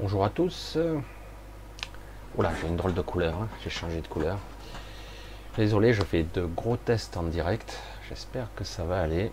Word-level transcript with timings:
Bonjour 0.00 0.24
à 0.24 0.30
tous. 0.30 0.78
Oula, 2.34 2.50
j'ai 2.58 2.68
une 2.68 2.76
drôle 2.76 2.94
de 2.94 3.02
couleur, 3.02 3.34
hein. 3.34 3.48
j'ai 3.62 3.68
changé 3.68 4.00
de 4.00 4.06
couleur. 4.06 4.38
Désolé, 5.58 5.92
je 5.92 6.00
fais 6.00 6.22
de 6.22 6.46
gros 6.46 6.78
tests 6.78 7.18
en 7.18 7.24
direct. 7.24 7.78
J'espère 8.08 8.46
que 8.56 8.64
ça 8.64 8.84
va 8.84 9.02
aller. 9.02 9.30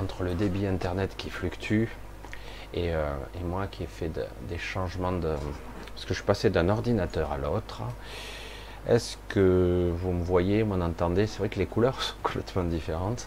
Entre 0.00 0.22
le 0.22 0.34
débit 0.34 0.68
internet 0.68 1.16
qui 1.16 1.30
fluctue 1.30 1.86
et, 2.74 2.94
euh, 2.94 3.12
moi 3.44 3.66
qui 3.66 3.82
ai 3.82 3.86
fait 3.86 4.12
des 4.48 4.58
changements 4.58 5.10
de. 5.10 5.34
Parce 5.94 6.04
que 6.04 6.10
je 6.10 6.14
suis 6.14 6.22
passé 6.22 6.48
d'un 6.48 6.68
ordinateur 6.68 7.32
à 7.32 7.36
l'autre. 7.36 7.82
Est-ce 8.86 9.16
que 9.26 9.90
vous 9.96 10.12
me 10.12 10.22
voyez, 10.22 10.62
m'en 10.62 10.76
entendez 10.76 11.26
C'est 11.26 11.40
vrai 11.40 11.48
que 11.48 11.58
les 11.58 11.66
couleurs 11.66 12.00
sont 12.02 12.14
complètement 12.22 12.62
différentes. 12.62 13.26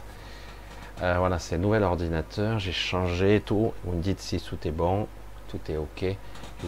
Euh, 1.01 1.15
voilà, 1.17 1.37
c'est 1.37 1.57
nouvel 1.57 1.83
ordinateur. 1.83 2.59
J'ai 2.59 2.71
changé 2.71 3.43
tout. 3.45 3.73
Vous 3.83 3.91
me 3.91 4.01
dites 4.01 4.21
si 4.21 4.39
tout 4.39 4.57
est 4.65 4.71
bon. 4.71 5.09
Tout 5.53 5.71
est 5.71 5.77
OK. 5.77 6.05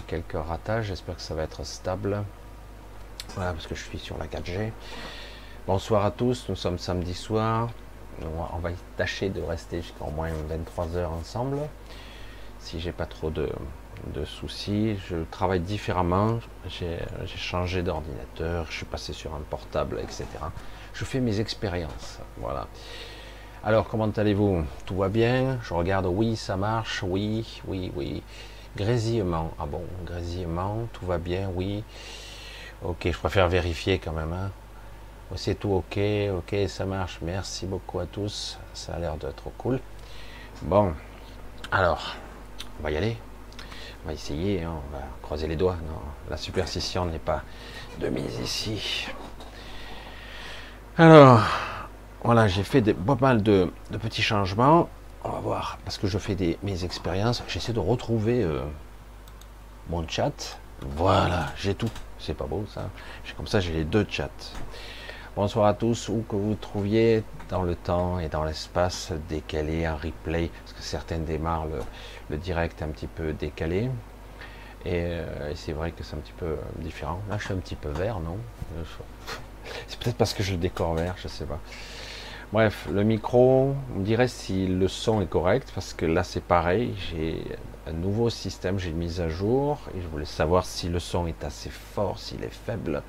Quelques 0.05 0.33
ratages. 0.33 0.85
J'espère 0.85 1.15
que 1.15 1.21
ça 1.21 1.33
va 1.33 1.41
être 1.41 1.65
stable. 1.65 2.23
Voilà, 3.29 3.51
parce 3.51 3.65
que 3.65 3.73
je 3.73 3.83
suis 3.83 3.97
sur 3.97 4.15
la 4.19 4.27
4G. 4.27 4.71
Bonsoir 5.65 6.05
à 6.05 6.11
tous. 6.11 6.45
Nous 6.49 6.55
sommes 6.55 6.77
samedi 6.77 7.15
soir. 7.15 7.69
On 8.21 8.59
va 8.59 8.69
tâcher 8.95 9.29
de 9.29 9.41
rester 9.41 9.81
jusqu'à 9.81 10.05
au 10.05 10.11
moins 10.11 10.29
23 10.47 10.97
heures 10.97 11.11
ensemble. 11.13 11.57
Si 12.59 12.79
j'ai 12.79 12.91
pas 12.91 13.07
trop 13.07 13.31
de, 13.31 13.49
de 14.13 14.23
soucis. 14.23 14.97
Je 15.09 15.17
travaille 15.31 15.61
différemment. 15.61 16.39
J'ai 16.69 16.99
changé 17.25 17.81
d'ordinateur. 17.81 18.67
Je 18.69 18.77
suis 18.77 18.85
passé 18.85 19.13
sur 19.13 19.33
un 19.33 19.41
portable, 19.49 19.99
etc. 19.99 20.27
Je 20.93 21.05
fais 21.05 21.21
mes 21.21 21.39
expériences. 21.39 22.19
Voilà. 22.37 22.67
Alors, 23.63 23.87
comment 23.87 24.11
allez-vous? 24.15 24.63
Tout 24.85 24.97
va 24.97 25.09
bien? 25.09 25.57
Je 25.63 25.73
regarde, 25.73 26.05
oui, 26.05 26.35
ça 26.35 26.55
marche, 26.55 27.01
oui, 27.01 27.61
oui, 27.65 27.91
oui. 27.95 28.21
Grésillement, 28.75 29.51
ah 29.59 29.65
bon, 29.65 29.83
grésillement, 30.05 30.87
tout 30.93 31.05
va 31.05 31.17
bien, 31.17 31.49
oui. 31.53 31.83
Ok, 32.83 33.07
je 33.09 33.17
préfère 33.17 33.47
vérifier 33.47 33.99
quand 33.99 34.11
même. 34.11 34.33
Hein. 34.33 34.51
Oh, 35.31 35.35
c'est 35.37 35.55
tout 35.55 35.71
ok, 35.71 35.99
ok, 36.37 36.67
ça 36.67 36.85
marche. 36.85 37.19
Merci 37.21 37.65
beaucoup 37.65 37.99
à 37.99 38.05
tous. 38.05 38.59
Ça 38.73 38.93
a 38.93 38.99
l'air 38.99 39.15
d'être 39.15 39.49
cool. 39.57 39.79
Bon, 40.61 40.93
alors, 41.71 42.15
on 42.79 42.83
va 42.83 42.91
y 42.91 42.97
aller. 42.97 43.17
On 44.03 44.07
va 44.09 44.13
essayer, 44.13 44.63
hein. 44.63 44.73
on 44.73 44.95
va 44.95 45.03
croiser 45.21 45.47
les 45.47 45.55
doigts. 45.55 45.77
Non, 45.87 45.99
la 46.29 46.37
superstition 46.37 47.05
n'est 47.05 47.17
pas 47.17 47.43
de 47.99 48.09
mise 48.09 48.39
ici. 48.39 49.07
Alors, 50.97 51.41
voilà, 52.23 52.47
j'ai 52.47 52.63
fait 52.63 52.81
pas 52.93 53.17
mal 53.19 53.41
de, 53.41 53.71
petits 54.01 54.21
changements. 54.21 54.89
On 55.27 55.29
va 55.29 55.39
voir, 55.39 55.79
parce 55.83 55.97
que 55.97 56.05
je 56.05 56.19
fais 56.19 56.35
des, 56.35 56.59
mes 56.61 56.83
expériences. 56.83 57.41
J'essaie 57.47 57.73
de 57.73 57.79
retrouver 57.79 58.43
euh, 58.43 58.61
mon 59.89 60.07
chat. 60.07 60.59
Voilà, 60.81 61.47
j'ai 61.57 61.73
tout. 61.73 61.89
C'est 62.19 62.35
pas 62.35 62.45
beau 62.45 62.63
ça. 62.71 62.91
Comme 63.35 63.47
ça, 63.47 63.59
j'ai 63.59 63.73
les 63.73 63.85
deux 63.85 64.05
chats. 64.07 64.29
Bonsoir 65.35 65.65
à 65.65 65.73
tous, 65.73 66.09
où 66.09 66.23
que 66.29 66.35
vous 66.35 66.53
trouviez 66.53 67.23
dans 67.49 67.63
le 67.63 67.75
temps 67.75 68.19
et 68.19 68.29
dans 68.29 68.43
l'espace 68.43 69.13
décalé, 69.27 69.85
un 69.85 69.95
replay, 69.95 70.51
parce 70.63 70.73
que 70.73 70.83
certains 70.83 71.17
démarrent 71.17 71.69
le, 72.29 72.37
direct 72.37 72.83
un 72.83 72.89
petit 72.89 73.07
peu 73.07 73.33
décalé. 73.33 73.89
Euh, 74.85 75.49
et, 75.49 75.55
c'est 75.55 75.73
vrai 75.73 75.89
que 75.91 76.03
c'est 76.03 76.15
un 76.15 76.19
petit 76.19 76.33
peu 76.37 76.55
différent. 76.77 77.19
Là, 77.31 77.39
je 77.39 77.45
suis 77.45 77.53
un 77.55 77.57
petit 77.57 77.75
peu 77.75 77.89
vert, 77.89 78.19
non? 78.19 78.37
C'est 79.87 79.97
peut-être 79.97 80.17
parce 80.17 80.35
que 80.35 80.43
je 80.43 80.53
décore 80.53 80.93
vert, 80.93 81.15
je 81.17 81.27
sais 81.27 81.45
pas. 81.45 81.59
Bref, 82.55 82.87
le 82.89 83.03
micro, 83.03 83.75
on 83.97 83.99
dirait 83.99 84.29
si 84.29 84.65
le 84.65 84.87
son 84.87 85.19
est 85.19 85.25
correct, 85.25 85.73
parce 85.75 85.93
que 85.93 86.05
là 86.05 86.23
c'est 86.23 86.41
pareil, 86.41 86.95
j'ai 87.11 87.43
un 87.85 87.91
nouveau 87.91 88.29
système, 88.29 88.79
j'ai 88.79 88.91
une 88.91 88.95
mise 88.95 89.19
à 89.19 89.27
jour, 89.27 89.77
et 89.93 90.01
je 90.01 90.07
voulais 90.07 90.23
savoir 90.23 90.63
si 90.63 90.87
le 90.87 90.99
son 90.99 91.27
est 91.27 91.43
assez 91.43 91.69
fort, 91.69 92.17
s'il 92.17 92.45
est 92.45 92.53
faible. 92.65 93.03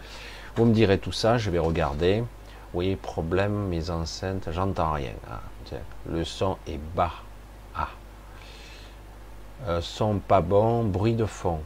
Vous 0.56 0.64
me 0.64 0.74
direz 0.74 0.98
tout 0.98 1.12
ça, 1.12 1.38
je 1.38 1.50
vais 1.50 1.60
regarder. 1.60 2.24
Oui, 2.74 2.96
problème, 2.96 3.68
mes 3.68 3.88
enceintes, 3.88 4.48
j'entends 4.50 4.94
rien. 4.94 5.12
Ah, 5.30 5.42
le 6.10 6.24
son 6.24 6.58
est 6.66 6.80
bas. 6.96 7.12
Ah. 7.76 7.90
Euh, 9.68 9.80
son 9.80 10.18
pas 10.18 10.40
bon, 10.40 10.82
bruit 10.82 11.14
de 11.14 11.24
fond. 11.24 11.60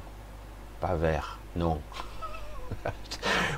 Pas 0.80 0.97
vert, 0.97 1.38
non. 1.56 1.80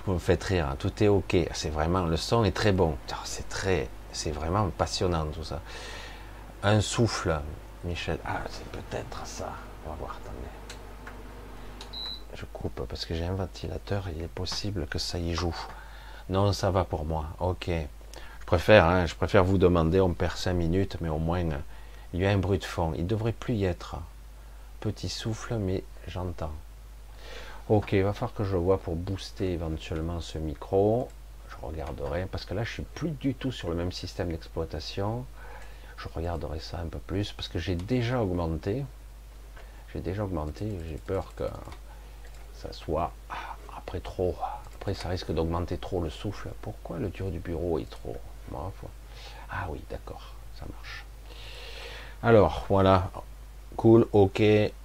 Vous 0.06 0.12
me 0.12 0.18
faites 0.20 0.44
rire, 0.44 0.68
hein. 0.70 0.76
tout 0.78 1.02
est 1.02 1.08
ok. 1.08 1.36
C'est 1.54 1.70
vraiment, 1.70 2.04
le 2.04 2.16
son 2.16 2.44
est 2.44 2.52
très 2.52 2.70
bon. 2.70 2.94
C'est 3.24 3.48
très, 3.48 3.88
c'est 4.12 4.30
vraiment 4.30 4.68
passionnant 4.70 5.26
tout 5.26 5.44
ça. 5.44 5.60
Un 6.62 6.80
souffle, 6.80 7.40
Michel. 7.84 8.18
Ah, 8.24 8.42
c'est 8.48 8.66
peut-être 8.68 9.26
ça. 9.26 9.50
On 9.84 9.90
va 9.90 9.96
voir, 9.96 10.16
attendez. 10.22 10.38
Je 12.34 12.44
coupe 12.52 12.86
parce 12.88 13.04
que 13.04 13.14
j'ai 13.14 13.24
un 13.24 13.34
ventilateur, 13.34 14.04
il 14.14 14.22
est 14.22 14.28
possible 14.28 14.86
que 14.86 14.98
ça 14.98 15.18
y 15.18 15.34
joue. 15.34 15.56
Non, 16.28 16.52
ça 16.52 16.70
va 16.70 16.84
pour 16.84 17.04
moi. 17.04 17.26
Ok. 17.40 17.68
Je 17.68 18.46
préfère, 18.46 18.86
hein, 18.86 19.06
je 19.06 19.14
préfère 19.14 19.44
vous 19.44 19.58
demander, 19.58 20.00
on 20.00 20.14
perd 20.14 20.36
5 20.36 20.52
minutes, 20.52 20.98
mais 21.00 21.08
au 21.08 21.18
moins 21.18 21.42
il 22.12 22.20
y 22.20 22.26
a 22.26 22.30
un 22.30 22.38
bruit 22.38 22.58
de 22.58 22.64
fond. 22.64 22.92
Il 22.96 23.06
devrait 23.06 23.32
plus 23.32 23.54
y 23.54 23.64
être. 23.64 23.96
Petit 24.80 25.08
souffle, 25.08 25.56
mais 25.56 25.84
j'entends. 26.06 26.52
Ok, 27.68 27.92
il 27.92 28.02
va 28.02 28.12
falloir 28.12 28.34
que 28.34 28.44
je 28.44 28.56
vois 28.56 28.78
pour 28.78 28.96
booster 28.96 29.52
éventuellement 29.52 30.20
ce 30.20 30.38
micro 30.38 31.08
regarderai, 31.62 32.26
parce 32.26 32.44
que 32.44 32.54
là 32.54 32.64
je 32.64 32.70
suis 32.70 32.82
plus 32.82 33.10
du 33.10 33.34
tout 33.34 33.52
sur 33.52 33.68
le 33.68 33.74
même 33.74 33.92
système 33.92 34.30
d'exploitation. 34.30 35.24
Je 35.96 36.08
regarderai 36.14 36.58
ça 36.58 36.78
un 36.78 36.86
peu 36.86 36.98
plus, 36.98 37.32
parce 37.32 37.48
que 37.48 37.58
j'ai 37.58 37.74
déjà 37.74 38.20
augmenté. 38.20 38.84
J'ai 39.92 40.00
déjà 40.00 40.24
augmenté, 40.24 40.66
j'ai 40.88 40.96
peur 40.96 41.34
que 41.36 41.44
ça 42.54 42.72
soit 42.72 43.12
après 43.76 44.00
trop. 44.00 44.36
Après 44.74 44.94
ça 44.94 45.08
risque 45.08 45.32
d'augmenter 45.32 45.78
trop 45.78 46.02
le 46.02 46.10
souffle. 46.10 46.48
Pourquoi 46.62 46.98
le 46.98 47.10
tuyau 47.10 47.30
du 47.30 47.38
bureau 47.38 47.78
est 47.78 47.90
trop 47.90 48.16
Ah 49.50 49.66
oui, 49.68 49.80
d'accord, 49.90 50.34
ça 50.58 50.64
marche. 50.74 51.04
Alors 52.22 52.66
voilà, 52.68 53.10
cool, 53.76 54.06
ok. 54.12 54.42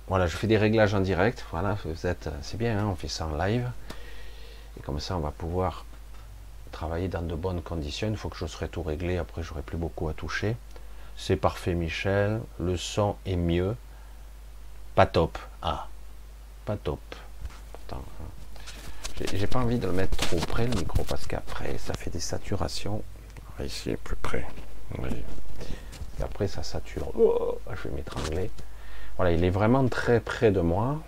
Voilà, 0.07 0.27
je 0.27 0.37
fais 0.37 0.47
des 0.47 0.57
réglages 0.57 0.93
en 0.93 1.01
direct. 1.01 1.45
Voilà, 1.51 1.77
vous 1.83 2.05
êtes, 2.07 2.29
c'est 2.41 2.57
bien, 2.57 2.79
hein, 2.79 2.87
on 2.91 2.95
fait 2.95 3.07
ça 3.07 3.27
en 3.27 3.35
live. 3.35 3.69
Et 4.77 4.83
comme 4.83 4.99
ça, 4.99 5.17
on 5.17 5.19
va 5.19 5.31
pouvoir 5.31 5.85
travailler 6.77 7.07
dans 7.07 7.23
de 7.23 7.33
bonnes 7.33 7.63
conditions. 7.63 8.07
Une 8.07 8.17
fois 8.17 8.29
que 8.29 8.37
je 8.37 8.45
serai 8.45 8.69
tout 8.69 8.83
réglé, 8.83 9.17
après 9.17 9.41
j'aurai 9.41 9.63
plus 9.63 9.77
beaucoup 9.77 10.09
à 10.09 10.13
toucher. 10.13 10.55
C'est 11.17 11.35
parfait 11.35 11.73
Michel, 11.73 12.39
le 12.59 12.77
son 12.77 13.15
est 13.25 13.35
mieux. 13.35 13.75
Pas 14.93 15.07
top. 15.07 15.39
Ah, 15.63 15.87
pas 16.65 16.77
top. 16.77 16.99
Hein. 17.91 17.97
j'ai 19.33 19.47
pas 19.47 19.57
envie 19.57 19.79
de 19.79 19.87
le 19.87 19.93
mettre 19.93 20.15
trop 20.17 20.37
près 20.37 20.67
le 20.67 20.75
micro 20.75 21.03
parce 21.03 21.25
qu'après 21.25 21.79
ça 21.79 21.95
fait 21.95 22.11
des 22.11 22.19
saturations. 22.19 23.01
Ici 23.59 23.95
plus 24.03 24.15
près. 24.17 24.45
Et 25.01 26.23
après 26.23 26.47
ça 26.47 26.61
sature. 26.61 27.11
Oh, 27.17 27.57
je 27.75 27.87
vais 27.87 27.95
m'étrangler. 27.95 28.51
Voilà, 29.15 29.31
il 29.31 29.43
est 29.43 29.49
vraiment 29.49 29.87
très 29.87 30.19
près 30.19 30.51
de 30.51 30.61
moi. 30.61 31.01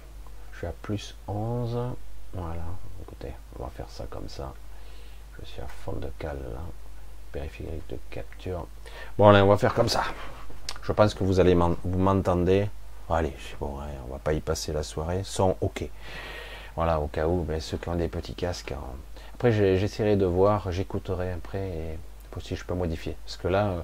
Je 0.54 0.58
suis 0.58 0.68
à 0.68 0.74
plus 0.82 1.16
11. 1.28 1.78
Voilà, 2.34 2.66
écoutez, 3.04 3.34
on 3.60 3.64
va 3.64 3.70
faire 3.70 3.90
ça 3.90 4.08
comme 4.10 4.30
ça. 4.30 4.52
Je 5.42 5.50
suis 5.50 5.62
à 5.62 5.68
fond 5.68 5.94
de 5.94 6.10
cale. 6.20 6.38
Périphérique 7.32 7.88
de 7.90 7.98
capture. 8.10 8.66
Bon, 9.18 9.30
allez, 9.30 9.42
on 9.42 9.48
va 9.48 9.58
faire 9.58 9.74
comme 9.74 9.90
ça. 9.90 10.04
Je 10.82 10.92
pense 10.92 11.14
que 11.14 11.24
vous 11.24 11.40
allez 11.40 11.54
vous 11.54 12.00
m'entendez. 12.00 12.68
Allez, 13.10 13.34
bon, 13.60 13.78
on 14.08 14.12
va 14.12 14.20
pas 14.20 14.34
y 14.34 14.40
passer 14.40 14.74
la 14.74 14.84
soirée. 14.84 15.22
Sont 15.24 15.56
ok. 15.62 15.88
Voilà, 16.76 17.00
au 17.00 17.08
cas 17.08 17.28
où, 17.28 17.44
ben, 17.44 17.60
ceux 17.60 17.78
qui 17.78 17.90
ont 17.90 17.96
des 17.96 18.08
petits 18.08 18.34
casques. 18.34 18.72
Hein. 18.72 18.82
Après, 19.36 19.52
j'essaierai 19.52 20.16
de 20.16 20.26
voir, 20.26 20.72
j'écouterai 20.72 21.32
après 21.32 21.68
et 21.68 21.98
si 22.42 22.56
je 22.56 22.64
peux 22.64 22.74
modifier. 22.74 23.16
Parce 23.26 23.38
que 23.38 23.48
là, 23.48 23.68
euh, 23.68 23.82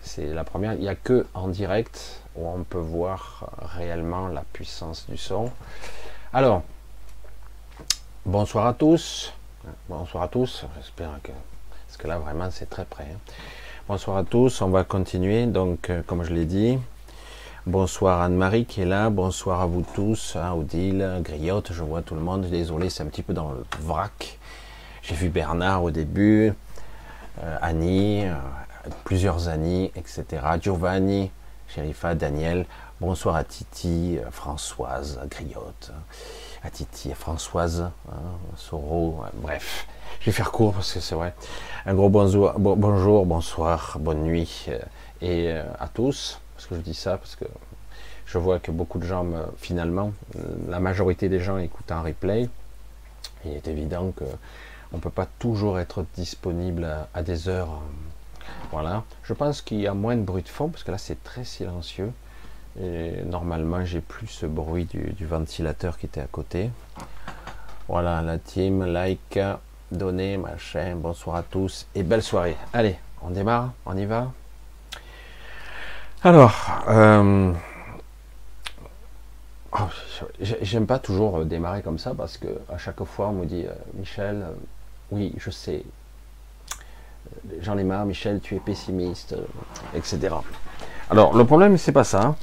c'est 0.00 0.26
la 0.26 0.44
première. 0.44 0.74
Il 0.74 0.80
n'y 0.80 0.88
a 0.88 0.94
que 0.94 1.26
en 1.34 1.48
direct 1.48 2.22
où 2.36 2.48
on 2.48 2.62
peut 2.62 2.78
voir 2.78 3.50
réellement 3.76 4.28
la 4.28 4.42
puissance 4.52 5.06
du 5.08 5.16
son. 5.16 5.50
Alors, 6.32 6.62
bonsoir 8.24 8.66
à 8.66 8.74
tous. 8.74 9.32
Bonsoir 9.88 10.24
à 10.24 10.28
tous, 10.28 10.64
j'espère 10.76 11.10
que... 11.24 11.32
Parce 11.86 11.96
que 11.96 12.06
là, 12.06 12.18
vraiment, 12.18 12.48
c'est 12.50 12.70
très 12.70 12.84
près. 12.84 13.04
Hein. 13.04 13.18
Bonsoir 13.88 14.16
à 14.16 14.24
tous, 14.24 14.60
on 14.62 14.68
va 14.68 14.84
continuer. 14.84 15.46
Donc, 15.46 15.90
euh, 15.90 16.02
comme 16.06 16.22
je 16.22 16.32
l'ai 16.32 16.44
dit, 16.44 16.78
bonsoir 17.66 18.22
Anne-Marie 18.22 18.64
qui 18.64 18.82
est 18.82 18.86
là. 18.86 19.10
Bonsoir 19.10 19.60
à 19.60 19.66
vous 19.66 19.84
tous. 19.94 20.36
Hein, 20.36 20.52
Odile, 20.52 21.20
Griotte, 21.22 21.72
je 21.72 21.82
vois 21.82 22.02
tout 22.02 22.14
le 22.14 22.20
monde. 22.20 22.42
Désolé, 22.42 22.90
c'est 22.90 23.02
un 23.02 23.06
petit 23.06 23.22
peu 23.22 23.32
dans 23.32 23.50
le 23.50 23.64
vrac. 23.80 24.38
J'ai 25.02 25.16
vu 25.16 25.30
Bernard 25.30 25.82
au 25.82 25.90
début, 25.90 26.52
euh, 27.42 27.56
Annie, 27.60 28.24
euh, 28.24 28.34
plusieurs 29.04 29.48
Annie, 29.48 29.90
etc. 29.96 30.24
Giovanni, 30.60 31.30
Sherifa, 31.68 32.14
Daniel. 32.14 32.66
Bonsoir 33.00 33.34
à 33.34 33.42
Titi, 33.42 34.18
Françoise, 34.30 35.20
Griotte 35.28 35.92
à 36.62 36.70
Titi, 36.70 37.12
à 37.12 37.14
Françoise, 37.14 37.90
hein, 38.10 38.14
Soro, 38.56 39.22
bref. 39.34 39.86
Je 40.20 40.26
vais 40.26 40.32
faire 40.32 40.50
court 40.50 40.72
parce 40.72 40.92
que 40.92 41.00
c'est 41.00 41.14
vrai. 41.14 41.34
Un 41.84 41.94
gros 41.94 42.08
bonjour, 42.08 42.52
bonjour, 42.58 43.26
bonsoir, 43.26 43.98
bonne 44.00 44.22
nuit 44.22 44.66
euh, 44.68 44.78
et 45.20 45.52
euh, 45.52 45.64
à 45.78 45.88
tous. 45.88 46.40
Parce 46.54 46.66
que 46.66 46.74
je 46.74 46.80
dis 46.80 46.94
ça 46.94 47.18
parce 47.18 47.36
que 47.36 47.44
Je 48.26 48.38
vois 48.38 48.58
que 48.58 48.72
beaucoup 48.72 48.98
de 48.98 49.06
gens, 49.06 49.26
finalement, 49.58 50.12
la 50.68 50.80
majorité 50.80 51.28
des 51.28 51.38
gens 51.38 51.58
écoutent 51.58 51.92
en 51.92 52.02
replay. 52.02 52.48
Il 53.44 53.52
est 53.52 53.68
évident 53.68 54.10
que 54.10 54.24
on 54.92 54.98
peut 54.98 55.10
pas 55.10 55.26
toujours 55.38 55.78
être 55.78 56.04
disponible 56.16 56.88
à, 57.14 57.22
des 57.22 57.48
heures. 57.48 57.80
Voilà. 58.70 59.04
Je 59.24 59.32
pense 59.32 59.60
qu'il 59.62 59.80
y 59.80 59.86
a 59.86 59.94
moins 59.94 60.16
de 60.16 60.22
bruit 60.22 60.42
de 60.42 60.48
fond 60.48 60.68
parce 60.68 60.84
que 60.84 60.90
là 60.90 60.98
c'est 60.98 61.22
très 61.22 61.44
silencieux. 61.44 62.12
Et 62.80 63.22
normalement 63.24 63.84
j'ai 63.84 64.00
plus 64.00 64.26
ce 64.26 64.46
bruit 64.46 64.84
du, 64.84 65.24
ventilateur 65.24 65.98
qui 65.98 66.06
était 66.06 66.20
à 66.20 66.26
côté. 66.26 66.70
Voilà 67.88 68.20
la 68.20 68.38
team, 68.38 68.84
like, 68.84 69.38
donnez, 69.90 70.36
machin. 70.36 70.96
Bonsoir 70.96 71.36
à 71.36 71.42
tous 71.42 71.86
et 71.94 72.02
belle 72.02 72.22
soirée. 72.22 72.56
Allez, 72.72 72.96
on 73.22 73.30
démarre, 73.30 73.72
on 73.86 73.96
y 73.96 74.04
va. 74.04 74.32
Alors, 76.22 76.82
euh, 76.88 77.52
oh, 79.72 79.88
j'aime 80.40 80.86
pas 80.86 80.98
toujours 80.98 81.44
démarrer 81.44 81.82
comme 81.82 81.98
ça 81.98 82.14
parce 82.14 82.36
que 82.36 82.48
à 82.68 82.78
chaque 82.78 83.02
fois 83.04 83.28
on 83.28 83.32
me 83.34 83.46
dit 83.46 83.64
euh, 83.66 83.72
Michel, 83.94 84.42
euh, 84.42 84.52
oui, 85.12 85.32
je 85.38 85.50
sais, 85.50 85.84
j'en 87.60 87.78
ai 87.78 87.84
marre, 87.84 88.06
Michel, 88.06 88.40
tu 88.40 88.56
es 88.56 88.60
pessimiste, 88.60 89.36
etc. 89.94 90.34
Alors, 91.08 91.36
le 91.36 91.44
problème, 91.44 91.78
c'est 91.78 91.92
pas 91.92 92.04
ça. 92.04 92.34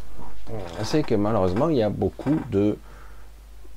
C'est 0.84 1.04
que 1.04 1.16
malheureusement, 1.16 1.69
il 1.69 1.78
y 1.78 1.84
a 1.84 1.90
beaucoup 1.90 2.40
de, 2.51 2.78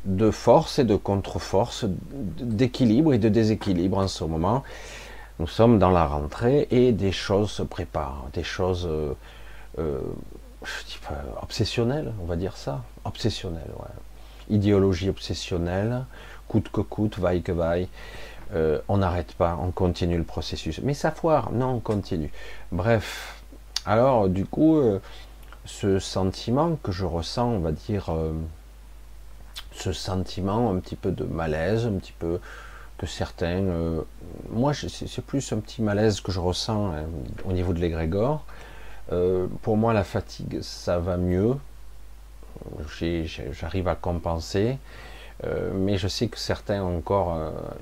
de 0.05 0.31
forces 0.31 0.79
et 0.79 0.85
de 0.85 0.97
contre-forces, 0.97 1.85
d'équilibre 1.87 3.15
et 3.15 3.19
de 3.19 3.29
déséquilibre 3.29 3.99
en 3.99 4.09
ce 4.09 4.25
moment. 4.25 4.63
Nous 5.39 5.47
sommes 5.47 5.79
dans 5.79 5.91
la 5.91 6.07
rentrée 6.07 6.67
et 6.71 6.93
des 6.93 7.13
choses 7.13 7.51
se 7.51 7.63
préparent, 7.63 8.27
des 8.33 8.43
choses 8.43 8.87
euh, 8.91 9.13
euh, 9.79 10.01
obsessionnelles, 11.43 12.13
on 12.23 12.25
va 12.25 12.37
dire 12.37 12.57
ça, 12.57 12.83
obsessionnelles, 13.05 13.71
idéologie 14.49 15.09
obsessionnelle, 15.09 16.05
coûte 16.49 16.71
que 16.71 16.81
coûte, 16.81 17.19
vaille 17.19 17.43
que 17.43 17.53
vaille. 17.53 17.89
Euh, 18.55 18.79
on 18.89 18.99
n'arrête 18.99 19.35
pas, 19.35 19.59
on 19.61 19.73
continue 19.73 20.17
le 20.17 20.25
processus. 20.25 20.81
Mais 20.83 20.95
ça 20.95 21.11
foire, 21.11 21.51
non, 21.53 21.75
on 21.75 21.81
continue. 21.81 22.31
Bref, 22.71 23.43
alors 23.85 24.29
du 24.29 24.47
coup, 24.47 24.77
euh, 24.77 25.01
ce 25.67 25.99
sentiment 25.99 26.77
que 26.83 26.93
je 26.93 27.05
ressens, 27.05 27.47
on 27.47 27.59
va 27.61 27.73
dire, 27.73 28.11
euh, 28.11 28.33
ce 29.73 29.93
sentiment 29.93 30.71
un 30.71 30.79
petit 30.79 30.97
peu 30.97 31.13
de 31.13 31.25
malaise, 31.25 31.87
un 31.87 31.99
petit 31.99 32.15
peu 32.19 32.41
que 32.99 33.07
certains, 33.07 33.63
moi 34.51 34.73
c'est 34.73 35.21
plus 35.27 35.53
un 35.53 35.59
petit 35.59 35.83
malaise 35.83 36.23
que 36.23 36.33
je 36.33 36.41
ressens 36.41 36.93
hein, 36.93 37.05
au 37.45 37.53
niveau 37.53 37.75
de 37.75 37.79
l'égrégore. 37.79 38.47
pour 39.61 39.77
moi, 39.77 39.93
la 39.93 40.03
fatigue, 40.03 40.63
ça 40.63 40.99
va 40.99 41.19
mieux. 41.19 41.57
J'arrive 43.53 43.89
à 43.89 43.97
compenser. 43.97 44.79
mais 45.75 45.99
je 45.99 46.09
sais 46.09 46.29
que 46.29 46.39
certains 46.39 46.83
ont 46.83 46.97
encore 46.97 47.33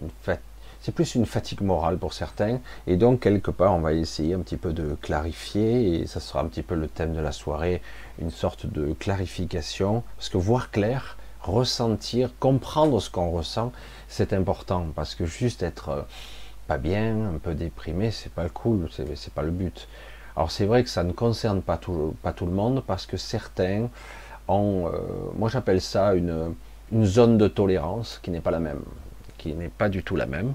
une 0.03 0.11
fatigue 0.23 0.54
c'est 0.85 0.93
plus 0.93 1.15
une 1.15 1.25
fatigue 1.25 1.63
morale 1.63 1.97
pour 1.97 2.13
certains. 2.13 2.61
Et 2.87 2.99
donc, 2.99 3.21
quelque 3.21 3.51
part, 3.51 3.75
on 3.75 3.81
va 3.81 3.95
essayer 3.95 4.35
un 4.35 4.41
petit 4.41 4.59
peu 4.59 4.75
de 4.75 4.95
clarifier, 5.01 6.03
et 6.03 6.07
ça 6.07 6.21
sera 6.21 6.43
un 6.43 6.45
petit 6.45 6.63
peu 6.63 6.75
le 6.75 6.89
thème 6.89 7.15
de 7.15 7.21
la 7.21 7.33
soirée, 7.33 7.81
une 8.19 8.31
sorte 8.31 8.67
de 8.67 8.93
clarification. 8.93 10.03
Parce 10.19 10.29
que 10.29 10.37
voir 10.37 10.71
clair, 10.71 11.17
ressentir, 11.41 12.33
comprendre 12.39 13.01
ce 13.01 13.09
qu'on 13.09 13.31
ressent, 13.31 13.73
c'est 14.09 14.35
important. 14.35 14.89
Parce 14.95 15.15
que 15.15 15.25
juste 15.25 15.63
être 15.63 15.89
euh, 15.89 16.03
pas 16.67 16.77
bien, 16.77 17.31
un 17.35 17.39
peu 17.39 17.55
déprimé, 17.55 18.11
c'est 18.11 18.33
pas 18.33 18.51
cool, 18.51 18.91
c'est 18.93 19.33
pas 19.33 19.43
le 19.43 19.53
but. 19.53 19.89
Alors 20.37 20.51
c'est 20.51 20.67
vrai 20.67 20.83
que 20.85 20.91
ça 20.91 21.03
ne 21.03 21.13
concerne 21.13 21.63
pas 21.63 21.79
tout, 21.79 22.15
le 22.23 22.47
monde 22.47 22.85
parce 22.87 23.07
que 23.07 23.17
certains 23.17 23.89
ont, 24.49 24.91
euh, 24.93 24.99
moi 25.35 25.49
j'appelle 25.49 25.81
ça 25.81 26.15
une 26.15 26.55
zone 27.05 27.39
de 27.39 27.49
tolérance 27.49 28.21
qui 28.23 28.31
n'est 28.31 28.43
pas 28.43 28.51
la 28.51 28.61
même 28.61 28.83
n'est 29.53 29.69
pas 29.69 29.89
du 29.89 30.03
tout 30.03 30.17
la 30.17 30.27
même. 30.27 30.55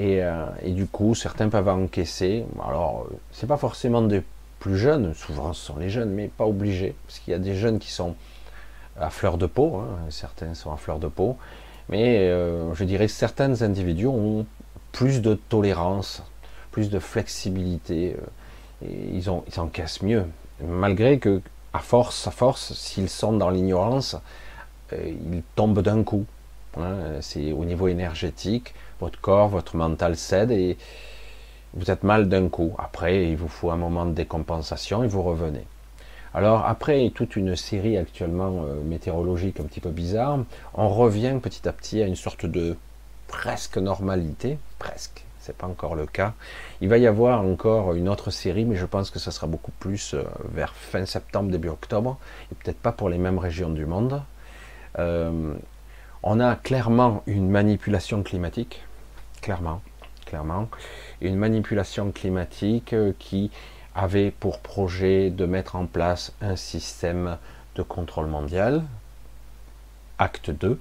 Euh, 0.00 0.46
et, 0.62 0.70
du 0.70 0.86
coup, 0.86 1.14
certains 1.14 1.48
peuvent 1.48 1.68
encaisser. 1.68 2.44
Alors, 2.64 3.06
c'est 3.32 3.46
pas 3.46 3.56
forcément 3.56 4.02
des 4.02 4.22
plus 4.58 4.76
jeunes, 4.76 5.14
souvent 5.14 5.52
ce 5.52 5.66
sont 5.66 5.76
les 5.76 5.88
jeunes, 5.88 6.10
mais 6.10 6.28
pas 6.28 6.44
obligés, 6.44 6.94
parce 7.06 7.18
qu'il 7.18 7.32
y 7.32 7.34
a 7.34 7.38
des 7.38 7.54
jeunes 7.54 7.78
qui 7.78 7.90
sont 7.90 8.14
à 8.98 9.08
fleur 9.08 9.38
de 9.38 9.46
peau, 9.46 9.76
hein, 9.76 9.96
certains 10.10 10.52
sont 10.52 10.70
à 10.70 10.76
fleur 10.76 10.98
de 10.98 11.08
peau, 11.08 11.38
mais 11.88 12.28
euh, 12.28 12.74
je 12.74 12.84
dirais 12.84 13.08
certains 13.08 13.62
individus 13.62 14.06
ont 14.06 14.44
plus 14.92 15.22
de 15.22 15.32
tolérance, 15.34 16.22
plus 16.72 16.90
de 16.90 16.98
flexibilité, 16.98 18.16
euh, 18.18 18.86
et 18.86 19.16
ils, 19.16 19.30
ont, 19.30 19.44
ils 19.48 19.58
encaissent 19.60 20.02
mieux, 20.02 20.26
malgré 20.62 21.18
que, 21.18 21.40
à 21.72 21.78
force, 21.78 22.26
à 22.26 22.30
force, 22.30 22.74
s'ils 22.74 23.08
sont 23.08 23.32
dans 23.32 23.48
l'ignorance, 23.48 24.16
ils 24.92 25.42
tombent 25.54 25.82
d'un 25.82 26.02
coup. 26.02 26.26
Hein, 26.76 27.20
c'est 27.20 27.52
au 27.52 27.64
niveau 27.64 27.88
énergétique, 27.88 28.74
votre 29.00 29.20
corps, 29.20 29.48
votre 29.48 29.76
mental 29.76 30.16
cède 30.16 30.50
et 30.50 30.76
vous 31.74 31.90
êtes 31.90 32.04
mal 32.04 32.28
d'un 32.28 32.48
coup. 32.48 32.74
Après, 32.78 33.24
il 33.28 33.36
vous 33.36 33.48
faut 33.48 33.70
un 33.70 33.76
moment 33.76 34.06
de 34.06 34.12
décompensation 34.12 35.02
et 35.02 35.08
vous 35.08 35.22
revenez. 35.22 35.64
Alors 36.32 36.64
après 36.64 37.10
toute 37.12 37.34
une 37.34 37.56
série 37.56 37.96
actuellement 37.96 38.62
euh, 38.64 38.80
météorologique 38.84 39.58
un 39.58 39.64
petit 39.64 39.80
peu 39.80 39.90
bizarre, 39.90 40.38
on 40.74 40.88
revient 40.88 41.36
petit 41.42 41.68
à 41.68 41.72
petit 41.72 42.02
à 42.02 42.06
une 42.06 42.14
sorte 42.14 42.46
de 42.46 42.76
presque 43.26 43.78
normalité, 43.78 44.58
presque, 44.78 45.24
c'est 45.40 45.56
pas 45.56 45.66
encore 45.66 45.96
le 45.96 46.06
cas. 46.06 46.34
Il 46.80 46.88
va 46.88 46.98
y 46.98 47.06
avoir 47.06 47.42
encore 47.42 47.94
une 47.94 48.08
autre 48.08 48.30
série, 48.30 48.64
mais 48.64 48.76
je 48.76 48.86
pense 48.86 49.10
que 49.10 49.18
ça 49.18 49.32
sera 49.32 49.48
beaucoup 49.48 49.72
plus 49.72 50.14
euh, 50.14 50.22
vers 50.52 50.74
fin 50.74 51.04
septembre, 51.04 51.50
début 51.50 51.68
octobre, 51.68 52.18
et 52.52 52.54
peut-être 52.54 52.78
pas 52.78 52.92
pour 52.92 53.08
les 53.08 53.18
mêmes 53.18 53.38
régions 53.38 53.70
du 53.70 53.86
monde. 53.86 54.22
Euh, 54.98 55.54
on 56.22 56.40
a 56.40 56.56
clairement 56.56 57.22
une 57.26 57.48
manipulation 57.48 58.22
climatique, 58.22 58.82
clairement, 59.40 59.80
clairement, 60.26 60.68
une 61.20 61.36
manipulation 61.36 62.12
climatique 62.12 62.92
euh, 62.92 63.12
qui 63.18 63.50
avait 63.94 64.30
pour 64.30 64.60
projet 64.60 65.30
de 65.30 65.46
mettre 65.46 65.76
en 65.76 65.86
place 65.86 66.32
un 66.40 66.56
système 66.56 67.38
de 67.74 67.82
contrôle 67.82 68.26
mondial, 68.26 68.84
acte 70.18 70.50
2, 70.50 70.78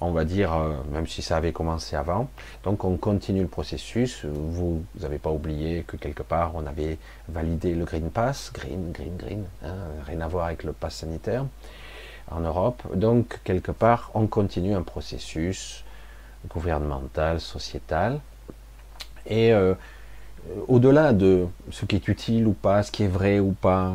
on 0.00 0.12
va 0.12 0.24
dire, 0.24 0.54
euh, 0.54 0.74
même 0.92 1.08
si 1.08 1.22
ça 1.22 1.36
avait 1.36 1.52
commencé 1.52 1.96
avant. 1.96 2.30
Donc 2.62 2.84
on 2.84 2.96
continue 2.96 3.42
le 3.42 3.48
processus. 3.48 4.24
Vous 4.24 4.84
n'avez 5.00 5.18
pas 5.18 5.30
oublié 5.30 5.82
que 5.86 5.96
quelque 5.96 6.22
part 6.22 6.52
on 6.54 6.66
avait 6.66 6.98
validé 7.28 7.74
le 7.74 7.84
Green 7.84 8.10
Pass, 8.10 8.52
Green, 8.54 8.92
Green, 8.92 9.16
Green, 9.16 9.44
hein, 9.64 9.74
rien 10.06 10.20
à 10.20 10.28
voir 10.28 10.46
avec 10.46 10.62
le 10.62 10.72
pass 10.72 10.96
sanitaire 10.96 11.46
en 12.30 12.40
Europe. 12.40 12.82
Donc, 12.94 13.40
quelque 13.44 13.72
part, 13.72 14.10
on 14.14 14.26
continue 14.26 14.74
un 14.74 14.82
processus 14.82 15.84
gouvernemental, 16.48 17.40
sociétal. 17.40 18.20
Et 19.26 19.52
euh, 19.52 19.74
au-delà 20.68 21.12
de 21.12 21.46
ce 21.70 21.84
qui 21.84 21.96
est 21.96 22.08
utile 22.08 22.46
ou 22.46 22.52
pas, 22.52 22.82
ce 22.82 22.92
qui 22.92 23.04
est 23.04 23.08
vrai 23.08 23.38
ou 23.40 23.52
pas, 23.52 23.92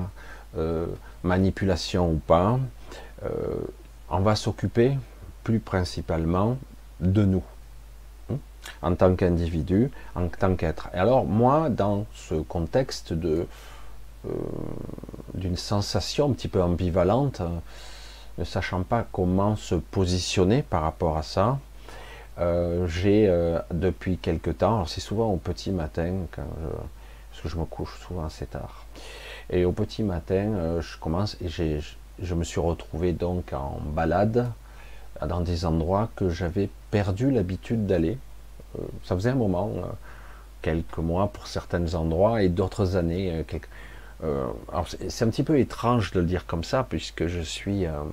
euh, 0.58 0.88
manipulation 1.24 2.12
ou 2.12 2.18
pas, 2.18 2.60
euh, 3.24 3.30
on 4.10 4.20
va 4.20 4.36
s'occuper 4.36 4.98
plus 5.44 5.60
principalement 5.60 6.58
de 7.00 7.24
nous, 7.24 7.44
hein, 8.32 8.36
en 8.82 8.96
tant 8.96 9.16
qu'individu, 9.16 9.90
en 10.16 10.28
tant 10.28 10.56
qu'être. 10.56 10.90
Et 10.94 10.98
alors, 10.98 11.26
moi, 11.26 11.70
dans 11.70 12.06
ce 12.14 12.36
contexte 12.36 13.14
de 13.14 13.48
d'une 15.34 15.58
sensation 15.58 16.30
un 16.30 16.32
petit 16.32 16.48
peu 16.48 16.64
ambivalente, 16.64 17.42
ne 18.38 18.44
sachant 18.44 18.84
pas 18.84 19.06
comment 19.12 19.56
se 19.56 19.76
positionner 19.76 20.64
par 20.64 20.82
rapport 20.82 21.18
à 21.18 21.24
ça, 21.24 21.60
euh, 22.40 22.88
j'ai 22.88 23.28
euh, 23.28 23.60
depuis 23.72 24.18
quelque 24.18 24.50
temps, 24.50 24.86
c'est 24.86 25.02
souvent 25.02 25.30
au 25.30 25.38
petit 25.38 25.72
matin, 25.72 26.14
je, 26.36 26.42
parce 27.30 27.42
que 27.44 27.50
je 27.50 27.58
me 27.58 27.66
couche 27.66 28.00
souvent 28.00 28.26
assez 28.26 28.48
tard, 28.48 28.86
et 29.50 29.66
au 29.66 29.72
petit 29.72 30.02
matin, 30.02 30.54
euh, 30.56 30.82
je 30.82 30.98
commence 30.98 31.38
et 31.42 31.50
je 31.50 32.36
me 32.36 32.44
suis 32.44 32.60
retrouvé 32.60 33.14
donc 33.14 33.54
en 33.54 33.80
balade 33.86 34.52
dans 35.28 35.42
des 35.42 35.66
endroits 35.66 36.10
que 36.16 36.30
j'avais 36.30 36.70
perdu 36.90 37.30
l'habitude 37.30 37.86
d'aller. 37.86 38.18
ça 39.04 39.16
faisait 39.16 39.30
un 39.30 39.36
moment, 39.36 39.72
quelques 40.62 40.98
mois 40.98 41.28
pour 41.28 41.46
certains 41.48 41.94
endroits 41.94 42.42
et 42.42 42.50
d'autres 42.50 42.96
années, 42.96 43.46
euh, 44.24 44.48
c'est 45.10 45.26
un 45.26 45.30
petit 45.30 45.44
peu 45.44 45.60
étrange 45.60 46.12
de 46.12 46.20
le 46.20 46.26
dire 46.26 46.46
comme 46.46 46.64
ça, 46.64 46.86
puisque 46.88 47.28
je 47.28 47.42
suis 47.42 47.86
euh, 47.86 48.04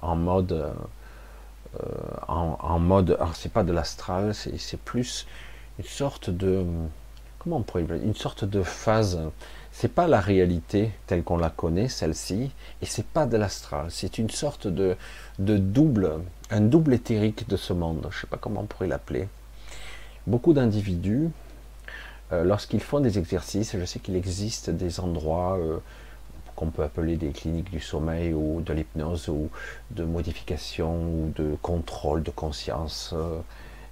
en 0.00 0.16
mode. 0.16 0.52
Euh, 0.52 1.88
en, 2.28 2.78
mode. 2.78 3.16
Alors, 3.20 3.36
c'est 3.36 3.52
pas 3.52 3.62
de 3.62 3.72
l'astral, 3.72 4.34
c'est 4.34 4.80
plus 4.80 5.26
une 5.78 5.84
sorte 5.84 6.30
de. 6.30 6.64
Comment 7.38 7.58
on 7.58 7.62
pourrait 7.62 7.84
Une 8.02 8.14
sorte 8.14 8.44
de 8.44 8.62
phase. 8.62 9.20
C'est 9.72 9.92
pas 9.92 10.08
la 10.08 10.20
réalité 10.20 10.92
telle 11.06 11.22
qu'on 11.22 11.36
la 11.36 11.50
connaît, 11.50 11.88
celle-ci, 11.88 12.50
et 12.80 12.86
c'est 12.86 13.04
pas 13.04 13.26
de 13.26 13.36
l'astral. 13.36 13.88
C'est 13.90 14.16
une 14.16 14.30
sorte 14.30 14.66
de, 14.66 14.96
de 15.38 15.58
double, 15.58 16.12
un 16.50 16.62
double 16.62 16.94
éthérique 16.94 17.46
de 17.46 17.58
ce 17.58 17.74
monde. 17.74 18.08
Je 18.10 18.20
sais 18.20 18.26
pas 18.26 18.38
comment 18.38 18.62
on 18.62 18.66
pourrait 18.66 18.86
l'appeler. 18.86 19.28
Beaucoup 20.26 20.54
d'individus 20.54 21.30
euh, 22.32 22.42
lorsqu'ils 22.44 22.80
font 22.80 23.00
des 23.00 23.18
exercices, 23.18 23.76
je 23.78 23.84
sais 23.84 24.00
qu'il 24.00 24.16
existe 24.16 24.70
des 24.70 24.98
endroits, 25.00 25.58
euh, 25.58 25.78
qu'on 26.56 26.70
peut 26.70 26.82
appeler 26.82 27.16
des 27.16 27.30
cliniques 27.30 27.70
du 27.70 27.80
sommeil 27.80 28.32
ou 28.32 28.62
de 28.62 28.72
l'hypnose 28.72 29.28
ou 29.28 29.50
de 29.92 30.04
modification 30.04 30.94
ou 30.94 31.32
de 31.36 31.56
contrôle 31.62 32.22
de 32.22 32.30
conscience, 32.30 33.12
euh, 33.14 33.38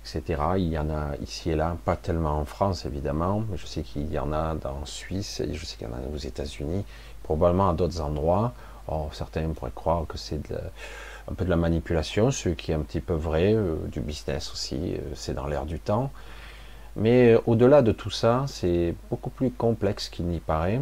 etc. 0.02 0.42
Il 0.56 0.68
y 0.68 0.78
en 0.78 0.90
a 0.90 1.16
ici 1.18 1.50
et 1.50 1.56
là, 1.56 1.76
pas 1.84 1.96
tellement 1.96 2.38
en 2.38 2.44
France 2.44 2.86
évidemment, 2.86 3.44
mais 3.48 3.56
je 3.56 3.66
sais 3.66 3.82
qu'il 3.82 4.10
y 4.12 4.18
en 4.18 4.32
a 4.32 4.54
dans 4.54 4.84
Suisse 4.84 5.40
et 5.40 5.54
je 5.54 5.64
sais 5.64 5.76
qu'il 5.76 5.86
y 5.86 5.90
en 5.90 5.94
a 5.94 6.00
aux 6.12 6.18
États-Unis, 6.18 6.84
probablement 7.22 7.70
à 7.70 7.74
d'autres 7.74 8.00
endroits. 8.00 8.52
certains 9.12 9.48
pourraient 9.50 9.70
croire 9.74 10.06
que 10.06 10.18
c'est 10.18 10.40
un 11.30 11.34
peu 11.34 11.44
de 11.44 11.50
la 11.50 11.56
manipulation, 11.56 12.30
ce 12.30 12.48
qui 12.48 12.72
est 12.72 12.74
un 12.74 12.80
petit 12.80 13.00
peu 13.00 13.14
vrai, 13.14 13.56
du 13.92 14.00
business 14.00 14.50
aussi, 14.52 14.96
c'est 15.14 15.34
dans 15.34 15.46
l'air 15.46 15.66
du 15.66 15.78
temps. 15.78 16.10
Mais 16.96 17.36
au-delà 17.46 17.82
de 17.82 17.92
tout 17.92 18.10
ça, 18.10 18.44
c'est 18.46 18.94
beaucoup 19.10 19.30
plus 19.30 19.50
complexe 19.50 20.08
qu'il 20.08 20.26
n'y 20.26 20.40
paraît 20.40 20.80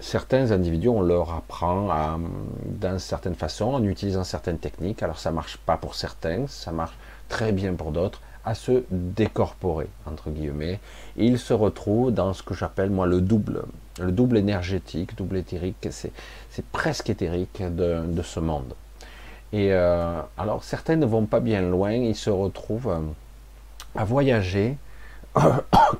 certains 0.00 0.52
individus, 0.52 0.88
on 0.88 1.02
leur 1.02 1.34
apprend 1.34 2.18
d'une 2.64 2.98
certaine 2.98 3.34
façon, 3.34 3.66
en 3.66 3.82
utilisant 3.82 4.24
certaines 4.24 4.58
techniques. 4.58 5.02
Alors 5.02 5.18
ça 5.18 5.30
marche 5.30 5.56
pas 5.58 5.76
pour 5.76 5.94
certains, 5.94 6.46
ça 6.46 6.72
marche 6.72 6.96
très 7.28 7.52
bien 7.52 7.74
pour 7.74 7.92
d'autres, 7.92 8.20
à 8.44 8.54
se 8.54 8.84
décorporer, 8.90 9.88
entre 10.06 10.30
guillemets. 10.30 10.80
Et 11.16 11.26
ils 11.26 11.38
se 11.38 11.52
retrouvent 11.52 12.12
dans 12.12 12.32
ce 12.32 12.42
que 12.42 12.54
j'appelle 12.54 12.90
moi 12.90 13.06
le 13.06 13.20
double, 13.20 13.64
le 14.00 14.12
double 14.12 14.38
énergétique, 14.38 15.16
double 15.16 15.36
éthérique, 15.38 15.88
c'est 15.90 16.64
presque 16.72 17.10
éthérique 17.10 17.62
de, 17.62 18.22
ce 18.22 18.40
monde. 18.40 18.74
Et 19.52 19.72
euh, 19.72 20.20
alors 20.36 20.62
certains 20.62 20.96
ne 20.96 21.06
vont 21.06 21.24
pas 21.24 21.40
bien 21.40 21.62
loin, 21.62 21.92
ils 21.92 22.14
se 22.14 22.28
retrouvent 22.28 22.90
euh, 22.90 23.00
à 23.96 24.04
voyager 24.04 24.76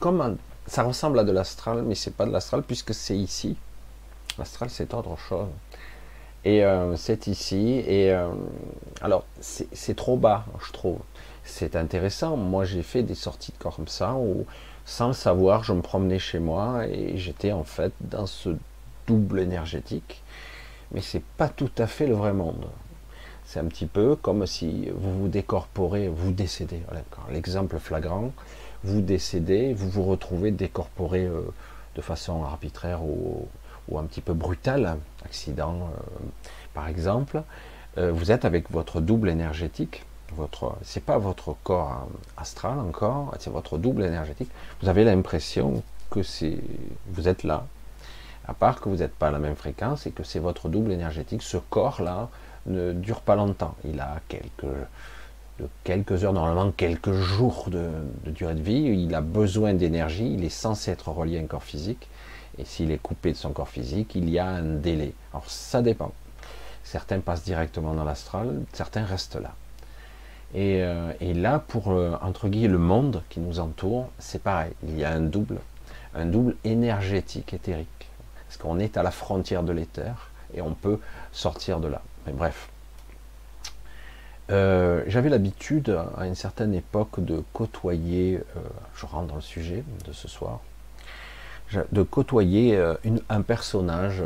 comme 0.00 0.36
ça 0.66 0.82
ressemble 0.82 1.18
à 1.18 1.24
de 1.24 1.32
l'astral, 1.32 1.82
mais 1.82 1.94
c'est 1.94 2.14
pas 2.14 2.26
de 2.26 2.32
l'astral 2.32 2.62
puisque 2.62 2.94
c'est 2.94 3.16
ici 3.16 3.56
L'astral, 4.38 4.70
c'est 4.70 4.94
autre 4.94 5.16
chose. 5.16 5.48
Et 6.44 6.64
euh, 6.64 6.96
c'est 6.96 7.26
ici. 7.26 7.82
Et 7.86 8.12
euh, 8.12 8.28
alors, 9.00 9.24
c'est 9.40 9.96
trop 9.96 10.16
bas, 10.16 10.44
je 10.64 10.72
trouve. 10.72 10.98
C'est 11.44 11.74
intéressant. 11.74 12.36
Moi, 12.36 12.64
j'ai 12.64 12.82
fait 12.82 13.02
des 13.02 13.14
sorties 13.16 13.52
de 13.52 13.58
corps 13.58 13.76
comme 13.76 13.88
ça 13.88 14.14
où, 14.14 14.46
sans 14.84 15.08
le 15.08 15.12
savoir, 15.12 15.64
je 15.64 15.72
me 15.72 15.82
promenais 15.82 16.18
chez 16.20 16.38
moi 16.38 16.86
et 16.86 17.16
j'étais 17.18 17.52
en 17.52 17.64
fait 17.64 17.92
dans 18.00 18.26
ce 18.26 18.50
double 19.06 19.40
énergétique. 19.40 20.22
Mais 20.92 21.00
c'est 21.00 21.24
pas 21.36 21.48
tout 21.48 21.72
à 21.78 21.86
fait 21.86 22.06
le 22.06 22.14
vrai 22.14 22.32
monde. 22.32 22.66
C'est 23.48 23.60
un 23.60 23.64
petit 23.64 23.86
peu 23.86 24.14
comme 24.14 24.46
si 24.46 24.90
vous 24.94 25.20
vous 25.20 25.28
décorporez, 25.28 26.08
vous 26.08 26.32
décédez. 26.32 26.82
L'exemple 27.30 27.78
flagrant, 27.78 28.30
vous 28.84 29.00
décédez, 29.00 29.72
vous 29.72 29.88
vous 29.88 30.04
retrouvez 30.04 30.50
décorporé 30.50 31.24
euh, 31.24 31.40
de 31.96 32.02
façon 32.02 32.44
arbitraire 32.44 33.02
ou 33.02 33.48
un 33.96 34.04
petit 34.04 34.20
peu 34.20 34.34
brutal, 34.34 34.98
accident 35.24 35.76
euh, 35.76 36.26
par 36.74 36.88
exemple, 36.88 37.42
euh, 37.96 38.12
vous 38.12 38.30
êtes 38.30 38.44
avec 38.44 38.70
votre 38.70 39.00
double 39.00 39.30
énergétique, 39.30 40.04
votre, 40.36 40.76
c'est 40.82 41.02
pas 41.02 41.16
votre 41.16 41.56
corps 41.64 42.06
astral 42.36 42.78
encore, 42.78 43.34
c'est 43.38 43.48
votre 43.48 43.78
double 43.78 44.04
énergétique. 44.04 44.50
Vous 44.82 44.90
avez 44.90 45.04
l'impression 45.04 45.82
que 46.10 46.20
vous 47.06 47.28
êtes 47.28 47.44
là, 47.44 47.66
à 48.46 48.52
part 48.52 48.82
que 48.82 48.90
vous 48.90 48.96
n'êtes 48.96 49.14
pas 49.14 49.28
à 49.28 49.30
la 49.30 49.38
même 49.38 49.56
fréquence 49.56 50.06
et 50.06 50.10
que 50.10 50.22
c'est 50.22 50.38
votre 50.38 50.68
double 50.68 50.92
énergétique. 50.92 51.40
Ce 51.40 51.56
corps-là 51.56 52.28
ne 52.68 52.92
dure 52.92 53.20
pas 53.20 53.36
longtemps. 53.36 53.74
Il 53.84 54.00
a 54.00 54.20
quelques, 54.28 54.74
quelques 55.84 56.24
heures, 56.24 56.32
normalement 56.32 56.70
quelques 56.70 57.12
jours 57.12 57.68
de, 57.70 57.90
de 58.24 58.30
durée 58.30 58.54
de 58.54 58.62
vie. 58.62 59.04
Il 59.04 59.14
a 59.14 59.20
besoin 59.20 59.74
d'énergie. 59.74 60.32
Il 60.32 60.44
est 60.44 60.48
censé 60.48 60.90
être 60.90 61.08
relié 61.08 61.38
à 61.38 61.42
un 61.42 61.46
corps 61.46 61.64
physique. 61.64 62.08
Et 62.58 62.64
s'il 62.64 62.90
est 62.90 62.98
coupé 62.98 63.32
de 63.32 63.36
son 63.36 63.52
corps 63.52 63.68
physique, 63.68 64.14
il 64.14 64.28
y 64.28 64.38
a 64.38 64.46
un 64.46 64.62
délai. 64.62 65.12
Alors 65.32 65.48
ça 65.48 65.80
dépend. 65.80 66.12
Certains 66.82 67.20
passent 67.20 67.44
directement 67.44 67.94
dans 67.94 68.04
l'astral, 68.04 68.62
certains 68.72 69.04
restent 69.04 69.40
là. 69.40 69.54
Et, 70.54 70.82
euh, 70.82 71.12
là, 71.20 71.58
pour 71.58 71.88
entre 72.22 72.48
guillemets 72.48 72.72
le 72.72 72.78
monde 72.78 73.22
qui 73.28 73.40
nous 73.40 73.60
entoure, 73.60 74.08
c'est 74.18 74.42
pareil. 74.42 74.72
Il 74.82 74.98
y 74.98 75.04
a 75.04 75.10
un 75.10 75.20
double, 75.20 75.58
un 76.14 76.24
double 76.24 76.56
énergétique, 76.64 77.52
éthérique. 77.52 78.08
Parce 78.46 78.56
qu'on 78.56 78.78
est 78.78 78.96
à 78.96 79.02
la 79.02 79.10
frontière 79.10 79.62
de 79.62 79.72
l'éther 79.72 80.30
et 80.54 80.62
on 80.62 80.72
peut 80.72 80.98
sortir 81.32 81.80
de 81.80 81.88
là. 81.88 82.00
Bref. 82.32 82.68
Euh, 84.50 85.02
j'avais 85.06 85.28
l'habitude 85.28 85.98
à 86.16 86.26
une 86.26 86.34
certaine 86.34 86.72
époque 86.74 87.22
de 87.22 87.42
côtoyer, 87.52 88.40
euh, 88.56 88.60
je 88.96 89.04
rentre 89.04 89.26
dans 89.26 89.34
le 89.34 89.40
sujet 89.42 89.84
de 90.06 90.12
ce 90.12 90.26
soir, 90.26 90.60
de 91.92 92.02
côtoyer 92.02 92.76
euh, 92.76 92.94
un 93.28 93.42
personnage, 93.42 94.22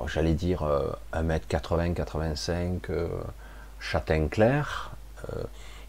oh, 0.00 0.08
j'allais 0.08 0.34
dire 0.34 0.68
1m80-85, 1.12 2.90
euh, 2.90 3.08
châtain 3.78 4.26
clair, 4.26 4.90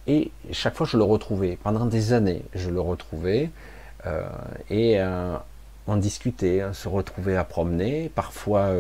et 0.06 0.32
chaque 0.51 0.75
fois 0.75 0.86
je 0.86 0.98
le 0.98 1.04
retrouvais. 1.04 1.58
Pendant 1.63 1.86
des 1.86 2.13
années, 2.13 2.44
je 2.54 2.70
le 2.70 2.82
retrouvais, 2.82 3.50
et 4.70 5.00
on 5.88 5.96
discutait, 5.96 6.63
on 6.63 6.74
se 6.74 6.88
retrouvait 6.88 7.38
à 7.38 7.44
promener. 7.44 8.12
Parfois, 8.13 8.72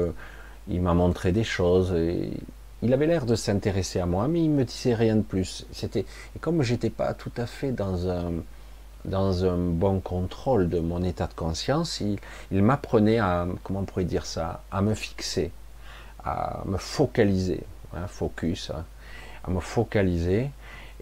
il 0.71 0.81
m'a 0.81 0.93
montré 0.93 1.31
des 1.31 1.43
choses. 1.43 1.93
Il 2.83 2.93
avait 2.93 3.05
l'air 3.05 3.25
de 3.25 3.35
s'intéresser 3.35 3.99
à 3.99 4.05
moi, 4.05 4.27
mais 4.27 4.43
il 4.43 4.49
me 4.49 4.65
disait 4.65 4.95
rien 4.95 5.15
de 5.15 5.21
plus. 5.21 5.65
C'était 5.71 6.05
et 6.35 6.39
comme 6.39 6.63
j'étais 6.63 6.89
pas 6.89 7.13
tout 7.13 7.31
à 7.37 7.45
fait 7.45 7.71
dans 7.71 8.07
un 8.07 9.57
bon 9.57 9.99
contrôle 9.99 10.67
de 10.67 10.79
mon 10.79 11.03
état 11.03 11.27
de 11.27 11.33
conscience, 11.33 12.01
il, 12.01 12.63
m'apprenait 12.63 13.19
à, 13.19 13.47
comment 13.63 13.81
on 13.81 13.85
pourrait 13.85 14.05
dire 14.05 14.25
ça, 14.25 14.63
à 14.71 14.81
me 14.81 14.95
fixer, 14.95 15.51
à 16.25 16.63
me 16.65 16.77
focaliser, 16.77 17.63
hein, 17.93 18.07
focus, 18.07 18.71
hein, 18.71 18.83
à 19.45 19.51
me 19.51 19.59
focaliser. 19.59 20.49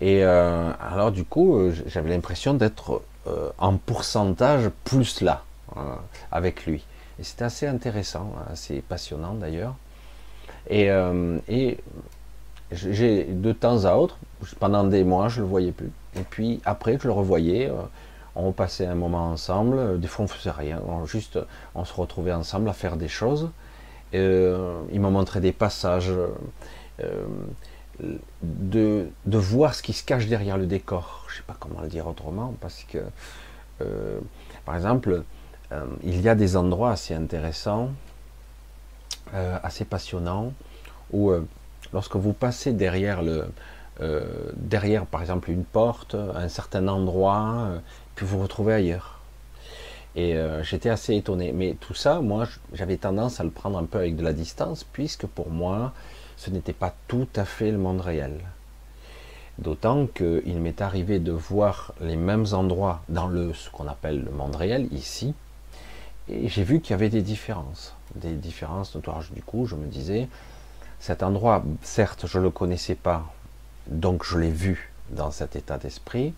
Et 0.01 0.23
euh, 0.23 0.71
alors 0.81 1.11
du 1.11 1.23
coup, 1.23 1.57
euh, 1.57 1.73
j'avais 1.85 2.09
l'impression 2.09 2.53
d'être 2.53 3.01
euh, 3.27 3.49
en 3.57 3.77
pourcentage 3.77 4.69
plus 4.83 5.21
là, 5.21 5.43
avec 6.31 6.65
lui. 6.65 6.83
Et 7.19 7.23
c'était 7.23 7.45
assez 7.45 7.67
intéressant, 7.67 8.33
assez 8.51 8.81
passionnant 8.81 9.33
d'ailleurs. 9.33 9.75
Et, 10.69 10.89
et 11.47 11.77
j'ai 12.71 13.23
de 13.25 13.51
temps 13.51 13.85
à 13.85 13.95
autre, 13.95 14.17
pendant 14.59 14.83
des 14.83 15.03
mois, 15.03 15.27
je 15.29 15.41
le 15.41 15.47
voyais 15.47 15.71
plus. 15.71 15.91
Et 16.15 16.21
puis 16.21 16.61
après, 16.65 16.97
je 16.99 17.07
le 17.07 17.13
revoyais, 17.13 17.69
euh, 17.69 17.73
on 18.35 18.51
passait 18.51 18.85
un 18.85 18.95
moment 18.95 19.31
ensemble, 19.31 19.77
euh, 19.77 19.97
des 19.97 20.07
fois 20.07 20.25
on 20.25 20.27
faisait 20.27 20.51
rien, 20.51 20.81
on, 20.87 21.05
juste 21.05 21.39
on 21.75 21.85
se 21.85 21.93
retrouvait 21.93 22.33
ensemble 22.33 22.69
à 22.69 22.73
faire 22.73 22.95
des 22.95 23.07
choses. 23.07 23.49
Euh, 24.13 24.81
il 24.91 24.99
m'a 25.01 25.09
montré 25.09 25.39
des 25.39 25.51
passages, 25.51 26.11
de, 28.41 29.07
de, 29.25 29.37
voir 29.37 29.73
ce 29.75 29.83
qui 29.83 29.93
se 29.93 30.03
cache 30.03 30.27
derrière 30.27 30.57
le 30.57 30.65
décor. 30.65 31.25
Je 31.27 31.33
ne 31.33 31.37
sais 31.37 31.43
pas 31.45 31.55
comment 31.59 31.81
le 31.81 31.87
dire 31.87 32.07
autrement, 32.07 32.55
parce 32.59 32.83
que, 32.83 32.97
par 34.65 34.75
exemple, 34.75 35.23
il 36.03 36.21
y 36.21 36.29
a 36.29 36.35
des 36.35 36.57
endroits 36.57 36.91
assez 36.91 37.13
intéressants, 37.13 37.89
assez 39.33 39.85
passionnants, 39.85 40.53
où 41.11 41.31
lorsque 41.93 42.15
vous 42.15 42.33
passez 42.33 42.73
derrière 42.73 43.21
le, 43.21 43.45
euh, 44.01 44.51
derrière, 44.55 45.05
par 45.05 45.21
exemple, 45.21 45.51
une 45.51 45.65
porte, 45.65 46.15
un 46.15 46.47
certain 46.47 46.87
endroit, 46.87 47.67
euh, 47.67 47.79
puis 48.15 48.25
vous 48.25 48.37
vous 48.37 48.43
retrouvez 48.43 48.73
ailleurs. 48.73 49.19
Et 50.15 50.35
euh, 50.35 50.63
j'étais 50.63 50.89
assez 50.89 51.15
étonné. 51.15 51.51
Mais 51.51 51.75
tout 51.79 51.93
ça, 51.93 52.21
moi, 52.21 52.47
j'avais 52.73 52.97
tendance 52.97 53.39
à 53.39 53.43
le 53.43 53.49
prendre 53.49 53.77
un 53.77 53.85
peu 53.85 53.99
avec 53.99 54.15
de 54.15 54.23
la 54.23 54.33
distance, 54.33 54.83
puisque 54.83 55.27
pour 55.27 55.49
moi, 55.49 55.93
ce 56.37 56.49
n'était 56.49 56.73
pas 56.73 56.93
tout 57.07 57.27
à 57.35 57.45
fait 57.45 57.71
le 57.71 57.77
monde 57.77 58.01
réel. 58.01 58.39
D'autant 59.57 60.07
qu'il 60.07 60.59
m'est 60.59 60.81
arrivé 60.81 61.19
de 61.19 61.33
voir 61.33 61.93
les 61.99 62.15
mêmes 62.15 62.45
endroits 62.53 63.01
dans 63.09 63.27
le, 63.27 63.53
ce 63.53 63.69
qu'on 63.69 63.87
appelle 63.87 64.23
le 64.23 64.31
monde 64.31 64.55
réel, 64.55 64.87
ici, 64.93 65.33
et 66.29 66.47
j'ai 66.47 66.63
vu 66.63 66.79
qu'il 66.79 66.91
y 66.91 66.93
avait 66.93 67.09
des 67.09 67.21
différences. 67.21 67.95
Des 68.15 68.33
différences 68.33 68.95
notoires. 68.95 69.23
Du 69.31 69.41
coup, 69.41 69.65
je 69.65 69.75
me 69.75 69.87
disais, 69.87 70.27
cet 70.99 71.23
endroit, 71.23 71.63
certes, 71.81 72.25
je 72.27 72.37
ne 72.37 72.43
le 72.43 72.49
connaissais 72.49 72.95
pas, 72.95 73.31
donc 73.87 74.23
je 74.23 74.37
l'ai 74.37 74.51
vu 74.51 74.91
dans 75.09 75.31
cet 75.31 75.55
état 75.55 75.77
d'esprit, 75.77 76.33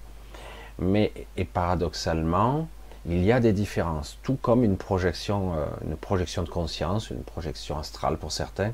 mais 0.79 1.11
et 1.37 1.45
paradoxalement, 1.45 2.67
il 3.05 3.23
y 3.23 3.31
a 3.31 3.39
des 3.39 3.53
différences, 3.53 4.19
tout 4.21 4.35
comme 4.35 4.63
une 4.63 4.77
projection, 4.77 5.55
euh, 5.55 5.65
une 5.85 5.97
projection 5.97 6.43
de 6.43 6.49
conscience, 6.49 7.09
une 7.09 7.23
projection 7.23 7.79
astrale 7.79 8.17
pour 8.17 8.31
certains, 8.31 8.73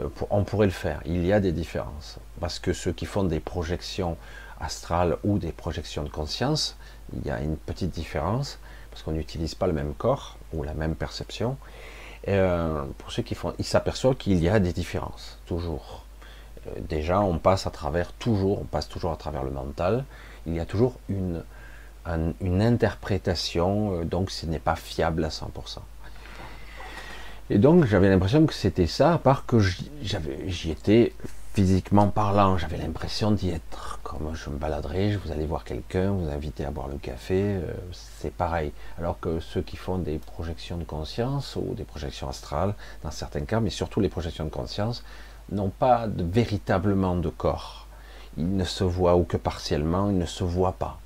euh, 0.00 0.08
on 0.30 0.42
pourrait 0.42 0.66
le 0.66 0.72
faire. 0.72 1.00
Il 1.06 1.24
y 1.24 1.32
a 1.32 1.40
des 1.40 1.52
différences, 1.52 2.18
parce 2.40 2.58
que 2.58 2.72
ceux 2.72 2.92
qui 2.92 3.06
font 3.06 3.22
des 3.22 3.40
projections 3.40 4.16
astrales 4.60 5.16
ou 5.22 5.38
des 5.38 5.52
projections 5.52 6.02
de 6.02 6.08
conscience, 6.08 6.76
il 7.12 7.24
y 7.26 7.30
a 7.30 7.40
une 7.40 7.56
petite 7.56 7.90
différence, 7.90 8.58
parce 8.94 9.02
qu'on 9.02 9.10
n'utilise 9.10 9.56
pas 9.56 9.66
le 9.66 9.72
même 9.72 9.92
corps 9.92 10.38
ou 10.52 10.62
la 10.62 10.72
même 10.72 10.94
perception. 10.94 11.56
Euh, 12.28 12.84
pour 12.98 13.10
ceux 13.10 13.24
qui 13.24 13.34
font, 13.34 13.52
ils 13.58 13.64
s'aperçoivent 13.64 14.14
qu'il 14.14 14.38
y 14.38 14.48
a 14.48 14.60
des 14.60 14.72
différences, 14.72 15.40
toujours. 15.46 16.04
Euh, 16.68 16.70
déjà, 16.78 17.20
on 17.20 17.38
passe 17.38 17.66
à 17.66 17.70
travers 17.70 18.12
toujours, 18.12 18.60
on 18.60 18.64
passe 18.64 18.88
toujours 18.88 19.10
à 19.10 19.16
travers 19.16 19.42
le 19.42 19.50
mental. 19.50 20.04
Il 20.46 20.54
y 20.54 20.60
a 20.60 20.64
toujours 20.64 20.94
une, 21.08 21.42
une 22.40 22.62
interprétation, 22.62 23.98
euh, 23.98 24.04
donc 24.04 24.30
ce 24.30 24.46
n'est 24.46 24.60
pas 24.60 24.76
fiable 24.76 25.24
à 25.24 25.28
100%. 25.28 25.48
Et 27.50 27.58
donc 27.58 27.86
j'avais 27.86 28.08
l'impression 28.08 28.46
que 28.46 28.54
c'était 28.54 28.86
ça, 28.86 29.14
à 29.14 29.18
part 29.18 29.44
que 29.44 29.58
j'y 29.58 30.70
étais 30.70 31.12
physiquement 31.54 32.08
parlant, 32.08 32.58
j'avais 32.58 32.76
l'impression 32.76 33.30
d'y 33.30 33.50
être. 33.50 34.00
Comme 34.02 34.34
je 34.34 34.50
me 34.50 34.56
baladerais, 34.56 35.16
vous 35.16 35.30
allez 35.30 35.46
voir 35.46 35.62
quelqu'un, 35.62 36.10
vous 36.10 36.28
invitez 36.28 36.64
à 36.64 36.72
boire 36.72 36.88
le 36.88 36.98
café, 36.98 37.40
euh, 37.40 37.72
c'est 37.92 38.34
pareil. 38.34 38.72
Alors 38.98 39.20
que 39.20 39.38
ceux 39.38 39.62
qui 39.62 39.76
font 39.76 39.98
des 39.98 40.18
projections 40.18 40.76
de 40.78 40.84
conscience 40.84 41.54
ou 41.54 41.74
des 41.74 41.84
projections 41.84 42.28
astrales, 42.28 42.74
dans 43.04 43.12
certains 43.12 43.44
cas, 43.44 43.60
mais 43.60 43.70
surtout 43.70 44.00
les 44.00 44.08
projections 44.08 44.44
de 44.44 44.50
conscience, 44.50 45.04
n'ont 45.52 45.70
pas 45.70 46.08
véritablement 46.08 47.14
de 47.14 47.28
corps. 47.28 47.86
Ils 48.36 48.56
ne 48.56 48.64
se 48.64 48.82
voient 48.82 49.14
ou 49.14 49.22
que 49.22 49.36
partiellement, 49.36 50.10
ils 50.10 50.18
ne 50.18 50.26
se 50.26 50.42
voient 50.42 50.72
pas. 50.76 50.98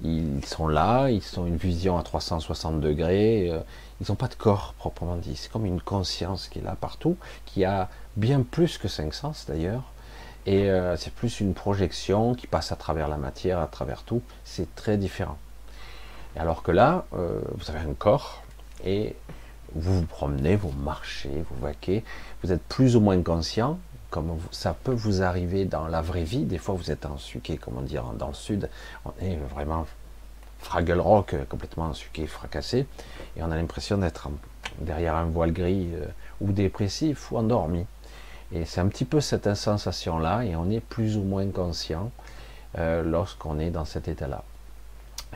Ils 0.00 0.44
sont 0.44 0.68
là, 0.68 1.08
ils 1.10 1.24
ont 1.40 1.46
une 1.46 1.56
vision 1.56 1.98
à 1.98 2.04
360 2.04 2.80
degrés, 2.80 3.50
euh, 3.50 3.58
ils 4.00 4.06
n'ont 4.08 4.16
pas 4.16 4.28
de 4.28 4.34
corps 4.34 4.74
proprement 4.78 5.16
dit. 5.16 5.34
C'est 5.34 5.50
comme 5.50 5.66
une 5.66 5.80
conscience 5.80 6.48
qui 6.48 6.60
est 6.60 6.62
là 6.62 6.76
partout, 6.80 7.16
qui 7.46 7.64
a 7.64 7.88
bien 8.16 8.42
plus 8.42 8.78
que 8.78 8.88
cinq 8.88 9.14
sens 9.14 9.46
d'ailleurs. 9.46 9.84
Et 10.44 10.70
euh, 10.70 10.96
c'est 10.96 11.12
plus 11.12 11.40
une 11.40 11.54
projection 11.54 12.34
qui 12.34 12.46
passe 12.46 12.72
à 12.72 12.76
travers 12.76 13.08
la 13.08 13.16
matière, 13.16 13.60
à 13.60 13.66
travers 13.66 14.02
tout. 14.02 14.22
C'est 14.44 14.74
très 14.74 14.96
différent. 14.96 15.38
Alors 16.36 16.62
que 16.62 16.72
là, 16.72 17.04
euh, 17.14 17.40
vous 17.54 17.70
avez 17.70 17.80
un 17.80 17.94
corps 17.94 18.42
et 18.84 19.14
vous 19.74 20.00
vous 20.00 20.06
promenez, 20.06 20.56
vous 20.56 20.72
marchez, 20.72 21.44
vous 21.48 21.60
vaquez. 21.60 22.04
Vous 22.42 22.52
êtes 22.52 22.62
plus 22.62 22.96
ou 22.96 23.00
moins 23.00 23.22
conscient, 23.22 23.78
comme 24.10 24.38
ça 24.50 24.74
peut 24.74 24.92
vous 24.92 25.22
arriver 25.22 25.64
dans 25.64 25.86
la 25.86 26.02
vraie 26.02 26.24
vie. 26.24 26.44
Des 26.44 26.58
fois, 26.58 26.74
vous 26.74 26.90
êtes 26.90 27.06
en 27.06 27.18
suqué, 27.18 27.56
comment 27.56 27.82
dire, 27.82 28.04
dans 28.18 28.28
le 28.28 28.34
sud. 28.34 28.68
On 29.04 29.12
est 29.20 29.36
vraiment 29.54 29.86
Fraggle 30.58 31.00
Rock, 31.00 31.34
complètement 31.48 31.92
suqué, 31.92 32.26
fracassé, 32.26 32.86
et 33.36 33.42
on 33.42 33.50
a 33.50 33.56
l'impression 33.56 33.98
d'être 33.98 34.28
derrière 34.78 35.16
un 35.16 35.24
voile 35.24 35.52
gris 35.52 35.90
euh, 35.94 36.06
ou 36.40 36.52
dépressif 36.52 37.30
ou 37.32 37.38
endormi. 37.38 37.84
Et 38.54 38.64
c'est 38.64 38.80
un 38.80 38.88
petit 38.88 39.04
peu 39.04 39.20
cette 39.20 39.54
sensation-là, 39.54 40.44
et 40.44 40.56
on 40.56 40.70
est 40.70 40.80
plus 40.80 41.16
ou 41.16 41.22
moins 41.22 41.48
conscient 41.48 42.10
euh, 42.78 43.02
lorsqu'on 43.02 43.58
est 43.58 43.70
dans 43.70 43.84
cet 43.84 44.08
état-là. 44.08 44.44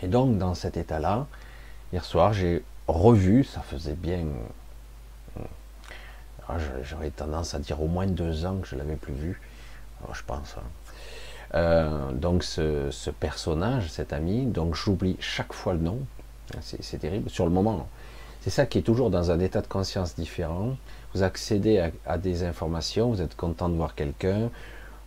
Et 0.03 0.09
donc, 0.09 0.39
dans 0.39 0.55
cet 0.55 0.77
état-là, 0.77 1.27
hier 1.93 2.05
soir, 2.05 2.33
j'ai 2.33 2.63
revu, 2.87 3.45
ça 3.45 3.61
faisait 3.61 3.95
bien, 3.95 4.25
ah, 6.49 6.57
j'aurais 6.83 7.11
tendance 7.11 7.55
à 7.55 7.59
dire 7.59 7.83
au 7.83 7.89
moins 7.89 8.07
deux 8.07 8.47
ans 8.47 8.59
que 8.59 8.69
je 8.69 8.77
l'avais 8.77 8.97
plus 8.97 9.15
vu, 9.15 9.41
je 10.13 10.23
pense. 10.25 10.55
Hein. 10.59 10.63
Euh, 11.55 12.13
donc 12.13 12.45
ce, 12.45 13.11
personnage, 13.11 13.91
cet 13.91 14.13
ami, 14.13 14.47
donc 14.47 14.75
j'oublie 14.75 15.17
chaque 15.21 15.53
fois 15.53 15.73
le 15.73 15.81
nom, 15.81 15.99
c'est 16.61 16.99
terrible, 16.99 17.31
sur 17.31 17.45
le 17.45 17.51
moment. 17.51 17.89
C'est 18.43 18.51
ça 18.51 18.67
qui 18.67 18.79
est 18.79 18.83
toujours 18.83 19.11
dans 19.11 19.31
un 19.33 19.41
état 19.41 19.61
de 19.61 19.67
conscience 19.67 20.15
différent. 20.15 20.77
Vous 21.17 21.23
accédez 21.23 21.83
à, 22.05 22.19
des 22.19 22.45
informations, 22.45 23.09
vous 23.09 23.23
êtes 23.23 23.37
content 23.37 23.71
de 23.71 23.75
voir 23.75 23.95
quelqu'un, 23.95 24.51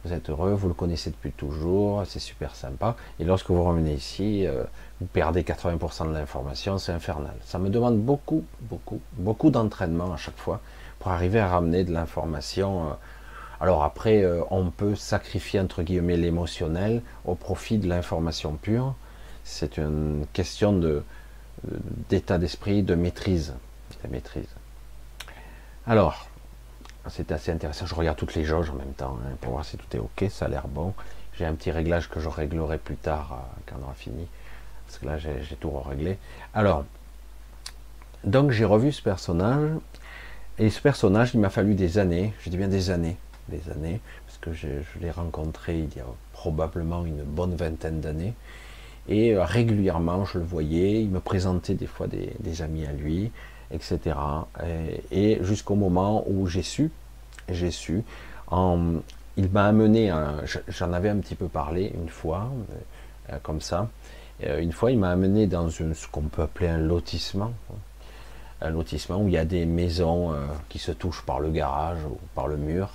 vous 0.03 0.11
êtes 0.11 0.31
heureux, 0.31 0.53
vous 0.53 0.67
le 0.67 0.73
connaissez 0.73 1.11
depuis 1.11 1.31
toujours, 1.31 2.01
c'est 2.07 2.17
super 2.17 2.55
sympa. 2.55 2.95
Et 3.19 3.25
lorsque 3.25 3.51
vous 3.51 3.63
revenez 3.63 3.93
ici, 3.93 4.47
euh, 4.47 4.63
vous 4.99 5.05
perdez 5.05 5.43
80% 5.43 6.07
de 6.07 6.13
l'information, 6.13 6.79
c'est 6.79 6.91
infernal. 6.91 7.35
Ça 7.45 7.59
me 7.59 7.69
demande 7.69 7.99
beaucoup, 7.99 8.43
beaucoup, 8.61 8.99
beaucoup 9.19 9.51
d'entraînement 9.51 10.11
à 10.11 10.17
chaque 10.17 10.37
fois 10.37 10.61
pour 10.97 11.11
arriver 11.11 11.39
à 11.39 11.47
ramener 11.47 11.83
de 11.83 11.93
l'information. 11.93 12.87
Euh, 12.87 12.93
alors 13.61 13.83
après, 13.83 14.23
euh, 14.23 14.41
on 14.49 14.71
peut 14.71 14.95
sacrifier 14.95 15.59
entre 15.59 15.83
guillemets 15.83 16.17
l'émotionnel 16.17 17.03
au 17.23 17.35
profit 17.35 17.77
de 17.77 17.87
l'information 17.87 18.53
pure. 18.53 18.95
C'est 19.43 19.77
une 19.77 20.25
question 20.33 20.73
de 20.73 21.03
d'état 22.09 22.39
d'esprit, 22.39 22.81
de 22.81 22.95
maîtrise, 22.95 23.53
de 24.03 24.09
maîtrise. 24.09 24.58
Alors, 25.89 26.29
c'est 27.09 27.31
assez 27.31 27.51
intéressant. 27.51 27.85
Je 27.85 27.95
regarde 27.95 28.17
toutes 28.17 28.35
les 28.35 28.45
jauges 28.45 28.69
en 28.69 28.75
même 28.75 28.93
temps 28.93 29.17
hein, 29.25 29.35
pour 29.41 29.51
voir 29.53 29.65
si 29.65 29.75
tout 29.75 29.97
est 29.97 29.99
ok. 29.99 30.25
Ça 30.29 30.45
a 30.45 30.47
l'air 30.47 30.67
bon. 30.67 30.93
J'ai 31.33 31.45
un 31.45 31.53
petit 31.53 31.71
réglage 31.71 32.09
que 32.09 32.21
je 32.21 32.29
réglerai 32.29 32.77
plus 32.77 32.95
tard 32.95 33.33
euh, 33.33 33.61
quand 33.65 33.75
on 33.79 33.83
aura 33.83 33.93
fini, 33.93 34.27
parce 34.85 34.99
que 34.99 35.05
là 35.05 35.17
j'ai 35.17 35.55
tout 35.59 35.71
réglé. 35.79 36.17
Alors, 36.53 36.85
donc 38.23 38.51
j'ai 38.51 38.65
revu 38.65 38.91
ce 38.91 39.01
personnage 39.01 39.71
et 40.57 40.69
ce 40.69 40.81
personnage, 40.81 41.31
il 41.33 41.39
m'a 41.39 41.49
fallu 41.49 41.75
des 41.75 41.97
années. 41.97 42.33
Je 42.41 42.49
dis 42.49 42.57
bien 42.57 42.67
des 42.67 42.89
années 42.89 43.17
des 43.49 43.69
années, 43.71 43.99
parce 44.25 44.37
que 44.37 44.53
je, 44.53 44.67
l'ai 45.01 45.11
rencontré 45.11 45.79
il 45.79 45.97
y 45.97 45.99
a 45.99 46.05
probablement 46.33 47.05
une 47.05 47.23
bonne 47.23 47.55
vingtaine 47.55 47.99
d'années. 47.99 48.33
Et 49.07 49.33
euh, 49.33 49.43
régulièrement, 49.43 50.23
je 50.25 50.37
le 50.37 50.45
voyais, 50.45 51.01
il 51.01 51.09
me 51.09 51.19
présentait 51.19 51.73
des 51.73 51.87
fois 51.87 52.07
des, 52.07 52.61
amis 52.61 52.85
à 52.85 52.91
lui, 52.91 53.31
etc. 53.71 54.15
Et, 55.11 55.39
jusqu'au 55.41 55.75
moment 55.75 56.23
où 56.27 56.47
j'ai 56.47 56.63
su, 56.63 56.91
j'ai 57.49 57.71
su, 57.71 58.03
il 58.51 59.49
m'a 59.51 59.65
amené, 59.65 60.11
j'en 60.67 60.93
avais 60.93 61.09
un 61.09 61.17
petit 61.17 61.35
peu 61.35 61.47
parlé 61.47 61.91
une 61.95 62.09
fois, 62.09 62.49
euh, 63.31 63.37
comme 63.43 63.61
ça. 63.61 63.89
Euh, 64.43 64.59
une 64.59 64.71
fois, 64.71 64.91
il 64.91 64.99
m'a 64.99 65.11
amené 65.11 65.47
dans 65.47 65.69
ce 65.69 66.07
qu'on 66.11 66.23
peut 66.23 66.41
appeler 66.41 66.67
un 66.67 66.77
lotissement, 66.77 67.53
un 68.61 68.69
lotissement 68.69 69.21
où 69.21 69.27
il 69.27 69.33
y 69.33 69.37
a 69.37 69.45
des 69.45 69.65
maisons 69.65 70.33
qui 70.67 70.79
se 70.79 70.91
touchent 70.91 71.23
par 71.25 71.39
le 71.39 71.49
garage 71.49 71.99
ou 72.05 72.17
par 72.35 72.47
le 72.47 72.57
mur. 72.57 72.89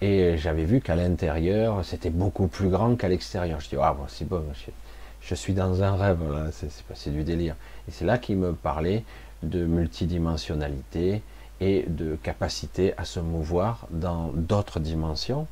Et 0.00 0.36
j'avais 0.36 0.64
vu 0.64 0.80
qu'à 0.80 0.96
l'intérieur, 0.96 1.84
c'était 1.84 2.10
beaucoup 2.10 2.46
plus 2.48 2.68
grand 2.68 2.96
qu'à 2.96 3.08
l'extérieur. 3.08 3.60
Je 3.60 3.68
dis, 3.70 3.76
ah, 3.80 3.94
bon, 3.96 4.04
c'est 4.08 4.28
bon, 4.28 4.44
je, 5.22 5.34
suis 5.34 5.54
dans 5.54 5.82
un 5.82 5.96
rêve, 5.96 6.18
là, 6.30 6.50
c'est 6.94 7.10
du 7.10 7.22
délire. 7.24 7.54
Et 7.88 7.90
c'est 7.90 8.04
là 8.04 8.18
qu'il 8.18 8.36
me 8.36 8.52
parlait 8.52 9.04
de 9.48 9.64
multidimensionnalité 9.64 11.22
et 11.60 11.84
de 11.88 12.16
capacité 12.22 12.94
à 12.96 13.04
se 13.04 13.20
mouvoir 13.20 13.86
dans 13.90 14.30
d'autres 14.34 14.80
dimensions. 14.80 15.46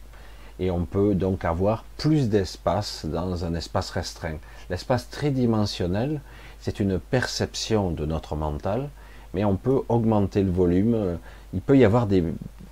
Et 0.59 0.71
on 0.71 0.85
peut 0.85 1.15
donc 1.15 1.45
avoir 1.45 1.85
plus 1.97 2.29
d'espace 2.29 3.07
dans 3.07 3.45
un 3.45 3.55
espace 3.55 3.91
restreint. 3.91 4.37
L'espace 4.71 5.09
tridimensionnel, 5.11 6.21
c'est 6.61 6.81
une 6.81 6.99
perception 6.99 7.91
de 7.91 8.05
notre 8.05 8.37
mental, 8.37 8.89
mais 9.35 9.45
on 9.45 9.57
peut 9.57 9.81
augmenter 9.89 10.43
le 10.43 10.51
volume. 10.51 11.19
Il 11.55 11.61
peut 11.63 11.79
y 11.79 11.85
avoir 11.85 12.07
des, 12.07 12.23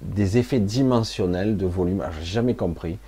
des 0.02 0.38
effets 0.38 0.60
dimensionnels 0.60 1.56
de 1.56 1.66
volume. 1.66 2.04
J'ai 2.20 2.26
jamais 2.26 2.54
compris. 2.54 2.98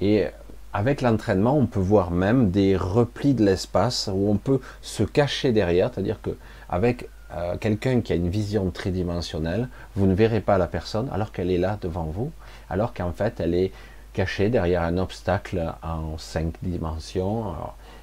Et 0.00 0.26
avec 0.72 1.00
l'entraînement, 1.00 1.56
on 1.56 1.66
peut 1.66 1.80
voir 1.80 2.10
même 2.10 2.50
des 2.50 2.76
replis 2.76 3.32
de 3.32 3.44
l'espace 3.44 4.10
où 4.12 4.28
on 4.28 4.36
peut 4.36 4.60
se 4.82 5.02
cacher 5.04 5.52
derrière, 5.52 5.90
c'est-à-dire 5.94 6.20
que 6.20 6.36
avec 6.68 7.08
euh, 7.34 7.56
quelqu'un 7.56 8.00
qui 8.00 8.12
a 8.12 8.16
une 8.16 8.28
vision 8.28 8.70
tridimensionnelle, 8.70 9.68
vous 9.94 10.06
ne 10.06 10.14
verrez 10.14 10.40
pas 10.40 10.58
la 10.58 10.66
personne 10.66 11.08
alors 11.12 11.32
qu'elle 11.32 11.50
est 11.50 11.58
là 11.58 11.78
devant 11.80 12.04
vous, 12.04 12.30
alors 12.70 12.94
qu'en 12.94 13.12
fait 13.12 13.40
elle 13.40 13.54
est 13.54 13.72
cachée 14.12 14.48
derrière 14.48 14.82
un 14.82 14.96
obstacle 14.98 15.74
en 15.82 16.16
cinq 16.18 16.54
dimensions. 16.62 17.54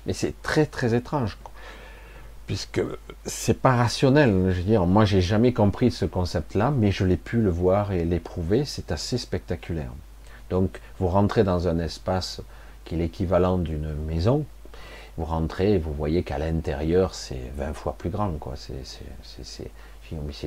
mais 0.05 0.13
c'est 0.13 0.41
très 0.43 0.65
très 0.65 0.93
étrange 0.93 1.37
puisque 2.47 2.81
c'est 3.25 3.59
pas 3.61 3.75
rationnel. 3.75 4.29
Je 4.49 4.57
veux 4.57 4.63
dire, 4.63 4.85
moi 4.85 5.05
j'ai 5.05 5.21
jamais 5.21 5.53
compris 5.53 5.91
ce 5.91 6.05
concept-là, 6.05 6.71
mais 6.71 6.91
je 6.91 7.05
l'ai 7.05 7.17
pu 7.17 7.41
le 7.41 7.49
voir 7.49 7.91
et 7.91 8.03
l'éprouver, 8.05 8.65
c'est 8.65 8.91
assez 8.91 9.17
spectaculaire. 9.17 9.91
Donc 10.49 10.79
vous 10.99 11.07
rentrez 11.07 11.43
dans 11.43 11.67
un 11.67 11.79
espace 11.79 12.41
qui 12.85 12.95
est 12.95 12.97
l'équivalent 12.97 13.57
d'une 13.57 13.93
maison, 14.07 14.45
vous 15.17 15.25
rentrez 15.25 15.77
vous 15.77 15.93
voyez 15.93 16.23
qu'à 16.23 16.37
l'intérieur 16.37 17.13
c'est 17.13 17.51
20 17.55 17.73
fois 17.73 17.95
plus 17.97 18.09
grand, 18.09 18.31
quoi. 18.39 18.53
C'est 18.55 19.71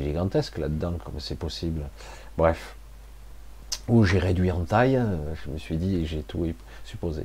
gigantesque 0.03 0.59
là-dedans, 0.59 0.95
comme 1.05 1.21
c'est 1.21 1.39
possible. 1.39 1.83
Bref. 2.37 2.77
Où 3.89 4.05
j'ai 4.05 4.19
réduit 4.19 4.51
en 4.51 4.65
taille, 4.65 5.01
je 5.45 5.51
me 5.51 5.59
suis 5.59 5.77
dit, 5.77 6.07
j'ai 6.07 6.23
tout 6.23 6.45
supposé. 6.85 7.25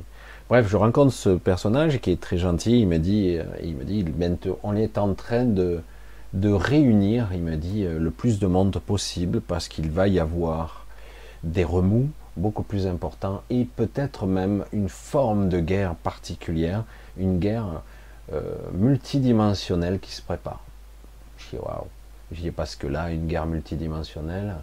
Bref, 0.51 0.67
je 0.67 0.75
rencontre 0.75 1.13
ce 1.13 1.29
personnage 1.29 1.99
qui 2.01 2.11
est 2.11 2.19
très 2.19 2.37
gentil. 2.37 2.81
Il 2.81 2.87
me 2.87 2.99
dit, 2.99 3.37
euh, 3.37 3.43
il 3.63 3.75
me 3.75 3.85
dit, 3.85 4.05
on 4.63 4.75
est 4.75 4.97
en 4.97 5.13
train 5.13 5.45
de, 5.45 5.81
de 6.33 6.51
réunir, 6.51 7.29
il 7.33 7.41
me 7.41 7.55
dit, 7.55 7.85
euh, 7.85 7.97
le 7.97 8.11
plus 8.11 8.37
de 8.37 8.47
monde 8.47 8.77
possible 8.85 9.39
parce 9.39 9.69
qu'il 9.69 9.89
va 9.89 10.07
y 10.07 10.19
avoir 10.19 10.85
des 11.43 11.63
remous 11.63 12.09
beaucoup 12.35 12.63
plus 12.63 12.85
importants 12.85 13.43
et 13.49 13.63
peut-être 13.63 14.25
même 14.25 14.65
une 14.73 14.89
forme 14.89 15.47
de 15.47 15.59
guerre 15.59 15.95
particulière, 15.95 16.83
une 17.17 17.39
guerre 17.39 17.81
euh, 18.33 18.55
multidimensionnelle 18.73 19.99
qui 19.99 20.11
se 20.11 20.21
prépare. 20.21 20.61
Je 21.37 21.57
dis 21.57 21.57
waouh. 21.57 21.87
Parce 22.55 22.75
que 22.75 22.87
là, 22.87 23.11
une 23.11 23.27
guerre 23.27 23.45
multidimensionnelle, 23.45 24.55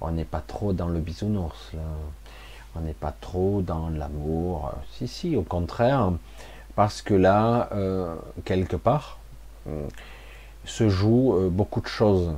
on 0.00 0.10
n'est 0.12 0.24
pas 0.24 0.42
trop 0.46 0.72
dans 0.72 0.88
le 0.88 1.00
bisounours 1.00 1.72
on 2.76 2.82
n'est 2.82 2.92
pas 2.92 3.14
trop 3.20 3.62
dans 3.62 3.88
l'amour. 3.88 4.72
Si, 4.92 5.08
si, 5.08 5.36
au 5.36 5.42
contraire, 5.42 6.12
parce 6.74 7.02
que 7.02 7.14
là, 7.14 7.68
euh, 7.72 8.14
quelque 8.44 8.76
part, 8.76 9.18
euh, 9.66 9.86
se 10.64 10.88
jouent 10.88 11.48
beaucoup 11.50 11.80
de 11.80 11.86
choses 11.86 12.32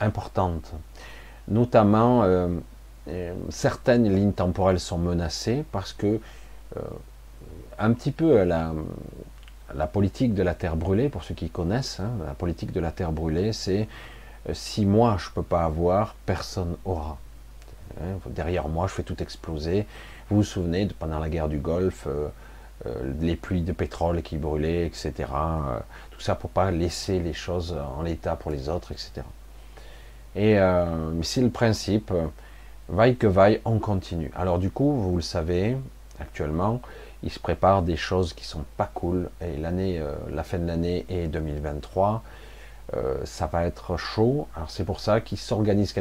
importantes. 0.00 0.72
Notamment, 1.48 2.24
certaines 3.50 4.08
lignes 4.14 4.32
temporelles 4.32 4.78
sont 4.78 4.98
menacées 4.98 5.64
parce 5.72 5.92
que, 5.92 6.20
un 7.78 7.92
petit 7.92 8.10
peu 8.10 8.44
la, 8.44 8.72
politique 9.86 10.34
de 10.34 10.42
la 10.42 10.54
terre 10.54 10.76
brûlée, 10.76 11.08
pour 11.08 11.24
ceux 11.24 11.34
qui 11.34 11.50
connaissent, 11.50 12.00
hein, 12.00 12.10
la 12.26 12.34
politique 12.34 12.72
de 12.72 12.80
la 12.80 12.90
terre 12.90 13.12
brûlée, 13.12 13.52
c'est 13.52 13.88
si 14.52 14.84
moi 14.86 15.16
je 15.18 15.30
peux 15.30 15.42
pas 15.42 15.64
avoir, 15.64 16.14
personne 16.26 16.76
aura. 16.84 17.18
Hein, 18.00 18.18
derrière 18.26 18.68
moi, 18.68 18.86
je 18.86 18.92
fais 18.92 19.02
tout 19.02 19.22
exploser. 19.22 19.86
Vous 20.28 20.36
vous 20.36 20.42
souvenez, 20.42 20.86
de, 20.86 20.92
pendant 20.92 21.18
la 21.18 21.28
guerre 21.28 21.48
du 21.48 21.58
Golfe, 21.58 22.08
les 23.20 23.36
pluies 23.36 23.62
de 23.62 23.72
pétrole 23.72 24.22
qui 24.22 24.36
brûlaient, 24.36 24.86
etc. 24.86 25.12
tout 26.10 26.20
ça 26.20 26.34
pour 26.34 26.50
pas 26.50 26.72
laisser 26.72 27.20
les 27.20 27.32
choses 27.32 27.76
en 27.96 28.02
l'état 28.02 28.34
pour 28.34 28.50
les 28.50 28.68
autres, 28.68 28.90
etc. 28.90 29.22
Et 30.34 30.58
c'est 31.22 31.42
le 31.42 31.50
principe, 31.50 32.12
vaille 32.88 33.16
que 33.16 33.26
vaille, 33.26 33.60
on 33.64 33.78
continue. 33.78 34.30
Alors 34.34 34.58
du 34.58 34.70
coup, 34.70 34.92
vous 34.92 35.16
le 35.16 35.22
savez, 35.22 35.76
actuellement, 36.20 36.80
il 37.22 37.30
se 37.30 37.38
prépare 37.38 37.82
des 37.82 37.96
choses 37.96 38.32
qui 38.32 38.44
sont 38.44 38.64
pas 38.76 38.90
cool. 38.92 39.30
Et 39.40 39.56
l'année, 39.56 39.98
euh, 39.98 40.12
la 40.30 40.42
fin 40.42 40.58
de 40.58 40.66
l'année 40.66 41.06
et 41.08 41.28
2023, 41.28 42.22
euh, 42.94 43.16
ça 43.24 43.46
va 43.46 43.64
être 43.64 43.96
chaud. 43.96 44.48
Alors 44.56 44.70
c'est 44.70 44.84
pour 44.84 45.00
ça 45.00 45.20
qu'il 45.20 45.38
s'organise 45.38 45.94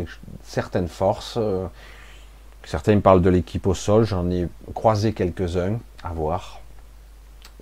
certaines 0.44 0.88
forces. 0.88 1.36
Euh, 1.38 1.68
certains 2.64 3.00
parlent 3.00 3.22
de 3.22 3.30
l'équipe 3.30 3.68
au 3.68 3.76
sol. 3.76 4.04
J'en 4.04 4.30
ai 4.32 4.48
croisé 4.74 5.14
quelques-uns 5.14 5.80
à 6.04 6.14
voir. 6.14 6.60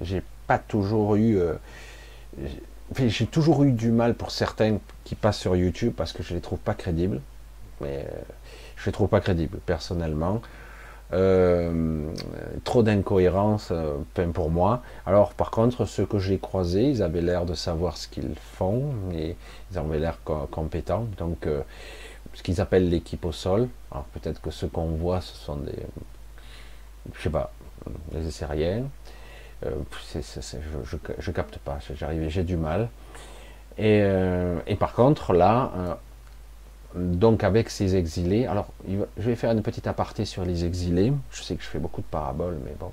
J'ai 0.02 0.24
pas 0.48 0.58
toujours 0.58 1.16
eu. 1.16 1.40
j'ai 2.98 3.26
toujours 3.28 3.64
eu 3.64 3.72
du 3.72 3.92
mal 3.92 4.16
pour 4.16 4.32
certains 4.32 4.78
qui 5.04 5.16
passent 5.16 5.38
sur 5.38 5.56
YouTube 5.56 5.94
parce 5.96 6.14
que 6.14 6.24
je 6.24 6.34
les 6.34 6.42
trouve 6.42 6.60
pas 6.60 6.74
crédibles. 6.74 7.22
Mais 7.82 8.08
je 8.78 8.86
les 8.86 8.92
trouve 8.92 9.10
pas 9.10 9.20
crédibles 9.20 9.60
personnellement. 9.66 10.42
Euh, 11.12 12.14
trop 12.66 12.84
d'incohérence 12.84 13.70
euh, 13.72 13.98
pour 14.32 14.52
moi. 14.52 14.84
Alors 15.08 15.34
par 15.34 15.50
contre, 15.50 15.86
ceux 15.86 16.06
que 16.06 16.20
j'ai 16.20 16.38
croisés, 16.38 16.84
ils 16.84 17.02
avaient 17.02 17.22
l'air 17.22 17.46
de 17.46 17.56
savoir 17.56 17.98
ce 17.98 18.08
qu'ils 18.08 18.36
font, 18.36 18.94
et 19.14 19.36
ils 19.72 19.78
avaient 19.80 19.98
l'air 19.98 20.20
compétents. 20.52 21.08
Donc 21.18 21.48
euh, 21.48 21.62
ce 22.34 22.44
qu'ils 22.44 22.62
appellent 22.62 22.90
l'équipe 22.90 23.26
au 23.26 23.32
sol. 23.32 23.70
Alors 23.92 24.06
peut-être 24.06 24.40
que 24.40 24.52
ce 24.52 24.68
qu'on 24.68 24.90
voit, 24.90 25.22
ce 25.22 25.36
sont 25.36 25.56
des, 25.56 25.80
je 27.16 27.22
sais 27.22 27.32
pas, 27.32 27.52
des 28.12 28.28
Essériens. 28.28 28.84
je, 29.64 30.98
je, 31.18 31.32
capte 31.32 31.58
pas, 31.58 31.80
j'ai 31.80 32.44
du 32.44 32.56
mal. 32.56 32.90
Et, 33.80 34.04
et, 34.68 34.76
par 34.76 34.94
contre, 34.94 35.34
là, 35.34 35.98
donc 36.96 37.44
avec 37.44 37.70
ces 37.70 37.96
exilés, 37.96 38.48
alors 38.48 38.68
je 38.88 39.24
vais 39.24 39.36
faire 39.36 39.52
une 39.52 39.62
petite 39.62 39.88
aparté 39.88 40.26
sur 40.26 40.44
les 40.44 40.66
exilés, 40.66 41.14
je 41.32 41.44
sais 41.44 41.56
que 41.56 41.64
je 41.64 41.68
fais 41.68 41.80
beaucoup 41.80 42.02
de 42.02 42.08
paraboles, 42.08 42.58
mais 42.66 42.74
bon. 42.80 42.92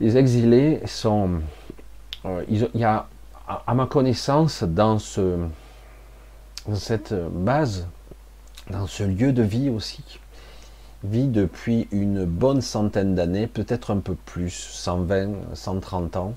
Les 0.00 0.16
exilés 0.16 0.80
sont, 0.86 1.40
euh, 2.24 2.44
il 2.48 2.68
y 2.74 2.84
a, 2.84 3.06
à 3.66 3.74
ma 3.74 3.86
connaissance, 3.86 4.62
dans, 4.62 4.98
ce, 4.98 5.38
cette 6.74 7.14
base, 7.14 7.88
dans 8.70 8.86
ce 8.86 9.02
lieu 9.02 9.32
de 9.32 9.42
vie 9.42 9.68
aussi, 9.68 10.02
vit 11.04 11.28
depuis 11.28 11.88
une 11.90 12.24
bonne 12.24 12.60
centaine 12.60 13.14
d'années, 13.14 13.46
peut-être 13.46 13.90
un 13.90 13.98
peu 13.98 14.14
plus, 14.14 14.50
120, 14.50 15.54
130 15.54 16.16
ans, 16.16 16.34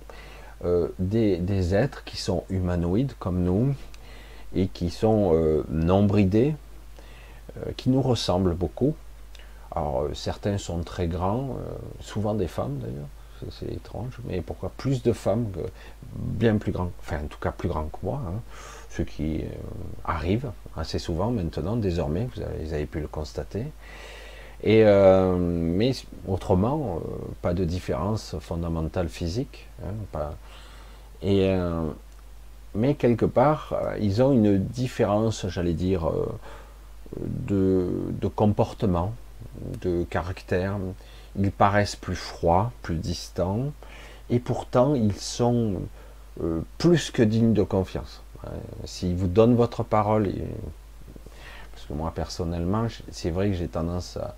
euh, 0.63 0.89
des, 1.00 1.38
des, 1.38 1.76
êtres 1.76 2.04
qui 2.06 2.17
sont 2.17 2.43
humanoïdes 2.50 3.13
comme 3.19 3.43
nous, 3.43 3.76
et 4.55 4.67
qui 4.67 4.89
sont 4.89 5.31
euh, 5.33 5.63
non 5.69 6.03
bridés, 6.03 6.55
euh, 7.57 7.71
qui 7.77 7.89
nous 7.89 8.01
ressemblent 8.01 8.55
beaucoup. 8.55 8.95
Alors 9.75 10.03
euh, 10.03 10.13
certains 10.13 10.57
sont 10.57 10.81
très 10.81 11.07
grands, 11.07 11.57
souvent 11.99 12.33
des 12.33 12.47
femmes 12.47 12.79
d'ailleurs, 12.79 13.51
c'est 13.51 13.71
étrange, 13.71 14.17
mais 14.25 14.41
pourquoi 14.41 14.71
plus 14.77 15.03
de 15.03 15.11
femmes 15.11 15.47
bien 16.15 16.57
plus 16.57 16.71
grands, 16.71 16.91
enfin 17.01 17.19
en 17.23 17.27
tout 17.27 17.39
cas 17.39 17.51
plus 17.51 17.67
grands 17.67 17.87
que 17.87 17.97
moi, 18.01 18.21
hein. 18.25 18.39
ceux 18.89 19.03
qui 19.03 19.43
arrivent 20.05 20.51
assez 20.77 20.99
souvent 20.99 21.31
maintenant, 21.31 21.75
désormais, 21.75 22.27
vous 22.35 22.41
avez, 22.73 22.85
pu 22.85 23.01
le 23.01 23.07
constater. 23.07 23.65
Et, 24.63 24.85
mais 24.85 25.91
autrement, 26.27 27.01
pas 27.41 27.53
de 27.53 27.65
différence 27.65 28.35
fondamentale 28.39 29.09
physique. 29.09 29.67
Hein, 29.83 30.21
et, 31.21 31.53
mais 32.75 32.95
quelque 32.95 33.25
part, 33.25 33.73
euh, 33.73 33.97
ils 33.99 34.21
ont 34.21 34.31
une 34.31 34.57
différence, 34.57 35.47
j'allais 35.47 35.73
dire, 35.73 36.07
euh, 36.09 36.27
de, 37.17 38.27
comportement, 38.27 39.13
de 39.81 40.03
caractère. 40.03 40.77
Ils 41.38 41.51
paraissent 41.51 41.95
plus 41.95 42.15
froids, 42.15 42.71
plus 42.81 42.95
distants, 42.95 43.71
et 44.29 44.39
pourtant 44.39 44.95
ils 44.95 45.15
sont 45.15 45.81
euh, 46.41 46.61
plus 46.77 47.11
que 47.11 47.21
dignes 47.21 47.53
de 47.53 47.63
confiance. 47.63 48.21
S'ils 48.83 49.15
vous 49.15 49.27
donnent 49.27 49.55
votre 49.55 49.81
parole, 49.81 50.31
parce 51.73 51.88
que 51.88 51.93
moi 51.93 52.11
personnellement, 52.13 52.85
c'est 53.09 53.31
vrai 53.31 53.49
que 53.49 53.55
j'ai 53.55 53.67
tendance 53.67 54.17
à, 54.17 54.35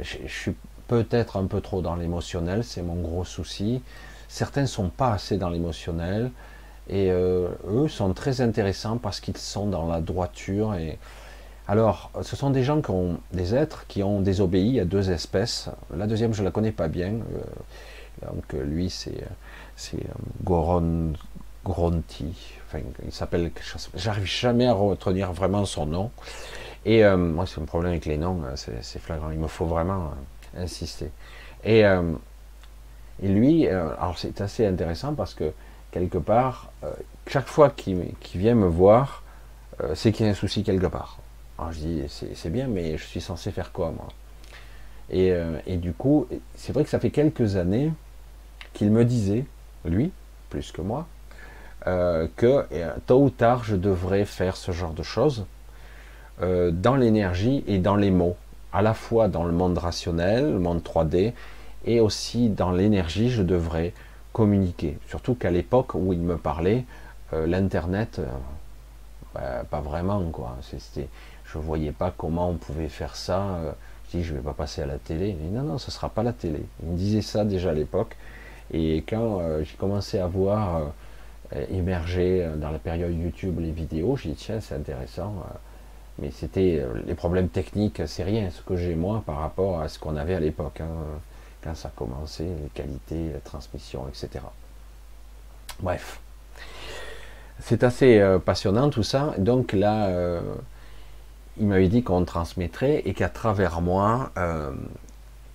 je 0.00 0.26
suis 0.26 0.56
peut-être 0.88 1.36
un 1.36 1.46
peu 1.46 1.60
trop 1.60 1.82
dans 1.82 1.94
l'émotionnel, 1.94 2.64
c'est 2.64 2.82
mon 2.82 2.96
gros 2.96 3.24
souci. 3.24 3.80
Certains 4.26 4.62
ne 4.62 4.66
sont 4.66 4.88
pas 4.88 5.12
assez 5.12 5.36
dans 5.36 5.50
l'émotionnel, 5.50 6.32
et 6.88 7.10
euh, 7.10 7.48
eux 7.68 7.88
sont 7.88 8.12
très 8.14 8.40
intéressants 8.40 8.96
parce 8.96 9.20
qu'ils 9.20 9.36
sont 9.36 9.66
dans 9.66 9.86
la 9.86 10.00
droiture. 10.00 10.74
Et 10.74 10.98
alors, 11.66 12.10
ce 12.22 12.34
sont 12.34 12.50
des 12.50 12.62
gens 12.64 12.80
qui 12.80 12.90
ont 12.90 13.20
des 13.32 13.54
êtres 13.54 13.86
qui 13.88 14.02
ont 14.02 14.20
désobéi 14.20 14.80
à 14.80 14.84
deux 14.84 15.10
espèces. 15.10 15.68
La 15.94 16.06
deuxième, 16.06 16.32
je 16.32 16.42
la 16.42 16.50
connais 16.50 16.72
pas 16.72 16.88
bien. 16.88 17.12
Euh, 17.12 18.26
donc 18.34 18.52
lui, 18.52 18.90
c'est 18.90 19.22
c'est 19.76 19.98
euh, 19.98 20.14
Goron 20.44 21.12
Gronti. 21.64 22.34
Enfin, 22.66 22.80
il 23.04 23.12
s'appelle. 23.12 23.50
J'arrive 23.94 24.24
jamais 24.24 24.66
à 24.66 24.72
retenir 24.72 25.32
vraiment 25.32 25.66
son 25.66 25.86
nom. 25.86 26.10
Et 26.86 27.04
moi, 27.04 27.44
c'est 27.46 27.60
un 27.60 27.64
problème 27.64 27.90
avec 27.90 28.06
les 28.06 28.16
noms, 28.16 28.40
c'est 28.54 28.98
flagrant. 28.98 29.30
Il 29.30 29.38
me 29.38 29.48
faut 29.48 29.66
vraiment 29.66 30.12
insister. 30.56 31.10
Et 31.64 31.82
lui, 33.20 33.66
alors 33.66 34.14
c'est 34.16 34.40
assez 34.40 34.64
intéressant 34.64 35.12
parce 35.12 35.34
que 35.34 35.52
quelque 35.90 36.18
part, 36.18 36.70
euh, 36.84 36.92
chaque 37.26 37.46
fois 37.46 37.70
qu'il 37.70 38.14
vient 38.34 38.54
me 38.54 38.66
voir, 38.66 39.22
euh, 39.82 39.94
c'est 39.94 40.12
qu'il 40.12 40.26
y 40.26 40.28
a 40.28 40.32
un 40.32 40.34
souci 40.34 40.62
quelque 40.62 40.86
part. 40.86 41.18
Je 41.72 41.78
dis, 41.78 42.02
c'est 42.08 42.50
bien, 42.50 42.68
mais 42.68 42.96
je 42.96 43.04
suis 43.04 43.20
censé 43.20 43.50
faire 43.50 43.72
quoi, 43.72 43.90
moi? 43.90 44.06
Et, 45.10 45.32
euh, 45.32 45.58
et, 45.66 45.76
du 45.76 45.92
coup, 45.92 46.28
c'est 46.54 46.72
vrai 46.72 46.84
que 46.84 46.90
ça 46.90 47.00
fait 47.00 47.10
quelques 47.10 47.56
années 47.56 47.92
qu'il 48.74 48.92
me 48.92 49.04
disait, 49.04 49.44
lui, 49.84 50.12
plus 50.50 50.70
que 50.70 50.82
moi, 50.82 51.06
que 51.84 52.66
tôt 53.06 53.22
ou 53.22 53.30
tard, 53.30 53.64
je 53.64 53.74
devrais 53.74 54.26
faire 54.26 54.56
ce 54.56 54.72
genre 54.72 54.92
de 54.92 55.02
choses 55.02 55.46
dans 56.38 56.96
l'énergie 56.96 57.64
et 57.66 57.78
dans 57.78 57.96
les 57.96 58.10
mots, 58.10 58.36
à 58.74 58.82
la 58.82 58.92
fois 58.92 59.28
dans 59.28 59.44
le 59.44 59.52
monde 59.52 59.78
rationnel, 59.78 60.52
le 60.52 60.58
monde 60.58 60.82
3D, 60.82 61.32
et 61.86 62.00
aussi 62.00 62.50
dans 62.50 62.70
l'énergie, 62.70 63.30
je 63.30 63.42
devrais 63.42 63.94
communiquer. 64.32 64.98
Surtout 65.08 65.34
qu'à 65.34 65.50
l'époque 65.50 65.94
où 65.94 66.12
il 66.12 66.20
me 66.20 66.36
parlait, 66.36 66.84
euh, 67.32 67.46
l'internet, 67.46 68.20
euh, 68.20 68.26
bah, 69.34 69.64
pas 69.70 69.80
vraiment 69.80 70.22
quoi. 70.30 70.56
C'était, 70.62 71.08
je 71.44 71.58
voyais 71.58 71.92
pas 71.92 72.12
comment 72.16 72.50
on 72.50 72.54
pouvait 72.54 72.88
faire 72.88 73.16
ça. 73.16 73.40
Euh, 73.40 73.72
je 74.10 74.18
dis 74.18 74.24
je 74.24 74.34
vais 74.34 74.40
pas 74.40 74.54
passer 74.54 74.82
à 74.82 74.86
la 74.86 74.98
télé. 74.98 75.36
Non 75.52 75.62
non, 75.62 75.78
ce 75.78 75.90
sera 75.90 76.08
pas 76.08 76.22
la 76.22 76.32
télé. 76.32 76.64
Il 76.82 76.90
me 76.90 76.96
disait 76.96 77.22
ça 77.22 77.44
déjà 77.44 77.70
à 77.70 77.74
l'époque. 77.74 78.16
Et 78.72 78.98
quand 79.08 79.40
j'ai 79.62 79.76
commencé 79.76 80.18
à 80.18 80.26
voir 80.26 80.92
émerger 81.70 82.46
dans 82.56 82.70
la 82.70 82.78
période 82.78 83.14
YouTube 83.18 83.60
les 83.60 83.70
vidéos, 83.70 84.16
j'ai 84.16 84.30
dit 84.30 84.34
tiens 84.36 84.60
c'est 84.60 84.74
intéressant. 84.74 85.34
mais 86.18 86.30
c'était 86.30 86.84
les 87.06 87.14
problèmes 87.14 87.48
techniques, 87.48 88.02
c'est 88.06 88.24
rien. 88.24 88.50
Ce 88.50 88.60
que 88.62 88.76
j'ai 88.76 88.94
moi 88.94 89.22
par 89.26 89.38
rapport 89.38 89.80
à 89.80 89.88
ce 89.88 89.98
qu'on 89.98 90.16
avait 90.16 90.34
à 90.34 90.40
l'époque. 90.40 90.82
Hein 90.82 90.88
quand 91.62 91.74
ça 91.74 91.88
a 91.88 91.90
commencé, 91.90 92.44
les 92.44 92.68
qualités, 92.74 93.32
la 93.32 93.40
transmission, 93.40 94.06
etc. 94.08 94.44
Bref. 95.80 96.20
C'est 97.60 97.82
assez 97.82 98.18
euh, 98.20 98.38
passionnant 98.38 98.90
tout 98.90 99.02
ça. 99.02 99.34
Donc 99.38 99.72
là, 99.72 100.06
euh, 100.06 100.40
il 101.58 101.66
m'avait 101.66 101.88
dit 101.88 102.02
qu'on 102.02 102.24
transmettrait 102.24 103.02
et 103.04 103.14
qu'à 103.14 103.28
travers 103.28 103.80
moi, 103.80 104.30
euh, 104.38 104.72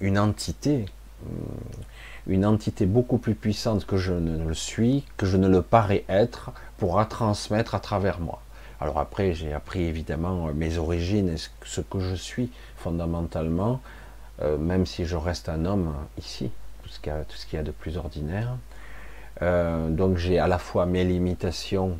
une 0.01 0.19
entité, 0.19 0.85
une 2.27 2.45
entité 2.45 2.85
beaucoup 2.85 3.17
plus 3.17 3.35
puissante 3.35 3.85
que 3.85 3.97
je 3.97 4.13
ne 4.13 4.45
le 4.45 4.53
suis, 4.53 5.05
que 5.15 5.25
je 5.25 5.37
ne 5.37 5.47
le 5.47 5.61
parais 5.61 6.03
être, 6.09 6.51
pourra 6.77 7.05
transmettre 7.05 7.75
à 7.75 7.79
travers 7.79 8.19
moi. 8.19 8.41
Alors 8.81 8.99
après, 8.99 9.33
j'ai 9.33 9.53
appris 9.53 9.83
évidemment 9.83 10.47
mes 10.53 10.77
origines 10.77 11.29
et 11.29 11.37
ce 11.37 11.79
que 11.79 11.99
je 12.01 12.15
suis 12.15 12.51
fondamentalement, 12.75 13.79
euh, 14.41 14.57
même 14.57 14.85
si 14.85 15.05
je 15.05 15.15
reste 15.15 15.49
un 15.49 15.65
homme 15.65 15.93
ici, 16.17 16.51
tout 16.81 16.89
ce 16.89 16.99
qu'il 16.99 17.13
y, 17.53 17.57
a 17.57 17.63
de 17.63 17.71
plus 17.71 17.97
ordinaire. 17.97 18.55
Euh, 19.41 19.89
donc 19.89 20.17
j'ai 20.17 20.39
à 20.39 20.47
la 20.47 20.57
fois 20.57 20.85
mes 20.85 21.03
limitations 21.03 21.97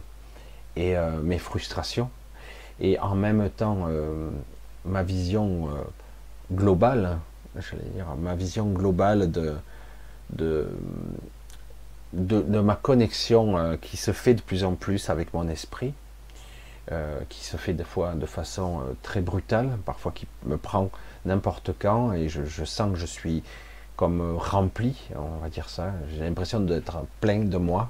et 0.75 0.97
euh, 0.97 1.21
mes 1.21 1.39
frustrations, 1.39 2.09
et 2.79 2.99
en 2.99 3.15
même 3.15 3.49
temps 3.49 3.87
ma 4.85 5.03
vision 5.03 5.69
globale, 6.51 7.19
j'allais 7.55 7.89
dire, 7.95 8.07
ma 8.19 8.35
vision 8.35 8.65
globale 8.67 9.31
de, 9.31 9.53
de, 10.31 10.67
de, 12.13 12.41
de 12.41 12.59
ma 12.59 12.75
connexion 12.75 13.77
qui 13.81 13.97
se 13.97 14.11
fait 14.11 14.33
de 14.33 14.41
plus 14.41 14.63
en 14.63 14.73
plus 14.75 15.09
avec 15.09 15.33
mon 15.33 15.47
esprit. 15.47 15.93
euh, 16.91 17.21
qui 17.29 17.43
se 17.45 17.55
fait 17.55 17.73
des 17.73 17.85
fois 17.85 18.13
de 18.13 18.25
façon 18.25 18.81
euh, 18.81 18.93
très 19.03 19.21
brutale, 19.21 19.77
parfois 19.85 20.11
qui 20.11 20.27
me 20.45 20.57
prend 20.57 20.89
n'importe 21.25 21.71
quand 21.77 22.13
et 22.13 22.29
je, 22.29 22.63
sens 22.65 22.91
que 22.93 22.99
je 22.99 23.05
suis 23.05 23.43
comme 23.95 24.37
rempli, 24.37 25.09
on 25.15 25.41
va 25.41 25.49
dire 25.49 25.69
ça. 25.69 25.93
J'ai 26.11 26.23
l'impression 26.23 26.59
d'être 26.59 27.05
plein 27.21 27.39
de 27.39 27.57
moi, 27.57 27.89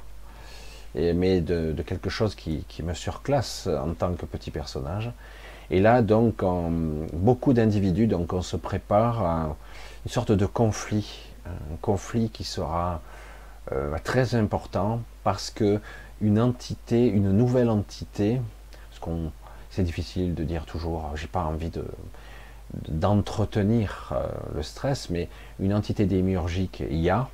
mais 0.95 1.41
de, 1.41 1.73
quelque 1.85 2.09
chose 2.09 2.35
qui, 2.35 2.65
me 2.83 2.93
surclasse 2.93 3.67
en 3.67 3.93
tant 3.93 4.13
que 4.13 4.25
petit 4.25 4.51
personnage. 4.51 5.11
Et 5.71 5.79
là, 5.79 6.01
donc, 6.01 6.43
beaucoup 7.13 7.53
d'individus, 7.53 8.07
donc 8.07 8.33
on 8.33 8.41
se 8.41 8.57
prépare 8.57 9.25
à 9.25 9.55
une 10.05 10.11
sorte 10.11 10.31
de 10.31 10.45
conflit, 10.45 11.29
un 11.45 11.75
conflit 11.81 12.29
qui 12.29 12.43
sera 12.43 13.01
euh, 13.71 13.95
très 14.03 14.35
important 14.35 15.01
parce 15.23 15.49
que 15.49 15.79
une 16.21 16.39
entité, 16.39 17.07
une 17.07 17.31
nouvelle 17.31 17.69
entité, 17.69 18.41
parce 18.89 18.99
qu'on, 18.99 19.31
c'est 19.69 19.83
difficile 19.83 20.35
de 20.35 20.43
dire 20.43 20.65
toujours, 20.65 21.11
j'ai 21.15 21.27
pas 21.27 21.43
envie 21.43 21.69
de 21.69 21.85
d'entretenir 22.87 24.11
euh, 24.11 24.27
le 24.55 24.63
stress, 24.63 25.09
mais 25.09 25.29
une 25.59 25.73
entité 25.73 26.05
démiurgique, 26.05 26.83
il 26.89 26.99
y 26.99 27.09
a 27.09 27.29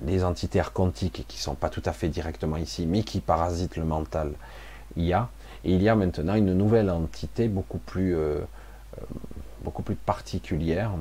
des 0.00 0.24
entités 0.24 0.60
archontiques 0.60 1.24
qui 1.26 1.38
sont 1.38 1.54
pas 1.54 1.70
tout 1.70 1.82
à 1.84 1.92
fait 1.92 2.08
directement 2.08 2.56
ici, 2.56 2.86
mais 2.86 3.02
qui 3.02 3.20
parasitent 3.20 3.76
le 3.76 3.84
mental, 3.84 4.32
il 4.96 5.04
y 5.04 5.12
a, 5.12 5.28
et 5.64 5.74
il 5.74 5.82
y 5.82 5.88
a 5.88 5.96
maintenant 5.96 6.34
une 6.34 6.54
nouvelle 6.54 6.90
entité 6.90 7.48
beaucoup 7.48 7.78
plus, 7.78 8.16
euh, 8.16 8.40
beaucoup 9.64 9.82
plus 9.82 9.96
particulière, 9.96 10.92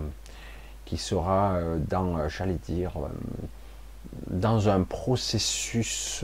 qui 0.86 0.98
sera 0.98 1.60
dans, 1.90 2.30
j'allais 2.30 2.60
dire, 2.66 2.94
dans 4.30 4.70
un 4.70 4.84
processus 4.84 6.24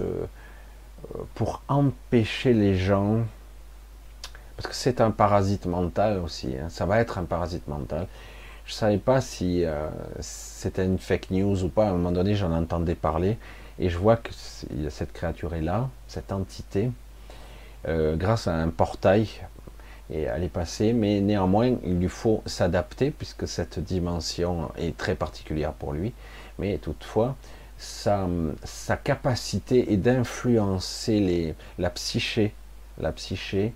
euh, 1.16 1.24
pour 1.36 1.62
empêcher 1.68 2.54
les 2.54 2.76
gens, 2.76 3.20
parce 4.56 4.68
que 4.68 4.76
c'est 4.76 5.02
un 5.02 5.12
parasite 5.12 5.66
mental 5.66 6.20
aussi, 6.20 6.56
hein, 6.58 6.70
ça 6.70 6.86
va 6.86 7.00
être 7.00 7.18
un 7.18 7.26
parasite 7.26 7.68
mental. 7.68 8.08
Je 8.66 8.72
ne 8.72 8.76
savais 8.76 8.98
pas 8.98 9.20
si 9.20 9.66
euh, 9.66 9.90
c'était 10.20 10.86
une 10.86 10.98
fake 10.98 11.32
news 11.32 11.64
ou 11.64 11.70
pas, 11.70 11.88
à 11.88 11.90
un 11.90 11.94
moment 11.94 12.12
donné 12.12 12.36
j'en 12.36 12.54
entendais 12.54 12.96
parler, 12.96 13.38
et 13.80 13.90
je 13.90 13.98
vois 13.98 14.18
que 14.18 14.30
cette 14.90 15.12
créature 15.12 15.54
est 15.56 15.62
là, 15.62 15.90
cette 16.08 16.32
entité, 16.32 16.92
euh, 17.88 18.16
grâce 18.16 18.48
à 18.48 18.56
un 18.56 18.70
portail, 18.70 19.28
et 20.12 20.22
elle 20.22 20.44
est 20.44 20.50
passée, 20.50 20.94
mais 20.94 21.20
néanmoins 21.22 21.76
il 21.84 22.00
lui 22.00 22.10
faut 22.10 22.42
s'adapter, 22.46 23.12
puisque 23.12 23.48
cette 23.48 23.80
dimension 23.80 24.72
est 24.78 24.96
très 24.96 25.16
particulière 25.16 25.74
pour 25.74 25.94
lui, 25.94 26.14
mais 26.60 26.78
toutefois, 26.78 27.36
sa, 27.78 28.28
capacité 29.04 29.92
est 29.92 29.98
d'influencer 29.98 31.56
la 31.78 31.90
psyché, 31.90 32.54
la 33.00 33.12
psyché 33.12 33.74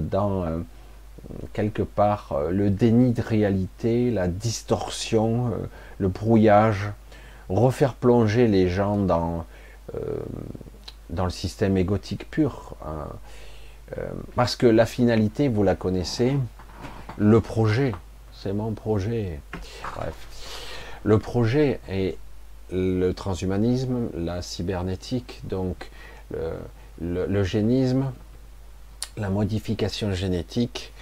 dans 0.00 0.44
euh, 0.44 0.58
quelque 1.52 1.82
part 1.82 2.32
euh, 2.32 2.50
le 2.50 2.70
déni 2.70 3.12
de 3.12 3.22
réalité, 3.22 4.10
la 4.10 4.28
distorsion, 4.28 5.52
le 5.98 6.08
brouillage, 6.08 6.90
refaire 7.48 7.94
plonger 7.94 8.48
les 8.48 8.68
gens 8.68 8.96
dans, 8.96 9.44
dans 11.10 11.24
le 11.24 11.30
système 11.30 11.76
égotique 11.76 12.28
pur. 12.30 12.74
Hein. 12.84 13.06
parce 14.34 14.56
que 14.56 14.66
la 14.66 14.84
finalité, 14.84 15.48
vous 15.48 15.62
la 15.62 15.76
connaissez, 15.76 16.36
le 17.18 17.40
projet, 17.40 17.94
c'est 18.32 18.52
mon 18.52 18.72
projet. 18.72 19.40
Bref. 19.94 20.14
Le 21.04 21.18
projet 21.20 21.80
est 21.88 22.18
le 22.72 23.12
transhumanisme, 23.12 24.08
la 24.16 24.42
cybernétique, 24.42 25.40
donc 25.44 25.88
le, 27.00 27.44
génisme, 27.44 28.12
la 29.16 29.30
modification 29.30 30.12
génétique, 30.12 30.92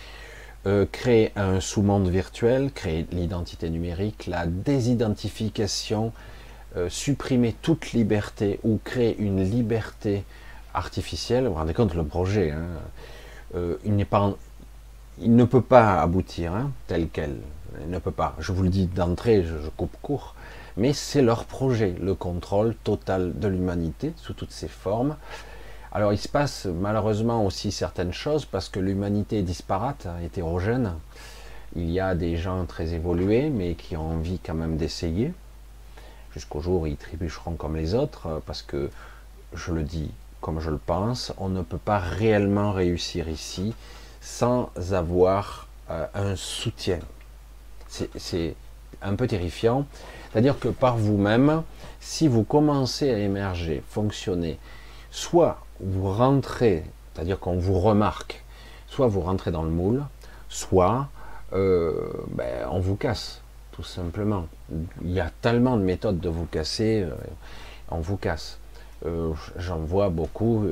euh, 0.66 0.86
créer 0.90 1.32
un 1.36 1.60
sous-monde 1.60 2.08
virtuel, 2.08 2.70
créer 2.72 3.06
l'identité 3.12 3.70
numérique, 3.70 4.26
la 4.26 4.46
désidentification, 4.46 6.12
euh, 6.76 6.88
supprimer 6.88 7.54
toute 7.60 7.92
liberté 7.92 8.60
ou 8.64 8.78
créer 8.82 9.16
une 9.18 9.42
liberté 9.42 10.24
artificielle. 10.72 11.44
Vous 11.44 11.50
vous 11.50 11.56
rendez 11.56 11.74
compte 11.74 11.94
le 11.94 12.04
projet, 12.04 12.50
hein, 12.50 12.66
euh, 13.54 13.76
il 13.84 13.96
ne 13.96 15.44
peut 15.44 15.62
pas 15.62 16.00
aboutir 16.00 16.54
hein, 16.54 16.70
tel 16.86 17.08
quel. 17.12 17.36
Ne 17.88 17.98
peut 17.98 18.12
pas. 18.12 18.36
Je 18.38 18.52
vous 18.52 18.62
le 18.62 18.68
dis 18.68 18.86
d'entrée, 18.86 19.42
je 19.42 19.68
coupe 19.76 19.96
court 20.00 20.34
mais 20.76 20.92
c'est 20.92 21.22
leur 21.22 21.44
projet, 21.44 21.94
le 22.00 22.14
contrôle 22.14 22.74
total 22.82 23.38
de 23.38 23.48
l'humanité 23.48 24.12
sous 24.16 24.34
toutes 24.34 24.50
ses 24.50 24.68
formes. 24.68 25.16
Alors 25.94 26.12
il 26.12 26.18
se 26.18 26.28
passe 26.28 26.66
malheureusement 26.66 27.46
aussi 27.46 27.70
certaines 27.70 28.12
choses 28.12 28.44
parce 28.44 28.68
que 28.68 28.80
l'humanité 28.80 29.38
est 29.38 29.42
disparate, 29.42 30.08
hétérogène. 30.24 30.94
Il 31.76 31.88
y 31.90 32.00
a 32.00 32.16
des 32.16 32.36
gens 32.36 32.64
très 32.66 32.94
évolués 32.94 33.48
mais 33.48 33.74
qui 33.74 33.96
ont 33.96 34.10
envie 34.10 34.40
quand 34.40 34.54
même 34.54 34.76
d'essayer 34.76 35.32
jusqu'au 36.32 36.60
jour 36.60 36.88
ils 36.88 36.96
trébucheront 36.96 37.54
comme 37.54 37.76
les 37.76 37.94
autres 37.94 38.42
parce 38.44 38.62
que 38.62 38.90
je 39.54 39.72
le 39.72 39.84
dis 39.84 40.10
comme 40.44 40.60
je 40.60 40.68
le 40.68 40.76
pense, 40.76 41.32
on 41.38 41.48
ne 41.48 41.62
peut 41.62 41.78
pas 41.78 41.98
réellement 41.98 42.72
réussir 42.72 43.30
ici 43.30 43.72
sans 44.20 44.68
avoir 44.92 45.68
euh, 45.90 46.06
un 46.12 46.36
soutien. 46.36 46.98
C'est 47.88 48.54
un 49.00 49.14
peu 49.14 49.26
terrifiant. 49.26 49.86
C'est-à-dire 50.30 50.58
que 50.58 50.68
par 50.68 50.98
vous-même, 50.98 51.62
si 51.98 52.28
vous 52.28 52.42
commencez 52.42 53.10
à 53.10 53.16
émerger, 53.16 53.82
fonctionner, 53.88 54.58
soit 55.10 55.63
vous 55.84 56.10
rentrez, 56.10 56.84
c'est-à-dire 57.12 57.38
qu'on 57.38 57.56
vous 57.56 57.78
remarque, 57.78 58.42
soit 58.88 59.06
vous 59.06 59.20
rentrez 59.20 59.50
dans 59.50 59.62
le 59.62 59.70
moule, 59.70 60.04
soit 60.48 61.08
euh, 61.52 62.10
ben, 62.30 62.66
on 62.70 62.80
vous 62.80 62.96
casse, 62.96 63.42
tout 63.72 63.82
simplement. 63.82 64.46
Il 65.02 65.12
y 65.12 65.20
a 65.20 65.30
tellement 65.42 65.76
de 65.76 65.82
méthodes 65.82 66.20
de 66.20 66.28
vous 66.28 66.46
casser, 66.46 67.02
euh, 67.02 67.14
on 67.90 68.00
vous 68.00 68.16
casse. 68.16 68.58
Euh, 69.04 69.32
j'en 69.58 69.78
vois 69.78 70.08
beaucoup 70.08 70.66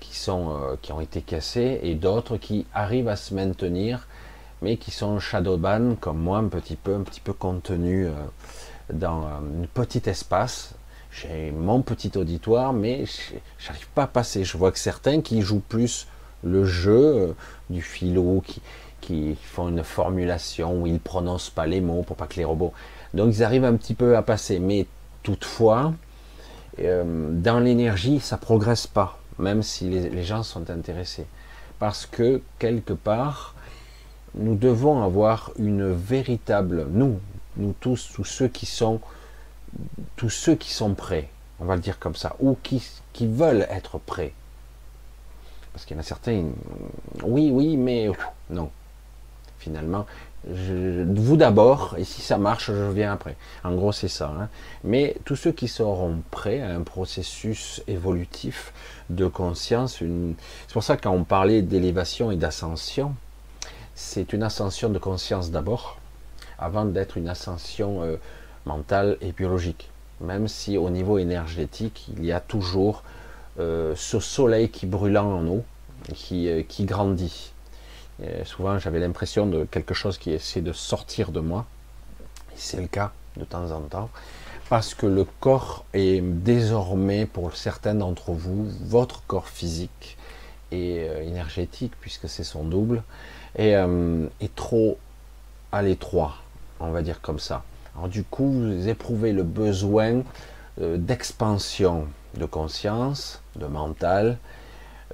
qui, 0.00 0.16
sont, 0.16 0.76
qui 0.82 0.92
ont 0.92 1.00
été 1.00 1.22
cassés 1.22 1.78
et 1.82 1.94
d'autres 1.94 2.36
qui 2.36 2.66
arrivent 2.74 3.08
à 3.08 3.16
se 3.16 3.34
maintenir 3.34 4.08
mais 4.62 4.76
qui 4.76 4.90
sont 4.90 5.18
shadowban 5.20 5.94
comme 6.00 6.18
moi, 6.18 6.38
un 6.38 6.48
petit 6.48 6.76
peu, 6.76 6.94
un 6.94 7.02
petit 7.02 7.20
peu 7.20 7.32
contenu 7.32 8.08
dans 8.92 9.24
un 9.24 9.42
petit 9.72 10.02
espace. 10.06 10.74
J'ai 11.10 11.50
mon 11.50 11.82
petit 11.82 12.12
auditoire, 12.16 12.72
mais 12.72 13.04
j'arrive 13.58 13.88
pas 13.94 14.04
à 14.04 14.06
passer. 14.06 14.44
Je 14.44 14.56
vois 14.56 14.70
que 14.70 14.78
certains 14.78 15.20
qui 15.20 15.42
jouent 15.42 15.62
plus 15.68 16.06
le 16.44 16.64
jeu 16.64 17.16
euh, 17.16 17.32
du 17.68 17.82
philo, 17.82 18.42
qui, 18.46 18.62
qui 19.00 19.36
font 19.42 19.68
une 19.68 19.84
formulation 19.84 20.82
où 20.82 20.86
ils 20.86 21.00
prononcent 21.00 21.50
pas 21.50 21.66
les 21.66 21.80
mots 21.80 22.02
pour 22.02 22.16
pas 22.16 22.26
que 22.26 22.36
les 22.36 22.44
robots. 22.44 22.72
Donc 23.12 23.34
ils 23.34 23.42
arrivent 23.42 23.64
un 23.64 23.76
petit 23.76 23.94
peu 23.94 24.16
à 24.16 24.22
passer, 24.22 24.58
mais 24.58 24.86
toutefois, 25.22 25.92
euh, 26.78 27.30
dans 27.32 27.58
l'énergie, 27.58 28.20
ça 28.20 28.36
progresse 28.36 28.86
pas, 28.86 29.18
même 29.38 29.62
si 29.62 29.88
les, 29.88 30.08
les 30.08 30.22
gens 30.22 30.42
sont 30.42 30.70
intéressés, 30.70 31.26
parce 31.78 32.06
que 32.06 32.40
quelque 32.58 32.92
part, 32.92 33.54
nous 34.34 34.54
devons 34.54 35.02
avoir 35.02 35.50
une 35.58 35.92
véritable, 35.92 36.86
nous, 36.90 37.18
nous 37.56 37.74
tous, 37.80 38.10
tous 38.14 38.24
ceux 38.24 38.48
qui 38.48 38.66
sont, 38.66 39.00
tous 40.16 40.30
ceux 40.30 40.54
qui 40.54 40.72
sont 40.72 40.94
prêts, 40.94 41.28
on 41.60 41.64
va 41.64 41.76
le 41.76 41.80
dire 41.80 41.98
comme 41.98 42.14
ça, 42.14 42.36
ou 42.40 42.56
qui, 42.62 42.82
veulent 43.20 43.66
être 43.70 43.98
prêts. 43.98 44.32
Parce 45.72 45.84
qu'il 45.84 45.96
y 45.96 45.98
en 45.98 46.00
a 46.00 46.04
certains, 46.04 46.44
oui, 47.22 47.50
oui, 47.52 47.76
mais 47.76 48.08
non. 48.48 48.70
Finalement, 49.58 50.06
vous 50.46 51.36
d'abord, 51.36 51.96
et 51.98 52.04
si 52.04 52.22
ça 52.22 52.38
marche, 52.38 52.72
je 52.72 52.90
viens 52.90 53.12
après. 53.12 53.36
En 53.62 53.74
gros, 53.74 53.92
c'est 53.92 54.08
ça. 54.08 54.32
Hein. 54.40 54.48
Mais 54.84 55.16
tous 55.26 55.36
ceux 55.36 55.52
qui 55.52 55.68
seront 55.68 56.22
prêts 56.30 56.62
à 56.62 56.74
un 56.74 56.82
processus 56.82 57.82
évolutif 57.86 58.72
de 59.10 59.26
conscience, 59.26 59.98
c'est 59.98 60.72
pour 60.72 60.82
ça 60.82 60.96
que 60.96 61.02
quand 61.02 61.22
parlait 61.24 61.60
d'élévation 61.60 62.30
et 62.30 62.36
d'ascension, 62.36 63.14
c'est 63.94 64.32
une 64.32 64.42
ascension 64.42 64.88
de 64.88 64.98
conscience 64.98 65.50
d'abord, 65.50 65.98
avant 66.58 66.86
d'être 66.86 67.18
une 67.18 67.28
ascension 67.28 68.02
euh, 68.02 68.16
mentale 68.66 69.16
et 69.20 69.32
biologique. 69.32 69.90
Même 70.20 70.48
si 70.48 70.76
au 70.76 70.90
niveau 70.90 71.18
énergétique, 71.18 72.08
il 72.16 72.24
y 72.24 72.32
a 72.32 72.40
toujours 72.40 73.02
euh, 73.58 73.94
ce 73.96 74.20
soleil 74.20 74.68
qui 74.68 74.86
brûlant 74.86 75.26
en 75.26 75.40
nous, 75.42 75.64
qui, 76.14 76.48
euh, 76.48 76.62
qui 76.66 76.84
grandit. 76.84 77.52
souvent, 78.44 78.78
j'avais 78.78 79.00
l'impression 79.00 79.46
de 79.46 79.64
quelque 79.64 79.94
chose 79.94 80.18
qui 80.18 80.30
essaie 80.32 80.60
de 80.60 80.72
sortir 80.72 81.32
de 81.32 81.40
moi. 81.40 81.64
C'est 82.54 82.80
le 82.80 82.86
cas 82.86 83.12
de 83.36 83.44
temps 83.44 83.70
en 83.70 83.80
temps. 83.80 84.10
Parce 84.68 84.94
que 84.94 85.06
le 85.06 85.24
corps 85.40 85.84
est 85.94 86.20
désormais, 86.20 87.26
pour 87.26 87.56
certains 87.56 87.94
d'entre 87.94 88.32
vous, 88.32 88.68
votre 88.82 89.22
corps 89.26 89.48
physique 89.48 90.18
et 90.70 91.06
énergétique, 91.22 91.92
puisque 92.00 92.28
c'est 92.28 92.44
son 92.44 92.64
double, 92.64 93.02
et, 93.56 93.76
euh, 93.76 94.26
trop 94.54 94.98
à 95.72 95.82
l'étroit, 95.82 96.36
on 96.78 96.90
va 96.90 97.02
dire 97.02 97.20
comme 97.20 97.38
ça. 97.38 97.64
Alors 97.96 98.08
du 98.08 98.24
coup, 98.24 98.50
vous 98.50 98.88
éprouvez 98.88 99.32
le 99.32 99.42
besoin 99.42 100.22
euh, 100.80 100.96
d'expansion 100.96 102.06
de 102.38 102.44
conscience, 102.44 103.42
de 103.56 103.66
mental, 103.66 104.38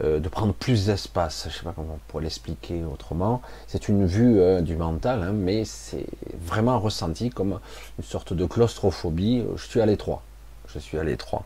euh, 0.02 0.20
de 0.20 0.28
prendre 0.28 0.52
plus 0.52 0.86
d'espace. 0.86 1.44
Je 1.44 1.48
ne 1.48 1.52
sais 1.54 1.64
pas 1.64 1.72
comment 1.74 1.94
on 1.94 2.00
pourrait 2.08 2.24
l'expliquer 2.24 2.84
autrement. 2.84 3.40
C'est 3.66 3.88
une 3.88 4.06
vue 4.06 4.38
euh, 4.38 4.60
du 4.60 4.76
mental, 4.76 5.22
hein, 5.22 5.32
mais 5.32 5.64
c'est 5.64 6.06
vraiment 6.44 6.78
ressenti 6.78 7.30
comme 7.30 7.58
une 7.98 8.04
sorte 8.04 8.34
de 8.34 8.44
claustrophobie. 8.44 9.44
Je 9.56 9.64
suis 9.64 9.80
à 9.80 9.86
l'étroit. 9.86 10.22
Je 10.68 10.78
suis 10.78 10.98
à 10.98 11.04
l'étroit. 11.04 11.44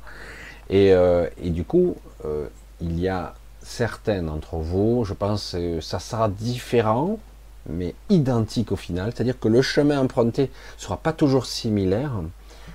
Et, 0.69 0.93
et, 1.43 1.51
du 1.51 1.64
coup, 1.64 1.97
il 2.81 3.01
y 3.01 3.09
a 3.09 3.35
certains 3.61 4.23
d'entre 4.23 4.57
vous, 4.59 5.05
je 5.05 5.14
pense 5.14 5.53
que 5.53 5.81
ça 5.81 5.99
sera 5.99 6.29
différent, 6.29 7.19
mais 7.68 7.94
identique 8.09 8.73
au 8.73 8.77
final. 8.77 9.12
C'est-à-dire 9.14 9.38
que 9.38 9.49
le 9.49 9.62
chemin 9.62 10.01
emprunté 10.01 10.44
ne 10.44 10.81
sera 10.81 10.96
pas 10.96 11.12
toujours 11.12 11.46
similaire, 11.46 12.12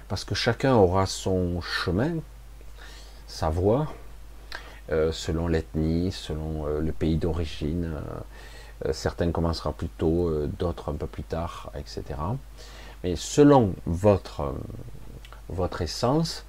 parce 0.07 0.23
que 0.23 0.35
chacun 0.35 0.75
aura 0.75 1.05
son 1.05 1.61
chemin, 1.61 2.15
sa 3.27 3.49
voie, 3.49 3.87
euh, 4.91 5.11
selon 5.11 5.47
l'ethnie, 5.47 6.11
selon 6.11 6.67
euh, 6.67 6.79
le 6.79 6.91
pays 6.91 7.17
d'origine. 7.17 7.93
Euh, 8.85 8.91
certains 8.93 9.31
commenceront 9.31 9.71
plus 9.71 9.87
tôt, 9.87 10.29
d'autres 10.59 10.91
un 10.91 10.95
peu 10.95 11.07
plus 11.07 11.23
tard, 11.23 11.71
etc. 11.75 12.03
Mais 13.03 13.15
selon 13.15 13.73
votre, 13.85 14.53
votre 15.47 15.81
essence, 15.81 16.45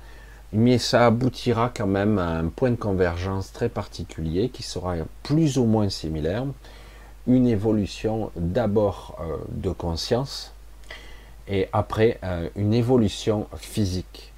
mais 0.52 0.78
ça 0.78 1.06
aboutira 1.06 1.70
quand 1.74 1.86
même 1.86 2.18
à 2.18 2.30
un 2.30 2.48
point 2.48 2.70
de 2.70 2.76
convergence 2.76 3.52
très 3.52 3.68
particulier 3.68 4.48
qui 4.48 4.62
sera 4.62 4.96
plus 5.22 5.56
ou 5.56 5.64
moins 5.64 5.88
similaire. 5.88 6.44
Une 7.26 7.46
évolution 7.46 8.30
d'abord 8.36 9.18
de 9.50 9.70
conscience 9.70 10.52
et 11.48 11.68
après 11.72 12.20
une 12.54 12.72
évolution 12.72 13.48
physique. 13.56 14.32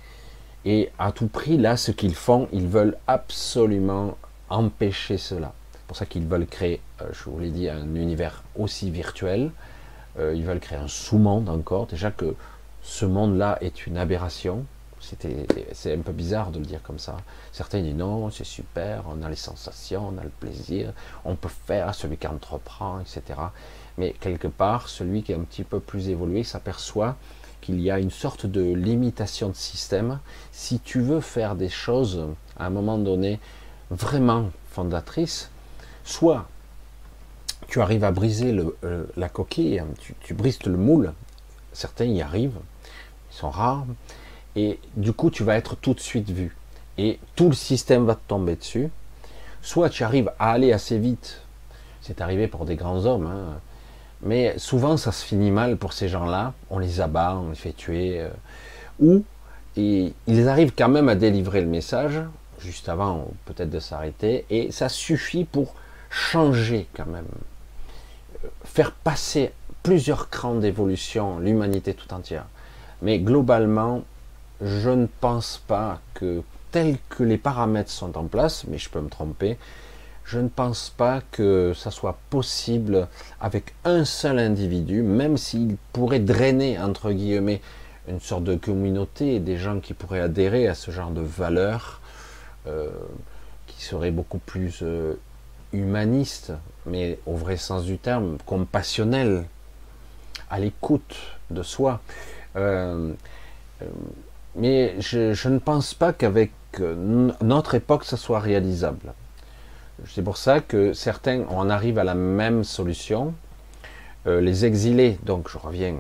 Et 0.65 0.91
à 0.99 1.13
tout 1.13 1.29
prix, 1.29 1.57
là, 1.57 1.77
ce 1.77 1.93
qu'ils 1.93 2.15
font, 2.15 2.49
ils 2.53 2.67
veulent 2.67 2.97
absolument 3.07 4.17
empêcher 4.51 5.17
cela. 5.19 5.53
C'est 5.73 5.87
pour 5.87 5.97
ça 5.97 6.07
qu'ils 6.07 6.27
veulent 6.27 6.47
créer, 6.47 6.81
euh, 7.01 7.07
je 7.13 7.31
vous 7.31 7.39
l'ai 7.39 7.51
dit, 7.51 7.69
un 7.69 7.95
univers 7.95 8.43
aussi 8.57 8.91
virtuel. 8.91 9.51
Euh, 10.19 10.35
ils 10.35 10.45
veulent 10.45 10.61
créer 10.61 10.79
un 10.79 10.89
sous-monde 10.89 11.49
encore. 11.49 11.87
Déjà 11.87 12.11
que 12.11 12.35
ce 12.83 13.07
monde-là 13.07 13.59
est 13.61 13.87
une 13.87 13.97
aberration. 13.97 14.65
C'est 15.73 15.95
un 15.95 16.01
peu 16.01 16.13
bizarre 16.13 16.51
de 16.51 16.59
le 16.59 16.65
dire 16.65 16.83
comme 16.83 16.99
ça. 16.99 17.17
Certains 17.53 17.81
disent 17.81 17.95
non, 17.95 18.31
c'est 18.31 18.45
super, 18.45 19.05
on 19.09 19.23
a 19.23 19.29
les 19.29 19.37
sensations, 19.37 20.09
on 20.15 20.19
a 20.19 20.25
le 20.25 20.31
plaisir, 20.31 20.93
on 21.25 21.37
peut 21.37 21.49
faire 21.49 21.95
celui 21.95 22.17
qui 22.17 22.27
entreprend, 22.27 23.01
etc. 23.01 23.41
Mais 23.97 24.15
quelque 24.21 24.49
part, 24.49 24.89
celui 24.89 25.23
qui 25.23 25.33
est 25.33 25.37
un 25.37 25.45
petit 25.45 25.65
peu 25.65 25.81
plus 25.81 26.09
évolué 26.09 26.45
s'aperçoit 26.45 27.17
qu'il 27.61 27.81
y 27.81 27.91
a 27.91 27.99
une 27.99 28.11
sorte 28.11 28.47
de 28.47 28.73
limitation 28.73 29.49
de 29.49 29.57
système. 29.57 30.21
Si 30.53 30.81
tu 30.81 31.01
veux 31.01 31.21
faire 31.21 31.57
des 31.57 31.69
choses 31.69 32.27
à 32.59 32.67
un 32.67 32.71
moment 32.71 32.99
donné 32.99 33.41
vraiment 33.91 34.51
fondatrices, 34.71 35.51
soit 36.05 36.47
tu 37.69 37.81
arrives 37.81 38.05
à 38.05 38.11
briser 38.11 38.53
le, 38.53 38.77
euh, 38.85 39.05
la 39.17 39.29
coquille, 39.29 39.83
tu, 40.21 40.35
brises 40.35 40.63
le 40.65 40.77
moule, 40.77 41.13
certains 41.73 42.07
y 42.07 42.23
arrivent, 42.23 42.59
ils 43.31 43.37
sont 43.37 43.51
rares, 43.51 43.85
et 44.57 44.79
du 44.97 45.13
coup 45.13 45.31
tu 45.31 45.45
vas 45.45 45.57
être 45.57 45.77
tout 45.77 45.95
de 45.95 46.01
suite 46.01 46.31
vu. 46.31 46.57
Et 46.97 47.19
tout 47.37 47.49
le 47.49 47.55
système 47.55 48.05
va 48.07 48.15
te 48.15 48.27
tomber 48.27 48.57
dessus. 48.57 48.89
Soit 49.63 49.89
tu 49.91 50.03
arrives 50.05 50.33
à 50.39 50.53
aller 50.53 50.73
assez 50.73 50.99
vite, 50.99 51.43
c'est 52.01 52.21
arrivé 52.21 52.49
pour 52.49 52.65
des 52.65 52.77
grands 52.77 53.05
hommes, 53.07 53.27
hein, 53.27 53.61
mais 54.23 54.59
souvent, 54.59 54.97
ça 54.97 55.13
se 55.13 55.25
finit 55.25 55.51
mal 55.51 55.77
pour 55.77 55.93
ces 55.93 56.09
gens-là. 56.09 56.53
On 56.71 56.79
les 56.79 57.01
abat, 57.01 57.37
on 57.37 57.51
les 57.51 57.57
fait 57.57 57.73
tuer. 57.73 58.21
Euh, 58.21 58.29
ou 59.01 59.25
ils 59.77 60.49
arrivent 60.49 60.73
quand 60.77 60.89
même 60.89 61.09
à 61.09 61.15
délivrer 61.15 61.61
le 61.61 61.69
message, 61.69 62.21
juste 62.59 62.89
avant 62.89 63.29
peut-être 63.45 63.71
de 63.71 63.79
s'arrêter, 63.79 64.45
et 64.51 64.73
ça 64.73 64.89
suffit 64.89 65.45
pour 65.45 65.75
changer 66.11 66.89
quand 66.97 67.07
même. 67.07 67.29
Faire 68.65 68.91
passer 68.91 69.53
plusieurs 69.85 70.31
crans 70.31 70.57
d'évolution, 70.57 71.39
l'humanité 71.39 71.95
tout 71.95 72.13
entière. 72.13 72.47
Mais 73.03 73.21
globalement, 73.21 74.03
je 74.61 74.91
ne 74.91 75.07
pense 75.21 75.63
pas 75.67 76.01
que 76.15 76.43
tels 76.71 76.99
que 77.09 77.23
les 77.23 77.39
paramètres 77.39 77.91
sont 77.91 78.17
en 78.19 78.25
place, 78.25 78.65
mais 78.67 78.79
je 78.79 78.91
peux 78.91 79.01
me 79.01 79.09
tromper, 79.09 79.57
je 80.25 80.39
ne 80.39 80.49
pense 80.49 80.91
pas 80.91 81.23
que 81.33 81.73
ça 81.75 81.91
soit 81.91 82.19
possible 82.29 83.09
avec 83.41 83.75
un 83.85 84.05
seul 84.05 84.39
individu, 84.39 85.03
même 85.03 85.39
s'il 85.39 85.77
pourrait 85.93 86.21
drainer, 86.21 86.79
entre 86.79 87.13
guillemets, 87.13 87.63
une 88.09 88.21
sorte 88.21 88.45
de 88.45 88.55
communauté 88.55 89.41
des 89.41 89.57
gens 89.57 89.81
qui 89.81 89.95
pourraient 89.95 90.21
adhérer 90.21 90.69
à 90.69 90.75
ce 90.75 90.91
genre 90.91 91.11
de 91.11 91.21
valeurs, 91.21 92.01
euh, 92.67 92.89
qui 93.67 93.83
seraient 93.83 94.11
beaucoup 94.11 94.39
plus 94.39 94.81
euh, 94.83 95.15
humanistes, 95.73 96.53
mais 96.85 97.19
au 97.27 97.35
vrai 97.35 97.57
sens 97.57 97.85
du 97.85 97.97
terme, 97.99 98.37
compassionnels, 98.45 99.45
à 100.51 100.59
l'écoute 100.59 101.17
de 101.51 101.63
soi. 101.63 102.01
Euh, 102.57 103.13
mais 104.59 105.01
je, 105.01 105.49
ne 105.49 105.59
pense 105.59 105.95
pas 105.95 106.13
qu'avec 106.13 106.51
notre 107.41 107.75
époque, 107.75 108.05
ça 108.05 108.17
soit 108.17 108.41
réalisable. 108.41 109.15
C'est 110.07 110.23
pour 110.23 110.37
ça 110.37 110.61
que 110.61 110.93
certains, 110.93 111.45
on 111.49 111.71
arrive 111.71 111.99
à 111.99 112.05
la 112.05 112.15
même 112.15 112.65
solution. 112.65 113.35
Euh, 114.27 114.41
les 114.41 114.65
exilés, 114.65 115.19
donc 115.25 115.49
je 115.49 115.59
reviens, 115.59 115.95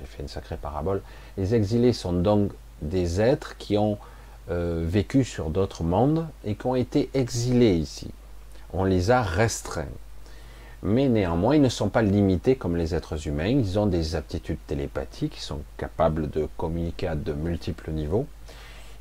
j'ai 0.00 0.06
fait 0.06 0.22
une 0.22 0.28
sacrée 0.28 0.56
parabole, 0.56 1.02
les 1.36 1.54
exilés 1.54 1.92
sont 1.92 2.12
donc 2.12 2.52
des 2.82 3.20
êtres 3.20 3.56
qui 3.56 3.76
ont 3.76 3.98
euh, 4.50 4.82
vécu 4.86 5.24
sur 5.24 5.50
d'autres 5.50 5.82
mondes 5.82 6.26
et 6.44 6.54
qui 6.54 6.66
ont 6.66 6.76
été 6.76 7.10
exilés 7.14 7.74
ici. 7.74 8.10
On 8.72 8.84
les 8.84 9.10
a 9.10 9.22
restreints. 9.22 9.84
Mais 10.82 11.08
néanmoins, 11.08 11.56
ils 11.56 11.62
ne 11.62 11.68
sont 11.68 11.88
pas 11.88 12.02
limités 12.02 12.56
comme 12.56 12.76
les 12.76 12.94
êtres 12.94 13.26
humains. 13.26 13.46
Ils 13.46 13.78
ont 13.78 13.86
des 13.86 14.14
aptitudes 14.14 14.58
télépathiques, 14.66 15.36
ils 15.38 15.42
sont 15.42 15.62
capables 15.76 16.30
de 16.30 16.48
communiquer 16.56 17.08
à 17.08 17.16
de 17.16 17.32
multiples 17.32 17.90
niveaux. 17.90 18.26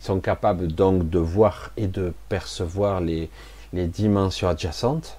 Ils 0.02 0.06
sont 0.06 0.20
capables 0.20 0.68
donc 0.68 1.10
de 1.10 1.20
voir 1.20 1.72
et 1.78 1.88
de 1.88 2.14
percevoir 2.30 3.02
les, 3.02 3.30
les 3.74 3.88
dimensions 3.88 4.48
adjacentes. 4.48 5.18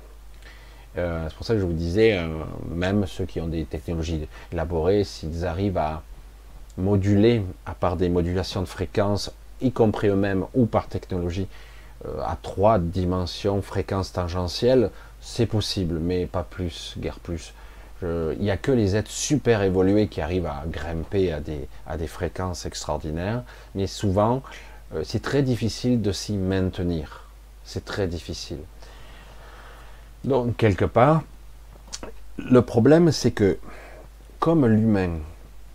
Euh, 0.99 1.27
c'est 1.29 1.37
pour 1.37 1.47
ça 1.47 1.55
que 1.55 1.61
je 1.61 1.67
vous 1.67 1.73
disais, 1.73 2.17
euh, 2.17 2.29
même 2.71 3.07
ceux 3.07 3.27
qui 3.27 3.41
ont 3.41 3.49
des 3.49 3.65
technologies 3.65 4.27
élaborées, 4.53 5.05
s'ils 5.05 5.45
arrivent 5.45 5.79
à 5.79 6.03
moduler, 6.79 7.43
à 7.67 7.75
part 7.75 7.97
des 7.97 8.09
modulations 8.09 8.63
de 8.63 8.67
fréquence, 8.67 9.31
y 9.61 9.73
compris 9.73 10.09
eux-mêmes 10.09 10.47
ou 10.55 10.67
par 10.67 10.89
technologie, 10.89 11.49
euh, 12.07 12.21
à 12.25 12.37
trois 12.41 12.79
dimensions, 12.79 13.61
fréquences 13.63 14.13
tangentielles, 14.13 14.91
c'est 15.27 15.47
possible, 15.47 15.99
mais 15.99 16.27
pas 16.27 16.45
plus, 16.45 16.95
guère 16.99 17.19
plus. 17.19 17.53
Il 18.03 18.39
n'y 18.39 18.51
a 18.51 18.57
que 18.57 18.71
les 18.71 18.95
êtres 18.95 19.11
super 19.11 19.63
évolués 19.63 20.07
qui 20.07 20.21
arrivent 20.21 20.47
à 20.47 20.63
grimper 20.69 21.33
à 21.33 21.41
des, 21.41 21.67
à 21.87 21.97
des 21.97 22.07
fréquences 22.07 22.65
extraordinaires, 22.65 23.43
mais 23.75 23.89
souvent, 23.89 24.43
c'est 25.03 25.21
très 25.21 25.43
difficile 25.43 26.01
de 26.01 26.13
s'y 26.13 26.35
maintenir. 26.35 27.25
C'est 27.65 27.85
très 27.85 28.07
difficile. 28.07 28.61
Donc, 30.25 30.57
quelque 30.57 30.85
part, 30.85 31.23
le 32.39 32.63
problème, 32.63 33.11
c'est 33.11 33.33
que, 33.33 33.59
comme 34.39 34.65
l'humain, 34.67 35.19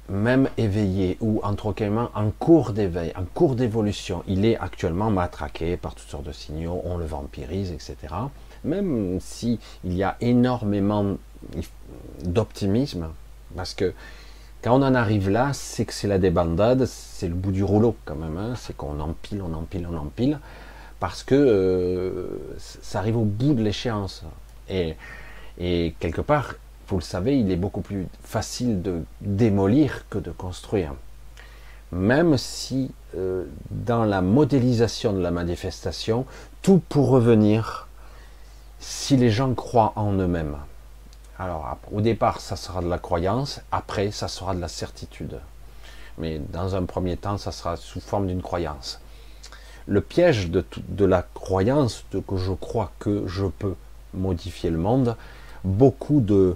même 0.08 0.47
éveillé 0.58 1.18
ou 1.20 1.41
entre 1.43 1.74
en 2.14 2.32
cours 2.32 2.72
d'éveil, 2.72 3.12
en 3.18 3.26
cours 3.26 3.56
d'évolution, 3.56 4.24
il 4.28 4.45
est 4.45 4.58
actuellement 4.58 5.10
matraqué 5.10 5.76
par 5.76 5.95
toutes 5.95 6.10
sortes 6.10 6.26
de 6.26 6.32
signaux, 6.32 6.82
on 6.86 6.97
le 6.97 7.06
vampirise, 7.06 7.72
etc. 7.72 8.14
Même 8.64 9.20
s'il 9.20 9.59
y 9.84 10.03
a 10.03 10.18
énormément 10.22 11.18
d'optimisme, 12.24 13.09
parce 13.55 13.74
que 13.74 13.93
quand 14.62 14.80
on 14.80 14.84
en 14.84 14.93
arrive 14.93 15.30
là, 15.30 15.51
c'est 15.53 15.86
que 15.86 15.93
c'est 15.93 16.07
la 16.07 16.20
débandade, 16.20 16.86
c'est 16.86 17.28
le 17.28 17.34
bout 17.34 17.51
du 17.51 17.64
rouleau 17.64 17.95
quand 18.05 18.16
même, 18.16 18.38
hein. 18.38 18.53
c'est 18.55 18.78
qu'on 18.78 18.99
empile, 18.99 19.41
on 19.41 19.53
empile, 19.53 19.88
on 19.91 19.97
empile 19.97 20.39
parce 21.01 21.24
que 21.24 21.34
euh, 21.34 22.28
ça 22.57 22.99
arrive 22.99 23.18
au 23.18 23.26
bout 23.26 23.55
de 23.55 23.64
l'échéance. 23.64 24.24
Et, 24.70 24.95
quelque 25.99 26.22
part, 26.22 26.53
vous 26.88 26.97
le 26.97 27.03
savez, 27.03 27.39
il 27.39 27.51
est 27.51 27.55
beaucoup 27.57 27.82
plus 27.82 28.07
facile 28.24 28.84
de 28.84 29.01
démolir 29.20 30.05
que 30.09 30.20
de 30.20 30.30
construire. 30.30 30.93
Même 31.91 32.38
si 32.38 32.91
euh, 33.18 33.45
dans 33.72 34.05
la 34.05 34.22
modélisation 34.22 35.12
de 35.12 35.20
la 35.20 35.32
manifestation, 35.32 36.26
tout 36.62 36.82
pour 36.88 37.09
revenir 37.09 37.88
si 38.82 39.15
les 39.15 39.29
gens 39.29 39.53
croient 39.53 39.93
en 39.95 40.11
eux-mêmes. 40.11 40.57
Alors, 41.39 41.77
au 41.93 42.01
départ, 42.01 42.41
ça 42.41 42.57
sera 42.57 42.82
de 42.82 42.89
la 42.89 42.99
croyance, 42.99 43.61
après, 43.71 44.11
ça 44.11 44.27
sera 44.27 44.53
de 44.53 44.59
la 44.59 44.67
certitude. 44.67 45.39
Mais 46.17 46.39
dans 46.39 46.75
un 46.75 46.84
premier 46.84 47.15
temps, 47.15 47.38
ça 47.38 47.53
sera 47.53 47.77
sous 47.77 48.01
forme 48.01 48.27
d'une 48.27 48.41
croyance 48.41 48.99
le 49.88 50.01
piège 50.01 50.49
de, 50.49 51.05
la 51.05 51.23
croyance 51.34 52.05
de 52.11 52.19
que 52.19 52.38
je 52.38 52.53
crois 52.53 52.91
que 52.99 53.27
je 53.27 53.45
peux 53.45 53.75
modifier 54.13 54.69
le 54.69 54.77
monde, 54.77 55.15
beaucoup 55.63 56.21
de, 56.21 56.55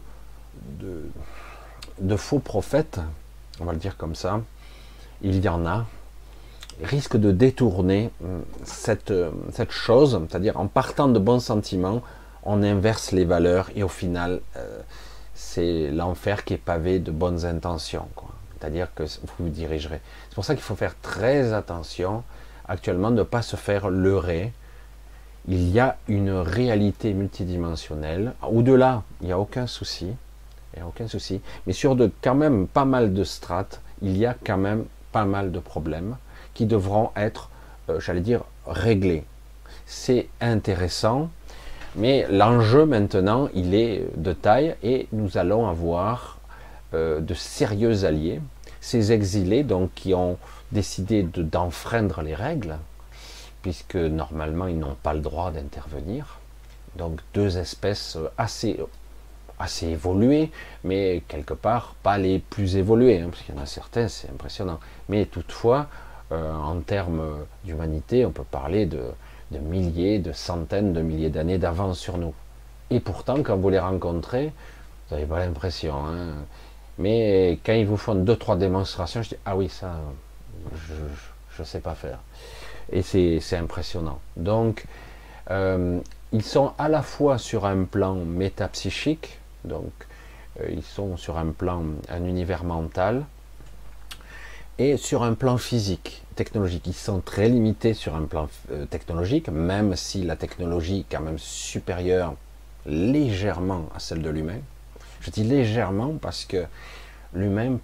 de, 1.99 2.15
faux 2.15 2.39
prophètes, 2.39 2.99
on 3.59 3.65
va 3.65 3.73
le 3.73 3.77
dire 3.77 3.97
comme 3.97 4.15
ça, 4.15 4.41
il 5.21 5.43
y 5.43 5.49
en 5.49 5.65
a, 5.65 5.85
risque 6.83 7.17
de 7.17 7.31
détourner 7.31 8.11
hum, 8.23 8.43
cette, 8.63 9.13
cette 9.51 9.71
chose, 9.71 10.19
c'est-à-dire 10.29 10.57
en 10.59 10.67
partant 10.67 11.07
de 11.07 11.19
bons 11.19 11.39
sentiments, 11.39 12.01
on 12.43 12.61
inverse 12.63 13.11
les 13.11 13.25
valeurs 13.25 13.69
et 13.75 13.83
au 13.83 13.87
final, 13.87 14.39
c'est 15.35 15.91
l'enfer 15.91 16.45
qui 16.45 16.53
est 16.53 16.57
pavé 16.57 16.99
de 16.99 17.11
bonnes 17.11 17.45
intentions. 17.45 18.07
C'est-à-dire 18.57 18.87
que 18.95 19.03
vous 19.03 19.45
vous 19.45 19.49
dirigerez. 19.49 20.01
C'est 20.29 20.35
pour 20.35 20.45
ça 20.45 20.55
qu'il 20.55 20.63
faut 20.63 20.75
faire 20.75 20.95
très 21.01 21.53
attention 21.53 22.23
actuellement 22.67 23.11
de 23.11 23.17
ne 23.17 23.23
pas 23.23 23.41
se 23.41 23.55
faire 23.55 23.89
leurrer. 23.89 24.53
Il 25.47 25.69
y 25.69 25.79
a 25.79 25.97
une 26.07 26.31
réalité 26.31 27.13
multidimensionnelle. 27.13 28.33
Au-delà, 28.41 29.03
il 29.21 29.27
n'y 29.27 29.33
a 29.33 29.39
aucun 29.39 29.67
souci. 29.67 30.07
Aucun 30.85 31.07
souci. 31.07 31.41
Mais 31.67 31.73
sur 31.73 31.95
de, 31.95 32.11
quand 32.21 32.35
même 32.35 32.67
pas 32.67 32.85
mal 32.85 33.13
de 33.13 33.23
strates, 33.23 33.81
il 34.01 34.17
y 34.17 34.25
a 34.25 34.35
quand 34.45 34.57
même 34.57 34.85
pas 35.11 35.25
mal 35.25 35.51
de 35.51 35.59
problèmes 35.59 36.17
qui 36.55 36.65
devront 36.65 37.11
être, 37.15 37.51
euh, 37.89 37.99
j'allais 37.99 38.21
dire, 38.21 38.41
réglés. 38.65 39.23
C'est 39.85 40.27
intéressant, 40.41 41.29
mais 41.95 42.25
l'enjeu 42.31 42.85
maintenant, 42.85 43.49
il 43.53 43.75
est 43.75 44.07
de 44.17 44.33
taille 44.33 44.75
et 44.81 45.07
nous 45.11 45.37
allons 45.37 45.67
avoir 45.67 46.39
euh, 46.95 47.19
de 47.19 47.35
sérieux 47.35 48.03
alliés. 48.05 48.41
Ces 48.81 49.11
exilés, 49.11 49.63
donc, 49.63 49.91
qui 49.93 50.13
ont 50.15 50.37
décidé 50.71 51.23
d'enfreindre 51.23 52.21
les 52.21 52.35
règles, 52.35 52.77
puisque 53.61 53.95
normalement 53.95 54.67
ils 54.67 54.77
n'ont 54.77 54.97
pas 55.01 55.13
le 55.13 55.21
droit 55.21 55.51
d'intervenir. 55.51 56.39
Donc 56.95 57.19
deux 57.33 57.57
espèces 57.57 58.17
assez, 58.37 58.79
assez 59.59 59.87
évoluées, 59.87 60.51
mais 60.83 61.23
quelque 61.27 61.53
part 61.53 61.95
pas 62.03 62.17
les 62.17 62.39
plus 62.39 62.75
évoluées, 62.77 63.21
hein, 63.21 63.27
parce 63.29 63.43
qu'il 63.43 63.55
y 63.55 63.57
en 63.57 63.61
a 63.61 63.65
certains, 63.65 64.07
c'est 64.07 64.29
impressionnant. 64.29 64.79
Mais 65.09 65.25
toutefois, 65.25 65.87
euh, 66.31 66.53
en 66.53 66.79
termes 66.81 67.45
d'humanité, 67.63 68.25
on 68.25 68.31
peut 68.31 68.43
parler 68.43 68.85
de, 68.85 69.01
milliers, 69.51 70.19
de 70.19 70.31
centaines 70.31 70.93
de 70.93 71.01
milliers 71.01 71.29
d'années 71.29 71.57
d'avance 71.57 71.99
sur 71.99 72.17
nous. 72.17 72.33
Et 72.89 72.99
pourtant, 72.99 73.41
quand 73.43 73.57
vous 73.57 73.69
les 73.69 73.79
rencontrez, 73.79 74.51
vous 75.09 75.15
n'avez 75.15 75.27
pas 75.27 75.39
l'impression. 75.39 75.95
Hein. 75.95 76.33
Mais 76.97 77.59
quand 77.65 77.73
ils 77.73 77.85
vous 77.85 77.97
font 77.97 78.15
deux, 78.15 78.35
trois 78.35 78.55
démonstrations, 78.55 79.21
je 79.21 79.29
dis, 79.29 79.37
ah 79.45 79.55
oui, 79.55 79.69
ça, 79.69 79.95
je 80.75 81.61
ne 81.61 81.65
sais 81.65 81.79
pas 81.79 81.95
faire. 81.95 82.19
Et 82.91 83.01
c'est 83.01 83.57
impressionnant. 83.57 84.19
Donc, 84.37 84.85
euh, 85.51 85.99
ils 86.31 86.43
sont 86.43 86.73
à 86.77 86.89
la 86.89 87.01
fois 87.01 87.37
sur 87.37 87.65
un 87.65 87.83
plan 87.83 88.15
métapsychique, 88.15 89.39
donc 89.63 89.91
euh, 90.59 90.67
ils 90.69 90.83
sont 90.83 91.17
sur 91.17 91.37
un 91.37 91.51
plan, 91.51 91.83
un 92.09 92.25
univers 92.25 92.63
mental, 92.63 93.25
et 94.77 94.97
sur 94.97 95.23
un 95.23 95.33
plan 95.33 95.57
physique, 95.57 96.23
technologique. 96.35 96.85
Ils 96.87 96.93
sont 96.93 97.21
très 97.21 97.47
limités 97.47 97.93
sur 97.93 98.15
un 98.15 98.23
plan 98.23 98.49
euh, 98.71 98.85
technologique, 98.85 99.49
même 99.49 99.95
si 99.95 100.23
la 100.23 100.35
technologie 100.35 101.01
est 101.01 101.05
quand 101.15 101.21
même 101.21 101.39
supérieure 101.39 102.35
légèrement 102.85 103.89
à 103.95 103.99
celle 103.99 104.21
de 104.21 104.29
l'humain. 104.29 104.59
Je 105.21 105.31
dis 105.31 105.43
légèrement 105.43 106.13
parce 106.21 106.45
que 106.45 106.65
l'humain, 107.33 107.77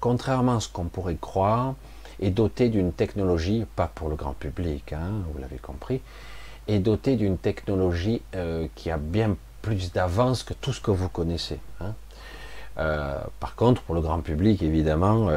contrairement 0.00 0.56
à 0.56 0.60
ce 0.60 0.68
qu'on 0.68 0.84
pourrait 0.84 1.18
croire, 1.20 1.74
est 2.20 2.30
doté 2.30 2.68
d'une 2.68 2.92
technologie, 2.92 3.66
pas 3.74 3.90
pour 3.92 4.08
le 4.08 4.14
grand 4.14 4.32
public, 4.32 4.92
hein, 4.92 5.10
vous 5.32 5.38
l'avez 5.38 5.58
compris, 5.58 6.00
est 6.68 6.78
doté 6.78 7.16
d'une 7.16 7.36
technologie 7.36 8.22
euh, 8.34 8.66
qui 8.74 8.90
a 8.90 8.96
bien 8.96 9.36
plus 9.62 9.92
d'avance 9.92 10.42
que 10.42 10.54
tout 10.54 10.72
ce 10.72 10.80
que 10.80 10.92
vous 10.92 11.08
connaissez. 11.08 11.58
Hein. 11.80 11.92
Euh, 12.78 13.18
par 13.40 13.56
contre, 13.56 13.82
pour 13.82 13.94
le 13.94 14.00
grand 14.00 14.20
public, 14.20 14.62
évidemment, 14.62 15.28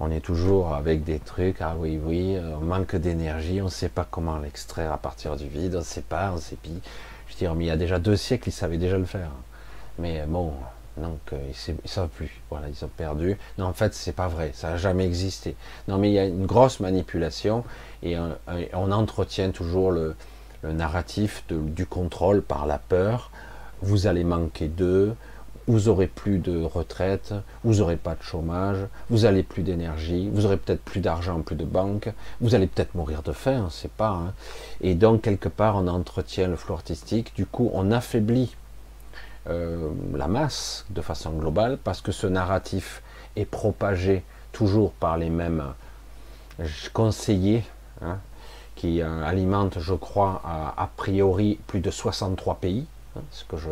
on 0.00 0.10
est 0.10 0.20
toujours 0.20 0.74
avec 0.74 1.04
des 1.04 1.18
trucs, 1.18 1.60
ah 1.60 1.74
oui, 1.78 2.00
oui, 2.02 2.36
on 2.60 2.64
manque 2.64 2.96
d'énergie, 2.96 3.60
on 3.60 3.66
ne 3.66 3.70
sait 3.70 3.88
pas 3.88 4.06
comment 4.08 4.38
l'extraire 4.38 4.92
à 4.92 4.98
partir 4.98 5.36
du 5.36 5.48
vide, 5.48 5.74
on 5.74 5.78
ne 5.78 5.84
sait 5.84 6.02
pas, 6.02 6.32
on 6.32 6.38
sait 6.38 6.56
pas. 6.56 6.68
Je 7.26 7.34
veux 7.34 7.38
dire, 7.38 7.54
mais 7.54 7.64
il 7.64 7.68
y 7.68 7.70
a 7.70 7.76
déjà 7.76 7.98
deux 7.98 8.16
siècles, 8.16 8.48
ils 8.48 8.52
savaient 8.52 8.78
déjà 8.78 8.96
le 8.96 9.04
faire. 9.04 9.30
Mais 9.98 10.24
bon, 10.26 10.52
donc 11.00 11.20
euh, 11.32 11.38
ils 11.68 11.74
ne 11.74 11.88
savent 11.88 12.08
plus. 12.08 12.30
Voilà, 12.50 12.68
ils 12.68 12.84
ont 12.84 12.90
perdu. 12.96 13.36
Non, 13.58 13.66
en 13.66 13.72
fait, 13.72 13.94
c'est 13.94 14.12
pas 14.12 14.28
vrai. 14.28 14.50
Ça 14.54 14.70
n'a 14.70 14.76
jamais 14.76 15.04
existé. 15.04 15.56
Non, 15.86 15.98
mais 15.98 16.10
il 16.10 16.14
y 16.14 16.18
a 16.18 16.24
une 16.24 16.46
grosse 16.46 16.80
manipulation 16.80 17.64
et 18.02 18.16
on, 18.18 18.92
entretient 18.92 19.50
toujours 19.50 19.90
le, 19.90 20.16
narratif 20.64 21.44
du 21.50 21.86
contrôle 21.86 22.42
par 22.42 22.66
la 22.66 22.78
peur. 22.78 23.30
Vous 23.80 24.06
allez 24.06 24.24
manquer 24.24 24.66
d'eux. 24.66 25.14
Vous 25.68 25.88
aurez 25.88 26.06
plus 26.06 26.38
de 26.38 26.62
retraite, 26.62 27.34
vous 27.62 27.80
aurez 27.80 27.96
pas 27.96 28.14
de 28.14 28.22
chômage, 28.22 28.78
vous 29.10 29.26
allez 29.26 29.42
plus 29.42 29.62
d'énergie, 29.62 30.30
vous 30.32 30.46
aurez 30.46 30.56
peut-être 30.56 30.82
plus 30.82 31.00
d'argent, 31.00 31.40
plus 31.42 31.56
de 31.56 31.64
banque, 31.64 32.10
vous 32.40 32.54
allez 32.54 32.66
peut-être 32.66 32.94
mourir 32.94 33.22
de 33.22 33.32
faim, 33.32 33.64
on 33.66 33.70
sait 33.70 33.90
pas. 33.94 34.10
Hein. 34.10 34.32
Et 34.80 34.94
donc 34.94 35.22
quelque 35.22 35.48
part 35.48 35.76
on 35.76 35.86
entretient 35.86 36.48
le 36.48 36.56
flou 36.56 36.74
artistique, 36.74 37.32
du 37.36 37.46
coup 37.46 37.70
on 37.74 37.92
affaiblit 37.92 38.56
euh, 39.48 39.90
la 40.14 40.26
masse 40.26 40.84
de 40.90 41.00
façon 41.00 41.30
globale, 41.32 41.78
parce 41.84 42.00
que 42.00 42.12
ce 42.12 42.26
narratif 42.26 43.02
est 43.36 43.44
propagé 43.44 44.24
toujours 44.52 44.92
par 44.92 45.16
les 45.16 45.30
mêmes 45.30 45.64
conseillers, 46.92 47.64
hein, 48.02 48.18
qui 48.74 49.00
euh, 49.00 49.24
alimentent, 49.24 49.78
je 49.78 49.94
crois, 49.94 50.42
a, 50.44 50.88
priori 50.96 51.58
plus 51.66 51.80
de 51.80 51.90
63 51.90 52.56
pays. 52.56 52.86
Hein, 53.16 53.20
ce 53.30 53.44
que 53.44 53.56
je, 53.56 53.70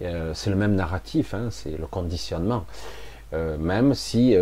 c'est 0.00 0.50
le 0.50 0.56
même 0.56 0.74
narratif, 0.74 1.34
hein, 1.34 1.48
c'est 1.50 1.76
le 1.76 1.86
conditionnement. 1.86 2.64
même 3.32 3.94
si 3.94 4.36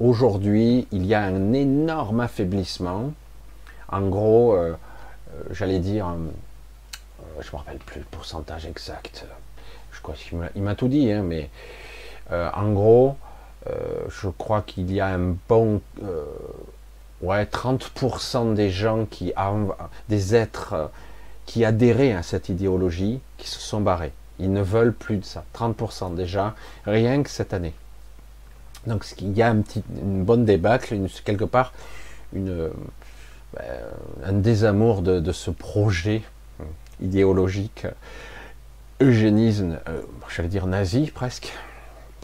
aujourd'hui 0.00 0.86
il 0.92 1.06
y 1.06 1.14
a 1.14 1.22
un 1.22 1.52
énorme 1.52 2.20
affaiblissement, 2.20 3.12
en 3.90 4.02
gros, 4.08 4.56
j'allais 5.50 5.80
dire, 5.80 6.14
je 7.40 7.46
ne 7.46 7.52
me 7.52 7.56
rappelle 7.56 7.78
plus 7.78 8.00
le 8.00 8.06
pourcentage 8.10 8.66
exact, 8.66 9.26
il 10.54 10.62
m'a 10.62 10.74
tout 10.74 10.88
dit, 10.88 11.10
hein, 11.10 11.22
mais 11.22 11.50
euh, 12.32 12.50
en 12.54 12.72
gros, 12.72 13.16
euh, 13.66 14.04
je 14.08 14.28
crois 14.28 14.62
qu'il 14.62 14.92
y 14.92 15.00
a 15.00 15.08
un 15.08 15.36
bon 15.48 15.80
euh, 16.02 16.24
ouais, 17.22 17.44
30% 17.44 18.54
des 18.54 18.70
gens 18.70 19.06
qui 19.06 19.32
des 20.08 20.34
êtres 20.34 20.90
qui 21.46 21.64
adhéraient 21.64 22.12
à 22.12 22.22
cette 22.22 22.48
idéologie 22.48 23.20
qui 23.36 23.48
se 23.48 23.60
sont 23.60 23.80
barrés. 23.80 24.12
Ils 24.38 24.52
ne 24.52 24.62
veulent 24.62 24.92
plus 24.92 25.16
de 25.18 25.24
ça. 25.24 25.44
30% 25.54 26.14
déjà, 26.14 26.54
rien 26.86 27.22
que 27.22 27.30
cette 27.30 27.54
année. 27.54 27.74
Donc 28.86 29.06
il 29.18 29.32
y 29.32 29.42
a 29.42 29.50
une 29.50 30.24
bonne 30.24 30.44
débâcle, 30.44 30.98
quelque 31.24 31.44
part, 31.44 31.72
une, 32.34 32.70
un 34.24 34.32
désamour 34.32 35.02
de 35.02 35.32
ce 35.32 35.50
projet 35.50 36.22
idéologique 37.00 37.86
eugénisme, 39.00 39.78
euh, 39.88 40.02
j'allais 40.34 40.48
dire 40.48 40.66
nazi 40.66 41.10
presque. 41.10 41.52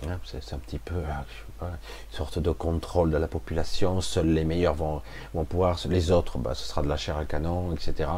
Hein, 0.09 0.19
c'est 0.25 0.55
un 0.55 0.59
petit 0.59 0.79
peu 0.79 0.95
euh, 0.95 1.67
une 1.67 2.17
sorte 2.17 2.39
de 2.39 2.51
contrôle 2.51 3.11
de 3.11 3.19
la 3.19 3.29
population. 3.29 4.01
Seuls 4.01 4.29
les 4.29 4.45
meilleurs 4.45 4.75
vont, 4.75 5.03
vont 5.35 5.45
pouvoir, 5.45 5.79
les 5.89 6.11
autres, 6.11 6.39
bah, 6.39 6.55
ce 6.55 6.67
sera 6.67 6.83
de 6.83 6.89
la 6.89 6.97
chair 6.97 7.19
à 7.19 7.25
canon, 7.27 7.75
etc. 7.75 8.09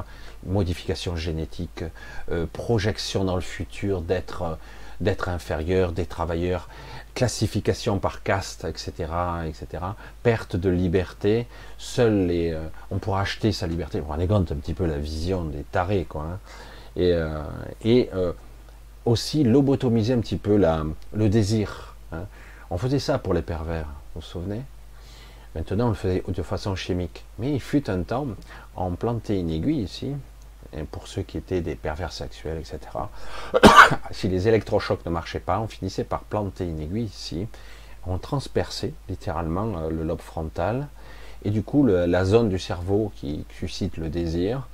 Modification 0.47 1.16
génétique, 1.16 1.84
euh, 2.30 2.47
projection 2.53 3.24
dans 3.24 3.36
le 3.36 3.43
futur 3.43 4.01
d'être 4.01 4.59
d'être 5.01 5.28
inférieur, 5.28 5.90
des 5.90 6.07
travailleurs, 6.07 6.68
classification 7.16 7.99
par 7.99 8.22
caste, 8.22 8.64
etc., 8.64 9.11
etc. 9.49 9.82
Perte 10.22 10.55
de 10.55 10.70
liberté. 10.70 11.49
Seuls 11.76 12.26
les, 12.26 12.57
on 12.93 12.99
pourra 12.99 13.22
acheter 13.22 13.51
sa 13.51 13.66
liberté. 13.66 14.01
On 14.09 14.26
compte 14.28 14.53
un 14.53 14.57
petit 14.57 14.74
peu 14.74 14.86
la 14.86 14.99
vision 14.99 15.45
des 15.45 15.64
tarés, 15.64 16.07
quoi. 16.09 16.22
Hein 16.22 16.38
et, 16.97 17.12
euh, 17.12 17.43
et 17.84 18.11
euh, 18.14 18.32
aussi 19.05 19.45
lobotomiser 19.45 20.14
un 20.14 20.20
petit 20.20 20.36
peu 20.36 20.57
la, 20.57 20.84
le 21.12 21.28
désir. 21.28 21.97
Hein. 22.12 22.24
On 22.70 22.78
faisait 22.78 22.99
ça 22.99 23.18
pour 23.18 23.34
les 23.34 23.43
pervers, 23.43 23.86
vous 24.14 24.20
vous 24.20 24.26
souvenez? 24.26 24.62
Maintenant, 25.55 25.86
on 25.86 25.90
le 25.90 25.95
faisait 25.95 26.22
de 26.26 26.43
façon 26.43 26.74
chimique. 26.74 27.24
Mais 27.38 27.53
il 27.53 27.61
fut 27.61 27.90
un 27.90 28.03
temps, 28.03 28.26
on 28.74 28.93
plantait 28.93 29.38
une 29.38 29.51
aiguille 29.51 29.82
ici, 29.82 30.12
pour 30.91 31.09
ceux 31.09 31.23
qui 31.23 31.39
étaient 31.39 31.61
des 31.61 31.75
pervers 31.75 32.12
sexuels, 32.12 32.59
etc. 32.59 32.79
si 34.11 34.29
les 34.29 34.49
électrochocs 34.49 35.05
ne 35.05 35.11
marchaient 35.11 35.41
pas, 35.41 35.61
on 35.61 35.66
finissait 35.66 36.05
par 36.05 36.20
planter 36.20 36.64
une 36.64 36.81
aiguille 36.81 37.05
ici. 37.05 37.47
On 38.07 38.18
transperçait 38.18 38.95
littéralement 39.09 39.79
euh, 39.79 39.91
le 39.91 40.03
lobe 40.03 40.20
frontal, 40.20 40.89
et 41.45 41.51
du 41.51 41.62
coup, 41.62 41.85
la 41.85 42.25
zone 42.25 42.49
du 42.49 42.59
cerveau 42.59 43.12
qui 43.16 43.45
suscite 43.59 43.97
le 43.97 44.09
désir 44.09 44.68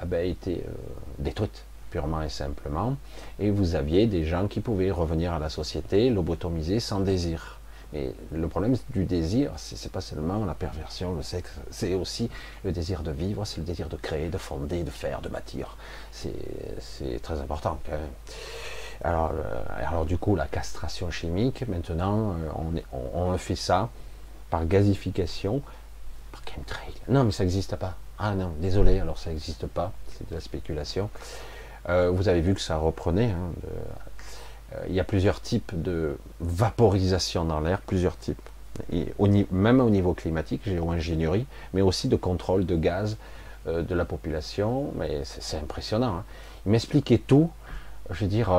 avait 0.00 0.30
été 0.30 0.64
euh, 0.66 0.72
détruite 1.18 1.64
purement 1.90 2.22
et 2.22 2.28
simplement, 2.28 2.96
et 3.38 3.50
vous 3.50 3.74
aviez 3.74 4.06
des 4.06 4.24
gens 4.24 4.48
qui 4.48 4.60
pouvaient 4.60 4.90
revenir 4.90 5.32
à 5.32 5.38
la 5.38 5.48
société, 5.48 6.10
lobotomisés 6.10 6.80
sans 6.80 7.00
désir. 7.00 7.53
Mais 7.94 8.12
le 8.32 8.48
problème 8.48 8.76
du 8.90 9.04
désir, 9.04 9.52
c'est 9.56 9.90
pas 9.90 10.00
seulement 10.00 10.44
la 10.44 10.54
perversion, 10.54 11.14
le 11.14 11.22
sexe, 11.22 11.52
c'est 11.70 11.94
aussi 11.94 12.28
le 12.64 12.72
désir 12.72 13.04
de 13.04 13.12
vivre, 13.12 13.44
c'est 13.44 13.58
le 13.58 13.64
désir 13.64 13.88
de 13.88 13.96
créer, 13.96 14.28
de 14.28 14.38
fonder, 14.38 14.82
de 14.82 14.90
faire, 14.90 15.20
de 15.20 15.28
bâtir. 15.28 15.76
C'est 16.10 17.22
très 17.22 17.40
important. 17.40 17.78
Alors, 19.02 19.32
euh, 19.32 19.86
alors 19.86 20.04
du 20.06 20.18
coup, 20.18 20.34
la 20.34 20.46
castration 20.46 21.10
chimique, 21.10 21.66
maintenant, 21.68 22.32
euh, 22.32 22.80
on, 23.14 23.36
fait 23.38 23.56
ça 23.56 23.90
par 24.50 24.66
gasification 24.66 25.62
par 26.32 26.42
chemtrail. 26.52 26.94
Non, 27.08 27.24
mais 27.24 27.32
ça 27.32 27.44
n'existe 27.44 27.76
pas. 27.76 27.94
Ah 28.18 28.34
non, 28.34 28.52
désolé, 28.60 28.98
alors 29.00 29.18
ça 29.18 29.30
n'existe 29.30 29.66
pas, 29.66 29.92
c'est 30.12 30.28
de 30.28 30.34
la 30.34 30.40
spéculation. 30.40 31.10
Euh, 31.88 32.10
vous 32.10 32.28
avez 32.28 32.40
vu 32.40 32.54
que 32.54 32.60
ça 32.60 32.76
reprenait. 32.76 33.30
Hein, 33.30 33.52
il 34.88 34.94
y 34.94 35.00
a 35.00 35.04
plusieurs 35.04 35.40
types 35.40 35.72
de 35.74 36.16
vaporisation 36.40 37.44
dans 37.44 37.60
l'air, 37.60 37.80
plusieurs 37.80 38.16
types. 38.16 38.48
Et 38.92 39.06
même 39.50 39.80
au 39.80 39.90
niveau 39.90 40.14
climatique, 40.14 40.62
géo-ingénierie, 40.64 41.46
mais 41.74 41.82
aussi 41.82 42.08
de 42.08 42.16
contrôle 42.16 42.66
de 42.66 42.76
gaz 42.76 43.16
euh, 43.66 43.82
de 43.82 43.94
la 43.94 44.04
population. 44.04 44.92
Mais 44.96 45.22
c'est 45.24 45.58
impressionnant. 45.58 46.16
Hein. 46.16 46.24
Il 46.66 46.72
m'expliquait 46.72 47.18
tout. 47.18 47.50
Je 48.10 48.24
veux 48.24 48.30
dire, 48.30 48.50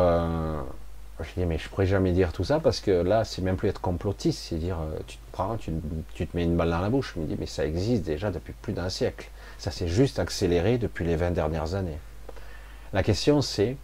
je 1.19 1.29
dis, 1.37 1.45
mais 1.45 1.57
je 1.57 1.69
pourrais 1.69 1.85
jamais 1.85 2.11
dire 2.13 2.31
tout 2.31 2.43
ça 2.43 2.59
parce 2.59 2.79
que 2.79 2.91
là, 2.91 3.23
c'est 3.23 3.41
même 3.41 3.57
plus 3.57 3.69
être 3.69 3.79
complotiste, 3.79 4.39
c'est 4.39 4.55
dire, 4.55 4.77
tu 5.05 5.17
te 5.17 5.21
prends, 5.31 5.55
tu, 5.57 5.71
tu, 6.15 6.25
te 6.25 6.35
mets 6.35 6.43
une 6.43 6.57
balle 6.57 6.71
dans 6.71 6.81
la 6.81 6.89
bouche. 6.89 7.13
Je 7.15 7.21
me 7.21 7.27
dis, 7.27 7.35
mais 7.39 7.45
ça 7.45 7.65
existe 7.65 8.03
déjà 8.03 8.31
depuis 8.31 8.53
plus 8.53 8.73
d'un 8.73 8.89
siècle. 8.89 9.29
Ça 9.59 9.69
s'est 9.69 9.87
juste 9.87 10.17
accéléré 10.17 10.77
depuis 10.77 11.05
les 11.05 11.15
20 11.15 11.31
dernières 11.31 11.75
années. 11.75 11.99
La 12.93 13.03
question 13.03 13.41
c'est 13.41 13.77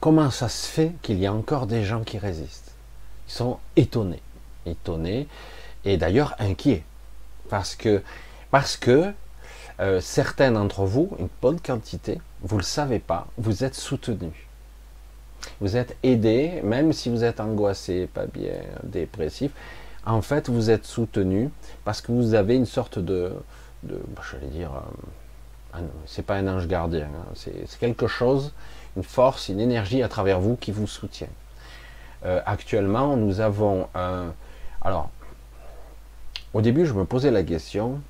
comment 0.00 0.30
ça 0.30 0.48
se 0.48 0.66
fait 0.66 0.92
qu'il 1.02 1.18
y 1.18 1.26
a 1.26 1.32
encore 1.32 1.66
des 1.66 1.84
gens 1.84 2.02
qui 2.02 2.18
résistent? 2.18 2.72
Ils 3.28 3.32
sont 3.32 3.58
étonnés, 3.76 4.22
étonnés 4.64 5.26
et 5.84 5.96
d'ailleurs 5.96 6.34
inquiets 6.38 6.84
parce 7.48 7.74
que 7.74 8.02
parce 8.50 8.76
que 8.76 9.12
euh, 9.80 10.00
certains 10.00 10.52
d'entre 10.52 10.84
vous, 10.84 11.10
une 11.18 11.28
bonne 11.42 11.60
quantité, 11.60 12.20
vous 12.40 12.56
ne 12.56 12.60
le 12.60 12.64
savez 12.64 12.98
pas, 12.98 13.26
vous 13.36 13.64
êtes 13.64 13.74
soutenus. 13.74 14.32
Vous 15.60 15.76
êtes 15.76 15.96
aidés, 16.02 16.60
même 16.64 16.92
si 16.92 17.10
vous 17.10 17.24
êtes 17.24 17.40
angoissé, 17.40 18.08
pas 18.12 18.26
bien, 18.26 18.54
dépressif. 18.82 19.52
En 20.06 20.22
fait, 20.22 20.48
vous 20.48 20.70
êtes 20.70 20.86
soutenu 20.86 21.50
parce 21.84 22.00
que 22.00 22.12
vous 22.12 22.34
avez 22.34 22.54
une 22.56 22.66
sorte 22.66 22.98
de, 22.98 23.32
de 23.82 24.00
j'allais 24.30 24.46
dire, 24.46 24.70
euh, 25.74 25.80
c'est 26.06 26.24
pas 26.24 26.36
un 26.36 26.48
ange 26.48 26.66
gardien, 26.68 27.04
hein. 27.06 27.32
c'est 27.34 27.78
quelque 27.78 28.06
chose, 28.06 28.52
une 28.96 29.02
force, 29.02 29.48
une 29.48 29.60
énergie 29.60 30.02
à 30.02 30.08
travers 30.08 30.40
vous 30.40 30.56
qui 30.56 30.72
vous 30.72 30.86
soutient. 30.86 31.28
Euh, 32.24 32.40
actuellement, 32.46 33.16
nous 33.16 33.40
avons 33.40 33.88
un. 33.94 34.32
Alors, 34.80 35.10
au 36.54 36.62
début, 36.62 36.86
je 36.86 36.94
me 36.94 37.04
posais 37.04 37.30
la 37.30 37.42
question. 37.42 38.00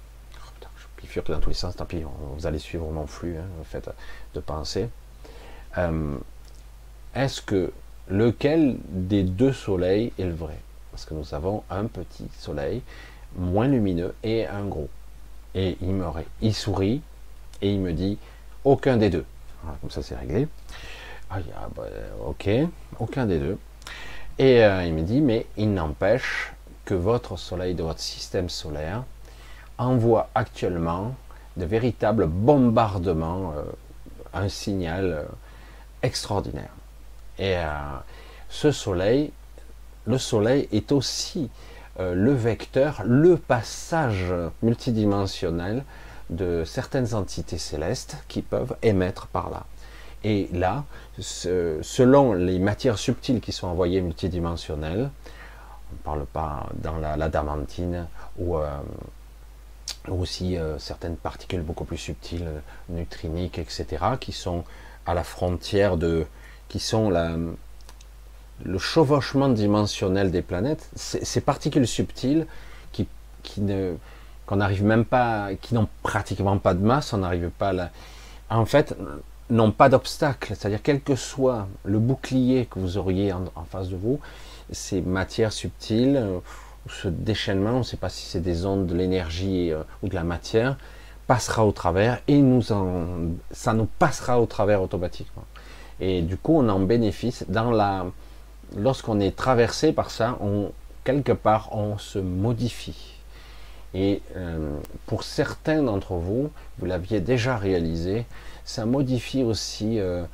Putain, 0.55 0.69
je 0.77 1.03
bifurque 1.03 1.31
dans 1.31 1.41
tous 1.41 1.51
les 1.51 1.55
sens, 1.55 1.77
tant 1.77 1.85
pis, 1.85 2.03
vous 2.37 2.47
allez 2.47 2.59
suivre 2.59 2.89
mon 2.91 3.07
flux, 3.07 3.37
hein, 3.37 3.45
fait 3.65 3.91
de 4.35 4.41
pensée. 4.41 4.89
Euh, 5.79 6.17
est-ce 7.15 7.43
que 7.43 7.73
lequel 8.09 8.77
des 8.89 9.23
deux 9.23 9.53
soleils 9.53 10.13
est 10.19 10.25
le 10.25 10.35
vrai? 10.35 10.59
Parce 10.93 11.05
que 11.05 11.15
nous 11.15 11.35
avons 11.35 11.65
un 11.69 11.87
petit 11.87 12.29
soleil 12.39 12.83
moins 13.35 13.67
lumineux 13.67 14.15
et 14.23 14.47
un 14.47 14.65
gros. 14.65 14.89
Et 15.55 15.77
il, 15.81 15.93
me, 15.93 16.07
il 16.41 16.55
sourit 16.55 17.03
et 17.63 17.73
il 17.73 17.81
me 17.81 17.93
dit 17.93 18.19
aucun 18.65 18.97
des 18.97 19.11
deux. 19.11 19.25
Comme 19.81 19.91
ça 19.91 20.03
c'est 20.03 20.17
réglé. 20.17 20.49
Ah, 21.31 21.39
bah, 21.75 21.83
ok, 22.27 22.49
aucun 23.01 23.27
des 23.27 23.39
deux. 23.39 23.59
Et 24.39 24.63
euh, 24.63 24.85
il 24.85 24.95
me 24.95 25.03
dit 25.03 25.21
mais 25.21 25.47
il 25.57 25.73
n'empêche 25.73 26.53
que 26.85 26.95
votre 26.95 27.37
soleil 27.37 27.75
de 27.75 27.83
votre 27.83 28.01
système 28.01 28.49
solaire 28.49 29.05
envoie 29.79 30.31
actuellement 30.35 31.15
de 31.57 31.65
véritables 31.65 32.27
bombardements, 32.27 33.53
euh, 33.57 33.63
un 34.35 34.49
signal 34.49 35.05
euh, 35.05 35.23
extraordinaire. 36.03 36.71
Et 37.39 37.57
ce 38.49 38.73
soleil, 38.73 39.31
le 40.07 40.17
soleil 40.17 40.69
est 40.73 40.91
aussi 40.91 41.51
le 41.99 42.33
vecteur, 42.33 43.03
le 43.05 43.37
passage 43.37 44.33
multidimensionnel 44.63 45.85
de 46.31 46.65
certaines 46.65 47.15
entités 47.15 47.59
célestes 47.59 48.17
qui 48.29 48.43
peuvent 48.43 48.77
émettre 48.83 49.27
par 49.29 49.51
là. 49.51 49.65
Et 50.25 50.49
là, 50.53 50.85
selon 51.19 52.33
les 52.33 52.59
matières 52.59 52.99
subtiles 52.99 53.41
qui 53.41 53.53
sont 53.53 53.69
envoyées 53.69 54.01
multidimensionnelles, 54.01 55.11
on 55.91 55.95
ne 55.95 55.99
parle 56.03 56.27
pas 56.27 56.69
dans 56.75 56.99
la, 56.99 57.29
damantine 57.29 58.07
ou 58.39 58.57
euh, 58.57 58.69
aussi 60.09 60.57
euh, 60.57 60.79
certaines 60.79 61.17
particules 61.17 61.63
beaucoup 61.63 61.85
plus 61.85 61.97
subtiles, 61.97 62.49
neutriniques, 62.89 63.59
etc., 63.59 63.87
qui 64.19 64.33
sont 64.33 64.65
à 65.07 65.15
la 65.15 65.23
frontière 65.23 65.97
de, 65.97 66.27
qui 66.69 66.81
sont 66.81 67.09
la, 67.09 67.37
le 68.65 68.79
chevauchement 68.79 69.49
dimensionnel 69.49 70.31
des 70.31 70.43
planètes, 70.43 70.89
ces 70.95 71.41
particules 71.41 71.87
subtiles 71.87 72.47
qui, 72.93 73.07
ne 73.61 73.95
qu'on 74.47 74.57
n'arrive 74.57 74.85
même 74.85 75.05
pas, 75.05 75.51
qui 75.61 75.75
n'ont 75.75 75.89
pratiquement 76.03 76.59
pas 76.59 76.75
de 76.75 76.85
masse, 76.85 77.13
on 77.13 77.19
n'arrive 77.19 77.51
pas 77.51 77.73
là. 77.73 77.91
En 78.49 78.65
fait, 78.65 78.97
n'ont 79.51 79.73
pas 79.73 79.89
d'obstacle. 79.89 80.55
C'est-à-dire, 80.57 80.81
quel 80.83 81.01
que 81.01 81.17
soit 81.17 81.69
le 81.85 81.99
bouclier 81.99 82.67
que 82.67 82.79
vous 82.79 82.97
auriez 82.99 83.33
en, 83.33 83.45
face 83.71 83.89
de 83.89 83.97
vous, 83.97 84.21
ces 84.71 85.01
matières 85.01 85.53
subtiles, 85.53 86.17
euh, 86.17 86.39
ce 86.89 87.09
déchaînement, 87.09 87.71
on 87.71 87.79
ne 87.79 87.83
sait 87.83 87.97
pas 87.97 88.09
si 88.09 88.27
c'est 88.27 88.41
des 88.41 88.67
ondes 88.67 88.87
de 88.87 88.95
l'énergie 88.95 89.73
euh, 89.73 89.83
ou 90.03 90.09
de 90.09 90.15
la 90.15 90.25
matière, 90.25 90.77
passera 91.27 91.65
au 91.67 91.73
travers 91.73 92.21
et 92.29 92.41
nous 92.41 92.71
en, 92.73 93.07
ça 93.51 93.73
nous 93.75 93.89
passera 93.99 94.41
au 94.41 94.47
travers 94.47 94.83
automatiquement. 94.83 95.45
Et 96.01 96.23
du 96.23 96.37
coup, 96.37 96.57
on 96.57 96.69
en 96.69 96.81
bénéficie 96.81 97.45
dans 97.49 97.71
la, 97.71 98.07
lorsqu'on 98.77 99.19
est 99.19 99.35
traversé 99.35 99.93
par 99.93 100.11
ça, 100.11 100.39
quelque 101.05 101.33
part, 101.33 101.71
on 101.73 101.99
se 101.99 102.19
modifie. 102.19 103.16
Et 103.95 104.23
euh, 104.37 104.77
pour 105.07 105.23
certains 105.23 105.83
d'entre 105.83 106.15
vous, 106.15 106.51
vous 106.79 106.87
l'aviez 106.87 107.21
déjà 107.21 107.57
réalisé, 107.57 108.27
ça 108.65 108.85
modifie 108.85 109.43
aussi 109.43 109.99
euh, 110.01 110.25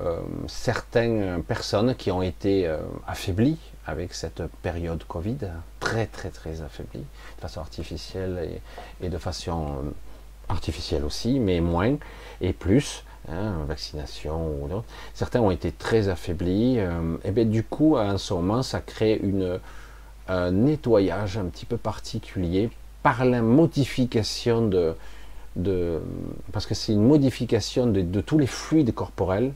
euh, 0.00 0.20
certaines 0.46 1.42
personnes 1.42 1.94
qui 1.94 2.10
ont 2.10 2.22
été 2.22 2.72
affaiblies 3.06 3.58
avec 3.86 4.14
cette 4.14 4.42
période 4.62 5.02
Covid, 5.04 5.38
très 5.80 6.06
très 6.06 6.30
très 6.30 6.62
affaiblies, 6.62 7.04
de 7.36 7.40
façon 7.40 7.60
artificielle 7.60 8.60
et, 9.00 9.08
de 9.08 9.18
façon 9.18 9.92
artificielle 10.48 11.04
aussi, 11.04 11.40
mais 11.40 11.60
moins 11.60 11.96
et 12.40 12.52
plus. 12.52 13.04
Hein, 13.28 13.52
vaccination 13.68 14.62
ou 14.62 14.66
d'autres. 14.66 14.86
Certains 15.12 15.40
ont 15.40 15.50
été 15.50 15.72
très 15.72 16.08
affaiblis. 16.08 16.78
Et 17.22 17.30
bien 17.30 17.44
du 17.44 17.62
coup, 17.62 17.98
à 17.98 18.16
ce 18.16 18.32
moment, 18.32 18.62
ça 18.62 18.80
crée 18.80 19.20
une, 19.22 19.60
un 20.26 20.50
nettoyage 20.50 21.36
un 21.36 21.44
petit 21.44 21.66
peu 21.66 21.76
particulier 21.76 22.70
par 23.02 23.24
la 23.24 23.42
modification 23.42 24.68
de, 24.68 24.94
parce 26.52 26.66
que 26.66 26.74
c'est 26.74 26.92
une 26.92 27.06
modification 27.06 27.86
de, 27.86 28.20
tous 28.20 28.38
les 28.38 28.46
fluides 28.46 28.94
corporels, 28.94 29.52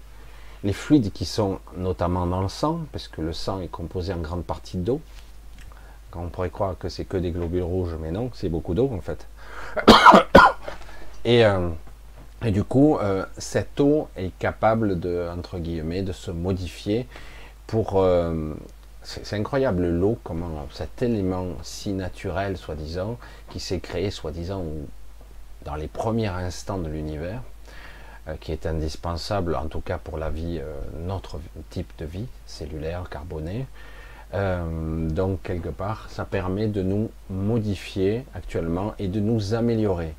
les 0.63 0.73
fluides 0.73 1.13
qui 1.13 1.25
sont 1.25 1.59
notamment 1.77 2.27
dans 2.27 2.41
le 2.41 2.49
sang, 2.49 2.81
parce 2.93 3.09
que 3.09 3.21
le 3.21 3.33
sang 3.33 3.61
est 3.61 3.69
composé 3.69 4.13
en 4.13 4.19
grande 4.19 4.45
partie 4.45 4.79
d'eau. 4.79 5.01
On 6.17 6.29
pourrait 6.29 6.51
croire 6.51 6.79
que 6.79 6.89
c'est 6.89 7.05
que 7.05 7.17
des 7.17 7.33
globules 7.33 7.65
rouges, 7.65 7.97
mais 8.01 8.13
non, 8.13 8.31
c'est 8.35 8.49
beaucoup 8.49 8.73
d'eau 8.73 8.89
en 8.95 9.01
fait. 9.01 9.27
Et 11.25 11.45
euh, 11.45 11.71
du 12.45 12.63
coup, 12.63 12.99
euh, 12.99 13.25
cette 13.37 13.81
eau 13.81 14.09
est 14.17 14.31
capable 14.39 15.01
de, 15.01 15.29
entre 15.37 15.59
guillemets, 15.59 16.03
de 16.03 16.13
se 16.13 16.31
modifier 16.31 17.09
pour... 17.67 18.01
Euh, 18.01 18.55
c'est 19.05 19.37
incroyable 19.37 19.87
l'eau, 19.87 20.19
comment 20.25 20.67
cet 20.73 21.03
élément 21.03 21.49
si 21.63 21.93
naturel, 21.93 22.57
soi-disant, 22.57 23.19
qui 23.51 23.61
s'est 23.61 23.79
créé, 23.79 24.11
soi-disant, 24.11 24.65
dans 25.65 25.77
les 25.77 25.87
premiers 25.87 26.29
instants 26.29 26.79
de 26.79 26.89
l'univers, 26.89 27.41
euh, 28.29 28.35
qui 28.41 28.53
est 28.53 28.67
indispensable, 28.67 29.55
en 29.55 29.67
tout 29.67 29.81
cas 29.81 29.99
pour 29.99 30.19
la 30.19 30.31
vie, 30.31 30.61
notre 31.07 31.39
type 31.71 31.93
de 31.99 32.05
vie, 32.05 32.27
cellulaire, 32.47 33.09
carbonée. 33.11 33.67
donc, 34.33 35.43
quelque 35.43 35.69
part, 35.69 36.11
ça 36.11 36.25
permet 36.25 36.67
de 36.67 36.83
nous 36.83 37.09
modifier 37.31 38.25
actuellement 38.35 38.95
et 38.99 39.07
de 39.07 39.21
nous 39.21 39.55
améliorer. 39.55 40.15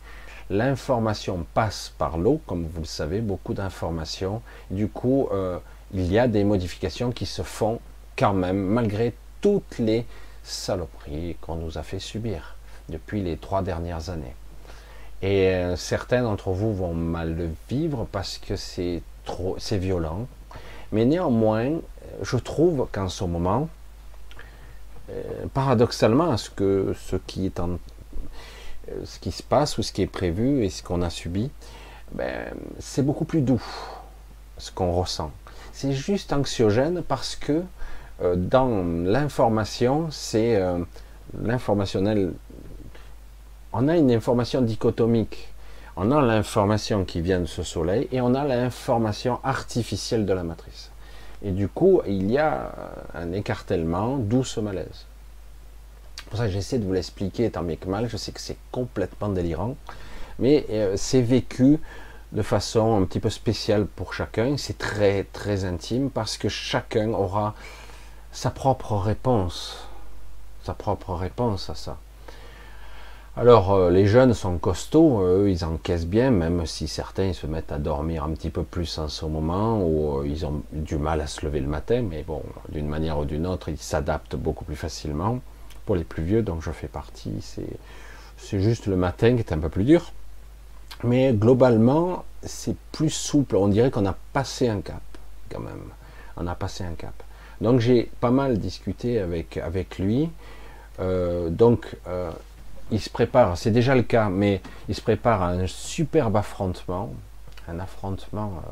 L'information 0.51 1.43
passe 1.55 1.91
par 1.97 2.19
l'eau, 2.19 2.39
comme 2.45 2.67
vous 2.67 2.81
le 2.81 2.85
savez, 2.85 3.19
beaucoup 3.19 3.55
d'informations. 3.55 4.43
Du 4.69 4.87
coup, 4.87 5.27
euh, 5.31 5.57
il 5.91 6.11
y 6.11 6.19
a 6.19 6.27
des 6.27 6.43
modifications 6.43 7.11
qui 7.11 7.25
se 7.25 7.41
font 7.41 7.79
quand 8.17 8.33
même, 8.33 8.57
malgré 8.57 9.13
toutes 9.41 9.79
les 9.79 10.05
saloperies 10.43 11.37
qu'on 11.41 11.55
nous 11.55 11.77
a 11.77 11.83
fait 11.83 11.99
subir 11.99 12.55
depuis 12.89 13.21
les 13.21 13.37
trois 13.37 13.61
dernières 13.61 14.09
années. 14.09 14.35
Et 15.21 15.49
euh, 15.49 15.75
certains 15.75 16.23
d'entre 16.23 16.51
vous 16.51 16.73
vont 16.73 16.93
mal 16.93 17.35
le 17.35 17.49
vivre 17.69 18.07
parce 18.11 18.37
que 18.37 18.55
c'est 18.55 19.01
trop, 19.23 19.55
c'est 19.57 19.77
violent. 19.77 20.27
Mais 20.91 21.05
néanmoins, 21.05 21.79
je 22.21 22.37
trouve 22.37 22.87
qu'en 22.91 23.09
ce 23.09 23.23
moment, 23.23 23.69
euh, 25.09 25.45
paradoxalement, 25.53 26.37
ce 26.37 26.49
que 26.49 26.95
ce 26.99 27.15
qui 27.15 27.45
est 27.45 27.59
en 27.59 27.77
euh, 28.91 29.01
ce 29.03 29.19
qui 29.19 29.31
se 29.31 29.41
passe 29.41 29.77
ou 29.77 29.83
ce 29.83 29.91
qui 29.91 30.03
est 30.03 30.07
prévu 30.07 30.63
et 30.63 30.69
ce 30.69 30.83
qu'on 30.83 31.01
a 31.01 31.09
subi, 31.09 31.49
ben, 32.11 32.53
c'est 32.79 33.03
beaucoup 33.03 33.25
plus 33.25 33.41
doux 33.41 33.63
ce 34.57 34.71
qu'on 34.71 34.91
ressent. 34.91 35.31
C'est 35.73 35.91
juste 35.91 36.31
anxiogène 36.31 37.01
parce 37.01 37.35
que 37.35 37.63
euh, 38.21 38.35
dans 38.35 38.83
l'information, 39.03 40.07
c'est 40.11 40.55
euh, 40.55 40.79
l'informationnel. 41.41 42.33
on 43.73 43.87
a 43.87 43.97
une 43.97 44.11
information 44.11 44.61
dichotomique. 44.61 45.49
On 45.97 46.11
a 46.11 46.21
l'information 46.21 47.05
qui 47.05 47.21
vient 47.21 47.39
de 47.39 47.45
ce 47.45 47.63
soleil 47.63 48.07
et 48.11 48.19
on 48.19 48.35
a 48.35 48.43
l'information 48.43 49.39
artificielle 49.43 50.25
de 50.25 50.33
la 50.33 50.43
matrice. 50.43 50.91
Et 51.43 51.51
du 51.51 51.67
coup, 51.67 52.01
il 52.05 52.31
y 52.31 52.37
a 52.37 52.71
un 53.13 53.31
écartèlement, 53.31 54.17
d'où 54.17 54.43
ce 54.43 54.59
malaise. 54.59 55.05
Pour 56.29 56.39
ça, 56.39 56.49
j'essaie 56.49 56.79
de 56.79 56.85
vous 56.85 56.93
l'expliquer 56.93 57.49
tant 57.49 57.63
bien 57.63 57.75
que 57.75 57.87
mal. 57.87 58.09
Je 58.09 58.17
sais 58.17 58.31
que 58.31 58.41
c'est 58.41 58.57
complètement 58.71 59.29
délirant, 59.29 59.75
mais 60.39 60.65
euh, 60.69 60.95
c'est 60.97 61.21
vécu 61.21 61.79
de 62.31 62.41
façon 62.41 62.99
un 63.01 63.05
petit 63.05 63.19
peu 63.19 63.29
spéciale 63.29 63.85
pour 63.85 64.13
chacun. 64.13 64.57
C'est 64.57 64.77
très 64.77 65.23
très 65.31 65.65
intime 65.65 66.09
parce 66.09 66.37
que 66.37 66.49
chacun 66.49 67.13
aura 67.13 67.53
sa 68.35 68.51
propre 68.51 68.97
réponse, 68.97 69.77
sa 70.61 70.73
propre 70.73 71.13
réponse 71.13 71.69
à 71.69 71.75
ça. 71.75 71.97
Alors 73.37 73.73
euh, 73.73 73.89
les 73.89 74.07
jeunes 74.07 74.33
sont 74.33 74.57
costauds, 74.57 75.21
eux 75.21 75.49
ils 75.49 75.63
encaissent 75.63 76.05
bien, 76.05 76.31
même 76.31 76.65
si 76.65 76.89
certains 76.89 77.31
se 77.31 77.47
mettent 77.47 77.71
à 77.71 77.77
dormir 77.77 78.25
un 78.25 78.31
petit 78.31 78.49
peu 78.49 78.63
plus 78.63 78.97
en 78.97 79.07
ce 79.07 79.25
moment, 79.25 79.79
ou 79.81 80.19
euh, 80.19 80.27
ils 80.27 80.45
ont 80.45 80.63
du 80.73 80.97
mal 80.97 81.21
à 81.21 81.27
se 81.27 81.45
lever 81.45 81.61
le 81.61 81.67
matin, 81.67 82.01
mais 82.01 82.23
bon, 82.23 82.43
d'une 82.67 82.89
manière 82.89 83.17
ou 83.19 83.23
d'une 83.23 83.47
autre, 83.47 83.69
ils 83.69 83.77
s'adaptent 83.77 84.35
beaucoup 84.35 84.65
plus 84.65 84.75
facilement. 84.75 85.39
Pour 85.85 85.95
les 85.95 86.03
plus 86.03 86.23
vieux, 86.23 86.41
donc 86.41 86.61
je 86.61 86.71
fais 86.71 86.87
partie, 86.87 87.41
c'est 88.37 88.59
juste 88.59 88.87
le 88.87 88.97
matin 88.97 89.35
qui 89.35 89.39
est 89.39 89.53
un 89.53 89.59
peu 89.59 89.69
plus 89.69 89.85
dur. 89.85 90.11
Mais 91.05 91.31
globalement, 91.31 92.25
c'est 92.43 92.75
plus 92.91 93.11
souple. 93.11 93.55
On 93.55 93.69
dirait 93.69 93.91
qu'on 93.91 94.05
a 94.05 94.15
passé 94.33 94.67
un 94.67 94.81
cap, 94.81 95.01
quand 95.49 95.59
même. 95.59 95.91
On 96.35 96.47
a 96.47 96.55
passé 96.55 96.83
un 96.83 96.95
cap. 96.95 97.13
Donc 97.61 97.79
j'ai 97.79 98.11
pas 98.19 98.31
mal 98.31 98.57
discuté 98.57 99.19
avec, 99.19 99.57
avec 99.57 99.99
lui. 99.99 100.29
Euh, 100.99 101.49
donc 101.49 101.97
euh, 102.07 102.31
il 102.91 103.01
se 103.01 103.09
prépare, 103.09 103.57
c'est 103.57 103.71
déjà 103.71 103.95
le 103.95 104.03
cas, 104.03 104.29
mais 104.29 104.61
il 104.87 104.95
se 104.95 105.01
prépare 105.01 105.41
à 105.41 105.49
un 105.49 105.67
superbe 105.67 106.37
affrontement, 106.37 107.13
un 107.67 107.79
affrontement 107.79 108.53
euh, 108.57 108.69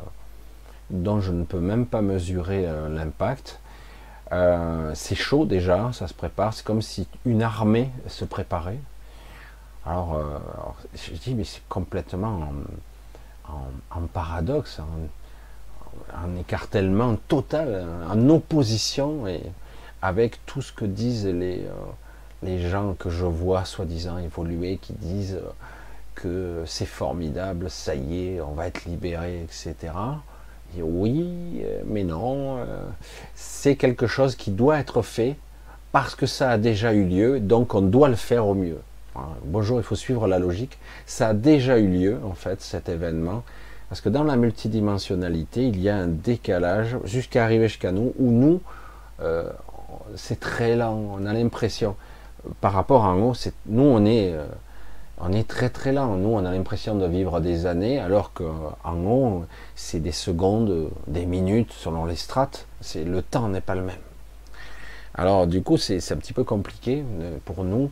dont 0.92 1.20
je 1.20 1.32
ne 1.32 1.44
peux 1.44 1.60
même 1.60 1.86
pas 1.86 2.02
mesurer 2.02 2.68
l'impact. 2.90 3.60
c'est 4.94 5.16
chaud 5.16 5.46
déjà, 5.46 5.92
ça 5.94 6.08
se 6.08 6.14
prépare, 6.14 6.54
c'est 6.54 6.66
comme 6.66 6.82
si 6.82 7.08
une 7.26 7.42
armée 7.42 7.90
se 8.08 8.26
préparait. 8.26 8.80
Alors, 9.86 10.22
je 10.94 11.14
dis, 11.14 11.34
mais 11.34 11.44
c'est 11.44 11.64
complètement 11.68 12.52
en, 13.50 14.02
paradoxe, 14.14 14.80
en, 14.80 15.08
écartèlement 16.40 17.16
total, 17.28 17.86
en 18.10 18.30
opposition 18.30 19.28
et 19.28 19.42
avec 20.02 20.46
tout 20.46 20.62
ce 20.62 20.72
que 20.74 20.86
disent 20.86 21.28
les, 21.28 21.60
euh, 21.60 21.72
les 22.44 22.60
gens 22.70 22.94
que 22.94 23.10
je 23.10 23.26
vois 23.26 23.66
soi-disant 23.66 24.18
évoluer, 24.18 24.78
qui 24.78 24.94
disent 24.94 25.40
que 26.16 26.64
c'est 26.66 26.86
formidable, 26.86 27.70
ça 27.70 27.96
y 27.96 28.28
est, 28.28 28.42
on 28.42 28.52
va 28.52 28.68
être 28.68 28.86
libéré, 28.86 29.42
etc. 29.42 29.94
Et 30.78 30.82
oui, 30.82 31.64
mais 31.86 32.04
non, 32.04 32.58
euh, 32.58 32.66
c'est 33.36 33.76
quelque 33.76 34.08
chose 34.08 34.36
qui 34.36 34.52
doit 34.52 34.80
être 34.80 35.02
fait 35.02 35.38
parce 35.92 36.16
que 36.16 36.26
ça 36.26 36.50
a 36.50 36.58
déjà 36.58 36.94
eu 36.94 37.06
lieu, 37.06 37.40
donc 37.40 37.76
on 37.76 37.82
doit 37.82 38.10
le 38.10 38.16
faire 38.16 38.48
au 38.48 38.56
mieux. 38.56 38.80
Bonjour, 39.46 39.80
il 39.80 39.84
faut 39.84 39.96
suivre 39.96 40.28
la 40.28 40.40
logique. 40.40 40.80
Ça 41.06 41.30
a 41.30 41.34
déjà 41.36 41.78
eu 41.78 41.88
lieu, 41.88 42.20
en 42.26 42.34
fait, 42.34 42.62
cet 42.62 42.90
événement. 42.90 43.44
Parce 43.94 44.02
que 44.02 44.10
dans 44.10 44.24
la 44.24 44.38
multidimensionnalité, 44.38 45.68
il 45.68 45.80
y 45.80 45.88
a 45.88 45.96
un 45.96 46.08
décalage 46.08 46.98
jusqu'à 47.04 47.44
arriver 47.44 47.68
jusqu'à 47.68 47.92
nous, 47.92 48.12
où 48.18 48.32
nous, 48.32 48.60
euh, 49.22 49.48
c'est 50.16 50.40
très 50.40 50.76
lent. 50.76 51.00
On 51.12 51.28
a 51.28 51.34
l'impression, 51.34 51.96
par 52.60 52.74
rapport 52.74 53.06
à 53.06 53.10
en 53.10 53.20
haut, 53.20 53.34
nous, 53.68 53.84
on 53.84 54.04
est, 54.04 54.34
euh, 54.34 54.48
on 55.20 55.32
est 55.32 55.48
très 55.48 55.70
très 55.70 55.92
lent. 55.92 56.16
Nous, 56.16 56.30
on 56.30 56.44
a 56.44 56.52
l'impression 56.52 56.96
de 56.96 57.06
vivre 57.06 57.40
des 57.40 57.68
années, 57.68 58.00
alors 58.00 58.34
qu'en 58.34 58.96
haut, 59.06 59.46
c'est 59.76 60.00
des 60.00 60.12
secondes, 60.12 60.90
des 61.06 61.28
minutes, 61.28 61.72
selon 61.72 62.06
les 62.06 62.16
strates. 62.16 62.66
Le 62.96 63.22
temps 63.22 63.48
n'est 63.48 63.62
pas 63.62 63.76
le 63.76 63.84
même. 63.84 63.96
Alors, 65.14 65.46
du 65.46 65.62
coup, 65.62 65.78
c'est 65.78 66.00
un 66.12 66.18
petit 66.18 66.34
peu 66.34 66.44
compliqué 66.44 67.06
euh, 67.22 67.38
pour 67.46 67.64
nous 67.64 67.92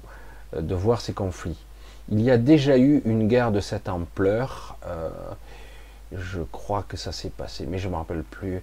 de 0.59 0.73
voir 0.73 0.99
ces 0.99 1.13
conflits. 1.13 1.63
Il 2.09 2.21
y 2.21 2.31
a 2.31 2.39
déjà 2.39 2.79
eu 2.79 3.03
une 3.05 3.27
guerre 3.27 3.51
de 3.51 3.59
cette 3.59 3.87
ampleur. 3.87 4.77
Je 6.11 6.41
crois 6.41 6.83
que 6.83 6.97
ça 6.97 7.11
s'est 7.11 7.29
passé, 7.29 7.65
mais 7.67 7.77
je 7.77 7.87
ne 7.87 7.93
me 7.93 7.97
rappelle 7.97 8.23
plus. 8.23 8.61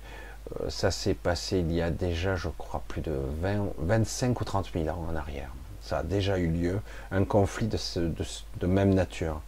Euh, 0.61 0.71
ça 0.71 0.91
s'est 0.91 1.15
passé 1.15 1.59
il 1.59 1.73
y 1.73 1.83
a 1.83 1.91
déjà, 1.91 2.37
je 2.37 2.49
crois, 2.49 2.83
plus 2.89 3.01
de 3.01 3.13
20, 3.43 3.67
25 3.79 4.41
ou 4.41 4.45
30 4.45 4.71
000 4.73 4.89
ans 4.89 5.07
en 5.11 5.17
arrière. 5.17 5.51
Ça 5.81 5.99
a 5.99 6.03
déjà 6.03 6.39
eu 6.39 6.49
lieu, 6.49 6.81
un 7.11 7.25
conflit 7.25 7.69
de, 7.69 8.67
même 8.67 8.93
nature, 8.93 9.41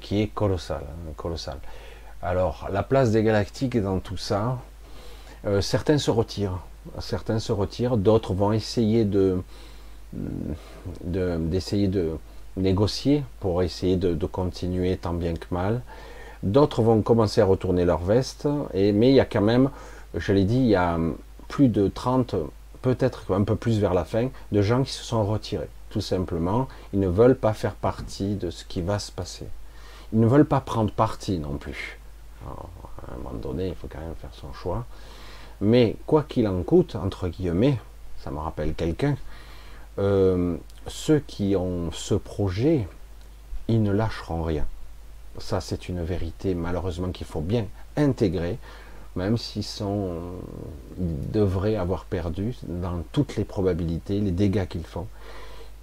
qui 0.00 0.22
est 0.22 0.28
colossal, 0.28 0.82
hein, 0.82 1.12
colossal. 1.16 1.58
Alors, 2.22 2.68
la 2.72 2.82
place 2.82 3.10
des 3.10 3.22
galactiques 3.22 3.78
dans 3.78 3.98
tout 3.98 4.16
ça, 4.16 4.58
certains 5.60 5.98
se 5.98 6.10
retirent, 6.10 6.60
certains 6.98 7.40
se 7.40 7.52
retirent, 7.52 7.98
d'autres 7.98 8.32
vont 8.32 8.52
essayer 8.52 9.04
de, 9.04 9.42
d'essayer 11.02 11.88
de, 11.88 12.16
négocier 12.56 13.24
pour 13.40 13.62
essayer 13.62 13.96
de, 13.96 14.26
continuer 14.26 14.96
tant 14.96 15.14
bien 15.14 15.34
que 15.34 15.46
mal. 15.50 15.82
D'autres 16.44 16.82
vont 16.82 17.00
commencer 17.00 17.40
à 17.40 17.46
retourner 17.46 17.86
leur 17.86 18.02
veste, 18.02 18.46
mais 18.74 19.08
il 19.08 19.14
y 19.14 19.20
a 19.20 19.24
quand 19.24 19.40
même, 19.40 19.70
je 20.14 20.30
l'ai 20.34 20.44
dit, 20.44 20.58
il 20.58 20.66
y 20.66 20.74
a 20.74 20.98
plus 21.48 21.68
de 21.68 21.88
30, 21.88 22.34
peut-être 22.82 23.32
un 23.32 23.44
peu 23.44 23.56
plus 23.56 23.80
vers 23.80 23.94
la 23.94 24.04
fin, 24.04 24.28
de 24.52 24.60
gens 24.60 24.82
qui 24.82 24.92
se 24.92 25.02
sont 25.02 25.24
retirés. 25.24 25.70
Tout 25.88 26.02
simplement, 26.02 26.68
ils 26.92 27.00
ne 27.00 27.08
veulent 27.08 27.38
pas 27.38 27.54
faire 27.54 27.74
partie 27.74 28.34
de 28.34 28.50
ce 28.50 28.66
qui 28.66 28.82
va 28.82 28.98
se 28.98 29.10
passer. 29.10 29.46
Ils 30.12 30.20
ne 30.20 30.26
veulent 30.26 30.44
pas 30.44 30.60
prendre 30.60 30.92
parti 30.92 31.38
non 31.38 31.56
plus. 31.56 31.98
à 32.46 33.14
un 33.14 33.16
moment 33.22 33.38
donné, 33.40 33.68
il 33.68 33.74
faut 33.74 33.88
quand 33.88 34.00
même 34.00 34.14
faire 34.20 34.34
son 34.34 34.52
choix. 34.52 34.84
Mais 35.62 35.96
quoi 36.04 36.24
qu'il 36.24 36.46
en 36.46 36.62
coûte, 36.62 36.94
entre 36.94 37.28
guillemets, 37.28 37.78
ça 38.18 38.30
me 38.30 38.38
rappelle 38.38 38.74
quelqu'un, 38.74 39.16
euh, 39.98 40.58
ceux 40.88 41.20
qui 41.20 41.56
ont 41.56 41.90
ce 41.90 42.14
projet, 42.14 42.86
ils 43.68 43.82
ne 43.82 43.92
lâcheront 43.92 44.42
rien. 44.42 44.66
Ça, 45.38 45.60
c'est 45.60 45.88
une 45.88 46.02
vérité 46.02 46.54
malheureusement 46.54 47.10
qu'il 47.10 47.26
faut 47.26 47.40
bien 47.40 47.66
intégrer, 47.96 48.58
même 49.16 49.36
s'ils 49.36 49.64
sont, 49.64 50.20
devraient 50.98 51.76
avoir 51.76 52.04
perdu 52.04 52.54
dans 52.64 53.02
toutes 53.12 53.36
les 53.36 53.44
probabilités, 53.44 54.20
les 54.20 54.30
dégâts 54.30 54.66
qu'ils 54.66 54.84
font. 54.84 55.06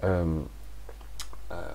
Euh, 0.04 0.24
euh, 1.52 1.72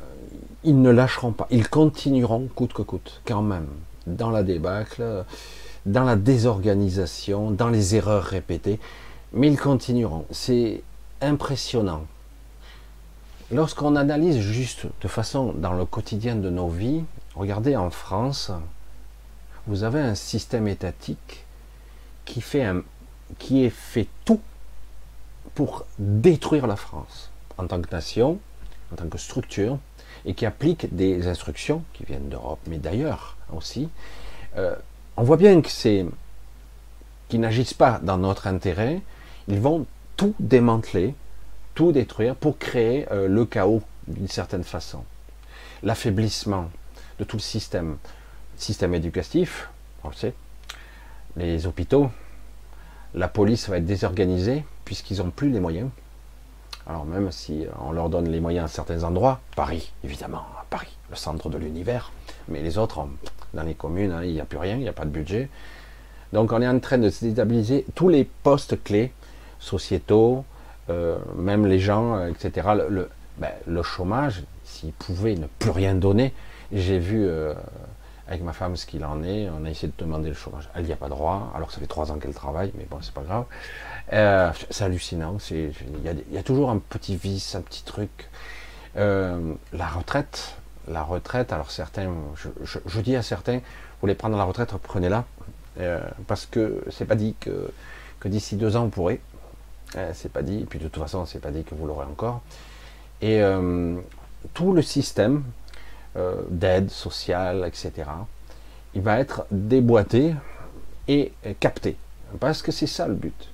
ils 0.64 0.82
ne 0.82 0.90
lâcheront 0.90 1.32
pas, 1.32 1.48
ils 1.50 1.70
continueront 1.70 2.48
coûte 2.54 2.74
que 2.74 2.82
coûte, 2.82 3.22
quand 3.26 3.42
même, 3.42 3.68
dans 4.08 4.32
la 4.32 4.44
débâcle, 4.44 5.24
dans 5.86 6.04
la 6.04 6.16
désorganisation, 6.16 7.52
dans 7.52 7.70
les 7.70 7.96
erreurs 7.96 8.24
répétées, 8.24 8.80
mais 9.34 9.48
ils 9.48 9.60
continueront. 9.60 10.26
C'est 10.32 10.82
impressionnant 11.22 12.06
Lorsqu'on 13.50 13.96
analyse 13.96 14.40
juste 14.40 14.88
de 15.02 15.08
façon 15.08 15.54
dans 15.56 15.72
le 15.72 15.86
quotidien 15.86 16.36
de 16.36 16.50
nos 16.50 16.68
vies, 16.68 17.04
regardez 17.38 17.76
en 17.76 17.90
France, 17.90 18.52
vous 19.68 19.84
avez 19.84 20.00
un 20.00 20.16
système 20.16 20.68
étatique 20.68 21.46
qui 22.26 22.42
fait 22.42 22.74
tout 24.26 24.42
pour 25.56 25.86
détruire 26.00 26.68
la 26.68 26.76
France 26.76 27.32
en 27.58 27.68
tant 27.68 27.82
que 27.82 27.94
nation, 27.94 28.40
en 28.92 28.96
tant 28.96 29.08
que 29.08 29.18
structure, 29.18 29.78
et 30.26 30.34
qui 30.34 30.46
applique 30.46 30.94
des 30.96 31.28
instructions 31.28 31.84
qui 31.94 32.04
viennent 32.04 32.30
d'Europe, 32.30 32.60
mais 32.68 32.78
d'ailleurs 32.78 33.38
aussi. 33.54 33.90
Euh, 34.58 34.76
on 35.16 35.24
voit 35.24 35.38
bien 35.38 35.62
que 35.62 35.70
c'est 35.70 36.06
qu'ils 37.30 37.40
n'agissent 37.40 37.74
pas 37.74 38.00
dans 38.02 38.18
notre 38.18 38.48
intérêt, 38.48 39.02
ils 39.48 39.60
vont 39.60 39.86
tout 40.16 40.36
démanteler, 40.40 41.16
tout 41.76 41.92
détruire 41.92 42.36
pour 42.36 42.58
créer 42.58 43.12
euh, 43.12 43.28
le 43.28 43.46
chaos 43.46 43.82
d'une 44.08 44.28
certaine 44.28 44.64
façon. 44.64 45.04
L'affaiblissement 45.84 46.70
de 47.20 47.24
tout 47.24 47.38
le 47.38 47.42
système, 47.42 47.98
système 48.58 48.94
éducatif, 48.94 49.70
on 50.04 50.10
le 50.10 50.16
sait, 50.16 50.34
les 51.36 51.68
hôpitaux, 51.68 52.12
la 53.14 53.28
police 53.28 53.70
va 53.70 53.78
être 53.78 53.86
désorganisée 53.86 54.66
puisqu'ils 54.86 55.18
n'ont 55.18 55.32
plus 55.32 55.50
les 55.50 55.60
moyens. 55.60 55.90
Alors 56.88 57.06
même 57.06 57.32
si 57.32 57.66
on 57.80 57.92
leur 57.92 58.10
donne 58.10 58.30
les 58.30 58.40
moyens 58.40 58.66
à 58.66 58.74
certains 58.74 59.04
endroits, 59.04 59.42
Paris, 59.56 59.92
évidemment, 60.04 60.46
Paris, 60.70 60.96
le 61.10 61.16
centre 61.16 61.50
de 61.50 61.58
l'univers, 61.58 62.12
mais 62.48 62.62
les 62.62 62.78
autres, 62.78 63.08
dans 63.54 63.64
les 63.64 63.74
communes, 63.74 64.12
hein, 64.12 64.24
il 64.24 64.34
n'y 64.34 64.42
a 64.42 64.46
plus 64.46 64.58
rien, 64.58 64.76
il 64.76 64.82
n'y 64.82 64.88
a 64.88 64.94
pas 64.94 65.06
de 65.06 65.10
budget. 65.10 65.50
Donc 66.34 66.52
on 66.52 66.62
est 66.62 66.68
en 66.68 66.80
train 66.80 66.98
de 66.98 67.10
déstabiliser 67.10 67.86
tous 67.96 68.10
les 68.10 68.24
postes 68.24 68.82
clés, 68.84 69.12
sociétaux, 69.60 70.46
euh, 70.90 71.18
même 71.36 71.66
les 71.66 71.80
gens, 71.80 72.16
euh, 72.16 72.30
etc. 72.30 72.68
Ben, 73.38 73.52
le, 73.68 73.84
chômage, 73.84 74.44
s'ils 74.64 74.94
pouvaient 74.94 75.36
ne 75.36 75.48
plus 75.60 75.70
rien 75.70 75.94
donner, 75.94 76.34
j'ai 76.72 77.00
vu 77.00 77.26
euh, 77.26 77.54
avec 78.28 78.42
ma 78.44 78.54
femme 78.54 78.76
ce 78.76 78.86
qu'il 78.86 79.06
en 79.06 79.24
est, 79.24 79.50
on 79.50 79.66
a 79.66 79.70
essayé 79.70 79.88
de 79.88 80.04
demander 80.04 80.30
le 80.30 80.36
chômage. 80.36 80.70
Elle 80.76 80.86
n'y 80.86 80.94
a 80.94 80.98
pas 80.98 81.10
droit, 81.10 81.52
alors 81.56 81.68
que 81.68 81.74
ça 81.74 81.80
fait 81.80 81.88
trois 81.88 82.12
ans 82.12 82.18
qu'elle 82.18 82.34
travaille, 82.34 82.72
mais 82.78 82.86
bon, 82.90 82.98
c'est 83.02 83.14
pas 83.14 83.24
grave. 83.24 83.46
c'est 84.70 84.84
hallucinant, 84.84 85.38
il 85.52 85.72
y, 86.32 86.38
a 86.38 86.44
toujours 86.44 86.70
un 86.70 86.80
petit 86.80 87.16
vice, 87.16 87.56
un 87.56 87.62
petit 87.62 87.84
truc. 87.84 88.30
la 88.96 89.88
retraite, 89.96 90.56
la 90.88 91.04
retraite, 91.04 91.54
alors 91.54 91.72
certains, 91.72 92.12
je, 92.64 93.00
dis 93.00 93.16
à 93.16 93.22
certains, 93.22 93.58
vous 93.58 94.02
voulez 94.02 94.16
prendre 94.16 94.38
la 94.38 94.44
retraite, 94.44 94.74
prenez-la, 94.84 95.24
parce 96.28 96.46
que 96.46 96.84
c'est 96.92 97.06
pas 97.06 97.16
dit 97.16 97.36
que, 97.40 97.72
que 98.20 98.28
d'ici 98.28 98.58
deux 98.58 98.76
ans 98.76 98.84
vous 98.84 98.90
pourrez, 98.90 99.22
c'est 100.14 100.32
pas 100.32 100.42
dit, 100.42 100.62
et 100.62 100.66
puis 100.66 100.80
de 100.80 100.88
toute 100.90 101.02
façon 101.02 101.26
c'est 101.26 101.40
pas 101.40 101.52
dit 101.52 101.64
que 101.64 101.76
vous 101.76 101.88
l'aurez 101.88 102.06
encore, 102.06 102.42
et 103.22 103.42
tout 104.54 104.74
le 104.74 104.82
système 104.82 105.44
d'aide 106.50 106.90
sociale, 106.90 107.64
etc., 107.68 108.10
il 108.96 109.02
va 109.02 109.20
être 109.20 109.46
déboîté 109.52 110.34
et 111.08 111.32
capté. 111.60 111.96
Parce 112.40 112.62
que 112.62 112.72
c'est 112.72 112.88
ça 112.88 113.08
le 113.08 113.14
but. 113.14 113.50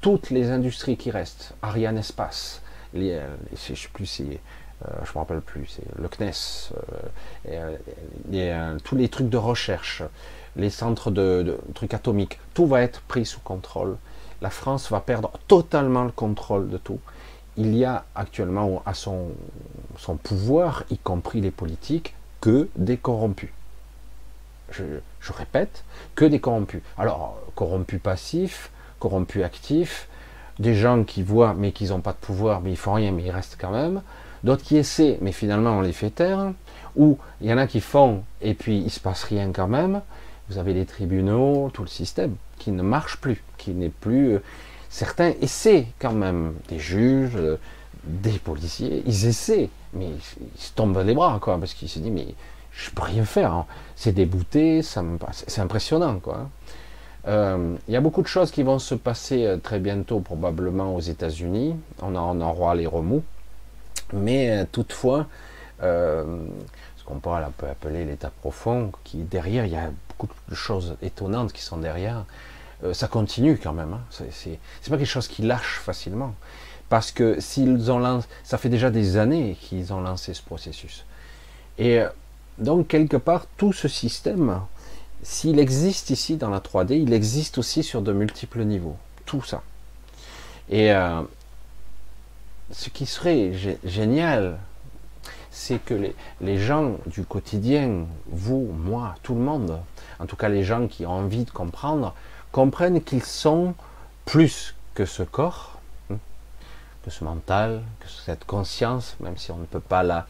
Toutes 0.00 0.30
les 0.30 0.50
industries 0.50 0.96
qui 0.96 1.10
restent, 1.10 1.54
Ariane 1.62 1.98
Espace, 1.98 2.62
euh, 2.94 3.26
je 3.52 3.74
sais 3.74 3.88
plus 3.92 4.06
si, 4.06 4.24
euh, 4.24 4.88
je 5.04 5.10
me 5.12 5.18
rappelle 5.18 5.40
plus, 5.40 5.66
c'est 5.66 6.00
le 6.00 6.08
CNES, 6.08 6.72
euh, 7.48 8.78
tous 8.84 8.96
les 8.96 9.08
trucs 9.08 9.28
de 9.28 9.36
recherche, 9.36 10.02
les 10.56 10.70
centres 10.70 11.10
de, 11.10 11.58
trucs 11.74 11.94
atomiques, 11.94 12.38
tout 12.54 12.66
va 12.66 12.82
être 12.82 13.00
pris 13.02 13.26
sous 13.26 13.40
contrôle. 13.40 13.96
La 14.42 14.50
France 14.50 14.90
va 14.90 15.00
perdre 15.00 15.32
totalement 15.48 16.04
le 16.04 16.12
contrôle 16.12 16.68
de 16.68 16.76
tout. 16.76 17.00
Il 17.56 17.76
y 17.76 17.84
a 17.84 18.04
actuellement 18.14 18.82
à 18.84 18.94
son, 18.94 19.28
pouvoir, 20.22 20.84
y 20.90 20.98
compris 20.98 21.40
les 21.40 21.50
politiques, 21.50 22.14
que 22.40 22.68
des 22.76 22.96
corrompus 22.96 23.50
je, 24.72 25.32
répète, 25.32 25.84
que 26.14 26.24
des 26.24 26.40
corrompus. 26.40 26.82
Alors, 26.98 27.38
corrompus 27.54 28.00
passifs, 28.00 28.70
corrompus 28.98 29.42
actifs, 29.42 30.08
des 30.58 30.74
gens 30.74 31.04
qui 31.04 31.22
voient 31.22 31.54
mais 31.56 31.72
qui 31.72 31.86
n'ont 31.86 32.00
pas 32.00 32.12
de 32.12 32.18
pouvoir, 32.18 32.60
mais 32.60 32.70
ils 32.70 32.76
font 32.76 32.94
rien, 32.94 33.12
mais 33.12 33.24
ils 33.24 33.30
restent 33.30 33.58
quand 33.60 33.70
même. 33.70 34.02
D'autres 34.44 34.62
qui 34.62 34.76
essaient, 34.76 35.18
mais 35.20 35.32
finalement 35.32 35.72
on 35.72 35.80
les 35.80 35.92
fait 35.92 36.10
taire. 36.10 36.52
Ou 36.96 37.18
il 37.40 37.48
y 37.48 37.52
en 37.52 37.58
a 37.58 37.66
qui 37.66 37.80
font 37.80 38.22
et 38.40 38.54
puis 38.54 38.78
il 38.78 38.90
se 38.90 39.00
passe 39.00 39.24
rien 39.24 39.50
quand 39.52 39.68
même. 39.68 40.02
Vous 40.48 40.58
avez 40.58 40.72
les 40.72 40.86
tribunaux, 40.86 41.70
tout 41.72 41.82
le 41.82 41.88
système 41.88 42.36
qui 42.58 42.70
ne 42.70 42.82
marche 42.82 43.18
plus, 43.18 43.42
qui 43.58 43.72
n'est 43.72 43.88
plus. 43.88 44.38
Certains 44.88 45.32
essaient 45.40 45.86
quand 45.98 46.12
même, 46.12 46.54
des 46.68 46.78
juges, 46.78 47.36
euh, 47.36 47.58
des 48.04 48.38
policiers, 48.38 49.02
ils 49.06 49.26
essaient, 49.26 49.68
mais 49.92 50.06
ils 50.06 50.60
se 50.60 50.72
tombent 50.72 51.02
les 51.04 51.14
bras, 51.14 51.38
quoi, 51.40 51.58
parce 51.58 51.74
qu'ils 51.74 51.88
se 51.88 51.98
disent 51.98 52.12
mais 52.12 52.28
je 52.72 52.90
peux 52.90 53.02
rien 53.02 53.24
faire. 53.24 53.52
Hein. 53.52 53.66
C'est 53.96 54.12
débouté, 54.12 54.82
c'est 54.82 55.60
impressionnant, 55.60 56.18
quoi. 56.18 56.48
Euh, 57.26 57.74
il 57.88 57.94
y 57.94 57.96
a 57.96 58.00
beaucoup 58.00 58.22
de 58.22 58.28
choses 58.28 58.52
qui 58.52 58.62
vont 58.62 58.78
se 58.78 58.94
passer 58.94 59.44
euh, 59.44 59.56
très 59.56 59.80
bientôt, 59.80 60.20
probablement 60.20 60.94
aux 60.94 61.00
États-Unis. 61.00 61.74
On 62.00 62.14
en 62.14 62.40
aura 62.40 62.76
les 62.76 62.86
remous. 62.86 63.24
Mais 64.12 64.64
toutefois, 64.70 65.26
ce 65.80 66.24
qu'on 67.04 67.18
pourrait 67.18 67.42
appeler 67.42 68.04
l'état 68.04 68.30
profond, 68.30 68.92
qui 69.02 69.16
derrière, 69.16 69.66
il 69.66 69.72
y 69.72 69.76
a 69.76 69.90
beaucoup 70.08 70.32
de 70.48 70.54
choses 70.54 70.96
étonnantes 71.02 71.52
qui 71.52 71.62
sont 71.62 71.78
derrière. 71.78 72.24
Ça 72.92 73.08
continue 73.08 73.58
quand 73.58 73.72
même. 73.72 73.94
Hein. 73.94 74.00
C'est 74.10 74.58
pas 74.90 74.96
quelque 74.96 75.06
chose 75.06 75.28
qui 75.28 75.42
lâche 75.42 75.80
facilement. 75.82 76.34
Parce 76.88 77.10
que 77.10 77.40
s'ils 77.40 77.90
ont 77.90 77.98
lancé, 77.98 78.28
ça 78.44 78.58
fait 78.58 78.68
déjà 78.68 78.90
des 78.90 79.16
années 79.16 79.56
qu'ils 79.60 79.92
ont 79.92 80.00
lancé 80.00 80.34
ce 80.34 80.42
processus. 80.42 81.04
Et 81.78 82.02
donc, 82.58 82.88
quelque 82.88 83.16
part, 83.16 83.46
tout 83.56 83.72
ce 83.72 83.88
système, 83.88 84.60
s'il 85.22 85.58
existe 85.58 86.10
ici 86.10 86.36
dans 86.36 86.50
la 86.50 86.60
3D, 86.60 87.00
il 87.02 87.12
existe 87.12 87.58
aussi 87.58 87.82
sur 87.82 88.02
de 88.02 88.12
multiples 88.12 88.62
niveaux. 88.64 88.96
Tout 89.24 89.42
ça. 89.42 89.62
Et 90.68 90.92
euh, 90.92 91.22
ce 92.70 92.88
qui 92.90 93.06
serait 93.06 93.52
génial, 93.84 94.58
c'est 95.50 95.78
que 95.84 96.12
les, 96.40 96.58
gens 96.58 96.96
du 97.06 97.24
quotidien, 97.24 98.06
vous, 98.26 98.68
moi, 98.78 99.14
tout 99.22 99.34
le 99.34 99.40
monde, 99.40 99.80
en 100.18 100.26
tout 100.26 100.36
cas 100.36 100.48
les 100.48 100.64
gens 100.64 100.86
qui 100.86 101.06
ont 101.06 101.12
envie 101.12 101.44
de 101.44 101.50
comprendre, 101.50 102.14
comprennent 102.56 103.02
qu'ils 103.02 103.22
sont 103.22 103.74
plus 104.24 104.74
que 104.94 105.04
ce 105.04 105.22
corps, 105.22 105.78
hein, 106.10 106.16
que 107.04 107.10
ce 107.10 107.22
mental, 107.22 107.82
que 108.00 108.08
cette 108.08 108.46
conscience, 108.46 109.14
même 109.20 109.36
si 109.36 109.50
on 109.50 109.58
ne 109.58 109.66
peut 109.66 109.78
pas 109.78 110.02
la, 110.02 110.26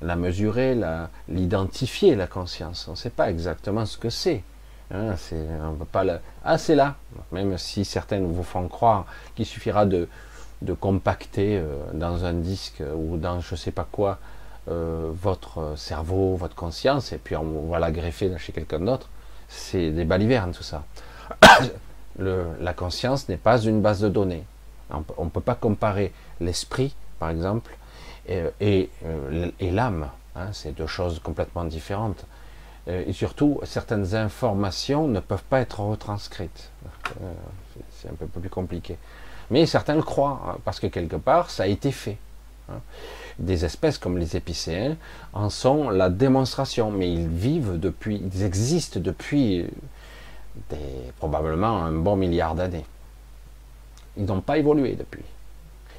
la 0.00 0.14
mesurer, 0.14 0.80
l'identifier, 1.28 2.14
la, 2.14 2.28
conscience. 2.28 2.86
On 2.86 2.92
ne 2.92 2.96
sait 2.96 3.10
pas 3.10 3.28
exactement 3.30 3.84
ce 3.84 3.98
que 3.98 4.10
c'est. 4.10 4.44
Hein, 4.92 5.16
Ah, 6.44 6.56
c'est 6.56 6.76
là. 6.76 6.94
Même 7.32 7.58
si 7.58 7.84
certaines 7.84 8.32
vous 8.32 8.44
font 8.44 8.68
croire 8.68 9.06
qu'il 9.34 9.44
suffira 9.44 9.86
de, 9.86 10.08
de 10.62 10.72
compacter 10.72 11.58
euh, 11.58 11.66
dans 11.94 12.26
un 12.26 12.34
disque 12.34 12.80
ou 12.94 13.16
dans 13.16 13.40
je 13.40 13.54
ne 13.54 13.58
sais 13.58 13.72
pas 13.72 13.88
quoi 13.90 14.20
euh, 14.68 15.10
votre 15.12 15.76
cerveau, 15.76 16.36
votre 16.36 16.54
conscience, 16.54 17.12
et 17.12 17.18
puis 17.18 17.34
on 17.34 17.68
va 17.68 17.80
la 17.80 17.90
greffer 17.90 18.38
chez 18.38 18.52
quelqu'un 18.52 18.78
d'autre. 18.78 19.08
C'est 19.48 19.90
des 19.90 20.04
balivernes, 20.04 20.52
tout 20.52 20.62
ça. 20.62 20.84
la 22.18 22.72
conscience 22.74 23.28
n'est 23.28 23.36
pas 23.36 23.60
une 23.60 23.80
base 23.80 24.00
de 24.00 24.08
données. 24.08 24.44
On 25.16 25.24
ne 25.24 25.30
peut 25.30 25.40
pas 25.40 25.54
comparer 25.54 26.12
l'esprit, 26.40 26.94
par 27.18 27.30
exemple, 27.30 27.76
et, 28.28 28.90
euh, 29.04 29.50
l'âme. 29.60 30.08
Hein, 30.36 30.48
c'est 30.52 30.72
deux 30.72 30.86
choses 30.86 31.18
complètement 31.18 31.64
différentes. 31.64 32.24
Euh, 32.88 33.04
et 33.06 33.12
surtout, 33.12 33.60
certaines 33.64 34.14
informations 34.14 35.08
ne 35.08 35.20
peuvent 35.20 35.44
pas 35.44 35.60
être 35.60 35.80
retranscrites. 35.80 36.70
Euh, 37.22 37.32
c'est 37.92 38.08
un 38.08 38.14
peu 38.14 38.26
plus 38.26 38.48
compliqué. 38.48 38.96
Mais 39.50 39.66
certains 39.66 39.96
le 39.96 40.02
croient, 40.02 40.40
hein, 40.46 40.58
parce 40.64 40.80
que 40.80 40.86
quelque 40.86 41.16
part, 41.16 41.50
ça 41.50 41.64
a 41.64 41.66
été 41.66 41.90
fait. 41.90 42.18
Hein. 42.70 42.80
Des 43.38 43.64
espèces 43.64 43.98
comme 43.98 44.18
les 44.18 44.36
épicéens 44.36 44.96
en 45.32 45.50
sont 45.50 45.90
la 45.90 46.10
démonstration, 46.10 46.90
mais 46.90 47.12
ils 47.12 47.28
vivent 47.28 47.78
depuis, 47.78 48.22
ils 48.32 48.42
existent 48.42 49.00
depuis 49.00 49.66
probablement 51.18 51.82
un 51.82 51.92
bon 51.92 52.16
milliard 52.16 52.54
d'années. 52.54 52.84
Ils 54.16 54.24
n'ont 54.24 54.40
pas 54.40 54.58
évolué 54.58 54.94
depuis. 54.94 55.24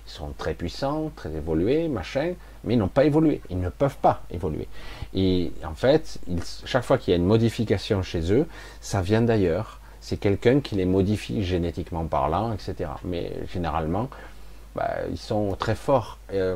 Ils 0.07 0.11
sont 0.11 0.33
très 0.37 0.53
puissants, 0.53 1.11
très 1.15 1.31
évolués, 1.33 1.87
machin, 1.87 2.33
mais 2.63 2.73
ils 2.73 2.77
n'ont 2.77 2.87
pas 2.87 3.05
évolué. 3.05 3.41
Ils 3.49 3.59
ne 3.59 3.69
peuvent 3.69 3.97
pas 3.97 4.23
évoluer. 4.29 4.67
Et 5.13 5.51
en 5.63 5.73
fait, 5.73 6.19
chaque 6.65 6.83
fois 6.83 6.97
qu'il 6.97 7.11
y 7.11 7.13
a 7.13 7.17
une 7.17 7.25
modification 7.25 8.01
chez 8.03 8.31
eux, 8.33 8.47
ça 8.81 9.01
vient 9.01 9.21
d'ailleurs. 9.21 9.79
C'est 10.01 10.17
quelqu'un 10.17 10.59
qui 10.59 10.75
les 10.75 10.85
modifie 10.85 11.43
génétiquement 11.43 12.05
parlant, 12.05 12.53
etc. 12.53 12.89
Mais 13.05 13.31
généralement, 13.51 14.09
bah, 14.75 14.89
ils 15.09 15.17
sont 15.17 15.55
très 15.57 15.75
forts. 15.75 16.17
Euh, 16.33 16.55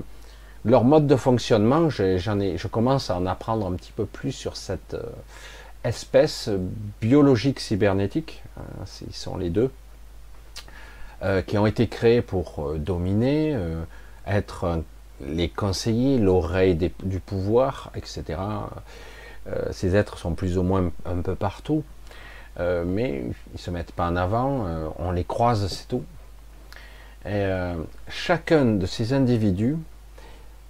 leur 0.63 0.83
mode 0.83 1.05
de 1.05 1.15
fonctionnement, 1.15 1.89
j'en 1.89 2.39
ai, 2.39 2.57
je 2.57 2.67
commence 2.67 3.11
à 3.11 3.17
en 3.17 3.27
apprendre 3.27 3.67
un 3.67 3.73
petit 3.73 3.91
peu 3.91 4.05
plus 4.05 4.31
sur 4.31 4.57
cette 4.57 4.95
euh, 4.95 5.03
espèce 5.85 6.49
biologique 7.01 7.59
cybernétique. 7.59 8.43
Hein, 8.57 8.83
ils 9.07 9.15
sont 9.15 9.37
les 9.37 9.49
deux. 9.49 9.71
Euh, 11.25 11.41
qui 11.41 11.57
ont 11.57 11.65
été 11.65 11.87
créés 11.87 12.21
pour 12.21 12.55
euh, 12.59 12.77
dominer, 12.77 13.55
euh, 13.55 13.81
être 14.27 14.83
les 15.25 15.47
conseillers, 15.47 16.19
l'oreille 16.19 16.75
du 16.75 17.19
pouvoir, 17.21 17.89
etc. 17.95 18.37
ces 19.71 19.95
êtres 19.95 20.17
sont 20.17 20.33
plus 20.33 20.57
ou 20.57 20.63
moins 20.63 20.91
un 21.05 21.21
peu 21.21 21.35
partout, 21.35 21.83
mais 22.59 23.23
ils 23.53 23.59
se 23.59 23.71
mettent 23.71 23.93
pas 23.93 24.09
en 24.09 24.17
avant, 24.17 24.65
on 24.99 25.11
les 25.11 25.23
croise, 25.23 25.67
c'est 25.67 25.87
tout. 25.87 26.03
Chacun 28.09 28.65
de 28.65 28.85
ces 28.85 29.13
individus 29.13 29.77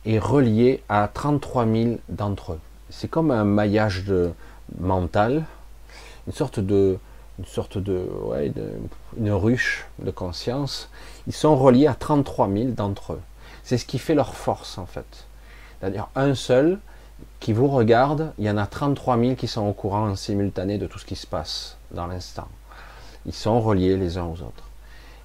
est 0.06 0.20
relié 0.20 0.84
à 0.90 1.10
33 1.12 1.66
000 1.66 1.98
d'entre 2.10 2.54
eux. 2.54 2.60
C'est 2.92 3.10
comme 3.10 3.32
un 3.32 3.46
maillage 3.46 4.04
de, 4.04 4.32
mental, 4.80 5.46
une 6.28 6.34
sorte 6.34 6.60
de, 6.60 6.98
une 7.40 7.46
sorte 7.46 7.78
de, 7.78 8.08
ouais, 8.24 8.52
une 9.18 9.32
ruche 9.32 9.86
de 10.00 10.12
conscience, 10.12 10.90
ils 11.28 11.34
sont 11.34 11.56
reliés 11.56 11.88
à 11.88 11.94
33 11.94 12.50
000 12.50 12.70
d'entre 12.70 13.14
eux. 13.14 13.22
C'est 13.64 13.78
ce 13.78 13.86
qui 13.86 14.00
fait 14.00 14.16
leur 14.16 14.36
force 14.36 14.78
en 14.78 14.86
fait. 14.86 15.28
C'est-à-dire 15.80 16.08
un 16.16 16.36
seul 16.36 16.80
qui 17.40 17.54
vous 17.54 17.68
regarde, 17.68 18.34
il 18.38 18.46
y 18.46 18.50
en 18.50 18.58
a 18.58 18.66
33 18.66 19.18
000 19.18 19.36
qui 19.36 19.48
sont 19.48 19.66
au 19.66 19.74
courant 19.74 20.10
en 20.10 20.16
simultané 20.16 20.78
de 20.78 20.88
tout 20.88 21.00
ce 21.00 21.06
qui 21.06 21.16
se 21.16 21.28
passe 21.28 21.78
dans 21.92 22.08
l'instant. 22.08 22.48
Ils 23.26 23.34
sont 23.34 23.60
reliés 23.60 23.98
les 23.98 24.18
uns 24.18 24.26
aux 24.26 24.42
autres. 24.42 24.70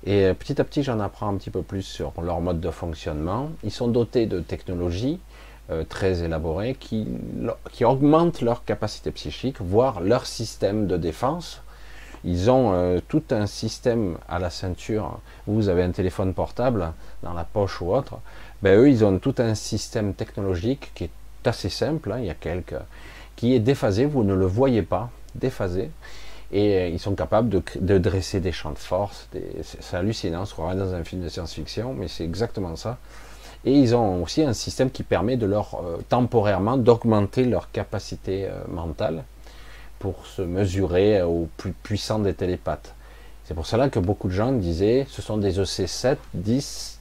Et 0.05 0.25
euh, 0.25 0.35
petit 0.35 0.61
à 0.61 0.65
petit, 0.65 0.83
j'en 0.83 0.99
apprends 1.01 1.29
un 1.29 1.37
petit 1.37 1.51
peu 1.51 1.63
plus 1.63 1.83
sur 1.83 2.13
leur 2.23 2.41
mode 2.41 2.61
de 2.61 2.71
fonctionnement. 2.71 3.51
Ils 3.63 3.71
sont 3.71 3.89
dotés 3.89 4.27
de 4.27 4.41
technologies 4.41 5.21
euh, 5.71 5.85
très 5.89 6.23
élaborées 6.23 6.75
qui, 6.79 7.07
qui 7.73 7.85
augmentent 7.85 8.41
leur 8.43 8.65
capacité 8.65 9.11
psychique, 9.11 9.61
voire 9.61 10.01
leur 10.01 10.27
système 10.27 10.87
de 10.87 10.97
défense 10.97 11.63
ils 12.25 12.51
ont 12.51 12.73
euh, 12.75 12.99
tout 13.09 13.23
un 13.31 13.47
système 13.47 14.19
à 14.29 14.39
la 14.39 14.51
ceinture. 14.51 15.21
Vous 15.47 15.69
avez 15.69 15.83
un 15.83 15.91
téléphone 15.91 16.35
portable 16.35 16.93
dans 17.23 17.33
la 17.33 17.45
poche 17.45 17.81
ou 17.81 17.95
autre. 17.95 18.19
Ben, 18.63 18.79
eux, 18.79 18.91
ils 18.91 19.05
ont 19.05 19.19
tout 19.19 19.35
un 19.39 19.55
système 19.55 20.13
technologique 20.13 20.93
qui 20.95 21.05
est 21.05 21.11
assez 21.47 21.71
simple. 21.71 22.13
Hein. 22.13 22.19
il 22.19 22.27
y 22.27 22.31
a 22.31 22.35
quelques 22.35 22.77
qui 23.37 23.55
est 23.55 23.61
déphasé. 23.61 24.05
Vous 24.05 24.23
ne 24.23 24.35
le 24.35 24.45
voyez 24.45 24.83
pas, 24.83 25.11
déphasé. 25.35 25.91
Et 26.53 26.77
euh, 26.77 26.89
ils 26.89 26.99
sont 26.99 27.15
capables 27.15 27.49
de, 27.49 27.99
dresser 27.99 28.41
des 28.41 28.53
champs 28.53 28.73
de 28.73 28.79
force. 28.79 29.29
C'est 29.63 29.97
hallucinant. 29.97 30.43
On 30.43 30.45
se 30.45 30.53
croirait 30.53 30.77
dans 30.77 30.93
un 30.93 31.05
film 31.05 31.23
de 31.23 31.29
science-fiction, 31.29 31.95
mais 31.95 32.09
c'est 32.09 32.25
exactement 32.25 32.77
ça. 32.77 32.99
Et 33.65 33.73
ils 33.73 33.95
ont 33.95 34.23
aussi 34.23 34.43
un 34.43 34.55
système 34.55 34.91
qui 34.91 35.03
permet 35.03 35.37
de 35.37 35.47
leur 35.47 35.83
euh, 35.85 35.99
temporairement 36.09 36.77
d'augmenter 36.77 37.45
leur 37.45 37.71
capacité 37.71 38.47
euh, 38.47 38.63
mentale 38.69 39.25
pour 39.99 40.27
se 40.27 40.41
mesurer 40.41 41.21
au 41.23 41.49
plus 41.59 41.73
puissant 41.73 42.19
des 42.19 42.33
télépathes. 42.33 42.95
C'est 43.45 43.55
pour 43.55 43.67
cela 43.67 43.91
que 43.91 43.99
beaucoup 43.99 44.29
de 44.29 44.33
gens 44.33 44.53
disaient 44.53 45.07
ce 45.11 45.21
sont 45.21 45.37
des 45.37 45.61
EC7, 45.61 46.17
10, 46.35 47.01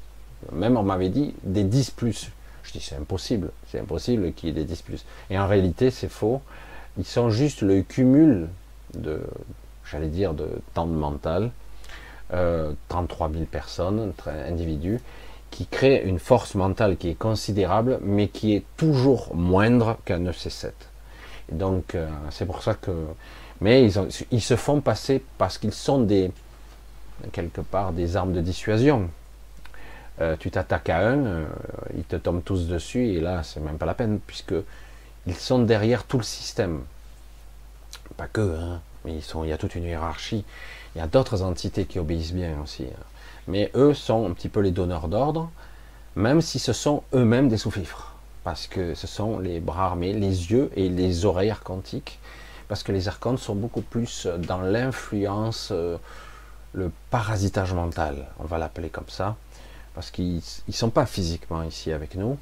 même 0.51 0.75
on 0.77 0.83
m'avait 0.83 1.09
dit 1.09 1.33
des 1.43 1.63
10 1.63 1.91
plus. 1.91 2.31
Je 2.63 2.73
dis 2.73 2.81
c'est 2.81 2.95
impossible, 2.95 3.51
c'est 3.71 3.79
impossible 3.79 4.33
qu'il 4.33 4.49
y 4.49 4.51
ait 4.51 4.55
des 4.55 4.65
10 4.65 4.81
plus. 4.81 5.05
Et 5.29 5.39
en 5.39 5.47
réalité 5.47 5.91
c'est 5.91 6.09
faux. 6.09 6.41
Ils 6.97 7.05
sont 7.05 7.29
juste 7.29 7.61
le 7.61 7.81
cumul 7.83 8.49
de, 8.95 9.21
j'allais 9.89 10.07
dire, 10.07 10.33
de 10.33 10.47
temps 10.73 10.87
de 10.87 10.93
mental, 10.93 11.51
33 12.29 12.35
euh, 12.35 13.33
000 13.33 13.45
personnes, 13.45 14.13
individus, 14.27 14.99
qui 15.51 15.65
créent 15.65 16.03
une 16.05 16.19
force 16.19 16.55
mentale 16.55 16.97
qui 16.97 17.09
est 17.09 17.15
considérable, 17.15 17.99
mais 18.01 18.27
qui 18.27 18.55
est 18.55 18.63
toujours 18.77 19.35
moindre 19.35 19.97
qu'un 20.05 20.23
EC7. 20.23 20.71
Et 21.51 21.55
donc, 21.55 21.95
euh, 21.95 22.07
c'est 22.29 22.45
pour 22.45 22.61
ça 22.63 22.75
que. 22.75 22.91
Mais 23.61 23.83
ils, 24.31 24.41
se 24.41 24.55
font 24.55 24.79
passer 24.79 25.23
parce 25.37 25.57
qu'ils 25.57 25.73
sont 25.73 26.01
des. 26.01 26.31
quelque 27.31 27.61
part 27.61 27.91
des 27.91 28.15
armes 28.15 28.33
de 28.33 28.41
dissuasion. 28.41 29.09
Euh, 30.21 30.35
tu 30.37 30.51
t'attaques 30.51 30.89
à 30.89 31.09
un, 31.09 31.45
ils 31.95 32.03
te 32.03 32.17
tombent 32.17 32.43
tous 32.43 32.67
dessus, 32.67 33.07
et 33.07 33.21
là, 33.21 33.41
c'est 33.43 33.61
même 33.61 33.77
pas 33.77 33.85
la 33.85 33.93
peine, 33.93 34.19
puisque 34.25 34.53
ils 35.27 35.35
sont 35.35 35.59
derrière 35.59 36.03
tout 36.03 36.17
le 36.17 36.23
système. 36.23 36.81
Pas 38.17 38.27
que, 38.27 38.41
hein, 38.41 38.81
mais 39.05 39.13
ils 39.13 39.23
sont, 39.23 39.43
il 39.43 39.49
y 39.49 39.53
a 39.53 39.57
toute 39.57 39.75
une 39.75 39.85
hiérarchie. 39.85 40.43
Il 40.95 40.99
y 40.99 41.01
a 41.01 41.07
d'autres 41.07 41.41
entités 41.41 41.85
qui 41.85 41.99
obéissent 41.99 42.33
bien 42.33 42.59
aussi. 42.61 42.83
Hein. 42.85 43.03
Mais 43.49 43.71
eux 43.73 43.95
sont 43.95 44.29
un 44.29 44.33
petit 44.33 44.47
peu 44.47 44.59
les 44.59 44.69
donneurs 44.69 45.07
d'ordre, 45.07 45.49
même 46.15 46.39
si 46.39 46.59
ce 46.59 46.71
sont 46.71 47.01
eux-mêmes 47.15 47.49
des 47.49 47.57
sous-fifres. 47.57 48.15
Parce 48.43 48.67
que 48.67 48.93
ce 48.93 49.07
sont 49.07 49.39
les 49.39 49.59
bras 49.59 49.87
armés, 49.87 50.13
les 50.13 50.51
yeux 50.51 50.69
et 50.75 50.87
les 50.87 51.25
oreilles 51.25 51.49
archontiques. 51.49 52.19
Parce 52.67 52.83
que 52.83 52.91
les 52.91 53.07
archontes 53.07 53.39
sont 53.39 53.55
beaucoup 53.55 53.81
plus 53.81 54.27
dans 54.37 54.61
l'influence, 54.61 55.69
euh, 55.71 55.97
le 56.73 56.91
parasitage 57.09 57.73
mental, 57.73 58.27
on 58.39 58.45
va 58.45 58.59
l'appeler 58.59 58.89
comme 58.89 59.09
ça. 59.09 59.35
Parce 59.95 60.11
qu'ils 60.11 60.43
ne 60.67 60.73
sont 60.73 60.91
pas 60.91 61.07
physiquement 61.07 61.63
ici 61.63 61.91
avec 61.91 62.13
nous. 62.13 62.37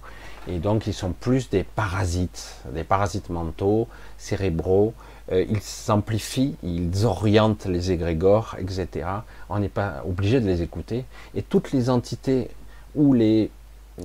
Et 0.50 0.60
donc 0.60 0.88
ils 0.88 0.94
sont 0.94 1.14
plus 1.14 1.50
des 1.50 1.64
parasites, 1.64 2.58
des 2.74 2.84
parasites 2.84 3.30
mentaux, 3.30 3.88
cérébraux, 4.18 4.94
euh, 5.32 5.46
ils 5.50 5.62
s'amplifient, 5.62 6.56
ils 6.64 7.06
orientent 7.06 7.66
les 7.66 7.92
égrégores, 7.92 8.56
etc. 8.60 9.08
On 9.50 9.60
n'est 9.60 9.70
pas 9.70 10.04
obligé 10.08 10.40
de 10.40 10.46
les 10.46 10.62
écouter. 10.62 11.06
Et 11.36 11.42
toutes 11.42 11.72
les 11.72 11.90
entités 11.90 12.50
ou 12.96 13.14
les, 13.14 13.52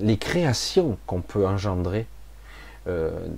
les 0.00 0.16
créations 0.16 0.98
qu'on 1.06 1.20
peut 1.20 1.46
engendrer, 1.46 2.06
euh, 2.88 3.28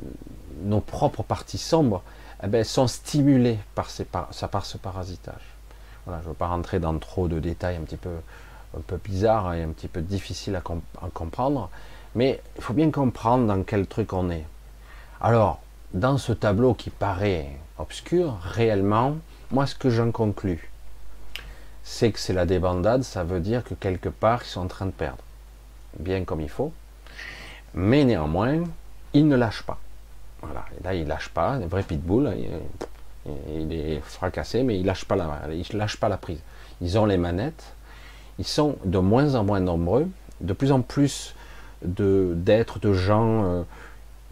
nos 0.62 0.80
propres 0.80 1.22
parties 1.22 1.58
sombres, 1.58 2.02
eh 2.42 2.46
ben, 2.46 2.64
sont 2.64 2.86
stimulées 2.86 3.58
par, 3.74 3.90
ces, 3.90 4.04
par, 4.04 4.28
ce 4.32 4.76
parasitage. 4.78 5.42
Voilà, 6.06 6.20
je 6.20 6.26
ne 6.26 6.30
veux 6.30 6.36
pas 6.36 6.48
rentrer 6.48 6.80
dans 6.80 6.98
trop 6.98 7.28
de 7.28 7.38
détails 7.38 7.76
un 7.76 7.82
petit 7.82 7.96
peu, 7.96 8.16
un 8.76 8.80
peu 8.80 8.98
bizarres 9.02 9.54
et 9.54 9.62
un 9.62 9.68
petit 9.68 9.88
peu 9.88 10.00
difficiles 10.00 10.56
à 10.56 10.62
comprendre, 11.12 11.70
mais 12.14 12.40
il 12.56 12.62
faut 12.62 12.74
bien 12.74 12.90
comprendre 12.90 13.46
dans 13.46 13.62
quel 13.62 13.86
truc 13.86 14.12
on 14.12 14.30
est. 14.30 14.44
Alors, 15.20 15.60
dans 15.94 16.18
ce 16.18 16.32
tableau 16.32 16.74
qui 16.74 16.90
paraît 16.90 17.56
obscur, 17.78 18.38
réellement, 18.40 19.16
moi 19.50 19.66
ce 19.66 19.74
que 19.74 19.90
j'en 19.90 20.10
conclus, 20.10 20.70
c'est 21.82 22.12
que 22.12 22.18
c'est 22.18 22.32
la 22.32 22.46
débandade, 22.46 23.02
ça 23.02 23.24
veut 23.24 23.40
dire 23.40 23.62
que 23.64 23.74
quelque 23.74 24.08
part 24.08 24.42
ils 24.42 24.48
sont 24.48 24.62
en 24.62 24.68
train 24.68 24.86
de 24.86 24.90
perdre, 24.90 25.22
bien 25.98 26.24
comme 26.24 26.40
il 26.40 26.48
faut, 26.48 26.72
mais 27.74 28.04
néanmoins, 28.04 28.64
ils 29.12 29.26
ne 29.26 29.36
lâchent 29.36 29.64
pas. 29.64 29.78
Voilà, 30.42 30.64
et 30.78 30.82
là 30.84 30.94
ils 30.94 31.06
lâchent 31.06 31.30
pas, 31.30 31.52
un 31.52 31.66
vrai 31.66 31.82
pitbull, 31.82 32.32
il, 33.48 33.72
est 33.72 34.00
fracassé, 34.00 34.62
mais 34.62 34.78
il 34.78 34.86
lâche 34.86 35.04
pas 35.04 35.16
il 35.50 35.86
pas 36.00 36.08
la 36.08 36.16
prise. 36.16 36.40
Ils 36.80 36.98
ont 36.98 37.06
les 37.06 37.16
manettes, 37.16 37.74
ils 38.38 38.46
sont 38.46 38.76
de 38.84 38.98
moins 38.98 39.34
en 39.34 39.44
moins 39.44 39.60
nombreux, 39.60 40.08
de 40.40 40.52
plus 40.52 40.72
en 40.72 40.82
plus 40.82 41.34
d'êtres, 41.82 42.78
de, 42.78 42.92
gens, 42.92 43.44
euh, 43.44 43.62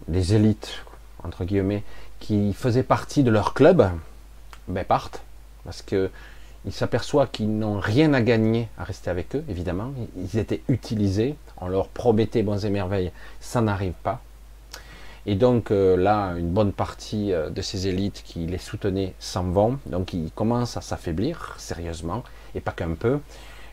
des 0.08 0.34
élites, 0.34 0.84
entre 1.22 1.44
guillemets, 1.44 1.84
qui 2.22 2.52
faisaient 2.52 2.84
partie 2.84 3.24
de 3.24 3.32
leur 3.32 3.52
club, 3.52 3.90
ben 4.68 4.84
partent, 4.84 5.22
parce 5.64 5.82
que 5.82 6.08
ils 6.64 6.72
s'aperçoivent 6.72 7.32
qu'ils 7.32 7.58
n'ont 7.58 7.80
rien 7.80 8.14
à 8.14 8.20
gagner 8.20 8.68
à 8.78 8.84
rester 8.84 9.10
avec 9.10 9.34
eux, 9.34 9.44
évidemment. 9.48 9.92
Ils 10.16 10.38
étaient 10.38 10.62
utilisés, 10.68 11.34
on 11.60 11.66
leur 11.66 11.88
promettait 11.88 12.44
bons 12.44 12.64
et 12.64 12.70
merveilles, 12.70 13.10
ça 13.40 13.60
n'arrive 13.60 13.94
pas. 14.04 14.22
Et 15.26 15.34
donc 15.34 15.72
euh, 15.72 15.96
là, 15.96 16.34
une 16.36 16.50
bonne 16.50 16.72
partie 16.72 17.32
euh, 17.32 17.50
de 17.50 17.60
ces 17.60 17.88
élites 17.88 18.22
qui 18.24 18.46
les 18.46 18.58
soutenaient 18.58 19.14
s'en 19.18 19.44
vont, 19.44 19.80
donc 19.86 20.12
ils 20.12 20.30
commencent 20.30 20.76
à 20.76 20.80
s'affaiblir 20.80 21.56
sérieusement, 21.58 22.22
et 22.54 22.60
pas 22.60 22.72
qu'un 22.72 22.94
peu. 22.94 23.18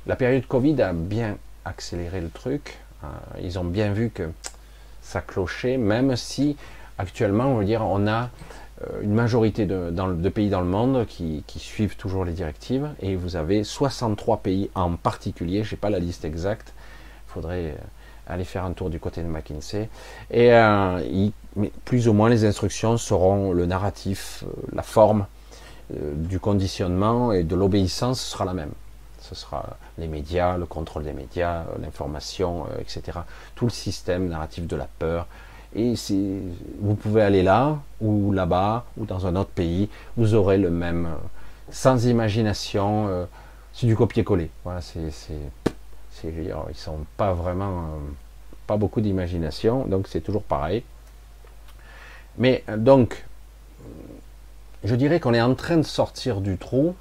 La 0.07 0.15
période 0.15 0.47
Covid 0.47 0.81
a 0.81 0.93
bien 0.93 1.37
accéléré 1.65 2.19
le 2.19 2.29
truc, 2.29 2.79
euh, 3.03 3.07
ils 3.43 3.59
ont 3.59 3.63
bien 3.63 3.93
vu 3.93 4.09
que 4.09 4.31
ça 5.03 5.21
clochait, 5.21 5.77
même 5.77 6.15
si 6.15 6.57
actuellement, 6.99 7.45
on 7.45 7.55
veut 7.55 7.65
dire, 7.65 7.81
on 7.81 8.05
a 8.07 8.29
euh, 8.83 9.01
une 9.01 9.13
majorité 9.13 9.65
de, 9.65 10.29
pays 10.29 10.49
dans 10.49 10.61
le 10.61 10.67
monde 10.67 11.05
qui, 11.07 11.43
suivent 11.57 11.95
toujours 11.95 12.25
les 12.25 12.33
directives, 12.33 12.89
et 13.01 13.15
vous 13.15 13.35
avez 13.35 13.63
63 13.63 14.37
pays 14.37 14.69
en 14.75 14.95
particulier, 14.95 15.63
je 15.63 15.73
n'ai 15.73 15.79
pas 15.79 15.89
la 15.89 15.99
liste 15.99 16.25
exacte, 16.25 16.73
il 17.27 17.31
faudrait 17.31 17.65
euh, 17.65 17.75
aller 18.27 18.43
faire 18.43 18.65
un 18.65 18.73
tour 18.73 18.89
du 18.89 18.99
côté 18.99 19.23
de 19.23 19.27
McKinsey, 19.27 19.89
et 20.29 20.53
euh, 20.53 21.29
plus 21.85 22.07
ou 22.07 22.13
moins 22.13 22.29
les 22.29 22.45
instructions 22.45 22.97
seront 22.97 23.53
le 23.53 23.65
narratif, 23.65 24.43
la 24.71 24.83
forme 24.83 25.25
du 25.89 26.39
conditionnement 26.39 27.33
et 27.33 27.43
de 27.43 27.55
l'obéissance 27.55 28.21
sera 28.21 28.45
la 28.45 28.53
même. 28.53 28.69
Ce 29.21 29.33
sera 29.33 29.77
les 29.97 30.07
médias, 30.07 30.55
le 30.55 30.67
contrôle 30.67 31.03
des 31.03 31.13
médias, 31.13 31.63
l'information, 31.81 32.67
etc. 32.79 33.17
Tout 33.55 33.65
le 33.65 33.71
système 33.71 34.27
narratif 34.27 34.67
de 34.67 34.75
la 34.75 34.85
peur, 34.99 35.25
et 35.75 35.95
si 35.95 36.39
vous 36.79 36.95
pouvez 36.95 37.21
aller 37.21 37.43
là, 37.43 37.79
ou 38.01 38.31
là-bas, 38.31 38.85
ou 38.97 39.05
dans 39.05 39.27
un 39.27 39.35
autre 39.35 39.51
pays, 39.51 39.89
vous 40.17 40.33
aurez 40.33 40.57
le 40.57 40.71
même, 40.71 41.05
euh, 41.05 41.15
sans 41.69 42.07
imagination, 42.07 43.07
euh, 43.07 43.25
c'est 43.73 43.85
du 43.85 43.95
copier-coller. 43.95 44.49
Voilà, 44.63 44.81
c'est, 44.81 44.99
ils 46.23 46.75
sont 46.75 47.05
pas 47.17 47.33
vraiment, 47.33 47.83
euh, 47.83 47.97
pas 48.65 48.77
beaucoup 48.77 48.99
d'imagination, 48.99 49.85
donc 49.85 50.07
c'est 50.07 50.21
toujours 50.21 50.43
pareil. 50.43 50.83
Mais 52.37 52.63
donc, 52.77 53.25
je 54.83 54.95
dirais 54.95 55.19
qu'on 55.19 55.33
est 55.33 55.41
en 55.41 55.55
train 55.55 55.77
de 55.77 55.83
sortir 55.83 56.41
du 56.41 56.57
trou, 56.57 56.95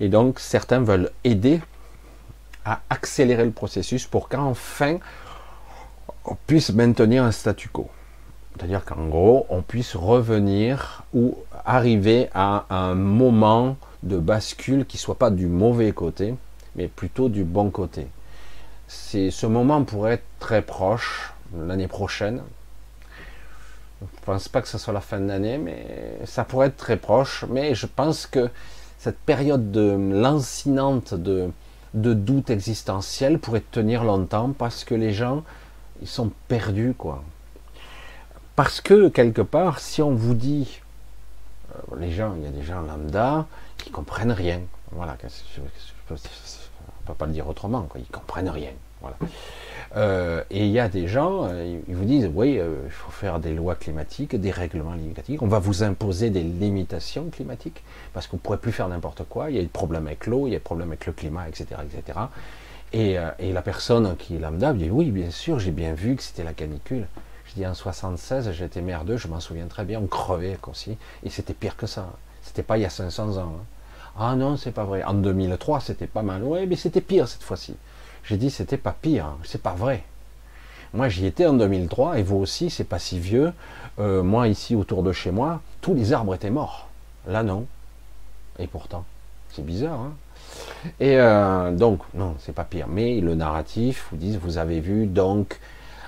et 0.00 0.08
donc 0.08 0.40
certains 0.40 0.80
veulent 0.80 1.10
aider 1.22 1.60
à 2.64 2.80
accélérer 2.90 3.44
le 3.44 3.52
processus 3.52 4.06
pour 4.06 4.28
qu'enfin 4.28 4.98
on 6.24 6.34
puisse 6.46 6.70
maintenir 6.72 7.24
un 7.24 7.32
statu 7.32 7.68
quo. 7.68 7.88
C'est-à-dire 8.60 8.84
qu'en 8.84 9.06
gros, 9.06 9.46
on 9.48 9.62
puisse 9.62 9.96
revenir 9.96 11.04
ou 11.14 11.38
arriver 11.64 12.28
à 12.34 12.66
un 12.68 12.94
moment 12.94 13.78
de 14.02 14.18
bascule 14.18 14.84
qui 14.84 14.98
soit 14.98 15.14
pas 15.14 15.30
du 15.30 15.46
mauvais 15.46 15.92
côté, 15.92 16.34
mais 16.76 16.86
plutôt 16.86 17.30
du 17.30 17.42
bon 17.42 17.70
côté. 17.70 18.06
C'est 18.86 19.30
ce 19.30 19.46
moment 19.46 19.82
pourrait 19.84 20.12
être 20.12 20.26
très 20.40 20.60
proche 20.60 21.32
l'année 21.56 21.88
prochaine. 21.88 22.42
Je 24.02 24.04
ne 24.04 24.24
pense 24.26 24.50
pas 24.50 24.60
que 24.60 24.68
ce 24.68 24.76
soit 24.76 24.92
la 24.92 25.00
fin 25.00 25.20
de 25.20 25.28
l'année, 25.28 25.56
mais 25.56 26.18
ça 26.26 26.44
pourrait 26.44 26.66
être 26.66 26.76
très 26.76 26.98
proche. 26.98 27.46
Mais 27.48 27.74
je 27.74 27.86
pense 27.86 28.26
que 28.26 28.50
cette 28.98 29.20
période 29.20 29.72
de 29.72 29.96
lancinante 30.12 31.14
de, 31.14 31.50
de 31.94 32.12
doute 32.12 32.50
existentiel 32.50 33.38
pourrait 33.38 33.64
tenir 33.70 34.04
longtemps 34.04 34.52
parce 34.52 34.84
que 34.84 34.94
les 34.94 35.14
gens 35.14 35.44
ils 36.02 36.08
sont 36.08 36.30
perdus 36.46 36.92
quoi. 36.92 37.24
Parce 38.62 38.82
que, 38.82 39.08
quelque 39.08 39.40
part, 39.40 39.80
si 39.80 40.02
on 40.02 40.10
vous 40.10 40.34
dit, 40.34 40.82
euh, 41.72 41.96
les 41.98 42.10
gens, 42.10 42.34
il 42.36 42.42
y 42.42 42.46
a 42.46 42.50
des 42.50 42.62
gens 42.62 42.82
lambda 42.82 43.46
qui 43.78 43.88
comprennent 43.88 44.32
rien. 44.32 44.60
Voilà, 44.92 45.16
je 45.22 45.62
ne 45.62 45.66
peux 47.06 47.14
pas 47.14 47.24
le 47.24 47.32
dire 47.32 47.48
autrement, 47.48 47.84
quoi, 47.84 47.98
ils 47.98 48.12
comprennent 48.12 48.50
rien. 48.50 48.72
Euh, 49.96 50.44
et 50.50 50.66
il 50.66 50.72
y 50.72 50.78
a 50.78 50.90
des 50.90 51.08
gens, 51.08 51.46
euh, 51.46 51.80
ils 51.88 51.96
vous 51.96 52.04
disent, 52.04 52.30
oui, 52.34 52.60
il 52.62 52.90
faut 52.90 53.10
faire 53.10 53.38
des 53.38 53.54
lois 53.54 53.76
climatiques, 53.76 54.36
des 54.36 54.50
règlements 54.50 54.92
climatiques, 54.92 55.40
on 55.40 55.48
va 55.48 55.58
vous 55.58 55.82
imposer 55.82 56.28
des 56.28 56.42
limitations 56.42 57.30
climatiques, 57.30 57.82
parce 58.12 58.26
qu'on 58.26 58.36
ne 58.36 58.42
pourrait 58.42 58.58
plus 58.58 58.72
faire 58.72 58.88
n'importe 58.88 59.24
quoi, 59.26 59.48
il 59.48 59.56
y 59.56 59.58
a 59.58 59.62
des 59.62 59.68
problèmes 59.68 60.06
avec 60.06 60.26
l'eau, 60.26 60.46
il 60.46 60.50
y 60.50 60.54
a 60.54 60.58
des 60.58 60.62
problèmes 60.62 60.88
avec 60.88 61.06
le 61.06 61.14
climat, 61.14 61.48
etc. 61.48 61.80
etc. 61.82 62.18
Et, 62.92 63.16
et 63.38 63.54
la 63.54 63.62
personne 63.62 64.16
qui 64.16 64.36
est 64.36 64.38
lambda 64.38 64.74
dit, 64.74 64.90
oui, 64.90 65.10
bien 65.10 65.30
sûr, 65.30 65.58
j'ai 65.58 65.70
bien 65.70 65.94
vu 65.94 66.14
que 66.14 66.22
c'était 66.22 66.44
la 66.44 66.52
canicule. 66.52 67.06
Je 67.50 67.56
dis 67.56 67.66
en 67.66 67.74
76, 67.74 68.52
j'étais 68.52 68.80
merdeux, 68.80 69.16
je 69.16 69.26
m'en 69.26 69.40
souviens 69.40 69.66
très 69.66 69.84
bien, 69.84 69.98
on 69.98 70.06
crevait 70.06 70.56
aussi, 70.68 70.96
et 71.24 71.30
c'était 71.30 71.52
pire 71.52 71.76
que 71.76 71.88
ça. 71.88 72.06
C'était 72.42 72.62
pas 72.62 72.78
il 72.78 72.82
y 72.82 72.84
a 72.84 72.90
500 72.90 73.38
ans. 73.38 73.54
Hein. 73.56 73.64
Ah 74.16 74.36
non, 74.36 74.56
c'est 74.56 74.70
pas 74.70 74.84
vrai. 74.84 75.02
En 75.02 75.14
2003, 75.14 75.80
c'était 75.80 76.06
pas 76.06 76.22
mal. 76.22 76.44
Ouais, 76.44 76.66
mais 76.66 76.76
c'était 76.76 77.00
pire 77.00 77.26
cette 77.26 77.42
fois-ci. 77.42 77.74
J'ai 78.22 78.36
dit, 78.36 78.50
c'était 78.50 78.76
pas 78.76 78.92
pire, 78.92 79.26
hein. 79.26 79.38
c'est 79.42 79.62
pas 79.62 79.72
vrai. 79.72 80.04
Moi, 80.94 81.08
j'y 81.08 81.26
étais 81.26 81.44
en 81.46 81.54
2003, 81.54 82.20
et 82.20 82.22
vous 82.22 82.36
aussi, 82.36 82.70
c'est 82.70 82.84
pas 82.84 83.00
si 83.00 83.18
vieux. 83.18 83.52
Euh, 83.98 84.22
moi, 84.22 84.46
ici, 84.46 84.76
autour 84.76 85.02
de 85.02 85.10
chez 85.10 85.32
moi, 85.32 85.60
tous 85.80 85.94
les 85.94 86.12
arbres 86.12 86.36
étaient 86.36 86.50
morts. 86.50 86.88
Là, 87.26 87.42
non. 87.42 87.66
Et 88.60 88.68
pourtant, 88.68 89.04
c'est 89.52 89.66
bizarre. 89.66 89.98
Hein 89.98 90.12
et 91.00 91.18
euh, 91.18 91.72
donc, 91.72 92.00
non, 92.14 92.36
c'est 92.38 92.54
pas 92.54 92.64
pire. 92.64 92.86
Mais 92.88 93.20
le 93.20 93.34
narratif 93.34 94.06
vous 94.10 94.18
dit, 94.18 94.36
vous 94.36 94.56
avez 94.58 94.78
vu, 94.78 95.06
donc, 95.06 95.58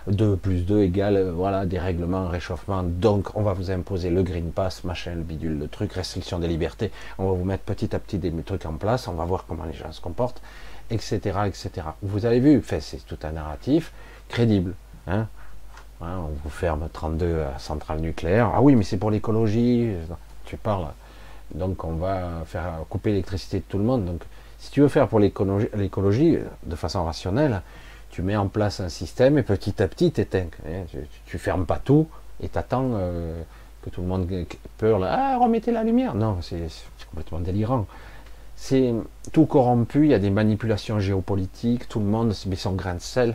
2 0.06 0.36
plus 0.36 0.66
2 0.66 0.82
égale, 0.82 1.16
euh, 1.16 1.32
voilà, 1.32 1.66
dérèglement, 1.66 2.28
réchauffement, 2.28 2.82
donc 2.82 3.36
on 3.36 3.42
va 3.42 3.52
vous 3.52 3.70
imposer 3.70 4.10
le 4.10 4.22
Green 4.22 4.50
Pass, 4.50 4.84
machin, 4.84 5.14
le 5.14 5.22
bidule, 5.22 5.58
le 5.58 5.68
truc, 5.68 5.92
restriction 5.92 6.38
des 6.38 6.48
libertés, 6.48 6.90
on 7.18 7.26
va 7.26 7.32
vous 7.32 7.44
mettre 7.44 7.64
petit 7.64 7.94
à 7.94 7.98
petit 7.98 8.18
des 8.18 8.32
trucs 8.42 8.66
en 8.66 8.74
place, 8.74 9.08
on 9.08 9.12
va 9.12 9.24
voir 9.24 9.44
comment 9.46 9.64
les 9.64 9.72
gens 9.72 9.92
se 9.92 10.00
comportent, 10.00 10.42
etc. 10.90 11.20
etc. 11.46 11.70
Vous 12.02 12.26
avez 12.26 12.40
vu, 12.40 12.62
c'est 12.80 13.06
tout 13.06 13.18
un 13.22 13.32
narratif 13.32 13.92
crédible. 14.28 14.74
Hein. 15.06 15.26
hein 16.00 16.18
on 16.18 16.32
vous 16.42 16.50
ferme 16.50 16.88
32 16.92 17.44
centrales 17.58 18.00
nucléaires. 18.00 18.50
Ah 18.54 18.62
oui, 18.62 18.74
mais 18.74 18.84
c'est 18.84 18.96
pour 18.96 19.10
l'écologie. 19.10 19.90
Tu 20.44 20.56
parles. 20.56 20.88
Donc 21.54 21.84
on 21.84 21.94
va 21.94 22.42
faire 22.46 22.80
couper 22.88 23.10
l'électricité 23.10 23.58
de 23.58 23.64
tout 23.68 23.78
le 23.78 23.84
monde. 23.84 24.04
Donc 24.04 24.22
si 24.58 24.70
tu 24.70 24.80
veux 24.80 24.88
faire 24.88 25.08
pour 25.08 25.18
l'écologie 25.20 26.38
de 26.66 26.76
façon 26.76 27.04
rationnelle, 27.04 27.62
tu 28.12 28.22
mets 28.22 28.36
en 28.36 28.46
place 28.46 28.78
un 28.78 28.90
système 28.90 29.38
et 29.38 29.42
petit 29.42 29.82
à 29.82 29.88
petit 29.88 30.12
t'éteins. 30.12 30.46
Hein, 30.66 30.84
tu, 30.90 30.98
tu, 31.26 31.38
fermes 31.38 31.66
pas 31.66 31.78
tout 31.78 32.06
et 32.40 32.48
t'attends 32.48 32.90
euh, 32.92 33.42
que 33.82 33.90
tout 33.90 34.02
le 34.02 34.06
monde 34.06 34.28
peur. 34.76 35.02
Ah, 35.02 35.38
remettez 35.38 35.72
la 35.72 35.82
lumière. 35.82 36.14
Non, 36.14 36.38
c'est 36.42 36.68
complètement 37.10 37.40
délirant. 37.40 37.86
C'est 38.54 38.94
tout 39.32 39.46
corrompu, 39.46 40.04
il 40.04 40.10
y 40.10 40.14
a 40.14 40.18
des 40.18 40.30
manipulations 40.30 41.00
géopolitiques, 41.00 41.88
tout 41.88 41.98
le 41.98 42.04
monde 42.04 42.34
met 42.46 42.56
son 42.56 42.72
grain 42.72 42.94
de 42.94 43.00
sel. 43.00 43.34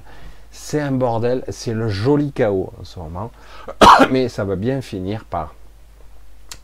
C'est 0.51 0.79
un 0.79 0.91
bordel, 0.91 1.43
c'est 1.49 1.73
le 1.73 1.89
joli 1.89 2.31
chaos 2.31 2.71
en 2.79 2.85
ce 2.85 2.99
moment. 2.99 3.31
Mais 4.11 4.29
ça 4.29 4.45
va 4.45 4.55
bien 4.55 4.81
finir 4.81 5.25
par 5.25 5.55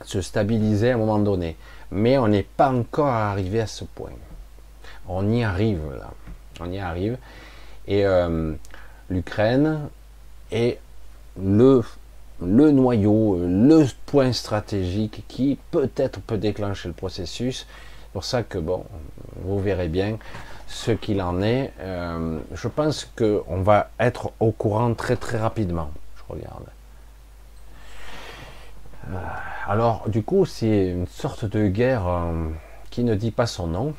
se 0.05 0.21
stabiliser 0.21 0.91
à 0.91 0.93
un 0.93 0.97
moment 0.97 1.19
donné. 1.19 1.57
Mais 1.91 2.17
on 2.19 2.27
n'est 2.27 2.43
pas 2.43 2.71
encore 2.71 3.07
arrivé 3.07 3.59
à 3.59 3.67
ce 3.67 3.83
point. 3.83 4.11
On 5.09 5.29
y 5.31 5.43
arrive 5.43 5.81
là. 5.97 6.11
On 6.61 6.71
y 6.71 6.79
arrive. 6.79 7.17
Et 7.87 8.05
euh, 8.05 8.53
l'Ukraine 9.09 9.89
est 10.51 10.79
le, 11.41 11.81
noyau, 12.39 13.39
le 13.39 13.85
point 14.05 14.33
stratégique 14.33 15.23
qui 15.27 15.57
peut-être 15.71 16.21
peut 16.21 16.37
déclencher 16.37 16.87
le 16.87 16.93
processus. 16.93 17.67
C'est 17.67 18.11
pour 18.13 18.23
ça 18.23 18.43
que, 18.43 18.57
bon, 18.57 18.85
vous 19.43 19.59
verrez 19.59 19.87
bien 19.87 20.17
ce 20.67 20.91
qu'il 20.91 21.21
en 21.21 21.41
est. 21.41 21.73
Euh, 21.79 22.39
je 22.53 22.67
pense 22.67 23.09
qu'on 23.17 23.61
va 23.61 23.89
être 23.99 24.31
au 24.39 24.51
courant 24.51 24.93
très 24.93 25.15
très 25.15 25.37
rapidement. 25.37 25.91
Je 26.17 26.33
regarde. 26.33 26.65
Euh, 29.09 29.17
alors, 29.67 30.07
du 30.07 30.23
coup, 30.23 30.45
c'est 30.45 30.87
une 30.87 31.07
sorte 31.07 31.45
de 31.45 31.67
guerre 31.67 32.03
qui 32.89 33.03
ne 33.03 33.15
dit 33.15 33.31
pas 33.31 33.47
son 33.47 33.67
nom 33.67 33.93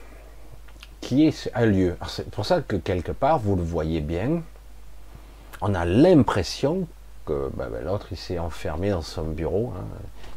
qui 1.05 1.34
a 1.52 1.66
lieu. 1.66 1.96
C'est 2.09 2.30
pour 2.30 2.46
ça 2.46 2.62
que 2.62 2.76
quelque 2.76 3.12
part, 3.12 3.38
vous 3.38 3.57
le 3.57 3.62
voyez 3.62 4.00
bien, 4.00 4.42
on 5.61 5.74
a 5.74 5.84
l'impression 5.84 6.86
que 7.26 7.50
ben, 7.55 7.68
ben, 7.70 7.84
l'autre 7.84 8.09
il 8.11 8.16
s'est 8.16 8.38
enfermé 8.38 8.90
dans 8.90 9.02
son 9.02 9.24
bureau. 9.24 9.72
Hein. 9.76 9.84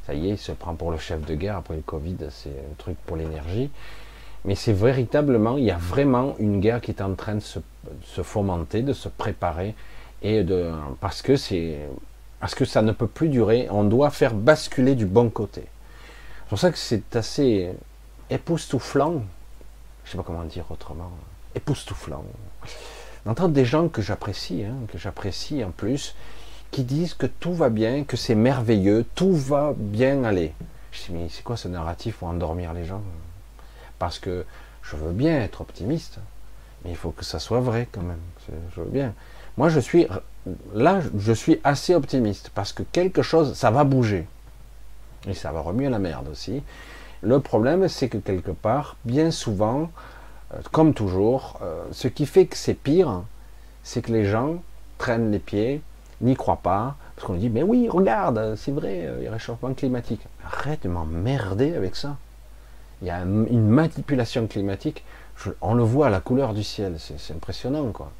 Ça 0.06 0.14
y 0.14 0.28
est, 0.28 0.34
il 0.34 0.38
se 0.38 0.52
prend 0.52 0.76
pour 0.76 0.92
le 0.92 0.98
chef 0.98 1.26
de 1.26 1.36
guerre 1.36 1.58
après 1.58 1.76
le 1.76 1.82
Covid, 1.82 2.18
c'est 2.30 2.50
un 2.50 2.76
truc 2.78 2.98
pour 3.06 3.16
l'énergie. 3.16 3.70
Mais 4.44 4.56
c'est 4.56 4.74
véritablement, 4.74 5.58
il 5.58 5.64
y 5.64 5.72
a 5.72 5.78
vraiment 5.78 6.36
une 6.38 6.60
guerre 6.60 6.82
qui 6.82 6.92
est 6.92 7.02
en 7.02 7.14
train 7.16 7.36
de 7.36 7.42
se, 7.42 7.60
fomenter, 8.22 8.82
de 8.82 8.94
se 8.94 9.10
préparer, 9.10 9.74
et 10.22 10.44
de, 10.44 10.72
parce 11.00 11.22
que 11.22 11.34
parce 12.40 12.56
que 12.56 12.66
ça 12.66 12.82
ne 12.82 12.92
peut 12.92 13.08
plus 13.08 13.30
durer. 13.30 13.68
On 13.72 13.84
doit 13.84 14.10
faire 14.10 14.34
basculer 14.34 14.96
du 14.96 15.06
bon 15.06 15.30
côté. 15.30 15.62
C'est 15.64 16.50
pour 16.50 16.60
ça 16.60 16.72
que 16.72 16.78
c'est 16.78 17.16
assez 17.16 17.72
époustouflant 18.30 19.24
je 20.08 20.14
sais 20.14 20.18
pas 20.18 20.24
comment 20.24 20.46
dire 20.46 20.64
autrement, 20.70 21.12
époustouflant. 21.54 22.24
D'entendre 23.26 23.54
des 23.54 23.66
gens 23.66 23.90
que 23.90 24.02
j'apprécie, 24.02 24.64
hein, 24.64 24.76
que 24.90 24.98
j'apprécie 24.98 25.62
en 25.66 25.72
plus, 25.72 26.16
qui 26.72 26.84
disent 26.84 27.14
que 27.14 27.26
tout 27.26 27.54
va 27.54 27.70
bien, 27.70 28.06
que 28.06 28.16
c'est 28.16 28.36
merveilleux, 28.36 29.06
tout 29.16 29.34
va 29.34 29.74
bien 29.76 30.24
aller. 30.24 30.54
Je 30.94 31.04
dis, 31.04 31.12
mais 31.12 31.28
c'est 31.30 31.44
quoi 31.44 31.58
ce 31.58 31.68
narratif 31.68 32.18
pour 32.18 32.30
endormir 32.30 32.72
les 32.72 32.86
gens? 32.86 33.02
Parce 34.00 34.18
que 34.18 34.46
je 34.82 34.96
veux 34.96 35.12
bien 35.12 35.42
être 35.42 35.60
optimiste, 35.60 36.20
mais 36.86 36.92
il 36.92 36.96
faut 36.96 37.12
que 37.12 37.26
ça 37.26 37.40
soit 37.40 37.60
vrai 37.60 37.90
quand 37.92 38.02
même. 38.02 38.22
Je 38.76 38.80
veux 38.80 38.90
bien. 38.90 39.14
Moi, 39.58 39.68
je 39.68 39.82
suis 39.82 40.08
là, 40.74 41.02
je 41.18 41.34
suis 41.34 41.60
assez 41.66 41.96
optimiste 41.96 42.50
parce 42.56 42.72
que 42.72 42.84
quelque 42.84 43.24
chose, 43.24 43.56
ça 43.56 43.72
va 43.72 43.84
bouger. 43.84 44.26
Et 45.28 45.34
ça 45.34 45.52
va 45.52 45.60
remuer 45.60 45.90
la 45.90 46.00
merde 46.00 46.30
aussi. 46.30 46.64
Le 47.22 47.40
problème, 47.40 47.88
c'est 47.88 48.10
que 48.10 48.18
quelque 48.18 48.52
part, 48.52 48.96
bien 49.06 49.32
souvent, 49.32 49.90
euh, 50.54 50.58
comme 50.72 50.94
toujours, 50.94 51.60
euh, 51.62 51.84
ce 51.92 52.08
qui 52.08 52.26
fait 52.26 52.46
que 52.46 52.56
c'est 52.56 52.74
pire, 52.74 53.24
c'est 53.84 54.02
que 54.02 54.12
les 54.12 54.26
gens 54.26 54.62
traînent 54.98 55.32
les 55.32 55.40
pieds, 55.40 55.82
n'y 56.22 56.36
croient 56.36 56.62
pas, 56.62 56.96
parce 57.16 57.28
qu'on 57.28 57.36
dit, 57.36 57.50
mais 57.50 57.64
oui, 57.64 57.90
regarde, 57.90 58.56
c'est 58.56 58.72
vrai, 58.72 59.10
il 59.18 59.24
y 59.24 59.28
a 59.28 59.32
réchauffement 59.32 59.74
climatique. 59.74 60.22
Arrête 60.46 60.84
de 60.84 60.90
m'emmerder 60.90 61.76
avec 61.76 61.96
ça. 61.96 62.18
Il 63.02 63.08
y 63.08 63.12
a 63.12 63.22
une 63.22 63.68
manipulation 63.68 64.48
climatique, 64.48 65.04
on 65.62 65.76
le 65.76 65.84
voit 65.84 66.08
à 66.08 66.10
la 66.10 66.20
couleur 66.20 66.54
du 66.54 66.64
ciel, 66.64 66.96
c'est 67.00 67.34
impressionnant, 67.34 67.92
quoi. 67.92 68.12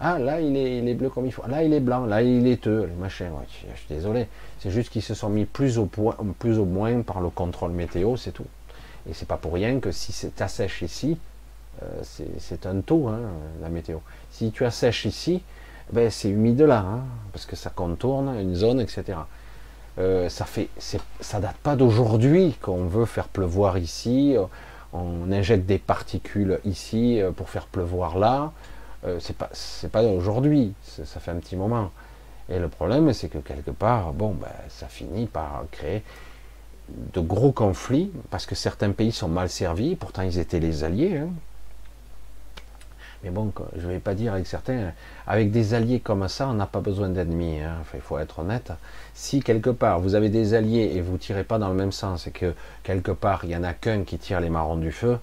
Ah, 0.00 0.18
là, 0.18 0.40
il 0.40 0.56
est, 0.56 0.94
bleu 0.94 1.10
comme 1.10 1.26
il 1.26 1.32
faut. 1.32 1.42
Là, 1.48 1.64
il 1.64 1.72
est 1.72 1.80
blanc. 1.80 2.06
Là, 2.06 2.22
il 2.22 2.46
est 2.46 2.66
eux, 2.68 2.86
les 2.88 2.94
machins. 2.94 3.30
je, 3.48 3.76
suis 3.76 3.88
désolé. 3.88 4.28
C'est 4.60 4.70
juste 4.70 4.90
qu'ils 4.90 5.02
se 5.02 5.14
sont 5.14 5.28
mis 5.28 5.44
plus 5.44 5.78
au, 5.78 5.88
moins 6.64 7.02
par 7.02 7.20
le 7.20 7.30
contrôle 7.30 7.72
météo, 7.72 8.16
c'est 8.16 8.30
tout. 8.32 8.46
Et 9.08 9.14
c'est 9.14 9.26
pas 9.26 9.36
pour 9.36 9.54
rien 9.54 9.80
que 9.80 9.90
si 9.90 10.12
c'est 10.12 10.40
assèche 10.40 10.82
ici, 10.82 11.18
euh, 11.82 12.02
c'est 12.38 12.66
un 12.66 12.80
taux, 12.80 13.08
hein, 13.08 13.20
la 13.60 13.68
météo. 13.68 13.98
Si 14.30 14.52
tu 14.52 14.64
assèches 14.64 15.04
ici, 15.04 15.42
ben, 15.92 16.10
c'est 16.10 16.28
humide 16.28 16.60
là, 16.60 16.80
hein, 16.80 17.00
parce 17.32 17.46
que 17.46 17.56
ça 17.56 17.70
contourne 17.70 18.28
une 18.38 18.54
zone, 18.54 18.80
etc. 18.80 19.18
Euh, 19.98 20.28
ça 20.28 20.44
fait, 20.44 20.68
date 21.40 21.56
pas 21.56 21.74
d'aujourd'hui 21.74 22.54
qu'on 22.60 22.84
veut 22.84 23.06
faire 23.06 23.26
pleuvoir 23.26 23.78
ici. 23.78 24.36
On 24.92 25.32
injecte 25.32 25.66
des 25.66 25.78
particules 25.78 26.60
ici 26.64 27.20
euh, 27.20 27.32
pour 27.32 27.50
faire 27.50 27.66
pleuvoir 27.66 28.18
là. 28.18 28.52
Euh, 29.04 29.18
c'est 29.20 29.36
pas 29.36 29.50
pas 29.92 30.02
aujourd'hui, 30.02 30.74
ça 30.82 31.20
fait 31.20 31.30
un 31.30 31.36
petit 31.36 31.56
moment. 31.56 31.90
Et 32.48 32.58
le 32.58 32.68
problème, 32.68 33.12
c'est 33.12 33.28
que 33.28 33.38
quelque 33.38 33.70
part, 33.70 34.12
ben, 34.12 34.34
ça 34.68 34.86
finit 34.86 35.26
par 35.26 35.64
créer 35.70 36.02
de 36.88 37.20
gros 37.20 37.52
conflits 37.52 38.10
parce 38.30 38.46
que 38.46 38.54
certains 38.54 38.92
pays 38.92 39.12
sont 39.12 39.28
mal 39.28 39.50
servis. 39.50 39.96
Pourtant, 39.96 40.22
ils 40.22 40.38
étaient 40.38 40.60
les 40.60 40.82
alliés. 40.82 41.18
Hein. 41.18 41.28
Mais 43.22 43.30
bon, 43.30 43.52
je 43.76 43.86
ne 43.86 43.92
vais 43.92 43.98
pas 43.98 44.14
dire 44.14 44.32
avec 44.32 44.46
certains, 44.46 44.92
avec 45.26 45.50
des 45.50 45.74
alliés 45.74 45.98
comme 45.98 46.28
ça, 46.28 46.48
on 46.48 46.54
n'a 46.54 46.66
pas 46.66 46.80
besoin 46.80 47.08
d'ennemis. 47.08 47.60
Hein. 47.60 47.78
il 47.94 48.00
faut 48.00 48.18
être 48.18 48.38
honnête. 48.38 48.72
Si 49.12 49.40
quelque 49.40 49.70
part 49.70 49.98
vous 49.98 50.14
avez 50.14 50.28
des 50.28 50.54
alliés 50.54 50.92
et 50.94 51.00
vous 51.00 51.18
tirez 51.18 51.42
pas 51.42 51.58
dans 51.58 51.68
le 51.68 51.74
même 51.74 51.90
sens, 51.90 52.28
et 52.28 52.30
que 52.30 52.54
quelque 52.84 53.10
part 53.10 53.40
il 53.44 53.50
y 53.50 53.56
en 53.56 53.64
a 53.64 53.74
qu'un 53.74 54.04
qui 54.04 54.18
tire 54.18 54.40
les 54.40 54.50
marrons 54.50 54.76
du 54.76 54.92
feu, 54.92 55.18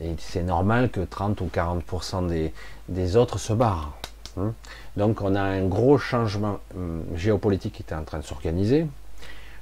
et 0.00 0.14
c'est 0.18 0.42
normal 0.42 0.90
que 0.90 1.00
30 1.00 1.40
ou 1.40 1.50
40% 1.52 2.26
des, 2.26 2.52
des, 2.88 3.16
autres 3.16 3.38
se 3.38 3.52
barrent. 3.52 3.92
Hein. 4.38 4.52
Donc 4.96 5.20
on 5.20 5.34
a 5.34 5.42
un 5.42 5.66
gros 5.66 5.98
changement 5.98 6.58
hum, 6.74 7.04
géopolitique 7.14 7.74
qui 7.74 7.82
est 7.82 7.94
en 7.94 8.04
train 8.04 8.18
de 8.18 8.24
s'organiser. 8.24 8.86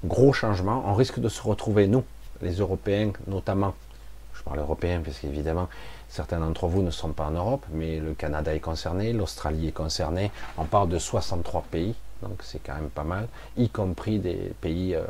Gros 0.04 0.32
changement. 0.32 0.84
On 0.86 0.94
risque 0.94 1.18
de 1.18 1.28
se 1.28 1.42
retrouver, 1.42 1.88
nous, 1.88 2.04
les 2.40 2.54
Européens 2.54 3.12
notamment, 3.26 3.74
je 4.34 4.42
parle 4.42 4.60
européen 4.60 5.00
parce 5.04 5.18
qu'évidemment 5.18 5.68
certains 6.08 6.38
d'entre 6.40 6.66
vous 6.66 6.82
ne 6.82 6.90
sont 6.90 7.12
pas 7.12 7.26
en 7.26 7.32
Europe, 7.32 7.64
mais 7.72 7.98
le 7.98 8.14
Canada 8.14 8.54
est 8.54 8.60
concerné, 8.60 9.12
l'Australie 9.12 9.68
est 9.68 9.72
concernée. 9.72 10.30
On 10.56 10.64
parle 10.64 10.88
de 10.88 10.98
63 10.98 11.64
pays, 11.70 11.94
donc 12.22 12.40
c'est 12.42 12.60
quand 12.60 12.74
même 12.74 12.90
pas 12.90 13.04
mal, 13.04 13.28
y 13.56 13.68
compris 13.68 14.18
des 14.18 14.52
pays 14.60 14.94
euh, 14.94 15.02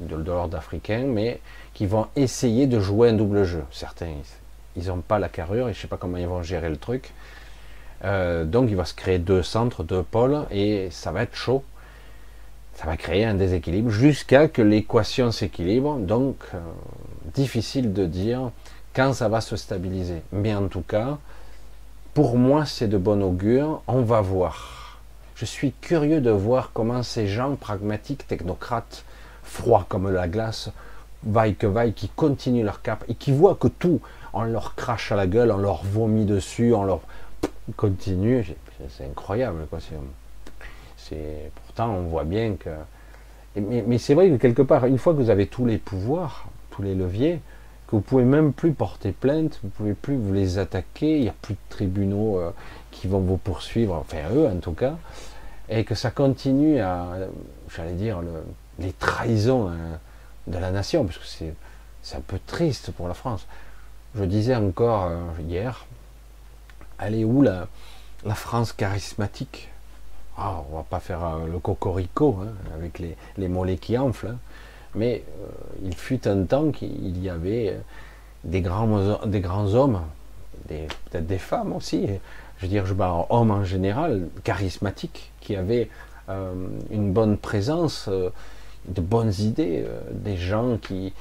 de, 0.00 0.16
l'ordre 0.16 0.56
africain, 0.56 1.04
mais 1.06 1.40
qui 1.74 1.86
vont 1.86 2.06
essayer 2.16 2.66
de 2.66 2.80
jouer 2.80 3.10
un 3.10 3.14
double 3.14 3.44
jeu. 3.44 3.64
Certains 3.70 4.14
ils 4.76 4.88
n'ont 4.88 5.00
pas 5.00 5.18
la 5.18 5.28
carrure 5.28 5.68
et 5.68 5.72
je 5.72 5.78
ne 5.78 5.82
sais 5.82 5.88
pas 5.88 5.96
comment 5.96 6.16
ils 6.16 6.26
vont 6.26 6.42
gérer 6.42 6.68
le 6.68 6.76
truc. 6.76 7.12
Euh, 8.04 8.44
donc 8.44 8.68
il 8.68 8.76
va 8.76 8.84
se 8.84 8.94
créer 8.94 9.18
deux 9.18 9.42
centres, 9.42 9.82
deux 9.82 10.02
pôles 10.02 10.46
et 10.50 10.88
ça 10.90 11.12
va 11.12 11.22
être 11.22 11.34
chaud. 11.34 11.64
Ça 12.74 12.86
va 12.86 12.96
créer 12.96 13.24
un 13.24 13.34
déséquilibre 13.34 13.90
jusqu'à 13.90 14.48
que 14.48 14.60
l'équation 14.60 15.30
s'équilibre. 15.30 15.96
Donc 15.96 16.36
euh, 16.54 16.60
difficile 17.34 17.92
de 17.92 18.04
dire 18.06 18.50
quand 18.94 19.12
ça 19.12 19.28
va 19.28 19.40
se 19.40 19.56
stabiliser. 19.56 20.22
Mais 20.32 20.54
en 20.54 20.68
tout 20.68 20.82
cas, 20.82 21.18
pour 22.14 22.36
moi 22.36 22.66
c'est 22.66 22.88
de 22.88 22.98
bon 22.98 23.22
augure. 23.22 23.82
On 23.86 24.02
va 24.02 24.20
voir. 24.20 25.00
Je 25.36 25.44
suis 25.44 25.72
curieux 25.72 26.20
de 26.20 26.30
voir 26.30 26.70
comment 26.72 27.02
ces 27.02 27.26
gens 27.26 27.56
pragmatiques, 27.56 28.26
technocrates, 28.26 29.04
froids 29.42 29.86
comme 29.88 30.10
la 30.10 30.28
glace, 30.28 30.70
vaille 31.26 31.54
que 31.54 31.66
vaille, 31.66 31.92
qui 31.92 32.08
continuent 32.08 32.64
leur 32.64 32.82
cap 32.82 33.04
et 33.08 33.14
qui 33.14 33.32
voient 33.32 33.56
que 33.56 33.68
tout, 33.68 34.00
on 34.32 34.42
leur 34.42 34.74
crache 34.74 35.12
à 35.12 35.16
la 35.16 35.26
gueule, 35.26 35.50
on 35.50 35.58
leur 35.58 35.84
vomit 35.84 36.24
dessus, 36.24 36.74
on 36.74 36.84
leur 36.84 37.00
continue. 37.76 38.44
C'est 38.90 39.04
incroyable. 39.04 39.66
Quoi. 39.70 39.78
C'est 40.96 41.50
pourtant 41.54 41.90
on 41.90 42.02
voit 42.02 42.24
bien 42.24 42.54
que. 42.54 42.70
Mais, 43.56 43.98
c'est 43.98 44.14
vrai 44.14 44.30
que 44.30 44.36
quelque 44.36 44.62
part, 44.62 44.84
une 44.86 44.98
fois 44.98 45.12
que 45.12 45.18
vous 45.18 45.30
avez 45.30 45.46
tous 45.46 45.64
les 45.64 45.78
pouvoirs, 45.78 46.48
tous 46.72 46.82
les 46.82 46.96
leviers, 46.96 47.40
que 47.86 47.94
vous 47.94 48.02
pouvez 48.02 48.24
même 48.24 48.52
plus 48.52 48.72
porter 48.72 49.12
plainte, 49.12 49.60
vous 49.62 49.68
pouvez 49.68 49.94
plus 49.94 50.16
vous 50.16 50.32
les 50.32 50.58
attaquer, 50.58 51.18
il 51.18 51.22
n'y 51.22 51.28
a 51.28 51.34
plus 51.40 51.54
de 51.54 51.60
tribunaux 51.68 52.40
euh, 52.40 52.50
qui 52.90 53.06
vont 53.06 53.20
vous 53.20 53.36
poursuivre, 53.36 53.94
enfin 53.94 54.28
eux 54.34 54.48
en 54.48 54.56
tout 54.56 54.72
cas, 54.72 54.96
et 55.68 55.84
que 55.84 55.94
ça 55.94 56.10
continue 56.10 56.80
à, 56.80 57.06
j'allais 57.72 57.92
dire, 57.92 58.20
les 58.80 58.92
trahisons 58.92 59.68
hein, 59.68 60.00
de 60.46 60.58
la 60.58 60.70
nation, 60.70 61.04
parce 61.04 61.18
que 61.18 61.24
c'est, 61.24 62.16
un 62.16 62.20
peu 62.20 62.38
triste 62.46 62.90
pour 62.92 63.08
la 63.08 63.14
France. 63.14 63.46
Je 64.14 64.24
disais 64.24 64.54
encore 64.54 65.04
euh, 65.04 65.20
hier, 65.48 65.86
elle 66.98 67.14
est 67.14 67.24
où 67.24 67.42
la, 67.42 67.66
la 68.24 68.34
France 68.34 68.72
charismatique? 68.72 69.70
Ah, 70.36 70.62
On 70.70 70.76
va 70.76 70.82
pas 70.82 71.00
faire 71.00 71.24
euh, 71.24 71.46
le 71.46 71.58
cocorico 71.58 72.38
hein, 72.42 72.52
avec 72.74 72.98
les, 72.98 73.16
les, 73.38 73.48
mollets 73.48 73.78
qui 73.78 73.96
enflent, 73.96 74.28
hein. 74.28 74.38
mais 74.94 75.24
euh, 75.40 75.46
il 75.84 75.94
fut 75.94 76.28
un 76.28 76.44
temps 76.44 76.70
qu'il 76.70 77.22
y 77.22 77.30
avait 77.30 77.78
des 78.44 78.60
grands, 78.60 79.18
des 79.26 79.40
grands 79.40 79.72
hommes, 79.74 80.02
peut-être 80.68 81.26
des 81.26 81.38
femmes 81.38 81.72
aussi, 81.72 82.06
je 82.58 82.62
veux 82.62 82.68
dire, 82.68 82.84
je 82.84 82.92
parle 82.92 83.24
hommes 83.30 83.50
en 83.50 83.64
général, 83.64 84.28
charismatiques, 84.44 85.32
qui 85.40 85.56
avaient 85.56 85.88
une 86.90 87.12
bonne 87.12 87.36
présence, 87.36 88.08
de 88.88 89.00
bonnes 89.00 89.32
idées, 89.40 89.84
des 90.12 90.36
gens 90.36 90.76
qui, 90.78 91.12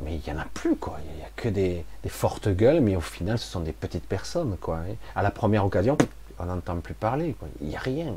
mais 0.00 0.16
il 0.16 0.22
n'y 0.32 0.38
en 0.38 0.40
a 0.40 0.46
plus, 0.54 0.76
quoi. 0.76 0.98
Il 1.10 1.16
n'y 1.16 1.22
a 1.22 1.30
que 1.36 1.48
des, 1.48 1.84
fortes 2.08 2.48
gueules, 2.48 2.80
mais 2.80 2.96
au 2.96 3.00
final, 3.00 3.38
ce 3.38 3.50
sont 3.50 3.60
des 3.60 3.72
petites 3.72 4.06
personnes, 4.06 4.56
quoi. 4.60 4.80
À 5.14 5.22
la 5.22 5.30
première 5.30 5.64
occasion, 5.64 5.96
on 6.38 6.44
n'entend 6.44 6.76
plus 6.76 6.94
parler, 6.94 7.34
quoi. 7.38 7.48
Il 7.60 7.68
n'y 7.68 7.76
a 7.76 7.80
rien. 7.80 8.14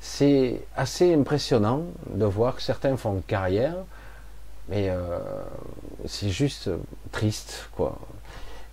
C'est 0.00 0.62
assez 0.76 1.14
impressionnant 1.14 1.84
de 2.10 2.24
voir 2.24 2.56
que 2.56 2.62
certains 2.62 2.96
font 2.96 3.22
carrière, 3.26 3.76
mais 4.68 4.88
euh, 4.90 5.18
c'est 6.06 6.30
juste 6.30 6.70
triste, 7.12 7.68
quoi. 7.72 7.98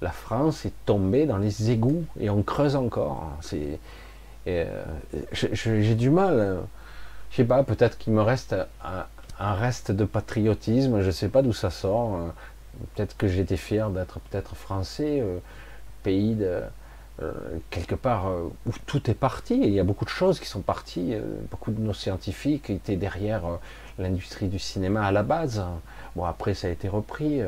La 0.01 0.11
France 0.11 0.65
est 0.65 0.73
tombée 0.85 1.25
dans 1.25 1.37
les 1.37 1.69
égouts 1.69 2.05
et 2.19 2.29
on 2.29 2.41
creuse 2.41 2.75
encore. 2.75 3.23
C'est, 3.41 3.79
euh, 4.47 4.83
j'ai 5.31 5.93
du 5.93 6.09
mal. 6.09 6.39
Hein. 6.39 6.67
Je 7.29 7.37
sais 7.37 7.43
pas, 7.43 7.63
peut-être 7.63 7.97
qu'il 7.99 8.11
me 8.13 8.21
reste 8.21 8.55
un 9.41 9.53
reste 9.53 9.91
de 9.91 10.05
patriotisme, 10.05 11.01
je 11.01 11.07
ne 11.07 11.11
sais 11.11 11.27
pas 11.27 11.41
d'où 11.41 11.53
ça 11.53 11.71
sort. 11.71 12.15
Euh, 12.15 12.27
peut-être 12.93 13.17
que 13.17 13.27
j'étais 13.27 13.57
fier 13.57 13.89
d'être 13.89 14.19
peut-être 14.19 14.55
français, 14.55 15.19
euh, 15.19 15.39
pays 16.03 16.35
de, 16.35 16.61
euh, 17.21 17.31
quelque 17.71 17.95
part 17.95 18.31
où 18.65 18.71
tout 18.85 19.09
est 19.09 19.15
parti. 19.15 19.59
il 19.61 19.71
y 19.71 19.79
a 19.79 19.83
beaucoup 19.83 20.05
de 20.05 20.09
choses 20.09 20.39
qui 20.39 20.47
sont 20.47 20.61
parties. 20.61 21.15
beaucoup 21.49 21.71
de 21.71 21.81
nos 21.81 21.93
scientifiques 21.93 22.69
étaient 22.69 22.95
derrière 22.95 23.43
l'industrie 23.99 24.47
du 24.47 24.59
cinéma 24.59 25.05
à 25.05 25.11
la 25.11 25.23
base. 25.23 25.63
Bon, 26.15 26.25
après, 26.25 26.53
ça 26.53 26.67
a 26.67 26.71
été 26.71 26.87
repris. 26.87 27.41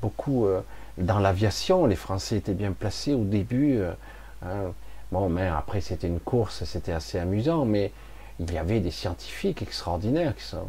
beaucoup 0.00 0.46
dans 0.98 1.18
l'aviation, 1.18 1.86
les 1.86 1.96
Français 1.96 2.36
étaient 2.36 2.54
bien 2.54 2.72
placés 2.72 3.14
au 3.14 3.24
début. 3.24 3.80
Hein. 4.42 4.72
Bon, 5.10 5.28
mais 5.28 5.48
après, 5.48 5.80
c'était 5.80 6.06
une 6.06 6.20
course, 6.20 6.64
c'était 6.64 6.92
assez 6.92 7.18
amusant, 7.18 7.64
mais 7.64 7.92
il 8.38 8.52
y 8.52 8.58
avait 8.58 8.80
des 8.80 8.90
scientifiques 8.90 9.62
extraordinaires, 9.62 10.34
qui 10.36 10.44
sont, 10.44 10.66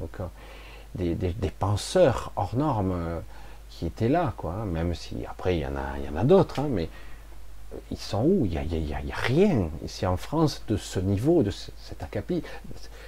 des, 0.96 1.34
penseurs 1.60 2.32
hors 2.36 2.56
normes 2.56 2.94
euh, 2.94 3.20
qui 3.70 3.86
étaient 3.86 4.10
là, 4.10 4.34
quoi. 4.38 4.54
Hein. 4.54 4.66
Même 4.66 4.94
si 4.94 5.18
après 5.30 5.58
il 5.58 5.62
y 5.62 5.66
en 5.66 5.76
a, 5.76 5.98
il 5.98 6.06
y 6.06 6.10
en 6.10 6.20
a 6.20 6.24
d'autres, 6.24 6.60
hein, 6.60 6.68
mais 6.70 6.90
ils 7.92 7.98
sont 7.98 8.24
où? 8.24 8.46
Il 8.46 8.52
n'y 8.52 8.94
a, 8.94 9.16
rien 9.16 9.70
ici 9.84 10.06
en 10.06 10.18
France 10.18 10.64
de 10.68 10.78
ce 10.78 11.00
niveau, 11.00 11.44
de 11.44 11.52
cet 11.52 12.04
acabit. 12.04 12.44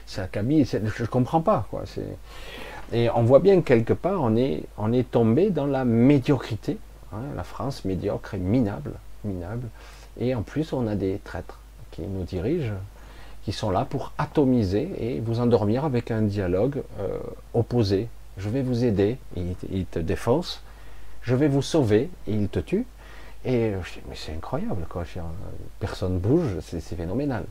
Cet 0.05 0.37
je 0.37 1.01
ne 1.03 1.07
comprends 1.07 1.41
pas, 1.41 1.67
quoi. 1.69 1.83
Et 2.91 3.09
on 3.09 3.23
voit 3.23 3.39
bien 3.39 3.61
que 3.61 3.67
quelque 3.67 3.93
part, 3.93 4.21
on 4.21 4.35
est, 4.35 4.63
on 4.77 4.93
est 4.93 5.09
tombé 5.09 5.49
dans 5.49 5.65
la 5.65 5.85
médiocrité. 5.85 6.77
Hein, 7.13 7.21
la 7.35 7.43
France 7.43 7.85
médiocre 7.85 8.33
et 8.33 8.39
minable, 8.39 8.93
minable. 9.23 9.67
Et 10.19 10.35
en 10.35 10.43
plus, 10.43 10.73
on 10.73 10.87
a 10.87 10.95
des 10.95 11.19
traîtres 11.23 11.59
qui 11.91 12.01
nous 12.01 12.23
dirigent 12.23 12.73
qui 13.45 13.51
sont 13.51 13.69
là 13.69 13.85
pour 13.85 14.11
atomiser 14.17 14.91
et 14.99 15.19
vous 15.19 15.39
endormir 15.39 15.85
avec 15.85 16.09
un 16.09 16.23
dialogue 16.23 16.81
euh, 16.99 17.19
opposé. 17.53 18.07
Je 18.37 18.49
vais 18.49 18.63
vous 18.63 18.83
aider, 18.83 19.17
il, 19.37 19.85
te 19.85 19.99
défonce. 19.99 20.61
Je 21.21 21.35
vais 21.35 21.47
vous 21.47 21.61
sauver, 21.61 22.09
et 22.27 22.33
il 22.33 22.49
te 22.49 22.59
tue. 22.59 22.87
Et 23.45 23.73
je 23.83 23.93
dis, 23.93 24.01
mais 24.09 24.15
c'est 24.15 24.33
incroyable, 24.33 24.87
quoi. 24.89 25.03
Personne 25.79 26.17
bouge, 26.17 26.57
c'est 26.61 26.81
phénoménal. 26.81 27.45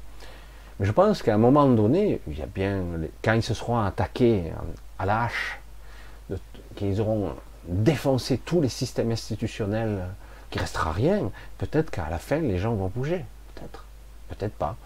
Mais 0.81 0.87
je 0.87 0.91
pense 0.91 1.23
qu'à 1.23 1.35
un 1.35 1.39
moment 1.39 1.69
donné, 1.69 2.21
il 2.27 2.37
y 2.37 2.43
a 2.43 2.47
bien, 2.47 2.83
quand 3.23 3.35
ils 3.35 3.43
se 3.43 3.55
seront 3.55 3.79
attaqués 3.79 4.53
à 4.99 5.07
la 5.07 5.23
hache, 5.23 5.61
qu'ils 6.75 7.01
auront 7.01 7.31
défoncé 7.69 8.39
tous 8.39 8.61
les 8.61 8.69
systèmes 8.69 9.13
institutionnels, 9.13 10.09
qu'il 10.51 10.61
restera 10.61 10.91
rien, 10.91 11.31
peut-être 11.59 11.93
qu'à 11.93 12.11
la 12.11 12.19
fin, 12.19 12.41
les 12.41 12.59
gens 12.59 12.75
vont 12.75 12.89
bouger. 12.89 13.25
Peut-être. 13.55 13.85
Peut-être 14.29 14.55
pas. 14.55 14.77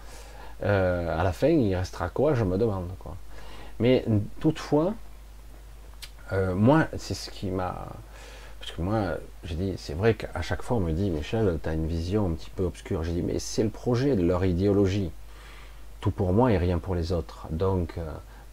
Euh, 0.63 1.19
à 1.19 1.23
la 1.23 1.31
fin, 1.31 1.47
il 1.47 1.75
restera 1.75 2.09
quoi 2.09 2.33
Je 2.33 2.43
me 2.43 2.57
demande. 2.57 2.89
Quoi. 2.99 3.15
Mais 3.79 4.05
toutefois, 4.39 4.93
euh, 6.33 6.53
moi, 6.53 6.87
c'est 6.97 7.13
ce 7.13 7.29
qui 7.29 7.47
m'a. 7.47 7.87
Parce 8.59 8.71
que 8.71 8.81
moi, 8.81 9.15
j'ai 9.43 9.55
dit, 9.55 9.73
c'est 9.77 9.93
vrai 9.93 10.15
qu'à 10.15 10.41
chaque 10.41 10.61
fois, 10.61 10.77
on 10.77 10.81
me 10.81 10.91
dit, 10.91 11.09
Michel, 11.09 11.59
tu 11.63 11.69
as 11.69 11.73
une 11.73 11.87
vision 11.87 12.27
un 12.27 12.33
petit 12.33 12.49
peu 12.49 12.63
obscure. 12.63 13.03
J'ai 13.03 13.13
dit, 13.13 13.21
mais 13.21 13.39
c'est 13.39 13.63
le 13.63 13.69
projet 13.69 14.15
de 14.15 14.23
leur 14.23 14.43
idéologie. 14.43 15.11
Tout 16.01 16.11
pour 16.11 16.33
moi 16.33 16.51
et 16.51 16.57
rien 16.57 16.77
pour 16.77 16.95
les 16.95 17.11
autres. 17.11 17.47
Donc, 17.51 17.97
euh, 17.97 18.03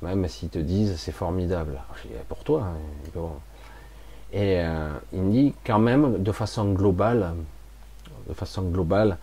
même 0.02 0.26
s'ils 0.28 0.48
te 0.48 0.58
disent, 0.58 0.96
c'est 0.96 1.12
formidable. 1.12 1.80
Pour 2.28 2.44
toi. 2.44 2.68
Hein, 3.16 3.20
et 4.32 4.60
il 5.12 5.22
me 5.22 5.32
dit, 5.32 5.54
quand 5.64 5.78
même, 5.78 6.22
de 6.22 6.32
façon 6.32 6.72
globale, 6.72 7.34
de 8.28 8.34
façon 8.34 8.62
globale, 8.62 9.16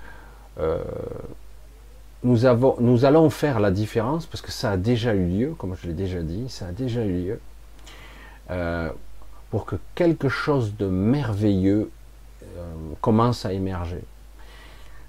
nous, 2.24 3.06
allons 3.06 3.30
faire 3.30 3.60
la 3.60 3.72
différence, 3.72 4.26
parce 4.26 4.42
que 4.42 4.52
ça 4.52 4.72
a 4.72 4.78
déjà 4.78 5.14
eu 5.14 5.26
lieu, 5.26 5.56
comme 5.58 5.76
je 5.76 5.88
l'ai 5.88 5.94
déjà 5.94 6.22
dit, 6.22 6.50
ça 6.50 6.68
a 6.68 6.72
déjà 6.72 7.04
eu 7.04 7.24
lieu, 7.24 7.40
euh, 8.50 8.90
pour 9.50 9.66
que 9.66 9.76
quelque 9.96 10.30
chose 10.30 10.76
de 10.78 10.88
merveilleux 10.88 11.92
euh, 12.44 12.74
commence 13.02 13.46
à 13.46 13.54
émerger. 13.54 14.04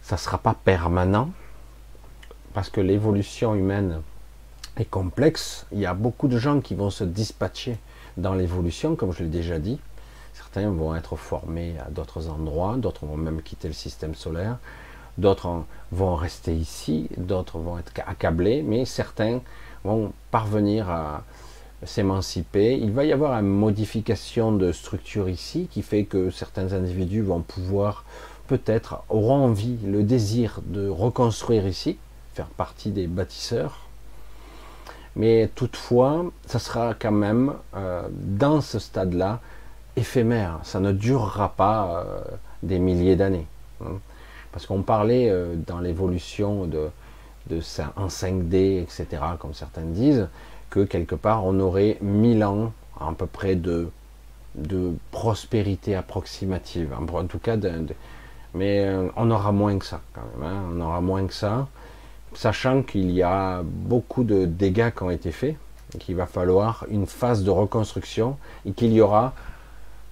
Ça 0.03 0.16
ne 0.16 0.20
sera 0.20 0.39
pas 0.39 0.55
permanent, 0.65 1.31
parce 2.53 2.69
que 2.69 2.81
l'évolution 2.81 3.55
humaine 3.55 4.01
est 4.77 4.85
complexe. 4.85 5.66
Il 5.73 5.78
y 5.78 5.86
a 5.86 5.95
beaucoup 5.95 6.28
de 6.28 6.39
gens 6.39 6.61
qui 6.61 6.74
vont 6.74 6.91
se 6.91 7.05
dispatcher 7.05 7.78
dans 8.16 8.35
l'évolution, 8.35 8.97
comme 8.97 9.12
je 9.12 9.23
l'ai 9.23 9.28
déjà 9.28 9.59
dit. 9.59 9.78
Certains 10.32 10.69
vont 10.70 10.97
être 10.97 11.16
formés 11.16 11.77
à 11.78 11.91
d'autres 11.91 12.28
endroits, 12.28 12.77
d'autres 12.77 13.07
vont 13.07 13.16
même 13.16 13.41
quitter 13.41 13.69
le 13.69 13.74
système 13.74 14.15
solaire 14.16 14.59
d'autres 15.19 15.65
vont 15.93 16.15
rester 16.15 16.55
ici, 16.55 17.09
d'autres 17.16 17.59
vont 17.59 17.78
être 17.78 17.93
accablés, 18.07 18.62
mais 18.62 18.85
certains 18.85 19.41
vont 19.85 20.12
parvenir 20.31 20.91
à 20.91 21.23
s'émanciper. 21.85 22.78
Il 22.81 22.93
va 22.93 23.05
y 23.05 23.12
avoir 23.12 23.39
une 23.39 23.49
modification 23.49 24.53
de 24.53 24.73
structure 24.73 25.28
ici 25.28 25.69
qui 25.70 25.82
fait 25.82 26.05
que 26.05 26.31
certains 26.31 26.73
individus 26.73 27.23
vont 27.23 27.41
pouvoir 27.41 28.05
peut-être 28.47 29.03
auront 29.09 29.45
envie, 29.45 29.78
le 29.85 30.03
désir 30.03 30.61
de 30.66 30.89
reconstruire 30.89 31.66
ici, 31.66 31.99
faire 32.35 32.47
partie 32.47 32.91
des 32.91 33.07
bâtisseurs. 33.07 33.81
Mais 35.16 35.49
toutefois, 35.55 36.24
ça 36.47 36.59
sera 36.59 36.95
quand 36.95 37.12
même 37.12 37.55
euh, 37.77 38.09
dans 38.11 38.61
ce 38.61 38.78
stade-là 38.78 39.41
éphémère. 39.97 40.59
Ça 40.65 40.81
ne 40.81 40.93
durera 40.93 41.51
pas 41.51 42.05
euh, 42.05 42.20
des 42.62 42.78
milliers 42.78 43.16
d'années. 43.16 43.47
Hein. 43.82 43.99
Parce 44.55 44.66
qu'on 44.66 44.82
parlait 44.82 45.28
euh, 45.31 45.56
dans 45.66 45.81
l'évolution 45.81 46.66
de, 46.66 46.89
de 47.51 47.60
en 47.97 48.06
5D, 48.06 48.82
etc., 48.82 49.06
comme 49.36 49.52
certains 49.52 49.82
disent, 49.82 50.28
que 50.70 50.85
quelque 50.85 51.16
part 51.16 51.44
on 51.44 51.59
aurait 51.59 51.98
1000 52.01 52.44
ans 52.44 52.72
à 53.01 53.12
peu 53.18 53.26
près 53.26 53.56
de, 53.56 53.89
de 54.55 54.93
prospérité 55.10 55.97
approximative. 55.97 56.94
En 56.97 57.24
tout 57.26 57.40
cas, 57.40 57.56
mais 58.55 58.85
euh, 58.85 59.09
on 59.16 59.28
aura 59.32 59.51
moins 59.51 59.76
que 59.76 59.86
ça 59.86 60.01
quand 60.12 60.22
même. 60.39 60.48
Hein. 60.48 60.62
on 60.72 60.81
aura 60.81 61.01
moins 61.01 61.26
que 61.26 61.35
ça, 61.35 61.66
sachant 62.35 62.85
qu'il 62.85 63.10
y 63.10 63.24
a 63.24 63.60
beaucoup 63.64 64.22
de 64.22 64.47
dégâts 64.47 64.93
qui 64.97 65.02
ont 65.02 65.10
été 65.10 65.32
faits, 65.32 65.56
qu'il 65.98 66.14
va 66.14 66.26
falloir 66.26 66.86
une 66.89 67.06
phase 67.06 67.43
de 67.43 67.51
reconstruction 67.51 68.36
et 68.66 68.70
qu'il 68.70 68.93
y 68.93 69.01
aura 69.01 69.35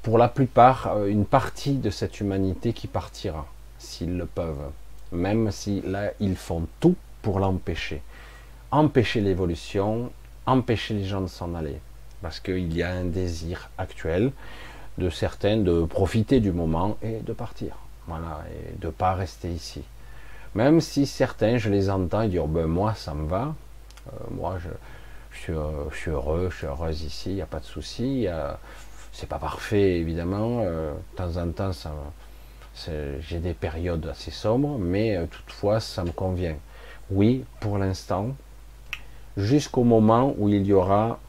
pour 0.03 0.19
la 0.19 0.27
plupart 0.27 0.95
euh, 0.97 1.07
une 1.07 1.27
partie 1.27 1.75
de 1.75 1.91
cette 1.91 2.19
humanité 2.19 2.73
qui 2.73 2.89
partira 2.89 3.47
s'ils 3.83 4.17
le 4.17 4.27
peuvent, 4.27 4.71
même 5.11 5.51
si 5.51 5.83
là 5.83 6.13
ils 6.21 6.37
font 6.37 6.67
tout 6.81 6.97
pour 7.21 7.41
l'empêcher. 7.41 8.03
Empêcher 8.71 9.21
l'évolution, 9.21 10.11
empêcher 10.47 10.95
les 10.95 11.05
gens 11.05 11.21
de 11.21 11.27
s'en 11.27 11.55
aller, 11.55 11.81
parce 12.23 12.41
qu'il 12.41 12.75
y 12.75 12.83
a 12.83 12.91
un 12.91 13.05
désir 13.05 13.71
actuel 13.79 14.33
de 14.99 15.11
certains 15.11 15.57
de 15.57 15.85
profiter 15.85 16.41
du 16.41 16.53
moment 16.53 16.97
et 17.03 17.21
de 17.21 17.33
partir, 17.33 17.77
voilà, 18.07 18.43
et 18.51 18.79
de 18.79 18.89
pas 18.89 19.15
rester 19.15 19.49
ici. 19.51 19.83
Même 20.55 20.81
si 20.81 21.07
certains, 21.07 21.57
je 21.59 21.71
les 21.71 21.91
entends 21.91 22.27
dire, 22.27 22.47
ben 22.47 22.67
moi 22.67 22.95
ça 22.95 23.15
me 23.15 23.27
va, 23.27 23.55
moi, 24.31 24.59
je, 24.59 24.69
suis, 25.39 25.53
heureux, 26.11 26.49
je 26.51 26.57
suis 26.57 26.67
heureuse 26.67 27.03
ici, 27.03 27.31
il 27.31 27.35
n'y 27.37 27.43
a 27.43 27.47
pas 27.47 27.61
de 27.61 27.65
souci. 27.65 28.27
C'est 29.13 29.29
pas 29.29 29.39
parfait, 29.39 29.99
évidemment. 29.99 30.65
de 30.65 30.93
temps 31.17 31.37
en 31.37 31.51
temps, 31.51 31.73
j'ai 32.77 33.39
des 33.39 33.55
périodes 33.55 34.07
assez 34.07 34.31
sombres, 34.31 34.79
mais 34.79 35.19
toutefois, 35.31 35.81
ça 35.81 36.05
me 36.05 36.11
convient. 36.11 36.57
Oui, 37.11 37.45
pour 37.61 37.79
l'instant, 37.79 38.29
jusqu'au 39.37 39.85
moment 39.85 40.35
où 40.39 40.49
il 40.49 40.67
y 40.67 40.73
aura 40.73 41.21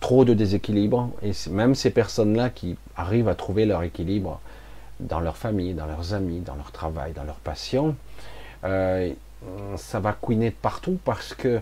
trop 0.00 0.24
de 0.24 0.34
déséquilibre, 0.34 1.10
et 1.22 1.32
même 1.50 1.74
ces 1.74 1.90
personnes-là 1.90 2.50
qui 2.50 2.76
arrivent 2.96 3.28
à 3.28 3.34
trouver 3.34 3.66
leur 3.66 3.82
équilibre 3.82 4.40
dans 5.00 5.20
leur 5.20 5.36
famille, 5.36 5.74
dans 5.74 5.86
leurs 5.86 6.14
amis, 6.14 6.40
dans 6.40 6.54
leur 6.54 6.72
travail, 6.72 7.12
dans 7.12 7.24
leur 7.24 7.36
passion, 7.36 7.96
euh, 8.64 9.12
ça 9.76 10.00
va 10.00 10.12
couiner 10.12 10.50
de 10.50 10.54
partout 10.54 10.98
parce 11.04 11.34
que 11.34 11.60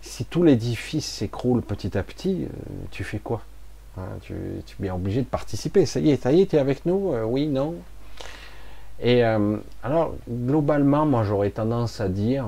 si 0.00 0.24
tout 0.24 0.42
l'édifice 0.42 1.06
s'écroule 1.06 1.62
petit 1.62 1.96
à 1.96 2.02
petit, 2.02 2.44
euh, 2.44 2.48
tu 2.90 3.04
fais 3.04 3.18
quoi? 3.18 3.42
Hein, 3.96 4.08
tu, 4.22 4.34
es 4.34 4.62
bien 4.80 4.94
obligé 4.94 5.20
de 5.20 5.26
participer. 5.26 5.86
Ça 5.86 6.00
y 6.00 6.10
est, 6.10 6.22
ça 6.22 6.32
y 6.32 6.42
est, 6.42 6.46
tu 6.46 6.56
es 6.56 6.58
avec 6.58 6.84
nous? 6.84 7.12
Euh, 7.14 7.24
Oui, 7.24 7.46
non? 7.46 7.74
Et 9.00 9.22
alors, 9.82 10.14
globalement, 10.28 11.04
moi 11.04 11.24
j'aurais 11.24 11.50
tendance 11.50 12.00
à 12.00 12.08
dire 12.08 12.46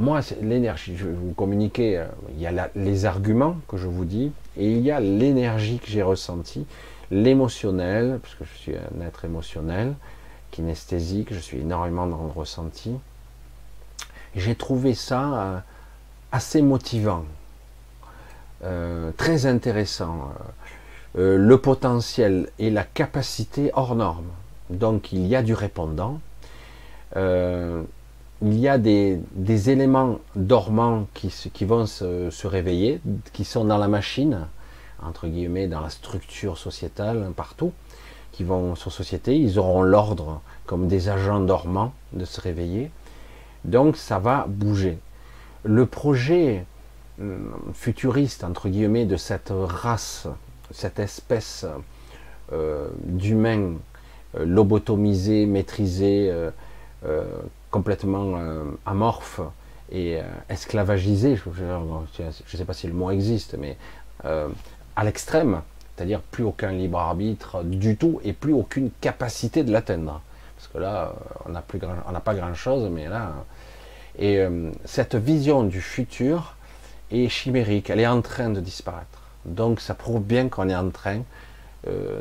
moi, 0.00 0.20
l'énergie, 0.40 0.96
je 0.96 1.06
vais 1.06 1.12
vous 1.12 1.34
communiquer, 1.34 1.98
euh, 1.98 2.06
il 2.34 2.40
y 2.40 2.46
a 2.46 2.70
les 2.74 3.04
arguments 3.04 3.56
que 3.68 3.76
je 3.76 3.86
vous 3.86 4.04
dis, 4.04 4.32
et 4.56 4.72
il 4.72 4.80
y 4.80 4.90
a 4.90 5.00
l'énergie 5.00 5.78
que 5.78 5.88
j'ai 5.88 6.02
ressentie, 6.02 6.66
l'émotionnel, 7.10 8.18
parce 8.22 8.34
que 8.34 8.44
je 8.44 8.54
suis 8.56 8.74
un 8.76 9.04
être 9.04 9.24
émotionnel, 9.24 9.94
kinesthésique, 10.52 11.34
je 11.34 11.38
suis 11.38 11.58
énormément 11.58 12.06
dans 12.06 12.22
le 12.24 12.30
ressenti. 12.30 12.94
J'ai 14.34 14.54
trouvé 14.54 14.94
ça 14.94 15.22
euh, 15.22 15.58
assez 16.32 16.62
motivant, 16.62 17.24
euh, 18.64 19.10
très 19.16 19.46
intéressant. 19.46 20.32
Le 21.14 21.56
potentiel 21.56 22.48
et 22.58 22.70
la 22.70 22.84
capacité 22.84 23.70
hors 23.74 23.94
norme. 23.94 24.28
Donc 24.70 25.12
il 25.12 25.26
y 25.26 25.34
a 25.34 25.42
du 25.42 25.54
répondant 25.54 26.20
il 28.42 28.58
y 28.58 28.68
a 28.68 28.78
des, 28.78 29.20
éléments 29.70 30.18
dormants 30.34 31.06
qui, 31.12 31.64
vont 31.64 31.86
se, 31.86 32.46
réveiller, 32.46 33.00
qui 33.32 33.44
sont 33.44 33.64
dans 33.64 33.76
la 33.76 33.88
machine, 33.88 34.46
entre 35.02 35.28
guillemets, 35.28 35.66
dans 35.66 35.80
la 35.80 35.90
structure 35.90 36.56
sociétale, 36.56 37.32
partout, 37.36 37.72
qui 38.32 38.44
vont 38.44 38.76
sur 38.76 38.92
société, 38.92 39.36
ils 39.36 39.58
auront 39.58 39.82
l'ordre, 39.82 40.40
comme 40.64 40.88
des 40.88 41.08
agents 41.08 41.40
dormants, 41.40 41.92
de 42.12 42.24
se 42.24 42.40
réveiller. 42.40 42.90
Donc 43.64 43.96
ça 43.96 44.18
va 44.18 44.46
bouger. 44.48 44.98
Le 45.64 45.84
projet 45.84 46.64
hum, 47.20 47.52
futuriste, 47.74 48.44
entre 48.44 48.70
guillemets, 48.70 49.04
de 49.04 49.16
cette 49.16 49.52
race, 49.52 50.28
cette 50.72 50.98
espèce 50.98 51.66
euh, 52.52 52.88
d'humains 53.04 53.74
euh, 54.36 54.44
lobotomisés, 54.44 55.46
maîtrisés, 55.46 56.30
euh, 57.04 57.24
complètement 57.70 58.36
amorphe 58.84 59.40
et 59.92 60.18
esclavagisé, 60.48 61.36
je 61.36 62.22
ne 62.22 62.32
sais 62.44 62.64
pas 62.64 62.72
si 62.72 62.88
le 62.88 62.92
mot 62.92 63.10
existe, 63.10 63.56
mais 63.58 63.76
à 64.24 65.04
l'extrême, 65.04 65.62
c'est-à-dire 65.94 66.20
plus 66.20 66.42
aucun 66.44 66.72
libre 66.72 66.98
arbitre 66.98 67.62
du 67.62 67.96
tout 67.96 68.20
et 68.24 68.32
plus 68.32 68.52
aucune 68.52 68.90
capacité 69.00 69.62
de 69.62 69.72
l'atteindre. 69.72 70.20
Parce 70.56 70.68
que 70.68 70.78
là, 70.78 71.14
on 71.46 71.52
n'a 71.52 72.20
pas 72.20 72.34
grand-chose, 72.34 72.90
mais 72.90 73.08
là... 73.08 73.32
Et 74.18 74.44
cette 74.84 75.14
vision 75.14 75.62
du 75.62 75.80
futur 75.80 76.56
est 77.10 77.28
chimérique, 77.28 77.88
elle 77.88 78.00
est 78.00 78.06
en 78.06 78.20
train 78.20 78.50
de 78.50 78.60
disparaître. 78.60 79.19
Donc 79.44 79.80
ça 79.80 79.94
prouve 79.94 80.22
bien 80.22 80.48
qu'on 80.48 80.68
est 80.68 80.76
en 80.76 80.90
train, 80.90 81.22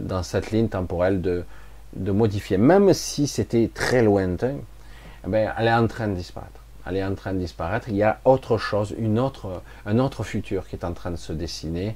dans 0.02 0.24
cette 0.24 0.52
ligne 0.52 0.70
temporelle, 0.70 1.22
de, 1.22 1.44
de 1.94 2.12
modifier. 2.12 2.58
Même 2.58 2.94
si 2.94 3.28
c'était 3.28 3.70
très 3.74 4.04
lointain, 4.04 4.56
eh 5.26 5.30
ben, 5.30 5.54
elle 5.58 5.68
est 5.68 5.74
en 5.74 5.88
train 5.88 6.08
de 6.08 6.16
disparaître. 6.16 6.62
Elle 6.86 6.98
est 6.98 7.04
en 7.04 7.16
train 7.16 7.34
de 7.34 7.40
disparaître. 7.40 7.90
Il 7.90 7.96
y 7.96 8.04
a 8.04 8.20
autre 8.26 8.58
chose, 8.58 8.96
une 8.98 9.20
autre, 9.20 9.62
un 9.86 10.00
autre 10.00 10.24
futur 10.24 10.68
qui 10.68 10.76
est 10.76 10.86
en 10.86 10.94
train 10.94 11.12
de 11.12 11.18
se 11.18 11.34
dessiner, 11.34 11.96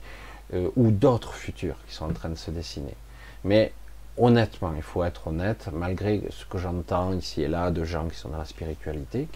euh, 0.53 0.69
ou 0.75 0.91
d'autres 0.91 1.33
futurs 1.33 1.77
qui 1.87 1.95
sont 1.95 2.05
en 2.05 2.13
train 2.13 2.29
de 2.29 2.35
se 2.35 2.51
dessiner. 2.51 2.95
Mais 3.43 3.71
honnêtement, 4.17 4.73
il 4.75 4.83
faut 4.83 5.03
être 5.03 5.27
honnête, 5.27 5.69
malgré 5.73 6.21
ce 6.29 6.45
que 6.45 6.57
j'entends 6.57 7.13
ici 7.13 7.41
et 7.41 7.47
là 7.47 7.71
de 7.71 7.83
gens 7.83 8.07
qui 8.07 8.17
sont 8.17 8.29
dans 8.29 8.37
la 8.37 8.45
spiritualité, 8.45 9.27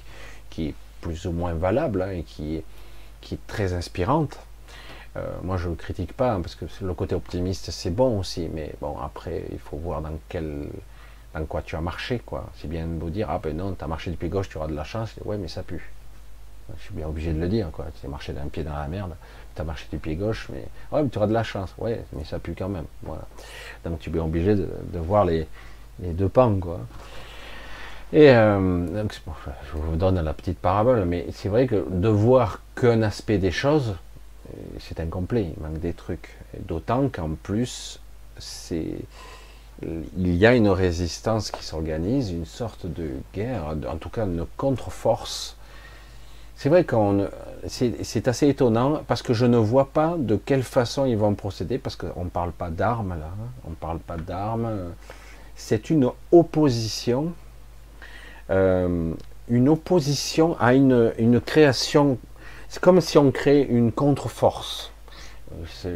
qui 0.50 0.70
est 0.70 0.76
plus 1.02 1.26
ou 1.26 1.32
moins 1.32 1.54
valable 1.54 2.02
hein, 2.02 2.12
et 2.12 2.24
qui, 2.24 2.62
qui 3.22 3.36
est 3.36 3.48
très 3.48 3.74
inspirante. 3.74 4.38
Euh, 5.18 5.22
moi, 5.44 5.58
je 5.58 5.70
ne 5.70 5.76
critique 5.76 6.14
pas, 6.14 6.34
hein, 6.34 6.42
parce 6.42 6.56
que 6.56 6.66
le 6.82 6.94
côté 6.94 7.16
optimiste, 7.16 7.72
c'est 7.72 7.90
bon 7.90 8.20
aussi, 8.20 8.50
mais 8.54 8.74
bon, 8.82 8.98
après, 9.00 9.46
il 9.52 9.60
faut 9.60 9.78
voir 9.78 10.02
dans 10.02 10.14
quel 10.30 10.68
dans 11.34 11.46
quoi 11.46 11.62
tu 11.62 11.76
as 11.76 11.82
marché, 11.82 12.20
quoi. 12.26 12.50
C'est 12.56 12.68
bien 12.68 12.86
beau 12.86 13.10
dire, 13.10 13.30
ah 13.30 13.40
ben 13.42 13.56
non, 13.56 13.74
tu 13.74 13.84
as 13.84 13.88
marché 13.88 14.12
du 14.12 14.18
pied 14.18 14.30
gauche, 14.30 14.50
tu 14.50 14.58
auras 14.58 14.68
de 14.68 14.76
la 14.76 14.84
chance. 14.84 15.14
Ouais, 15.26 15.38
mais 15.38 15.48
ça 15.48 15.64
pue. 15.64 15.92
Je 16.78 16.84
suis 16.84 16.94
bien 16.94 17.08
obligé 17.08 17.34
de 17.34 17.40
le 17.40 17.48
dire, 17.48 17.70
quoi. 17.72 17.86
Tu 18.00 18.06
as 18.06 18.10
marché 18.10 18.34
d'un 18.34 18.48
pied 18.48 18.64
dans 18.64 18.74
la 18.74 18.88
merde, 18.88 19.16
tu 19.56 19.62
as 19.62 19.66
marché 19.66 19.86
du 19.92 19.98
pied 19.98 20.16
gauche, 20.16 20.50
mais 20.52 20.66
ouais, 20.92 21.04
mais 21.04 21.10
tu 21.10 21.18
auras 21.18 21.28
de 21.28 21.34
la 21.34 21.44
chance. 21.44 21.74
Ouais, 21.78 22.04
mais 22.14 22.24
ça 22.24 22.40
pue 22.40 22.56
quand 22.58 22.70
même. 22.70 22.86
Voilà. 23.04 23.24
Donc 23.86 24.00
tu 24.00 24.16
es 24.16 24.20
obligé 24.20 24.56
de, 24.56 24.68
voir 25.00 25.26
les, 25.26 25.48
deux 26.00 26.30
pans, 26.30 26.60
quoi. 26.60 26.80
Et 28.14 28.30
euh, 28.32 28.88
je 28.88 29.78
vous 29.78 29.96
donne 29.98 30.20
la 30.22 30.34
petite 30.34 30.60
parabole, 30.60 31.04
mais 31.06 31.28
c'est 31.34 31.50
vrai 31.50 31.68
que 31.68 31.86
de 31.90 32.08
voir 32.08 32.62
qu'un 32.76 33.02
aspect 33.02 33.38
des 33.38 33.52
choses, 33.52 33.96
c'est 34.80 35.00
incomplet, 35.00 35.54
il 35.56 35.64
manque 35.64 35.80
des 35.80 35.94
trucs. 35.94 36.38
D'autant 36.68 37.10
qu'en 37.10 37.32
plus, 37.42 38.00
c'est 38.38 38.96
il 39.82 40.36
y 40.36 40.46
a 40.46 40.56
une 40.56 40.70
résistance 40.70 41.52
qui 41.52 41.64
s'organise, 41.64 42.32
une 42.32 42.46
sorte 42.46 42.88
de 42.88 43.12
guerre, 43.34 43.76
en 43.88 43.98
tout 43.98 44.10
cas 44.10 44.26
une 44.26 44.46
contre-force. 44.58 45.56
C'est 46.56 46.70
vrai 46.70 46.84
qu'on, 46.84 47.30
c'est 47.68 48.28
assez 48.28 48.48
étonnant 48.48 49.04
parce 49.08 49.22
que 49.22 49.34
je 49.36 49.46
ne 49.46 49.58
vois 49.58 49.90
pas 49.90 50.16
de 50.18 50.36
quelle 50.36 50.64
façon 50.64 51.06
ils 51.06 51.18
vont 51.18 51.36
procéder 51.36 51.78
parce 51.78 51.96
qu'on 51.96 52.24
ne 52.24 52.30
parle 52.30 52.52
pas 52.52 52.72
d'armes 52.72 53.10
là, 53.20 53.28
hein. 53.28 53.50
on 53.66 53.70
ne 53.72 53.76
parle 53.76 54.00
pas 54.00 54.18
d'armes. 54.18 54.94
C'est 55.56 55.92
une 55.92 56.10
opposition, 56.32 57.34
euh, 58.50 59.14
une 59.50 59.70
opposition 59.70 60.58
à 60.60 60.74
une, 60.74 61.14
une 61.20 61.40
création. 61.40 62.18
C'est 62.70 62.82
comme 62.82 63.02
si 63.02 63.18
on 63.18 63.32
crée 63.32 63.62
une 63.62 63.92
contre-force. 63.92 64.92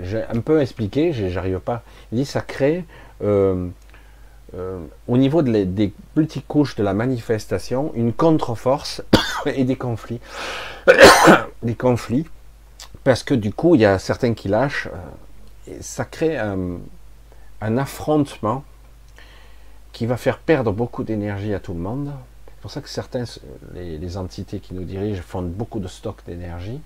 J'ai 0.04 0.24
un 0.24 0.40
peu 0.40 0.62
expliqué, 0.62 1.12
j'arrive 1.12 1.60
pas. 1.60 1.84
Il 2.12 2.20
dit 2.20 2.26
ça 2.26 2.42
crée 2.42 2.86
euh, 3.22 3.68
euh, 4.54 4.80
au 5.08 5.18
niveau 5.18 5.42
des 5.42 5.94
petites 6.14 6.46
couches 6.48 6.76
de 6.76 6.84
la 6.84 6.94
manifestation, 6.94 7.92
une 7.96 8.12
contre-force 8.12 9.02
et 9.46 9.64
des 9.64 9.78
conflits. 9.78 10.20
des 11.64 11.76
conflits, 11.76 12.28
parce 13.04 13.24
que 13.24 13.34
du 13.34 13.54
coup, 13.54 13.76
il 13.76 13.82
y 13.82 13.86
a 13.86 13.98
certains 13.98 14.34
qui 14.34 14.50
lâchent, 14.50 14.88
euh, 14.88 15.78
ça 15.80 16.06
crée 16.06 16.38
un, 16.38 16.80
affrontement 17.62 18.64
qui 19.94 20.06
va 20.06 20.18
faire 20.18 20.40
perdre 20.40 20.72
beaucoup 20.72 21.04
d'énergie 21.04 21.54
à 21.54 21.60
tout 21.60 21.74
le 21.74 21.80
monde. 21.80 22.12
C'est 22.62 22.64
pour 22.64 22.72
ça 22.72 22.82
que 22.82 22.90
certains, 22.90 23.24
les, 23.74 24.18
entités 24.18 24.60
qui 24.60 24.76
nous 24.76 24.84
dirigent, 24.84 25.24
font 25.24 25.42
beaucoup 25.42 25.80
de 25.80 25.88
stock 25.88 26.18
d'énergie 26.28 26.80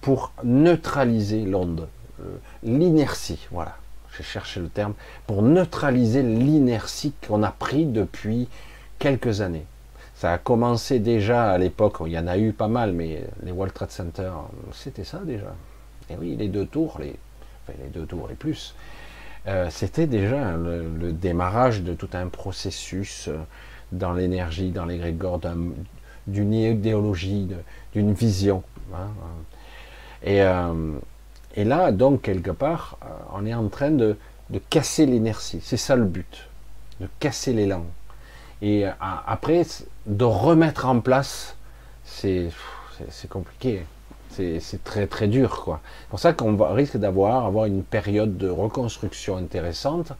pour 0.00 0.32
neutraliser 0.42 1.44
l'onde, 1.44 1.88
l'inertie, 2.62 3.46
voilà 3.50 3.76
j'ai 4.16 4.22
cherché 4.22 4.60
le 4.60 4.68
terme, 4.68 4.94
pour 5.26 5.42
neutraliser 5.42 6.22
l'inertie 6.22 7.12
qu'on 7.26 7.42
a 7.42 7.50
pris 7.50 7.86
depuis 7.86 8.48
quelques 8.98 9.40
années. 9.40 9.66
Ça 10.14 10.32
a 10.32 10.38
commencé 10.38 10.98
déjà 10.98 11.50
à 11.50 11.58
l'époque, 11.58 11.96
il 12.06 12.12
y 12.12 12.18
en 12.18 12.26
a 12.26 12.38
eu 12.38 12.52
pas 12.52 12.68
mal, 12.68 12.92
mais 12.92 13.24
les 13.42 13.52
World 13.52 13.74
Trade 13.74 13.90
Center, 13.90 14.30
c'était 14.72 15.04
ça 15.04 15.18
déjà. 15.18 15.54
Et 16.10 16.16
oui, 16.16 16.36
les 16.36 16.48
deux 16.48 16.66
tours, 16.66 16.98
les, 17.00 17.16
enfin, 17.64 17.76
les 17.82 17.88
deux 17.88 18.06
tours 18.06 18.30
et 18.30 18.34
plus, 18.34 18.74
euh, 19.48 19.68
c'était 19.70 20.06
déjà 20.06 20.56
le, 20.56 21.12
démarrage 21.12 21.82
de 21.82 21.94
tout 21.94 22.10
un 22.12 22.28
processus 22.28 23.28
euh, 23.28 23.38
dans 23.92 24.12
l'énergie, 24.12 24.70
dans 24.70 24.84
l'égrégore, 24.84 25.40
d'une 26.26 26.54
idéologie, 26.54 27.48
d'une 27.94 28.12
vision. 28.12 28.62
Hein. 28.94 29.08
Et, 30.24 30.42
euh, 30.42 30.98
et 31.54 31.64
là, 31.64 31.92
donc, 31.92 32.22
quelque 32.22 32.50
part, 32.50 32.96
euh, 33.02 33.06
on 33.34 33.44
est 33.46 33.54
en 33.54 33.68
train 33.68 33.90
de, 33.90 34.16
casser 34.70 35.06
l'inertie. 35.06 35.60
C'est 35.62 35.76
ça 35.76 35.96
le 35.96 36.04
but, 36.04 36.48
de 37.00 37.08
casser 37.20 37.52
l'élan. 37.52 37.84
Et 38.60 38.86
euh, 38.86 38.90
après, 39.00 39.66
de 40.06 40.24
remettre 40.24 40.86
en 40.86 41.00
place, 41.00 41.56
c'est 42.04 42.50
compliqué. 43.28 43.82
C'est 44.30 44.82
très 44.82 45.06
très 45.06 45.28
dur. 45.28 45.62
C'est 45.66 46.08
pour 46.08 46.18
ça 46.18 46.32
qu'on 46.32 46.56
risque 46.72 46.96
d'avoir 46.96 47.44
avoir 47.44 47.66
une 47.66 47.82
période 47.82 48.38
de 48.38 48.48
reconstruction 48.48 49.36
intéressante, 49.36 50.12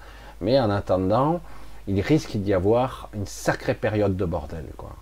mais 0.42 0.60
en 0.60 0.68
attendant, 0.68 1.40
il 1.88 2.00
risque 2.00 2.36
d'y 2.36 2.52
avoir 2.52 3.08
une 3.14 3.26
sacrée 3.26 3.74
période 3.74 4.16
de 4.16 4.24
bordel, 4.24 4.66
quoi. 4.76 4.94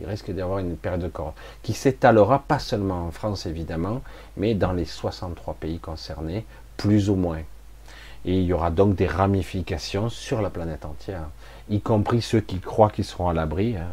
Il 0.00 0.06
risque 0.06 0.30
d'y 0.30 0.40
avoir 0.40 0.58
une 0.58 0.76
période 0.76 1.00
de 1.00 1.08
corps 1.08 1.34
qui 1.62 1.72
s'étalera 1.72 2.40
pas 2.40 2.58
seulement 2.58 3.06
en 3.06 3.10
France 3.10 3.46
évidemment, 3.46 4.02
mais 4.36 4.54
dans 4.54 4.72
les 4.72 4.84
63 4.84 5.54
pays 5.54 5.78
concernés, 5.78 6.44
plus 6.76 7.08
ou 7.08 7.14
moins. 7.14 7.42
Et 8.24 8.38
il 8.38 8.44
y 8.44 8.52
aura 8.52 8.70
donc 8.70 8.96
des 8.96 9.06
ramifications 9.06 10.10
sur 10.10 10.42
la 10.42 10.50
planète 10.50 10.84
entière, 10.84 11.28
y 11.70 11.80
compris 11.80 12.20
ceux 12.20 12.40
qui 12.40 12.58
croient 12.58 12.90
qu'ils 12.90 13.04
seront 13.04 13.28
à 13.28 13.32
l'abri. 13.32 13.76
Hein. 13.76 13.86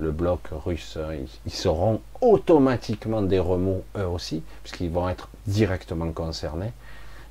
Le 0.00 0.10
bloc 0.10 0.40
russe, 0.50 0.98
hein, 1.00 1.14
ils 1.46 1.52
seront 1.52 2.00
automatiquement 2.20 3.22
des 3.22 3.38
remous 3.38 3.82
eux 3.96 4.06
aussi, 4.06 4.42
puisqu'ils 4.64 4.90
vont 4.90 5.08
être 5.08 5.28
directement 5.46 6.10
concernés. 6.10 6.72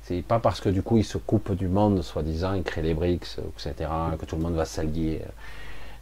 C'est 0.06 0.20
pas 0.20 0.38
parce 0.38 0.60
que 0.60 0.68
du 0.68 0.82
coup 0.82 0.98
ils 0.98 1.04
se 1.04 1.16
coupent 1.16 1.52
du 1.52 1.66
monde, 1.66 2.02
soi-disant, 2.02 2.52
ils 2.52 2.62
créent 2.62 2.82
les 2.82 2.92
BRICS, 2.92 3.38
etc., 3.58 3.90
que 4.18 4.26
tout 4.26 4.36
le 4.36 4.42
monde 4.42 4.54
va 4.54 4.66
s'allier. 4.66 5.22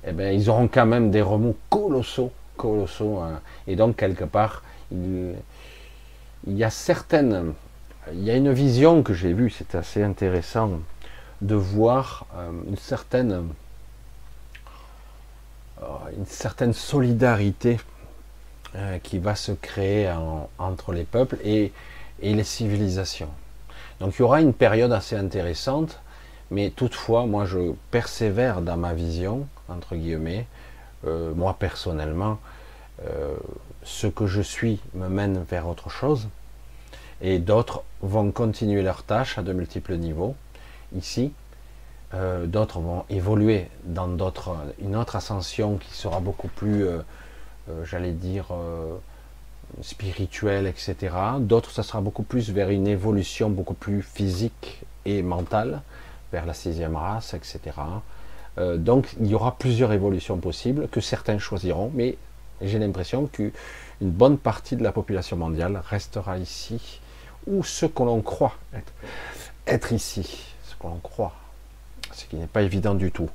Eh 0.04 0.12
bien, 0.12 0.30
ils 0.30 0.50
auront 0.50 0.66
quand 0.66 0.86
même 0.86 1.12
des 1.12 1.22
remous 1.22 1.56
colossaux, 1.70 2.32
colossaux. 2.56 3.18
Hein. 3.18 3.40
Et 3.68 3.76
donc, 3.76 3.96
quelque 3.96 4.24
part, 4.24 4.62
il, 4.90 5.34
y 6.48 6.64
a 6.64 6.70
certaines. 6.70 7.54
Il 8.12 8.24
y 8.24 8.30
a 8.32 8.34
une 8.34 8.52
vision 8.52 9.04
que 9.04 9.14
j'ai 9.14 9.32
vue, 9.32 9.50
c'est 9.50 9.76
assez 9.76 10.02
intéressant 10.02 10.80
de 11.40 11.54
voir 11.54 12.26
euh, 12.36 12.50
une 12.68 12.76
certaine 12.76 13.50
euh, 15.82 15.86
une 16.16 16.26
certaine 16.26 16.72
solidarité 16.72 17.78
euh, 18.74 18.98
qui 18.98 19.18
va 19.18 19.36
se 19.36 19.52
créer 19.52 20.12
entre 20.58 20.92
les 20.92 21.04
peuples 21.04 21.38
et 21.44 21.72
les 22.20 22.44
civilisations. 22.44 23.30
Donc 24.02 24.16
il 24.16 24.18
y 24.18 24.22
aura 24.22 24.40
une 24.40 24.52
période 24.52 24.90
assez 24.90 25.14
intéressante, 25.14 26.00
mais 26.50 26.70
toutefois, 26.70 27.24
moi 27.24 27.44
je 27.44 27.72
persévère 27.92 28.60
dans 28.60 28.76
ma 28.76 28.94
vision, 28.94 29.46
entre 29.68 29.94
guillemets, 29.94 30.46
euh, 31.06 31.32
moi 31.36 31.54
personnellement, 31.56 32.40
euh, 33.06 33.36
ce 33.84 34.08
que 34.08 34.26
je 34.26 34.42
suis 34.42 34.80
me 34.94 35.06
mène 35.06 35.44
vers 35.48 35.68
autre 35.68 35.88
chose, 35.88 36.26
et 37.20 37.38
d'autres 37.38 37.84
vont 38.00 38.32
continuer 38.32 38.82
leur 38.82 39.04
tâche 39.04 39.38
à 39.38 39.42
de 39.42 39.52
multiples 39.52 39.94
niveaux. 39.94 40.34
Ici, 40.96 41.32
euh, 42.12 42.46
d'autres 42.46 42.80
vont 42.80 43.04
évoluer 43.08 43.68
dans 43.84 44.08
une 44.80 44.96
autre 44.96 45.14
ascension 45.14 45.76
qui 45.76 45.92
sera 45.92 46.18
beaucoup 46.18 46.48
plus, 46.48 46.86
j'allais 47.84 48.10
dire, 48.10 48.46
spirituel, 49.80 50.66
etc. 50.66 51.14
D'autres, 51.40 51.70
ça 51.70 51.82
sera 51.82 52.00
beaucoup 52.00 52.22
plus 52.22 52.50
vers 52.50 52.70
une 52.70 52.86
évolution 52.86 53.48
beaucoup 53.48 53.74
plus 53.74 54.02
physique 54.02 54.82
et 55.04 55.22
mentale, 55.22 55.82
vers 56.32 56.46
la 56.46 56.54
sixième 56.54 56.96
race, 56.96 57.34
etc. 57.34 57.60
Euh, 58.58 58.76
donc, 58.76 59.14
il 59.20 59.26
y 59.26 59.34
aura 59.34 59.56
plusieurs 59.56 59.92
évolutions 59.92 60.36
possibles 60.36 60.88
que 60.88 61.00
certains 61.00 61.38
choisiront, 61.38 61.90
mais 61.94 62.16
j'ai 62.60 62.78
l'impression 62.78 63.26
qu'une 63.26 63.50
bonne 64.00 64.38
partie 64.38 64.76
de 64.76 64.82
la 64.82 64.92
population 64.92 65.36
mondiale 65.36 65.82
restera 65.88 66.38
ici, 66.38 67.00
ou 67.46 67.64
ce 67.64 67.86
que 67.86 68.02
l'on 68.02 68.20
croit 68.20 68.54
être, 68.74 68.92
être 69.66 69.92
ici, 69.92 70.54
ce 70.64 70.74
que 70.74 70.84
l'on 70.84 71.00
croit, 71.02 71.32
ce 72.12 72.26
qui 72.26 72.36
n'est 72.36 72.46
pas 72.46 72.62
évident 72.62 72.94
du 72.94 73.10
tout. 73.10 73.30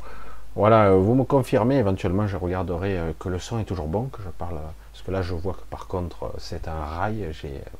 Voilà, 0.55 0.91
vous 0.91 1.13
me 1.13 1.23
confirmez, 1.23 1.75
éventuellement 1.77 2.25
je 2.25 2.35
regarderai 2.35 2.97
euh, 2.97 3.11
que 3.19 3.29
le 3.29 3.37
son 3.37 3.59
est 3.59 3.63
toujours 3.63 3.87
bon, 3.87 4.05
que 4.05 4.23
je 4.23 4.29
parle 4.29 4.59
là, 5.07 5.21
je 5.21 5.33
vois 5.33 5.53
que 5.53 5.65
par 5.69 5.87
contre, 5.87 6.33
c'est 6.37 6.67
un 6.67 6.83
rail. 6.83 7.31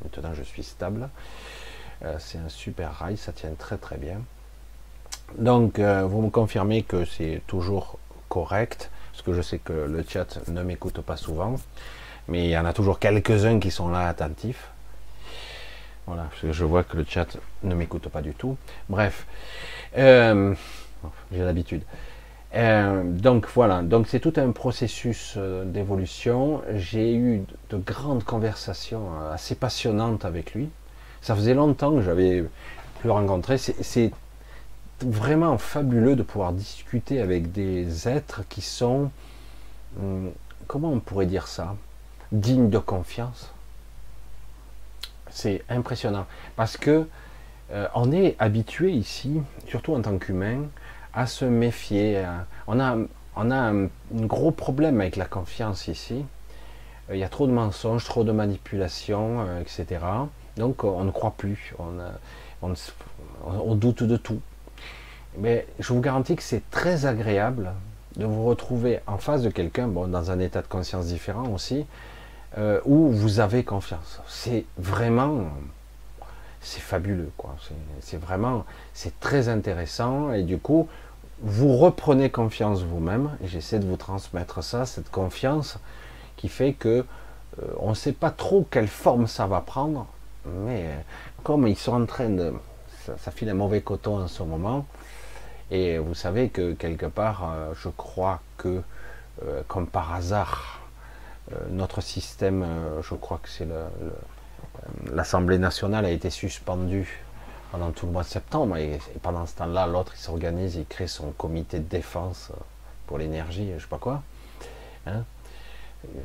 Maintenant, 0.03 0.33
je 0.33 0.43
suis 0.43 0.63
stable. 0.63 1.09
Euh, 2.03 2.15
c'est 2.19 2.37
un 2.37 2.49
super 2.49 2.93
rail, 2.93 3.17
ça 3.17 3.31
tient 3.31 3.53
très 3.57 3.77
très 3.77 3.97
bien. 3.97 4.21
Donc, 5.37 5.79
euh, 5.79 6.03
vous 6.03 6.21
me 6.21 6.29
confirmez 6.29 6.83
que 6.83 7.05
c'est 7.05 7.41
toujours 7.47 7.97
correct, 8.29 8.91
parce 9.11 9.23
que 9.23 9.33
je 9.33 9.41
sais 9.41 9.57
que 9.57 9.73
le 9.73 10.03
chat 10.07 10.39
ne 10.47 10.61
m'écoute 10.61 11.01
pas 11.01 11.17
souvent, 11.17 11.55
mais 12.27 12.45
il 12.45 12.49
y 12.49 12.57
en 12.57 12.65
a 12.65 12.73
toujours 12.73 12.99
quelques-uns 12.99 13.59
qui 13.59 13.71
sont 13.71 13.89
là 13.89 14.07
attentifs. 14.07 14.69
Voilà, 16.05 16.23
parce 16.23 16.41
que 16.41 16.51
je 16.53 16.63
vois 16.63 16.83
que 16.83 16.95
le 16.95 17.05
chat 17.07 17.37
ne 17.63 17.75
m'écoute 17.75 18.07
pas 18.09 18.21
du 18.21 18.33
tout. 18.33 18.57
Bref, 18.87 19.25
euh, 19.97 20.55
j'ai 21.31 21.43
l'habitude. 21.43 21.81
Euh, 22.57 23.03
donc 23.03 23.47
voilà, 23.53 23.83
donc 23.83 24.07
c'est 24.07 24.19
tout 24.19 24.33
un 24.37 24.51
processus 24.51 25.35
euh, 25.37 25.63
d'évolution. 25.63 26.63
J'ai 26.73 27.13
eu 27.13 27.43
de 27.69 27.77
grandes 27.77 28.23
conversations 28.23 29.11
euh, 29.13 29.33
assez 29.33 29.53
passionnantes 29.53 30.25
avec 30.25 30.55
lui. 30.55 30.69
Ça 31.21 31.35
faisait 31.35 31.53
longtemps 31.53 31.93
que 31.93 32.01
j'avais 32.01 32.41
pu 32.41 33.07
le 33.07 33.11
rencontrer. 33.11 33.59
C'est 33.59 34.11
vraiment 35.01 35.59
fabuleux 35.59 36.15
de 36.15 36.23
pouvoir 36.23 36.51
discuter 36.51 37.21
avec 37.21 37.51
des 37.51 38.07
êtres 38.07 38.41
qui 38.49 38.61
sont, 38.61 39.11
hum, 39.99 40.31
comment 40.65 40.91
on 40.91 40.99
pourrait 40.99 41.27
dire 41.27 41.47
ça, 41.47 41.75
dignes 42.31 42.71
de 42.71 42.79
confiance. 42.79 43.51
C'est 45.29 45.63
impressionnant 45.69 46.25
parce 46.55 46.77
que 46.77 47.07
on 47.95 48.13
est 48.13 48.37
habitué 48.39 48.93
ici, 48.93 49.41
surtout 49.67 49.93
en 49.93 50.01
tant 50.01 50.17
qu'humain, 50.17 50.69
à 51.17 51.25
se 51.25 51.45
méfier. 51.45 52.23
On 52.67 52.79
a, 52.79 52.95
on 53.35 53.51
a 53.51 53.55
un, 53.55 53.89
gros 54.13 54.51
problème 54.51 55.01
avec 55.01 55.15
la 55.15 55.25
confiance 55.25 55.87
ici. 55.87 56.23
Euh, 57.09 57.15
il 57.15 57.19
y 57.19 57.23
a 57.23 57.29
trop 57.29 57.47
de 57.47 57.51
mensonges, 57.51 58.05
trop 58.05 58.23
de 58.23 58.31
manipulations, 58.31 59.41
euh, 59.41 59.61
etc. 59.61 60.05
Donc 60.57 60.83
on 60.83 61.03
ne 61.03 61.11
croit 61.11 61.33
plus, 61.35 61.73
on, 61.79 61.97
on, 63.45 63.75
doute 63.75 64.03
de 64.03 64.15
tout. 64.15 64.41
Mais 65.37 65.67
je 65.79 65.91
vous 65.91 66.01
garantis 66.01 66.35
que 66.35 66.43
c'est 66.43 66.69
très 66.71 67.05
agréable 67.05 67.71
de 68.15 68.25
vous 68.25 68.45
retrouver 68.45 68.99
en 69.07 69.17
face 69.17 69.41
de 69.41 69.49
quelqu'un, 69.49 69.87
bon, 69.87 70.07
dans 70.07 70.31
un 70.31 70.39
état 70.39 70.61
de 70.61 70.67
conscience 70.67 71.07
différent 71.07 71.47
aussi, 71.49 71.85
euh, 72.57 72.79
où 72.85 73.09
vous 73.09 73.39
avez 73.39 73.63
confiance. 73.63 74.19
C'est 74.27 74.65
vraiment, 74.77 75.45
c'est 76.61 76.81
fabuleux, 76.81 77.31
quoi. 77.37 77.55
C'est 78.01 78.19
vraiment, 78.19 78.65
c'est 78.93 79.19
très 79.19 79.49
intéressant 79.49 80.31
et 80.33 80.41
du 80.41 80.57
coup, 80.57 80.87
vous 81.41 81.77
reprenez 81.77 82.29
confiance 82.29 82.81
vous-même, 82.81 83.31
et 83.43 83.47
j'essaie 83.47 83.79
de 83.79 83.85
vous 83.85 83.97
transmettre 83.97 84.63
ça, 84.63 84.85
cette 84.85 85.11
confiance 85.11 85.77
qui 86.35 86.49
fait 86.49 86.73
que 86.73 87.05
euh, 87.61 87.65
on 87.77 87.91
ne 87.91 87.95
sait 87.95 88.11
pas 88.11 88.31
trop 88.31 88.67
quelle 88.69 88.87
forme 88.87 89.27
ça 89.27 89.47
va 89.47 89.61
prendre, 89.61 90.07
mais 90.45 90.85
euh, 90.85 90.95
comme 91.43 91.67
ils 91.67 91.77
sont 91.77 92.01
en 92.01 92.05
train 92.05 92.29
de, 92.29 92.53
ça, 93.19 93.31
file 93.31 93.49
un 93.49 93.53
mauvais 93.53 93.81
coton 93.81 94.19
en 94.19 94.27
ce 94.27 94.43
moment, 94.43 94.85
et 95.69 95.97
vous 95.97 96.15
savez 96.15 96.49
que 96.49 96.73
quelque 96.73 97.05
part, 97.05 97.51
euh, 97.51 97.73
je 97.75 97.89
crois 97.89 98.41
que, 98.57 98.81
comme 99.67 99.85
par 99.85 100.15
hasard, 100.15 100.81
notre 101.69 102.01
système, 102.01 102.65
je 103.03 103.13
crois 103.13 103.39
que 103.43 103.49
c'est 103.49 103.67
l'Assemblée 105.13 105.59
nationale 105.59 106.05
a 106.05 106.09
été 106.09 106.31
suspendue 106.31 107.26
pendant 107.71 107.91
tout 107.91 108.05
le 108.05 108.11
mois 108.11 108.23
de 108.23 108.27
septembre. 108.27 108.77
Et, 108.77 108.99
pendant 109.21 109.45
ce 109.45 109.55
temps-là, 109.55 109.87
l'autre, 109.87 110.13
il 110.15 110.19
s'organise, 110.19 110.75
il 110.75 110.85
crée 110.85 111.07
son 111.07 111.31
comité 111.31 111.79
de 111.79 111.87
défense 111.87 112.51
pour 113.05 113.17
l'énergie, 113.17 113.71
je 113.77 113.81
sais 113.81 113.87
pas 113.87 113.97
quoi. 113.97 114.21
Hein. 115.05 115.23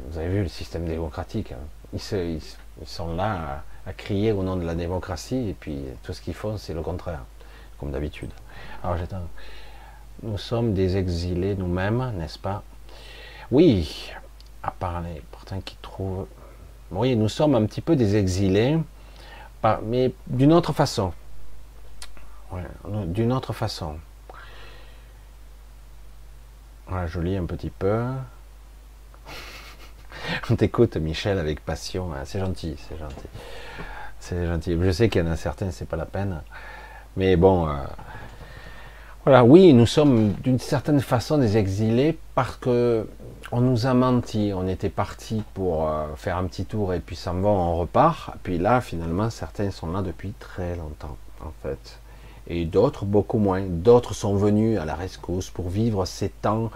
Vous 0.08 0.18
avez 0.18 0.28
vu 0.28 0.42
le 0.42 0.48
système 0.48 0.84
démocratique. 0.86 1.52
Hein. 1.52 1.64
Ils, 1.92 2.40
sont 2.86 3.14
là 3.14 3.62
à, 3.86 3.92
crier 3.92 4.32
au 4.32 4.42
nom 4.42 4.56
de 4.56 4.64
la 4.64 4.74
démocratie, 4.74 5.50
et 5.50 5.56
puis 5.58 5.84
tout 6.02 6.12
ce 6.12 6.20
qu'ils 6.20 6.34
font, 6.34 6.56
c'est 6.56 6.74
le 6.74 6.82
contraire, 6.82 7.24
comme 7.78 7.90
d'habitude. 7.90 8.30
Alors 8.82 8.96
j'attends. 8.96 9.28
Nous 10.22 10.38
sommes 10.38 10.74
des 10.74 10.96
exilés 10.96 11.54
nous-mêmes, 11.54 12.12
n'est-ce 12.16 12.38
pas? 12.38 12.62
Oui, 13.50 14.10
à 14.62 14.70
parler, 14.70 15.22
pourtant 15.30 15.60
qui 15.60 15.76
trouvent. 15.82 16.26
Oui, 16.90 17.16
nous 17.16 17.28
sommes 17.28 17.54
un 17.54 17.64
petit 17.66 17.80
peu 17.80 17.96
des 17.96 18.16
exilés, 18.16 18.78
mais 19.82 20.12
d'une 20.26 20.52
autre 20.52 20.72
façon 20.72 21.12
d'une 23.06 23.32
autre 23.32 23.52
façon. 23.52 23.96
Je 27.06 27.20
lis 27.20 27.36
un 27.36 27.46
petit 27.46 27.70
peu. 27.70 28.04
On 30.50 30.56
t'écoute, 30.56 30.96
Michel, 30.96 31.38
avec 31.38 31.64
passion. 31.64 32.10
Ah, 32.14 32.24
c'est 32.24 32.40
gentil, 32.40 32.76
c'est 32.88 32.98
gentil. 32.98 33.28
C'est 34.20 34.46
gentil. 34.46 34.76
Je 34.80 34.90
sais 34.90 35.08
qu'il 35.08 35.24
y 35.24 35.28
en 35.28 35.30
a 35.30 35.36
certains, 35.36 35.70
c'est 35.70 35.88
pas 35.88 35.96
la 35.96 36.06
peine. 36.06 36.42
Mais 37.16 37.36
bon, 37.36 37.68
euh, 37.68 37.72
voilà, 39.24 39.44
oui, 39.44 39.72
nous 39.72 39.86
sommes 39.86 40.32
d'une 40.34 40.58
certaine 40.58 41.00
façon 41.00 41.38
des 41.38 41.56
exilés 41.56 42.18
parce 42.34 42.56
que 42.56 43.08
on 43.50 43.60
nous 43.60 43.86
a 43.86 43.94
menti. 43.94 44.52
On 44.54 44.68
était 44.68 44.90
parti 44.90 45.42
pour 45.54 45.88
euh, 45.88 46.06
faire 46.16 46.36
un 46.36 46.44
petit 46.44 46.66
tour 46.66 46.92
et 46.94 47.00
puis 47.00 47.16
s'en 47.16 47.34
va, 47.34 47.48
on 47.48 47.76
repart. 47.78 48.36
Puis 48.42 48.58
là, 48.58 48.80
finalement, 48.80 49.30
certains 49.30 49.70
sont 49.70 49.90
là 49.90 50.02
depuis 50.02 50.32
très 50.38 50.76
longtemps, 50.76 51.16
en 51.40 51.52
fait 51.62 52.01
et 52.48 52.64
d'autres 52.64 53.04
beaucoup 53.04 53.38
moins. 53.38 53.62
D'autres 53.62 54.14
sont 54.14 54.34
venus 54.34 54.78
à 54.78 54.84
la 54.84 54.94
rescousse 54.94 55.50
pour 55.50 55.68
vivre 55.68 56.04
ces 56.04 56.28
temps 56.28 56.70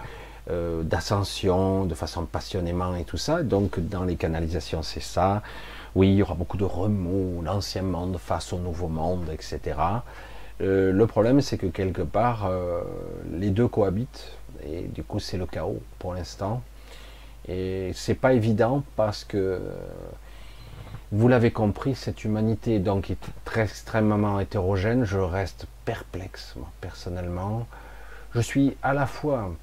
euh, 0.49 0.81
d'ascension 0.83 1.85
de 1.85 1.93
façon 1.93 2.25
passionnément 2.25 2.95
et 2.95 3.03
tout 3.03 3.17
ça. 3.17 3.43
Donc 3.43 3.79
dans 3.79 4.03
les 4.03 4.15
canalisations, 4.15 4.81
c'est 4.81 5.01
ça. 5.01 5.41
Oui, 5.95 6.09
il 6.09 6.15
y 6.15 6.21
aura 6.21 6.35
beaucoup 6.35 6.57
de 6.57 6.63
remous, 6.63 7.41
l'ancien 7.41 7.81
monde 7.81 8.17
face 8.17 8.53
au 8.53 8.59
nouveau 8.59 8.87
monde, 8.87 9.29
etc. 9.33 9.75
Euh, 10.61 10.91
le 10.91 11.07
problème, 11.07 11.41
c'est 11.41 11.57
que 11.57 11.67
quelque 11.67 12.01
part, 12.01 12.45
euh, 12.45 12.81
les 13.33 13.49
deux 13.49 13.67
cohabitent, 13.67 14.31
et 14.65 14.83
du 14.83 15.03
coup, 15.03 15.19
c'est 15.19 15.37
le 15.37 15.45
chaos 15.45 15.81
pour 15.99 16.13
l'instant. 16.13 16.61
Et 17.47 17.91
c'est 17.93 18.15
pas 18.15 18.33
évident 18.33 18.83
parce 18.95 19.23
que 19.23 19.59
vous 21.11 21.29
l'avez 21.29 21.51
compris, 21.51 21.95
cette 21.95 22.25
humanité 22.25 22.79
donc 22.79 23.09
est 23.09 23.17
très 23.45 23.63
extrêmement 23.63 24.39
hétérogène. 24.41 25.05
Je 25.05 25.19
reste 25.19 25.65
perplexe, 25.85 26.53
moi, 26.57 26.69
personnellement. 26.81 27.65
Je 28.35 28.41
suis 28.41 28.75
à 28.83 28.93
la 28.93 29.05
fois, 29.05 29.53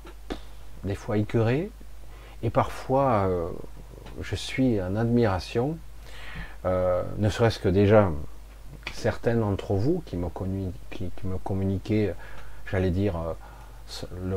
des 0.85 0.95
fois 0.95 1.19
écœuré, 1.19 1.71
et 2.43 2.49
parfois 2.49 3.27
euh, 3.29 3.49
je 4.23 4.35
suis 4.35 4.81
en 4.81 4.97
admiration. 4.97 5.77
Euh, 6.65 7.03
ne 7.19 7.29
serait-ce 7.29 7.59
que 7.59 7.69
déjà 7.69 8.11
certains 8.95 9.35
d'entre 9.35 9.75
vous 9.75 10.03
qui 10.07 10.17
me, 10.17 10.29
qui, 10.91 11.11
me 11.25 11.37
communiquaient, 11.37 12.15
j'allais 12.71 12.91
dire, 12.91 13.17
euh, 13.17 13.35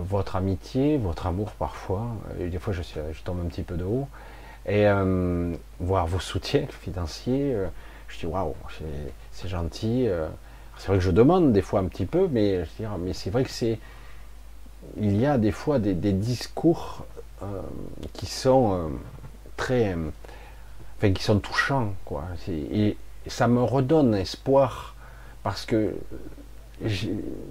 votre 0.01 0.35
amitié, 0.35 0.97
votre 0.97 1.25
amour 1.25 1.51
parfois, 1.51 2.07
et 2.37 2.49
des 2.49 2.59
fois 2.59 2.73
je 2.73 3.21
tombe 3.23 3.39
un 3.39 3.47
petit 3.47 3.63
peu 3.63 3.77
de 3.77 3.85
haut, 3.85 4.09
et 4.67 4.85
euh, 4.85 5.55
voir 5.79 6.07
vos 6.07 6.19
soutiens 6.19 6.67
financiers. 6.81 7.53
Euh, 7.53 7.67
je 8.09 8.19
dis 8.19 8.25
waouh, 8.25 8.55
c'est 9.31 9.47
gentil. 9.47 10.07
Euh. 10.07 10.27
c'est 10.77 10.87
vrai 10.87 10.97
que 10.97 11.03
je 11.03 11.11
demande 11.11 11.53
des 11.53 11.61
fois 11.61 11.79
un 11.79 11.85
petit 11.85 12.05
peu, 12.05 12.27
mais, 12.31 12.65
je 12.65 12.69
dire, 12.77 12.97
mais 12.99 13.13
c'est 13.13 13.29
vrai 13.29 13.43
que 13.43 13.49
c'est. 13.49 13.79
Il 14.97 15.19
y 15.19 15.25
a 15.25 15.37
des 15.37 15.51
fois 15.51 15.79
des, 15.79 15.93
discours 15.93 17.05
qui 18.13 18.25
sont 18.25 18.91
très. 19.57 19.95
enfin, 20.97 21.11
qui 21.11 21.23
sont 21.23 21.39
touchants, 21.39 21.93
quoi. 22.05 22.23
Et 22.47 22.95
ça 23.25 23.47
me 23.47 23.61
redonne 23.63 24.15
espoir 24.15 24.95
parce 25.43 25.65
que, 25.65 25.95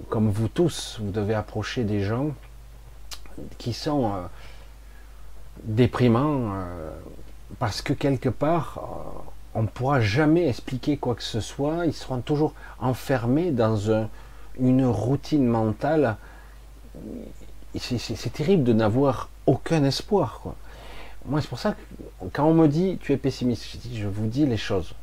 comme 0.09 0.29
vous 0.29 0.47
tous, 0.47 0.99
vous 1.01 1.11
devez 1.11 1.35
approcher 1.35 1.83
des 1.83 2.01
gens 2.01 2.31
qui 3.59 3.73
sont 3.73 4.13
déprimant 5.63 6.53
euh, 6.53 6.91
parce 7.59 7.81
que 7.81 7.93
quelque 7.93 8.29
part, 8.29 8.77
euh, 8.77 9.29
on 9.55 9.63
ne 9.63 9.67
pourra 9.67 10.01
jamais 10.01 10.47
expliquer 10.47 10.97
quoi 10.97 11.15
que 11.15 11.23
ce 11.23 11.39
soit. 11.39 11.85
Ils 11.85 11.93
seront 11.93 12.21
toujours 12.21 12.53
enfermés 12.79 13.51
dans 13.51 14.07
une 14.59 14.85
routine 14.85 15.47
mentale. 15.47 16.17
C'est 17.75 18.33
terrible 18.33 18.63
de 18.63 18.73
n'avoir 18.73 19.29
aucun 19.45 19.83
espoir. 19.83 20.41
Moi, 21.25 21.41
c'est 21.41 21.49
pour 21.49 21.59
ça 21.59 21.73
que 21.73 22.25
quand 22.31 22.45
on 22.45 22.53
me 22.53 22.67
dit 22.67 22.97
tu 23.01 23.11
es 23.11 23.17
pessimiste, 23.17 23.65
je, 23.71 23.77
dis, 23.77 23.99
je 23.99 24.07
vous 24.07 24.27
dis 24.27 24.45
les 24.45 24.57
choses. 24.57 24.93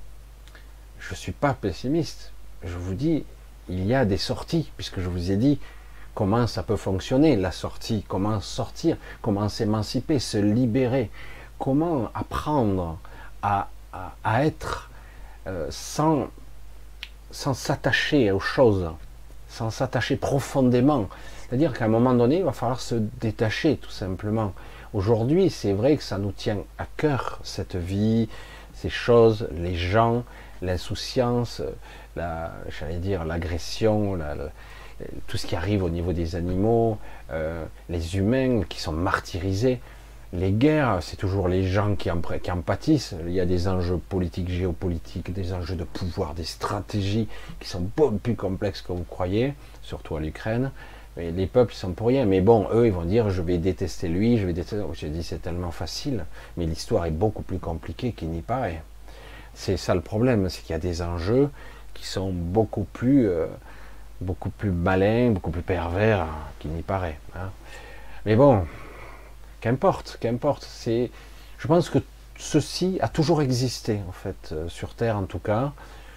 Je 1.00 1.10
ne 1.10 1.16
suis 1.16 1.32
pas 1.32 1.52
pessimiste. 1.52 2.32
Je 2.62 2.76
vous 2.76 2.94
dis, 2.94 3.24
il 3.68 3.84
y 3.84 3.94
a 3.94 4.04
des 4.04 4.16
sorties, 4.16 4.70
puisque 4.76 5.00
je 5.00 5.08
vous 5.08 5.30
ai 5.30 5.36
dit, 5.36 5.58
comment 6.14 6.46
ça 6.46 6.62
peut 6.62 6.76
fonctionner, 6.76 7.36
la 7.36 7.50
sortie, 7.50 8.04
comment 8.06 8.40
sortir, 8.40 8.96
comment 9.20 9.48
s'émanciper, 9.48 10.18
se 10.18 10.38
libérer, 10.38 11.10
comment 11.58 12.10
apprendre 12.14 12.98
à, 13.42 13.68
être 14.42 14.90
euh, 15.46 15.66
sans, 15.70 16.28
sans 17.30 17.54
s'attacher 17.54 18.30
aux 18.30 18.40
choses, 18.40 18.90
sans 19.48 19.70
s'attacher 19.70 20.16
profondément? 20.16 21.08
C'est-à-dire 21.42 21.72
qu'à 21.72 21.84
un 21.84 21.88
moment 21.88 22.14
donné, 22.14 22.38
il 22.38 22.44
va 22.44 22.52
falloir 22.52 22.80
se 22.80 22.94
détacher 22.94 23.76
tout 23.76 23.90
simplement. 23.90 24.54
Aujourd'hui, 24.94 25.50
c'est 25.50 25.72
vrai 25.72 25.96
que 25.96 26.02
ça 26.02 26.18
nous 26.18 26.32
tient 26.32 26.58
à 26.78 26.86
cœur, 26.96 27.40
cette 27.42 27.76
vie, 27.76 28.28
ces 28.72 28.88
choses, 28.88 29.48
les 29.52 29.74
gens, 29.74 30.24
l'insouciance, 30.62 31.60
j'allais 32.16 32.98
dire 32.98 33.24
l'agression, 33.24 34.14
la, 34.14 34.34
tout 35.26 35.36
ce 35.36 35.46
qui 35.46 35.56
arrive 35.56 35.82
au 35.82 35.90
niveau 35.90 36.12
des 36.12 36.36
animaux, 36.36 36.98
euh, 37.30 37.64
les 37.88 38.16
humains 38.16 38.62
qui 38.68 38.80
sont 38.80 38.92
martyrisés. 38.92 39.80
Les 40.32 40.50
guerres, 40.50 40.98
c'est 41.00 41.16
toujours 41.16 41.46
les 41.46 41.64
gens 41.64 41.94
qui 41.94 42.10
en, 42.10 42.20
pâtissent. 42.20 43.14
Il 43.26 43.32
y 43.32 43.40
a 43.40 43.46
des 43.46 43.68
enjeux 43.68 43.98
politiques, 43.98 44.50
géopolitiques, 44.50 45.32
des 45.32 45.52
enjeux 45.52 45.76
de 45.76 45.84
pouvoir, 45.84 46.34
des 46.34 46.44
stratégies 46.44 47.28
qui 47.60 47.68
sont 47.68 47.88
beaucoup 47.96 48.18
plus 48.18 48.34
complexes 48.34 48.82
que 48.82 48.92
vous 48.92 49.04
croyez, 49.04 49.54
surtout 49.82 50.16
à 50.16 50.20
l'Ukraine. 50.20 50.72
Les 51.16 51.46
peuples 51.46 51.72
sont 51.72 51.92
pour 51.92 52.08
rien. 52.08 52.24
Mais 52.24 52.40
bon, 52.40 52.66
eux, 52.72 52.86
ils 52.86 52.92
vont 52.92 53.04
dire 53.04 53.30
je 53.30 53.42
vais 53.42 53.58
détester 53.58 54.08
lui, 54.08 54.36
je 54.36 54.46
vais 54.46 54.52
détester. 54.52 54.84
Je 54.92 55.06
dis 55.06 55.22
c'est 55.22 55.40
tellement 55.40 55.70
facile, 55.70 56.24
mais 56.56 56.66
l'histoire 56.66 57.06
est 57.06 57.12
beaucoup 57.12 57.42
plus 57.42 57.60
compliquée 57.60 58.10
qu'il 58.12 58.30
n'y 58.30 58.42
paraît. 58.42 58.82
C'est 59.54 59.76
ça 59.76 59.94
le 59.94 60.00
problème, 60.00 60.48
c'est 60.48 60.62
qu'il 60.62 60.72
y 60.72 60.76
a 60.76 60.80
des 60.80 61.00
enjeux 61.00 61.48
qui 61.94 62.04
sont 62.04 62.32
beaucoup 62.32 62.86
plus 62.92 63.28
euh, 63.28 63.46
beaucoup 64.24 64.50
plus 64.50 64.70
malin, 64.70 65.30
beaucoup 65.30 65.50
plus 65.50 65.62
pervers 65.62 66.26
qu'il 66.58 66.70
n'y 66.72 66.82
paraît. 66.82 67.18
Hein. 67.36 67.50
Mais 68.26 68.36
bon, 68.36 68.64
qu'importe, 69.60 70.18
qu'importe. 70.20 70.66
C'est, 70.68 71.10
je 71.58 71.66
pense 71.68 71.90
que 71.90 71.98
ceci 72.38 72.98
a 73.00 73.08
toujours 73.08 73.42
existé 73.42 74.00
en 74.08 74.12
fait 74.12 74.50
euh, 74.52 74.68
sur 74.68 74.94
Terre 74.94 75.16
en 75.16 75.24
tout 75.24 75.38
cas. 75.38 75.72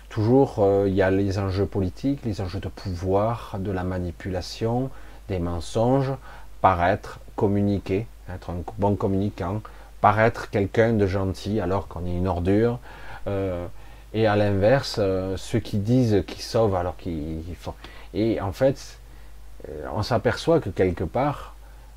Toujours, 0.09 0.55
euh, 0.59 0.85
il 0.87 0.95
y 0.95 1.01
a 1.01 1.11
les 1.11 1.37
enjeux 1.37 1.65
politiques, 1.65 2.21
les 2.23 2.39
enjeux 2.39 2.61
de 2.61 2.69
pouvoir, 2.69 3.57
de 3.59 3.71
la 3.71 3.83
manipulation, 3.83 4.89
des 5.27 5.39
mensonges, 5.39 6.13
paraître, 6.61 7.19
communiquer, 7.35 8.07
être 8.33 8.49
un 8.49 8.57
bon 8.77 8.95
communicant, 8.95 9.61
paraître 9.99 10.49
quelqu'un 10.49 10.93
de 10.93 11.05
gentil 11.05 11.59
alors 11.59 11.89
qu'on 11.89 12.05
est 12.05 12.15
une 12.15 12.27
ordure. 12.27 12.79
Euh, 13.27 13.67
et 14.13 14.25
à 14.25 14.37
l'inverse, 14.37 15.01
ceux 15.35 15.59
qui 15.59 15.77
disent 15.77 16.23
qu'ils 16.25 16.41
sauvent 16.41 16.75
alors 16.75 16.95
qu'ils 16.95 17.43
font. 17.59 17.73
Et 18.13 18.39
en 18.41 18.51
fait, 18.51 18.99
euh, 19.67 19.85
on 19.93 20.03
s'aperçoit 20.03 20.59
que 20.59 20.69
quelque 20.69 21.03
part, 21.03 21.55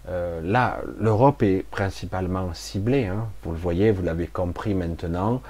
euh, 0.08 0.40
là, 0.42 0.80
l'Europe 0.98 1.42
est 1.42 1.64
principalement 1.70 2.52
ciblée. 2.54 3.06
Hein. 3.06 3.28
vous 3.42 3.52
le 3.52 3.58
voyez, 3.58 3.90
vous 3.92 4.02
l'avez 4.02 4.26
compris 4.26 4.74
maintenant. 4.74 5.42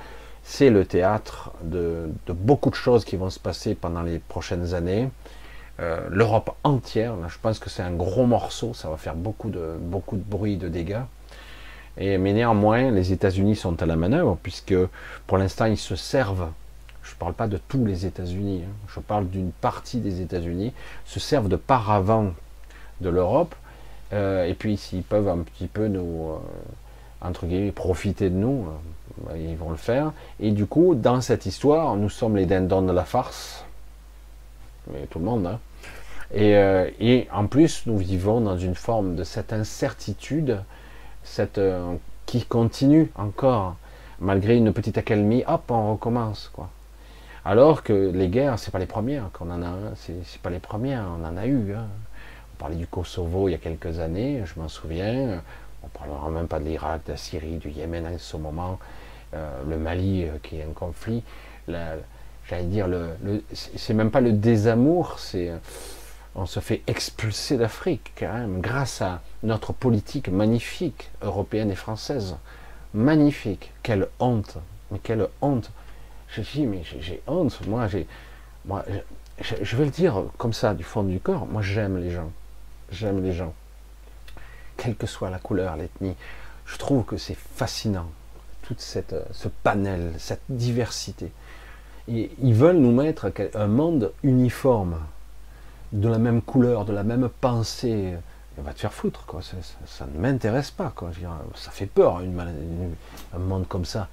C'est 0.42 0.70
le 0.70 0.84
théâtre 0.84 1.52
de, 1.62 2.10
beaucoup 2.28 2.70
de 2.70 2.74
choses 2.74 3.04
qui 3.04 3.16
vont 3.16 3.30
se 3.30 3.38
passer 3.38 3.74
pendant 3.74 4.02
les 4.02 4.18
prochaines 4.18 4.74
années. 4.74 5.10
Euh, 5.80 6.00
L'Europe 6.10 6.56
entière, 6.64 7.14
je 7.28 7.38
pense 7.40 7.58
que 7.58 7.70
c'est 7.70 7.82
un 7.82 7.92
gros 7.92 8.26
morceau, 8.26 8.74
ça 8.74 8.90
va 8.90 8.96
faire 8.96 9.14
beaucoup 9.14 9.50
de, 9.50 9.76
beaucoup 9.78 10.16
de 10.16 10.22
bruit, 10.22 10.56
de 10.56 10.68
dégâts. 10.68 11.02
Et, 11.96 12.18
mais 12.18 12.32
néanmoins, 12.32 12.90
les 12.90 13.12
États-Unis 13.12 13.56
sont 13.56 13.82
à 13.82 13.86
la 13.86 13.96
manœuvre, 13.96 14.38
puisque 14.42 14.74
pour 15.26 15.38
l'instant, 15.38 15.66
ils 15.66 15.78
se 15.78 15.96
servent 15.96 16.48
parle 17.20 17.34
pas 17.34 17.48
de 17.48 17.59
tous 17.59 17.84
les 17.84 18.06
États-Unis, 18.06 18.62
hein. 18.66 18.72
je 18.88 18.98
parle 18.98 19.28
d'une 19.28 19.52
partie 19.52 19.98
des 19.98 20.22
États-Unis, 20.22 20.72
se 21.05 21.20
servent 21.20 21.51
de 21.51 21.56
paravent 21.56 22.32
de 23.02 23.10
l'Europe, 23.10 23.55
euh, 24.14 24.47
et 24.47 24.55
puis 24.55 24.78
s'ils 24.78 25.02
peuvent 25.02 25.28
un 25.28 25.40
petit 25.40 25.66
peu 25.66 25.86
nous, 25.86 26.30
euh, 26.30 26.38
entre 27.20 27.44
guillemets, 27.44 27.72
profiter 27.72 28.30
de 28.30 28.36
nous, 28.36 28.66
euh, 29.28 29.36
ils 29.36 29.55
vont 29.55 29.68
le 29.68 29.76
faire. 29.76 30.12
Et 30.40 30.51
du 30.51 30.64
coup, 30.64 30.94
dans 30.94 31.20
cette 31.20 31.44
histoire, 31.44 31.94
nous 31.97 32.09
sommes 32.09 32.36
les 32.36 32.47
dindons 32.47 32.80
de 32.80 32.92
la 32.92 33.05
farce, 33.05 33.66
mais 34.90 35.06
tout 35.10 35.18
le 35.18 35.26
monde, 35.26 35.47
hein. 35.47 35.59
et, 36.34 36.55
et, 37.01 37.28
en 37.34 37.47
plus, 37.47 37.84
nous 37.84 37.98
vivons 37.98 38.40
dans 38.40 38.56
une 38.56 38.74
forme 38.74 39.14
de 39.14 39.24
cette 39.24 39.52
incertitude, 39.52 40.62
cette, 41.22 41.60
qui 42.24 42.47
continue 42.47 43.10
encore, 43.14 43.76
malgré 44.20 44.56
une 44.56 44.72
petite 44.72 44.97
accalmie, 44.97 45.44
hop, 45.47 45.70
on 45.70 45.92
recommence, 45.92 46.51
quoi. 46.55 46.70
Alors 47.44 47.82
que 47.82 48.10
les 48.10 48.28
guerres, 48.28 48.58
c'est 48.58 48.70
pas 48.70 48.78
les 48.78 48.86
premières 48.86 49.30
qu'on 49.32 49.50
en 49.50 49.62
a, 49.62 49.72
pas 50.42 50.50
les 50.50 50.58
premières, 50.58 51.06
on 51.18 51.24
en 51.24 51.36
a 51.36 51.46
eu. 51.46 51.74
Hein. 51.74 51.86
On 52.54 52.56
parlait 52.58 52.76
du 52.76 52.86
Kosovo 52.86 53.48
il 53.48 53.52
y 53.52 53.54
a 53.54 53.58
quelques 53.58 53.98
années, 53.98 54.42
je 54.44 54.60
m'en 54.60 54.68
souviens. 54.68 55.42
On 55.82 55.88
parlera 55.88 56.28
même 56.30 56.48
pas 56.48 56.60
de 56.60 56.64
l'Irak, 56.64 57.06
de 57.06 57.12
la 57.12 57.16
Syrie, 57.16 57.56
du 57.56 57.70
Yémen 57.70 58.06
en 58.06 58.18
ce 58.18 58.36
moment, 58.36 58.78
euh, 59.32 59.62
le 59.66 59.78
Mali 59.78 60.24
euh, 60.24 60.36
qui 60.42 60.58
est 60.58 60.64
un 60.64 60.74
conflit. 60.74 61.22
J'allais 61.66 62.64
dire, 62.64 62.88
le, 62.88 63.10
c'est 63.52 63.94
même 63.94 64.10
pas 64.10 64.20
le 64.20 64.32
désamour, 64.32 65.18
c'est 65.18 65.52
on 66.34 66.46
se 66.46 66.60
fait 66.60 66.82
expulser 66.86 67.56
d'Afrique 67.56 68.12
quand 68.18 68.32
même 68.32 68.60
grâce 68.60 69.02
à 69.02 69.20
notre 69.42 69.72
politique 69.72 70.28
magnifique 70.28 71.10
européenne 71.22 71.70
et 71.70 71.76
française. 71.76 72.36
Magnifique, 72.94 73.72
quelle 73.82 74.08
honte, 74.18 74.56
mais 74.90 74.98
quelle 74.98 75.28
honte. 75.40 75.70
Je 76.32 76.43
dis, 76.43 76.66
mais 76.66 76.82
j'ai 76.85 77.23
honte, 77.27 77.66
moi, 77.66 77.89
j'ai, 77.89 78.07
moi, 78.65 78.85
je, 79.40 79.77
vais 79.77 79.85
le 79.85 79.90
dire 79.90 80.24
comme 80.39 80.52
ça, 80.52 80.74
du 80.74 80.85
fond 80.85 81.02
du 81.02 81.19
corps, 81.19 81.47
moi 81.47 81.62
j'aime 81.62 81.98
les 81.98 82.11
gens. 82.11 82.31
J'aime 82.93 83.23
les 83.23 83.32
gens. 83.32 83.55
Quelle 84.77 84.97
que 84.97 85.07
soit 85.07 85.31
la 85.31 85.39
couleur, 85.39 85.77
l'ethnie. 85.77 86.15
Je 86.66 86.77
trouve 86.77 87.05
que 87.05 87.16
c'est 87.16 87.36
fascinant, 87.36 88.11
tout 88.62 88.77
cette, 88.78 89.15
ce 89.32 89.48
panel, 89.48 90.12
cette 90.19 90.43
diversité. 90.48 91.32
Et 92.09 92.31
ils 92.43 92.55
veulent 92.55 92.78
nous 92.78 92.93
mettre 92.93 93.32
un 93.55 93.66
monde 93.66 94.12
uniforme, 94.23 94.98
de 95.93 96.09
la 96.09 96.19
même 96.19 96.43
couleur, 96.43 96.85
de 96.85 96.93
la 96.93 97.02
même 97.02 97.28
pensée. 97.40 98.15
On 98.59 98.62
va 98.62 98.73
te 98.73 98.81
faire 98.81 98.93
foutre, 98.93 99.27
quoi. 99.27 99.40
Ça, 99.86 100.07
ne 100.07 100.20
m'intéresse 100.20 100.70
pas, 100.70 100.93
quoi. 100.94 101.11
ça 101.57 101.70
fait 101.70 101.86
peur, 101.86 102.19
un 102.19 103.39
monde 103.39 103.66
comme 103.69 103.85
ça. 103.85 104.09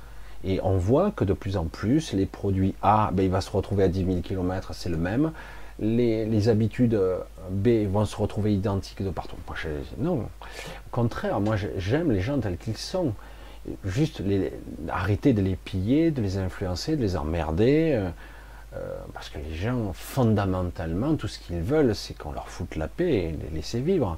Et 0.48 0.62
on 0.64 0.78
voit 0.78 1.12
que 1.12 1.26
de 1.26 1.34
plus 1.34 1.58
en 1.58 1.66
plus, 1.66 2.14
les 2.14 2.26
produits 2.26 2.74
A, 2.82 3.12
ben, 3.12 3.24
il 3.24 3.30
va 3.30 3.42
se 3.42 3.52
retrouver 3.52 3.84
à 3.84 3.90
10 3.90 4.06
000 4.06 4.22
km, 4.22 4.74
c'est 4.74 4.88
le 4.90 4.96
même. 4.96 5.34
les, 5.80 6.48
habitudes 6.48 6.96
euh, 6.96 7.20
B 7.52 7.86
vont 7.92 8.06
se 8.06 8.16
retrouver 8.16 8.54
identiques 8.54 9.04
de 9.04 9.10
partout. 9.10 9.36
non, 9.98 10.22
au 10.22 10.90
contraire, 10.90 11.42
moi 11.42 11.58
j'aime 11.78 12.12
les 12.12 12.22
gens 12.22 12.40
tels 12.40 12.58
qu'ils 12.58 12.78
sont. 12.78 13.14
Juste 13.84 14.22
les, 14.22 14.54
arrêter 14.88 15.34
de 15.34 15.42
les 15.42 15.58
piller, 15.58 16.12
de 16.12 16.22
les 16.22 16.38
influencer, 16.38 16.96
de 16.96 17.02
les 17.02 17.18
emmerder. 17.18 17.92
Euh, 17.94 18.10
euh, 18.76 18.96
parce 19.14 19.30
que 19.30 19.40
les 19.40 19.54
gens, 19.54 19.92
fondamentalement, 19.94 21.16
tout 21.16 21.28
ce 21.28 21.40
qu'ils 21.40 21.62
veulent, 21.62 21.94
c'est 21.94 22.18
qu'on 22.18 22.32
leur 22.32 22.48
foute 22.48 22.78
la 22.78 22.88
paix 22.88 23.14
et 23.14 23.32
les 23.32 23.56
laisser 23.56 23.82
vivre. 23.82 24.18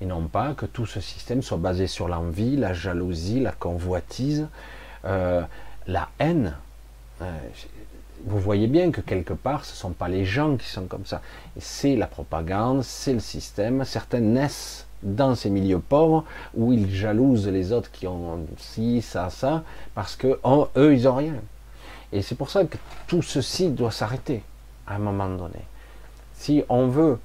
Et 0.00 0.06
non 0.06 0.22
pas 0.28 0.54
que 0.54 0.64
tout 0.64 0.86
ce 0.86 1.00
système 1.00 1.42
soit 1.42 1.58
basé 1.58 1.86
sur 1.86 2.08
l'envie, 2.08 2.56
la 2.56 2.72
jalousie, 2.72 3.40
la 3.40 3.52
convoitise, 3.52 4.48
la 5.04 6.08
haine 6.18 6.54
vous 8.24 8.38
voyez 8.38 8.66
bien 8.66 8.90
que 8.90 9.00
quelque 9.00 9.32
part, 9.32 9.64
ce 9.64 9.72
ne 9.72 9.76
sont 9.76 9.90
pas 9.90 10.08
les 10.08 10.24
gens 10.24 10.56
qui 10.56 10.66
sont 10.66 10.86
comme 10.86 11.06
ça. 11.06 11.22
C'est 11.58 11.96
la 11.96 12.06
propagande, 12.06 12.82
c'est 12.82 13.12
le 13.12 13.20
système. 13.20 13.84
Certains 13.84 14.20
naissent 14.20 14.86
dans 15.02 15.34
ces 15.34 15.50
milieux 15.50 15.78
pauvres 15.78 16.24
où 16.54 16.72
ils 16.72 16.92
jalousent 16.92 17.48
les 17.48 17.72
autres 17.72 17.90
qui 17.90 18.06
ont 18.06 18.40
ci, 18.56 19.00
ça, 19.02 19.30
ça, 19.30 19.62
parce 19.94 20.16
que 20.16 20.38
eux, 20.76 20.94
ils 20.94 21.04
n'ont 21.04 21.14
rien. 21.14 21.34
Et 22.12 22.22
c'est 22.22 22.34
pour 22.34 22.50
ça 22.50 22.64
que 22.64 22.76
tout 23.06 23.22
ceci 23.22 23.68
doit 23.70 23.92
s'arrêter 23.92 24.42
à 24.86 24.96
un 24.96 24.98
moment 24.98 25.28
donné. 25.28 25.60
Si 26.34 26.64
on 26.68 26.86
veut 26.86 27.18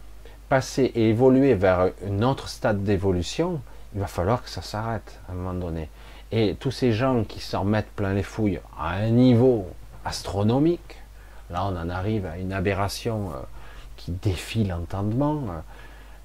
passer 0.50 0.92
et 0.94 1.10
évoluer 1.10 1.56
vers 1.56 1.90
un 2.08 2.22
autre 2.22 2.50
stade 2.50 2.84
d'évolution, 2.84 3.62
il 3.96 4.02
va 4.02 4.08
falloir 4.08 4.44
que 4.44 4.50
ça 4.50 4.62
s'arrête 4.62 5.20
à 5.28 5.32
un 5.32 5.36
moment 5.36 5.54
donné. 5.54 5.90
Et 6.36 6.56
tous 6.60 6.72
ces 6.72 6.94
gens 6.94 7.24
qui 7.26 7.40
s'en 7.40 7.64
mettent 7.64 7.92
plein 7.96 8.16
les 8.16 8.24
fouilles 8.24 8.60
à 8.80 8.94
un 8.96 9.10
niveau 9.10 9.68
astronomique. 10.04 10.98
Là, 11.52 11.64
on 11.64 11.78
en 11.78 11.92
arrive 11.92 12.26
à 12.26 12.40
une 12.40 12.52
aberration 12.52 13.30
euh, 13.30 13.42
qui 13.98 14.10
défie 14.14 14.64
l'entendement. 14.64 15.44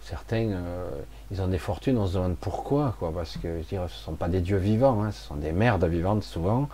Certains, 0.01 0.48
euh, 0.48 0.89
ils 1.30 1.43
ont 1.43 1.48
des 1.48 1.59
fortunes, 1.59 1.98
on 1.98 2.06
se 2.06 2.14
demande 2.14 2.36
pourquoi, 2.40 2.97
quoi, 2.98 3.12
parce 3.14 3.36
que 3.36 3.60
je 3.60 3.68
dire, 3.68 3.82
ce 3.90 3.98
ne 3.98 4.05
sont 4.05 4.14
pas 4.14 4.28
des 4.28 4.40
dieux 4.40 4.56
vivants, 4.56 5.02
hein, 5.05 5.10
ce 5.10 5.26
sont 5.26 5.36
des 5.36 5.52
merdes 5.52 5.85
vivantes 5.85 6.22
souvent. 6.22 6.70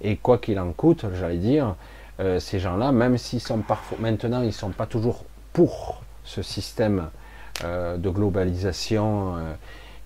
Et 0.00 0.16
quoi 0.16 0.38
qu'il 0.38 0.58
en 0.58 0.72
coûte, 0.72 1.04
j'allais 1.18 1.36
dire, 1.36 1.74
euh, 2.18 2.40
ces 2.40 2.60
gens-là, 2.60 2.92
même 2.92 3.18
s'ils 3.18 3.42
sont 3.42 3.58
parfois, 3.58 3.98
maintenant, 4.00 4.40
ils 4.40 4.46
ne 4.46 4.52
sont 4.52 4.70
pas 4.70 4.86
toujours 4.86 5.26
pour 5.52 6.00
ce 6.24 6.40
système 6.40 7.10
de 7.62 8.08
globalisation 8.08 9.36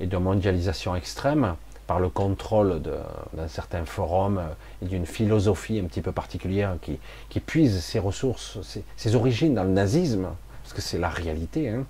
et 0.00 0.06
de 0.06 0.16
mondialisation 0.16 0.96
extrême, 0.96 1.54
par 1.86 2.00
le 2.00 2.08
contrôle 2.08 2.80
d'un 2.80 3.48
certain 3.48 3.84
forum 3.84 4.38
euh, 4.38 4.46
et 4.82 4.86
d'une 4.86 5.06
philosophie 5.06 5.78
un 5.78 5.84
petit 5.84 6.00
peu 6.00 6.12
particulière 6.12 6.76
qui, 6.80 6.98
qui 7.28 7.40
puise 7.40 7.80
ses 7.80 7.98
ressources, 7.98 8.58
ses, 8.96 9.14
origines 9.14 9.54
dans 9.54 9.64
le 9.64 9.70
nazisme, 9.70 10.28
parce 10.62 10.72
que 10.72 10.80
c'est 10.80 10.98
la 10.98 11.08
réalité, 11.08 11.68
hein, 11.68 11.84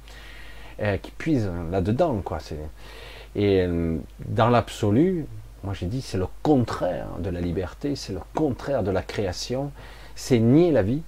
euh, 0.80 0.96
qui 0.96 1.10
puise 1.12 1.50
là-dedans. 1.70 2.20
Quoi. 2.24 2.38
Et 3.36 3.62
euh, 3.62 3.98
dans 4.26 4.48
l'absolu, 4.48 5.26
moi 5.62 5.74
j'ai 5.74 5.86
dit, 5.86 6.02
c'est 6.02 6.18
le 6.18 6.26
contraire 6.42 7.06
de 7.20 7.30
la 7.30 7.40
liberté, 7.40 7.96
c'est 7.96 8.12
le 8.12 8.20
contraire 8.34 8.82
de 8.82 8.90
la 8.90 9.02
création, 9.02 9.70
c'est 10.16 10.38
nier 10.38 10.72
la 10.72 10.82
vie, 10.82 11.02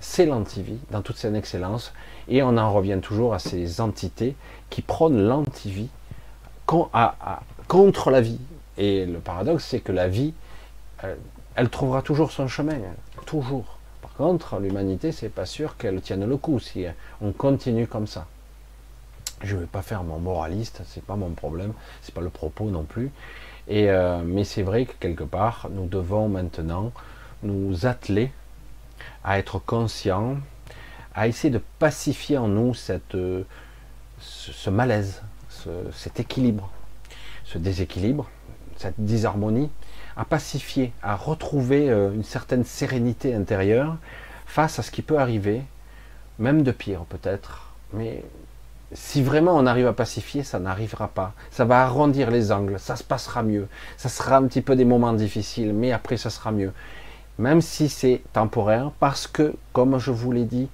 c'est 0.00 0.26
l'antivie 0.26 0.78
dans 0.90 1.02
toute 1.02 1.16
son 1.16 1.34
excellence, 1.34 1.92
et 2.28 2.42
on 2.42 2.56
en 2.56 2.72
revient 2.72 2.98
toujours 3.00 3.34
à 3.34 3.38
ces 3.38 3.80
entités 3.80 4.34
qui 4.70 4.82
prônent 4.82 5.22
l'antivie 5.22 5.88
contre 6.66 8.10
la 8.10 8.20
vie. 8.20 8.38
Et 8.78 9.06
le 9.06 9.18
paradoxe, 9.18 9.64
c'est 9.64 9.80
que 9.80 9.92
la 9.92 10.08
vie, 10.08 10.32
euh, 11.04 11.14
elle, 11.54 11.68
trouvera 11.68 12.02
toujours 12.02 12.32
son 12.32 12.48
chemin, 12.48 12.78
toujours. 13.26 13.78
Par 14.00 14.14
contre, 14.14 14.58
l'humanité, 14.58 15.12
c'est 15.12 15.28
pas 15.28 15.46
sûr 15.46 15.76
qu'elle 15.76 16.00
tienne 16.00 16.24
le 16.24 16.36
coup 16.36 16.58
si 16.58 16.86
on 17.20 17.32
continue 17.32 17.86
comme 17.86 18.06
ça. 18.06 18.26
Je 19.42 19.56
ne 19.56 19.60
vais 19.60 19.66
pas 19.66 19.82
faire 19.82 20.04
mon 20.04 20.18
moraliste, 20.18 20.82
c'est 20.86 21.04
pas 21.04 21.16
mon 21.16 21.30
problème, 21.30 21.72
c'est 22.00 22.14
pas 22.14 22.20
le 22.20 22.30
propos 22.30 22.70
non 22.70 22.84
plus. 22.84 23.10
Et 23.68 23.90
euh, 23.90 24.22
mais 24.24 24.44
c'est 24.44 24.62
vrai 24.62 24.86
que 24.86 24.92
quelque 24.98 25.24
part, 25.24 25.68
nous 25.70 25.86
devons 25.86 26.28
maintenant 26.28 26.92
nous 27.42 27.86
atteler 27.86 28.32
à 29.24 29.38
être 29.38 29.58
conscients, 29.58 30.36
à 31.14 31.28
essayer 31.28 31.50
de 31.50 31.60
pacifier 31.78 32.38
en 32.38 32.48
nous 32.48 32.74
cette, 32.74 33.16
ce, 34.18 34.70
malaise, 34.70 35.22
cet 35.92 36.20
équilibre 36.20 36.70
ce 37.44 37.58
déséquilibre, 37.58 38.28
cette 38.76 38.94
disharmonie, 38.98 39.70
à 40.16 40.24
pacifier, 40.24 40.92
à 41.02 41.14
retrouver 41.14 41.90
euh, 41.90 42.12
une 42.12 42.24
certaine 42.24 42.64
sérénité 42.64 43.34
intérieure 43.34 43.96
face 44.46 44.78
à 44.78 44.82
ce 44.82 44.90
qui 44.90 45.02
peut 45.02 45.18
arriver, 45.18 45.62
même 46.38 46.62
de 46.62 46.72
pire 46.72 47.04
peut-être, 47.08 47.72
mais 47.92 48.22
si 48.92 49.22
vraiment 49.22 49.56
on 49.56 49.66
arrive 49.66 49.86
à 49.86 49.92
pacifier, 49.92 50.42
ça 50.42 50.58
n'arrivera 50.58 51.08
pas. 51.08 51.32
Ça 51.50 51.64
va 51.64 51.82
arrondir 51.82 52.30
les 52.30 52.52
angles, 52.52 52.78
ça 52.78 52.96
se 52.96 53.04
passera 53.04 53.42
mieux. 53.42 53.66
Ça 53.96 54.10
sera 54.10 54.36
un 54.36 54.46
petit 54.46 54.60
peu 54.60 54.76
des 54.76 54.84
moments 54.84 55.14
difficiles, 55.14 55.72
mais 55.72 55.92
après 55.92 56.18
ça 56.18 56.28
sera 56.28 56.52
mieux. 56.52 56.72
Même 57.38 57.62
si 57.62 57.88
c'est 57.88 58.22
temporaire, 58.34 58.90
parce 59.00 59.26
que, 59.26 59.54
comme 59.72 59.98
je 59.98 60.10
vous 60.10 60.32
l'ai 60.32 60.44
dit, 60.44 60.68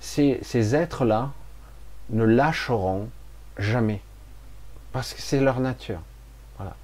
ces, 0.00 0.38
ces 0.42 0.74
êtres-là 0.74 1.30
ne 2.10 2.24
lâcheront 2.24 3.08
jamais. 3.56 4.02
Parce 4.96 5.12
que 5.12 5.20
c'est 5.20 5.40
leur 5.40 5.60
nature. 5.60 6.00
Voilà. 6.56 6.74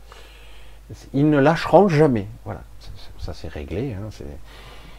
Ils 1.15 1.31
ne 1.31 1.39
lâcheront 1.39 1.89
jamais. 1.89 2.27
Voilà. 2.45 2.61
Ça, 3.19 3.33
c'est 3.33 3.49
réglé. 3.49 3.95
Hein. 3.95 4.11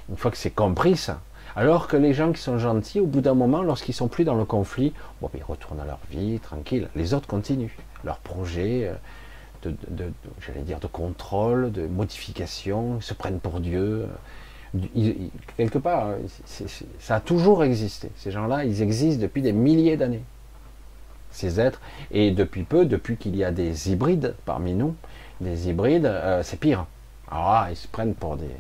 Une 0.10 0.18
fois 0.18 0.31
que 0.31 0.38
c'est 0.38 0.49
compris, 0.49 0.98
ça. 0.98 1.22
Alors 1.56 1.88
que 1.88 1.95
les 1.95 2.15
gens 2.15 2.31
qui 2.31 2.41
sont 2.41 2.57
gentils, 2.57 2.99
au 2.99 3.06
bout 3.06 3.22
d'un 3.22 3.35
moment, 3.35 3.61
lorsqu'ils 3.61 3.94
sont 3.94 4.07
plus 4.07 4.23
dans 4.23 4.34
le 4.34 4.45
conflit, 4.45 4.94
bon, 5.22 5.30
ben, 5.31 5.38
ils 5.40 5.44
retournent 5.44 5.80
à 5.80 5.85
leur 5.85 5.99
vie, 6.10 6.40
tranquille. 6.40 6.88
Les 6.95 7.14
autres 7.14 7.27
continuent 7.27 7.69
leur 8.03 8.18
projet 8.18 8.91
euh, 9.64 9.72
de, 9.91 10.11
j'allais 10.41 10.64
dire, 10.64 10.80
de 10.80 10.88
contrôle, 10.88 11.72
de 11.72 11.85
modification. 11.85 12.98
Ils 12.98 13.03
se 13.03 13.14
prennent 13.14 13.40
pour 13.40 13.60
Dieu. 13.60 14.07
quelque 15.56 15.77
part, 15.77 16.15
ça 16.98 17.18
a 17.18 17.19
toujours 17.19 17.64
existé. 17.64 18.10
Ces 18.15 18.31
gens-là, 18.31 18.65
ils 18.65 18.81
existent 18.81 19.22
depuis 19.22 19.44
des 19.44 19.53
milliers 19.53 19.98
d'années 19.98 20.23
ces 21.34 21.60
êtres. 21.60 21.82
Et 22.12 22.32
depuis 22.32 22.64
peu, 22.64 22.86
depuis 22.86 23.18
qu'il 23.18 23.36
y 23.36 23.44
a 23.44 23.52
des 23.52 23.92
hybrides 23.92 24.36
parmi 24.46 24.74
nous, 24.74 24.96
des 25.42 25.68
hybrides, 25.68 26.06
euh, 26.06 26.42
c'est 26.44 26.60
pire. 26.60 26.86
Là, 27.30 27.68
ils 27.70 27.76
se 27.76 27.88
prennent 27.88 28.14
pour 28.14 28.38
des, 28.38 28.56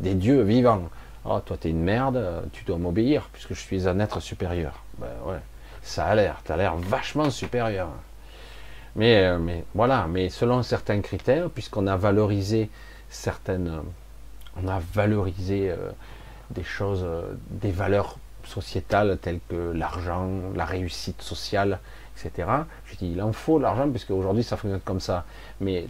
des 0.00 0.14
dieux 0.14 0.42
vivants. 0.42 0.82
Oh, 1.24 1.40
toi, 1.40 1.56
t'es 1.58 1.70
une 1.70 1.82
merde, 1.82 2.22
tu 2.52 2.64
dois 2.64 2.78
m'obéir 2.78 3.28
puisque 3.32 3.54
je 3.54 3.60
suis 3.60 3.88
un 3.88 3.98
être 4.00 4.20
supérieur. 4.20 4.82
Ben 4.98 5.08
ouais, 5.26 5.40
ça 5.82 6.06
a 6.06 6.14
l'air, 6.14 6.40
t'as 6.44 6.56
l'air 6.56 6.76
vachement 6.76 7.30
supérieur. 7.30 7.88
Mais, 8.96 9.24
euh, 9.24 9.38
mais 9.38 9.64
voilà, 9.74 10.06
mais 10.08 10.28
selon 10.28 10.62
certains 10.62 11.00
critères, 11.00 11.50
puisqu'on 11.50 11.86
a 11.86 11.96
valorisé 11.96 12.70
certaines, 13.08 13.82
on 14.56 14.68
a 14.68 14.80
valorisé 14.94 15.70
euh, 15.70 15.90
des 16.50 16.64
choses, 16.64 17.06
des 17.50 17.72
valeurs 17.72 18.18
sociétales 18.44 19.18
telles 19.20 19.40
que 19.48 19.72
l'argent, 19.72 20.28
la 20.54 20.64
réussite 20.64 21.20
sociale, 21.22 21.80
etc. 22.16 22.48
Je 22.86 22.96
dis, 22.96 23.12
il 23.12 23.22
en 23.22 23.32
faut 23.32 23.58
l'argent, 23.58 23.88
puisque 23.90 24.10
aujourd'hui 24.10 24.42
ça 24.42 24.56
fonctionne 24.56 24.80
comme 24.80 25.00
ça. 25.00 25.24
Mais, 25.60 25.86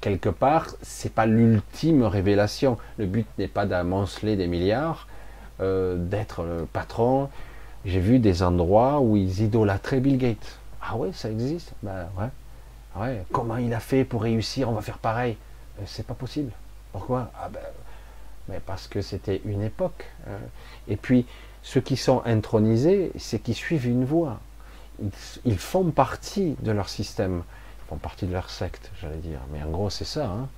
quelque 0.00 0.28
part, 0.28 0.68
c'est 0.82 1.12
pas 1.12 1.26
l'ultime 1.26 2.02
révélation. 2.04 2.78
Le 2.98 3.06
but 3.06 3.26
n'est 3.38 3.48
pas 3.48 3.66
d'amonceler 3.66 4.36
des 4.36 4.46
milliards, 4.46 5.06
euh, 5.60 5.96
d'être 5.96 6.42
le 6.42 6.66
patron. 6.66 7.28
J'ai 7.84 8.00
vu 8.00 8.18
des 8.18 8.42
endroits 8.42 9.00
où 9.00 9.16
ils 9.16 9.42
idolâtraient 9.42 10.00
Bill 10.00 10.18
Gates. 10.18 10.58
Ah 10.82 10.96
ouais, 10.96 11.12
ça 11.12 11.30
existe? 11.30 11.72
Ben 11.82 12.08
ouais. 12.18 12.28
Ah. 12.96 13.08
Comment 13.32 13.56
il 13.56 13.72
a 13.74 13.80
fait 13.80 14.04
pour 14.04 14.22
réussir? 14.22 14.68
On 14.68 14.72
va 14.72 14.82
faire 14.82 14.98
pareil. 14.98 15.36
Euh, 15.78 15.82
c'est 15.86 16.06
pas 16.06 16.14
possible. 16.14 16.52
Pourquoi? 16.92 17.30
Ah 17.40 17.48
ben, 17.52 17.60
mais 18.48 18.60
parce 18.64 18.88
que 18.88 19.00
c'était 19.00 19.40
une 19.44 19.62
époque. 19.62 20.06
Hein. 20.26 20.38
Et 20.88 20.96
puis, 20.96 21.26
ceux 21.62 21.80
qui 21.80 21.96
sont 21.96 22.22
intronisés, 22.24 23.12
c'est 23.16 23.38
qu'ils 23.38 23.54
suivent 23.54 23.86
une 23.86 24.04
voie 24.04 24.40
ils, 25.44 25.58
font 25.58 25.84
partie 25.90 26.56
de 26.62 26.72
leur 26.72 26.88
système, 26.88 27.42
ils 27.84 27.88
font 27.88 27.96
partie 27.96 28.26
de 28.26 28.32
leur 28.32 28.50
secte, 28.50 28.90
j'allais 29.00 29.16
dire. 29.16 29.40
Mais 29.52 29.62
en 29.62 29.70
gros, 29.70 29.90
c'est 29.90 30.04
ça. 30.04 30.26
Hein. 30.26 30.48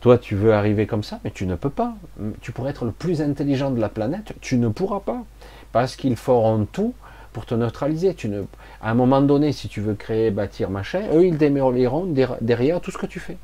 Toi, 0.00 0.18
tu 0.18 0.34
veux 0.34 0.52
arriver 0.52 0.86
comme 0.86 1.02
ça, 1.02 1.20
mais 1.24 1.30
tu 1.30 1.46
ne 1.46 1.54
peux 1.54 1.70
pas. 1.70 1.94
Tu 2.40 2.52
pourrais 2.52 2.70
être 2.70 2.84
le 2.84 2.92
plus 2.92 3.22
intelligent 3.22 3.70
de 3.70 3.80
la 3.80 3.88
planète, 3.88 4.34
tu 4.40 4.58
ne 4.58 4.68
pourras 4.68 5.00
pas. 5.00 5.24
Parce 5.72 5.96
qu'ils 5.96 6.16
feront 6.16 6.66
tout 6.70 6.94
pour 7.32 7.46
te 7.46 7.54
neutraliser. 7.54 8.14
Tu 8.14 8.28
ne... 8.28 8.42
À 8.80 8.90
un 8.90 8.94
moment 8.94 9.22
donné, 9.22 9.52
si 9.52 9.68
tu 9.68 9.80
veux 9.80 9.94
créer, 9.94 10.30
bâtir, 10.30 10.70
machin, 10.70 11.02
eux, 11.12 11.26
ils 11.26 11.36
démêleront 11.36 12.06
derrière 12.40 12.80
tout 12.80 12.90
ce 12.90 12.98
que 12.98 13.06
tu 13.06 13.20
fais. 13.20 13.38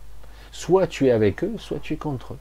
Soit 0.52 0.86
tu 0.86 1.06
es 1.06 1.10
avec 1.10 1.44
eux, 1.44 1.54
soit 1.58 1.78
tu 1.80 1.94
es 1.94 1.96
contre 1.96 2.34
eux. 2.34 2.38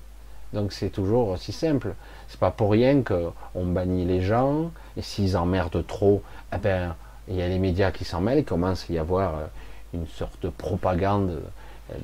Donc 0.53 0.73
c'est 0.73 0.89
toujours 0.89 1.29
aussi 1.29 1.51
simple. 1.51 1.93
C'est 2.27 2.39
pas 2.39 2.51
pour 2.51 2.71
rien 2.71 3.03
qu'on 3.03 3.65
bannit 3.65 4.05
les 4.05 4.21
gens, 4.21 4.71
et 4.97 5.01
s'ils 5.01 5.37
emmerdent 5.37 5.85
trop, 5.85 6.23
eh 6.53 6.57
ben, 6.57 6.95
il 7.29 7.35
y 7.35 7.41
a 7.41 7.47
les 7.47 7.59
médias 7.59 7.91
qui 7.91 8.05
s'en 8.05 8.21
mêlent, 8.21 8.39
il 8.39 8.45
commence 8.45 8.89
à 8.89 8.93
y 8.93 8.97
avoir 8.97 9.35
euh, 9.35 9.45
une 9.93 10.07
sorte 10.07 10.41
de 10.41 10.49
propagande 10.49 11.41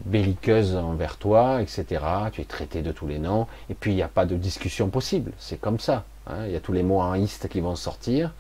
belliqueuse 0.05 0.75
envers 0.75 1.17
toi, 1.17 1.61
etc. 1.61 2.01
Tu 2.31 2.41
es 2.41 2.45
traité 2.45 2.81
de 2.81 2.91
tous 2.91 3.07
les 3.07 3.19
noms, 3.19 3.47
et 3.69 3.73
puis 3.73 3.91
il 3.91 3.95
n'y 3.95 4.03
a 4.03 4.07
pas 4.07 4.25
de 4.25 4.35
discussion 4.35 4.89
possible. 4.89 5.31
C'est 5.37 5.59
comme 5.59 5.79
ça. 5.79 6.03
Hein. 6.27 6.45
Il 6.47 6.51
y 6.51 6.55
a 6.55 6.59
tous 6.59 6.73
les 6.73 6.83
mots 6.83 7.01
en 7.01 7.13
qui 7.49 7.59
vont 7.59 7.75
sortir. 7.75 8.33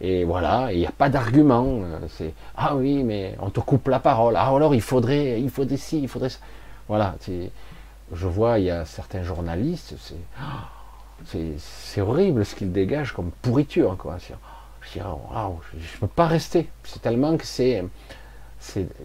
Et 0.00 0.24
voilà, 0.24 0.72
il 0.72 0.78
n'y 0.78 0.86
a 0.86 0.92
pas 0.92 1.08
d'argument. 1.08 1.80
C'est 2.10 2.34
ah 2.56 2.76
oui, 2.76 3.02
mais 3.02 3.34
on 3.40 3.50
te 3.50 3.60
coupe 3.60 3.88
la 3.88 3.98
parole. 3.98 4.36
Ah 4.36 4.48
alors 4.48 4.74
il 4.74 4.82
faudrait, 4.82 5.40
il 5.40 5.50
faudrait 5.50 5.78
ci, 5.78 6.02
il 6.02 6.08
faudrait 6.08 6.28
ça. 6.28 6.40
Voilà. 6.88 7.14
Je 8.12 8.26
vois, 8.26 8.58
il 8.58 8.66
y 8.66 8.70
a 8.70 8.84
certains 8.84 9.22
journalistes, 9.22 9.94
c'est 11.24 12.00
horrible 12.00 12.44
ce 12.44 12.54
qu'ils 12.54 12.72
dégagent 12.72 13.12
comme 13.12 13.30
pourriture. 13.42 13.96
Quoi. 13.96 14.18
Je 14.94 15.00
ne 15.00 16.00
peux 16.00 16.06
pas 16.06 16.26
rester. 16.26 16.68
C'est 16.84 17.02
tellement 17.02 17.36
que 17.36 17.44
c'est 17.44 17.84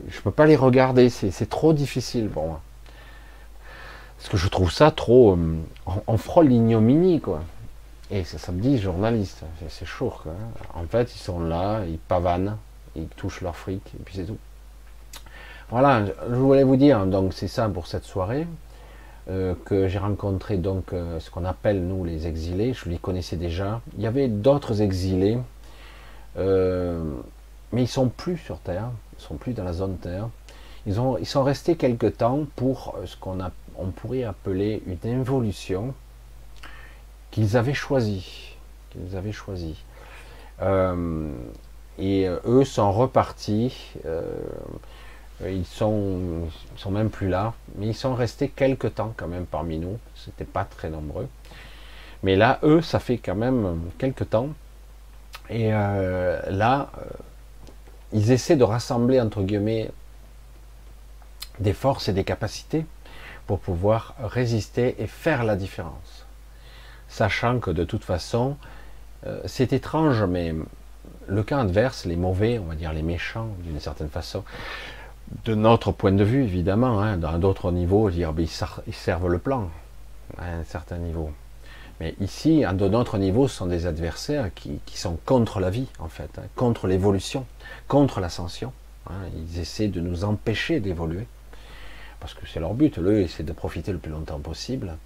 je 0.09 0.21
peux 0.21 0.31
pas 0.31 0.45
les 0.45 0.55
regarder, 0.55 1.09
c'est 1.09 1.49
trop 1.49 1.73
difficile 1.73 2.29
pour 2.29 2.47
moi. 2.47 2.61
Parce 4.17 4.29
que 4.29 4.37
je 4.37 4.47
trouve 4.47 4.71
ça 4.71 4.91
trop. 4.91 5.35
Euh, 5.35 5.57
on, 6.07 6.17
frôle 6.17 6.47
l'ignominie, 6.47 7.19
quoi. 7.19 7.41
Et 8.11 8.23
ça, 8.23 8.51
me 8.51 8.61
dit 8.61 8.77
journaliste, 8.77 9.43
c'est 9.69 9.85
chaud, 9.85 10.13
quoi. 10.21 10.33
En 10.75 10.85
fait, 10.85 11.15
ils 11.15 11.19
sont 11.19 11.39
là, 11.39 11.81
ils 11.87 11.97
pavanent, 11.97 12.57
ils 12.95 13.07
touchent 13.07 13.41
leur 13.41 13.55
fric, 13.55 13.81
et 13.95 14.03
puis 14.03 14.15
c'est 14.15 14.25
tout. 14.25 14.37
Voilà, 15.69 16.05
je 16.29 16.35
voulais 16.35 16.63
vous 16.63 16.75
dire, 16.75 17.05
donc 17.05 17.33
c'est 17.33 17.47
ça 17.47 17.67
pour 17.69 17.87
cette 17.87 18.03
soirée, 18.03 18.45
euh, 19.29 19.55
que 19.65 19.87
j'ai 19.87 19.97
rencontré 19.97 20.57
donc 20.57 20.91
euh, 20.91 21.19
ce 21.21 21.31
qu'on 21.31 21.45
appelle 21.45 21.81
nous 21.81 22.03
les 22.03 22.27
exilés, 22.27 22.73
je 22.73 22.89
les 22.89 22.97
connaissais 22.97 23.37
déjà. 23.37 23.81
Il 23.97 24.03
y 24.03 24.07
avait 24.07 24.27
d'autres 24.27 24.81
exilés, 24.81 25.37
mais 26.37 27.83
ils 27.83 27.87
sont 27.87 28.09
plus 28.09 28.37
sur 28.37 28.59
Terre 28.59 28.91
sont 29.21 29.35
plus 29.35 29.53
dans 29.53 29.63
la 29.63 29.73
zone 29.73 29.97
Terre. 29.97 30.29
Ils, 30.85 30.99
ont, 30.99 31.17
ils 31.17 31.27
sont 31.27 31.43
restés 31.43 31.75
quelque 31.75 32.07
temps 32.07 32.45
pour 32.55 32.95
euh, 32.97 33.05
ce 33.05 33.15
qu'on 33.15 33.39
on 33.77 33.87
pourrait 33.87 34.23
appeler 34.23 34.81
une 34.87 35.21
évolution 35.21 35.93
qu'ils 37.29 37.55
avaient 37.55 37.73
choisi. 37.73 38.55
Qu'ils 38.89 39.33
choisi. 39.33 39.75
Euh, 40.61 41.31
et 41.97 42.27
euh, 42.27 42.39
eux 42.45 42.65
sont 42.65 42.91
repartis. 42.91 43.93
ils 45.45 45.65
sont, 45.65 46.49
sont 46.75 46.91
même 46.91 47.09
plus 47.09 47.29
là, 47.29 47.53
mais 47.75 47.87
ils 47.87 47.95
sont 47.95 48.15
restés 48.15 48.49
quelque 48.49 48.87
temps 48.87 49.13
quand 49.15 49.27
même 49.27 49.45
parmi 49.45 49.77
nous. 49.77 49.97
C'était 50.15 50.45
pas 50.45 50.65
très 50.65 50.89
nombreux. 50.89 51.27
Mais 52.23 52.35
là, 52.35 52.59
eux, 52.63 52.81
ça 52.81 52.99
fait 52.99 53.17
quand 53.17 53.35
même 53.35 53.79
quelque 53.97 54.23
temps. 54.23 54.49
Et 55.51 55.71
là, 55.71 56.89
ils 58.13 58.31
essaient 58.31 58.55
de 58.55 58.63
rassembler, 58.63 59.19
entre 59.19 59.41
guillemets, 59.41 59.91
des 61.59 61.73
forces 61.73 62.09
et 62.09 62.13
des 62.13 62.23
capacités 62.23 62.85
pour 63.47 63.59
pouvoir 63.59 64.15
résister 64.19 64.95
et 64.99 65.07
faire 65.07 65.43
la 65.43 65.55
différence. 65.55 66.25
Sachant 67.07 67.59
que 67.59 67.71
de 67.71 67.83
toute 67.83 68.03
façon, 68.03 68.55
euh, 69.27 69.41
c'est 69.45 69.73
étrange, 69.73 70.23
mais 70.23 70.55
le 71.27 71.43
cas 71.43 71.59
adverse, 71.59 72.05
les 72.05 72.15
mauvais, 72.15 72.59
on 72.59 72.65
va 72.65 72.75
dire 72.75 72.93
les 72.93 73.01
méchants, 73.01 73.49
d'une 73.59 73.79
certaine 73.79 74.09
façon, 74.09 74.43
de 75.45 75.55
notre 75.55 75.91
point 75.91 76.11
de 76.11 76.23
vue, 76.23 76.43
évidemment, 76.43 77.01
hein, 77.01 77.17
dans 77.17 77.37
d'autres 77.37 77.71
niveaux, 77.71 78.09
dire, 78.09 78.33
ben, 78.33 78.47
ils 78.87 78.93
servent 78.93 79.27
le 79.27 79.37
plan 79.37 79.69
à 80.37 80.45
un 80.45 80.63
certain 80.63 80.97
niveau. 80.97 81.31
Mais 82.01 82.15
ici, 82.19 82.63
à 82.63 82.73
notre 82.73 83.19
niveau, 83.19 83.47
ce 83.47 83.57
sont 83.57 83.67
des 83.67 83.85
adversaires 83.85 84.49
qui, 84.55 84.81
sont 84.95 85.19
contre 85.23 85.59
la 85.59 85.69
vie, 85.69 85.85
en 85.99 86.07
fait, 86.07 86.31
hein, 86.39 86.47
contre 86.55 86.87
l'évolution, 86.87 87.45
contre 87.87 88.19
l'ascension. 88.19 88.73
Hein. 89.07 89.27
Ils 89.37 89.59
essaient 89.59 89.87
de 89.87 90.01
nous 90.01 90.23
empêcher 90.23 90.79
d'évoluer. 90.79 91.27
Parce 92.19 92.33
que 92.33 92.47
c'est 92.47 92.59
leur 92.59 92.73
but, 92.73 92.97
eux, 92.97 93.27
c'est 93.27 93.43
de 93.43 93.51
profiter 93.51 93.91
le 93.91 93.99
plus 93.99 94.11
longtemps 94.11 94.39
possible. 94.39 94.97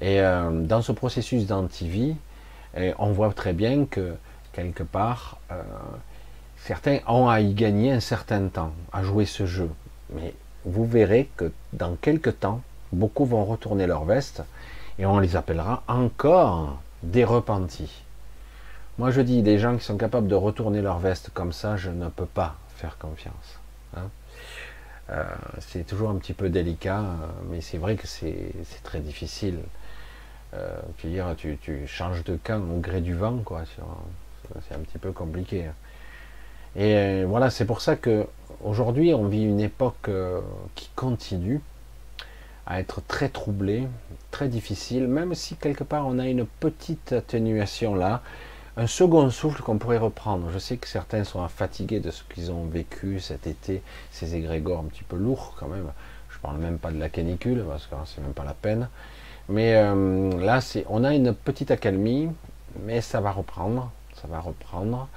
Et 0.00 0.20
euh, 0.20 0.52
dans 0.52 0.80
ce 0.80 0.92
processus 0.92 1.44
d'antivie, 1.44 2.14
on 2.98 3.10
voit 3.10 3.32
très 3.32 3.52
bien 3.52 3.84
que, 3.84 4.14
quelque 4.52 4.84
part, 4.84 5.38
euh, 5.50 5.60
certains 6.56 7.00
ont 7.08 7.28
à 7.28 7.40
y 7.40 7.52
gagner 7.52 7.90
un 7.90 8.00
certain 8.00 8.46
temps, 8.46 8.70
à 8.92 9.02
jouer 9.02 9.24
ce 9.24 9.44
jeu. 9.44 9.70
Mais 10.10 10.34
vous 10.64 10.86
verrez 10.86 11.28
que 11.36 11.50
dans 11.72 11.96
quelques 11.96 12.38
temps, 12.38 12.60
beaucoup 12.92 13.24
vont 13.24 13.44
retourner 13.44 13.88
leur 13.88 14.04
veste 14.04 14.44
et 14.98 15.06
on 15.06 15.18
les 15.18 15.36
appellera 15.36 15.82
encore 15.88 16.78
des 17.02 17.24
repentis. 17.24 18.02
Moi 18.98 19.10
je 19.10 19.20
dis, 19.20 19.42
des 19.42 19.58
gens 19.58 19.76
qui 19.76 19.84
sont 19.84 19.96
capables 19.96 20.28
de 20.28 20.34
retourner 20.34 20.80
leur 20.80 20.98
veste 20.98 21.30
comme 21.34 21.52
ça, 21.52 21.76
je 21.76 21.90
ne 21.90 22.08
peux 22.08 22.26
pas 22.26 22.56
faire 22.76 22.96
confiance. 22.98 23.60
Hein. 23.96 24.08
Euh, 25.10 25.24
c'est 25.60 25.86
toujours 25.86 26.10
un 26.10 26.16
petit 26.16 26.32
peu 26.32 26.48
délicat, 26.48 27.00
euh, 27.00 27.26
mais 27.50 27.60
c'est 27.60 27.78
vrai 27.78 27.96
que 27.96 28.06
c'est 28.06 28.52
très 28.82 29.00
difficile. 29.00 29.58
Euh, 30.54 30.76
tu, 30.98 31.08
dire, 31.08 31.34
tu, 31.36 31.58
tu, 31.60 31.86
changes 31.86 32.24
de 32.24 32.38
camp 32.42 32.62
au 32.74 32.80
gré 32.80 33.00
du 33.00 33.14
vent, 33.14 33.38
quoi. 33.44 33.62
C'est 34.68 34.74
un 34.74 34.78
petit 34.78 34.98
peu 34.98 35.12
compliqué. 35.12 35.66
Et 36.76 37.24
voilà, 37.24 37.50
c'est 37.50 37.64
pour 37.64 37.80
ça 37.80 37.96
que 37.96 38.26
aujourd'hui 38.62 39.12
on 39.14 39.26
vit 39.26 39.42
une 39.42 39.60
époque 39.60 40.10
qui 40.74 40.88
continue 40.94 41.60
à 42.66 42.80
être 42.80 43.00
très 43.06 43.28
troublé, 43.28 43.86
très 44.30 44.48
difficile, 44.48 45.06
même 45.06 45.34
si 45.34 45.56
quelque 45.56 45.84
part 45.84 46.06
on 46.06 46.18
a 46.18 46.26
une 46.26 46.46
petite 46.46 47.12
atténuation 47.12 47.94
là, 47.94 48.22
un 48.76 48.86
second 48.86 49.30
souffle 49.30 49.62
qu'on 49.62 49.78
pourrait 49.78 49.98
reprendre. 49.98 50.50
Je 50.52 50.58
sais 50.58 50.76
que 50.76 50.86
certains 50.86 51.24
sont 51.24 51.46
fatigués 51.48 52.00
de 52.00 52.10
ce 52.10 52.22
qu'ils 52.24 52.52
ont 52.52 52.66
vécu 52.66 53.20
cet 53.20 53.46
été, 53.46 53.82
ces 54.10 54.34
égrégores 54.34 54.80
un 54.80 54.84
petit 54.84 55.04
peu 55.04 55.16
lourds 55.16 55.54
quand 55.58 55.68
même. 55.68 55.90
Je 56.28 56.38
parle 56.38 56.58
même 56.58 56.78
pas 56.78 56.90
de 56.90 56.98
la 56.98 57.08
canicule 57.08 57.64
parce 57.66 57.86
que 57.86 57.94
c'est 58.04 58.20
même 58.20 58.34
pas 58.34 58.44
la 58.44 58.52
peine. 58.52 58.88
Mais 59.48 59.76
euh, 59.76 60.38
là, 60.38 60.60
c'est, 60.60 60.84
on 60.88 61.04
a 61.04 61.14
une 61.14 61.32
petite 61.32 61.70
accalmie, 61.70 62.28
mais 62.84 63.00
ça 63.00 63.20
va 63.20 63.30
reprendre, 63.30 63.90
ça 64.20 64.28
va 64.28 64.40
reprendre 64.40 65.08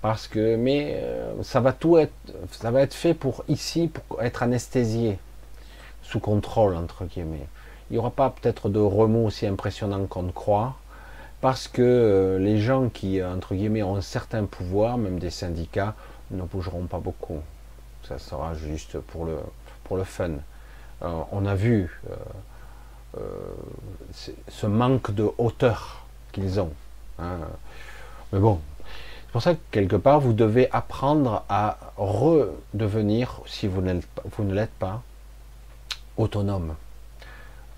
parce 0.00 0.26
que, 0.28 0.56
mais 0.56 1.00
euh, 1.02 1.42
ça 1.42 1.60
va 1.60 1.72
tout 1.72 1.98
être, 1.98 2.12
ça 2.52 2.70
va 2.70 2.82
être 2.82 2.94
fait 2.94 3.14
pour 3.14 3.44
ici, 3.48 3.88
pour 3.88 4.22
être 4.22 4.42
anesthésié 4.42 5.18
sous 6.04 6.20
contrôle, 6.20 6.76
entre 6.76 7.04
guillemets. 7.04 7.48
Il 7.90 7.94
n'y 7.94 7.98
aura 7.98 8.10
pas 8.10 8.30
peut-être 8.30 8.68
de 8.68 8.78
remous 8.78 9.26
aussi 9.26 9.46
impressionnants 9.46 10.06
qu'on 10.06 10.28
croit, 10.28 10.76
parce 11.40 11.68
que 11.68 11.82
euh, 11.82 12.38
les 12.38 12.60
gens 12.60 12.88
qui, 12.88 13.22
entre 13.22 13.54
guillemets, 13.54 13.82
ont 13.82 13.96
un 13.96 14.00
certain 14.00 14.44
pouvoir, 14.44 14.96
même 14.96 15.18
des 15.18 15.30
syndicats, 15.30 15.94
ne 16.30 16.42
bougeront 16.42 16.86
pas 16.86 16.98
beaucoup. 16.98 17.40
Ça 18.08 18.18
sera 18.18 18.54
juste 18.54 18.98
pour 18.98 19.24
le, 19.24 19.38
pour 19.84 19.96
le 19.96 20.04
fun. 20.04 20.30
Euh, 21.02 21.20
on 21.32 21.44
a 21.46 21.54
vu 21.54 22.00
euh, 23.18 23.20
ce 24.48 24.66
manque 24.66 25.10
de 25.10 25.30
hauteur 25.38 26.06
qu'ils 26.32 26.60
ont. 26.60 26.72
Hein. 27.18 27.38
Mais 28.32 28.38
bon, 28.38 28.60
c'est 29.26 29.32
pour 29.32 29.42
ça 29.42 29.54
que 29.54 29.60
quelque 29.70 29.96
part, 29.96 30.20
vous 30.20 30.32
devez 30.32 30.70
apprendre 30.70 31.44
à 31.48 31.78
redevenir, 31.96 33.40
si 33.46 33.68
vous 33.68 33.80
ne 33.82 34.54
l'êtes 34.54 34.74
pas, 34.78 35.02
autonome 36.16 36.74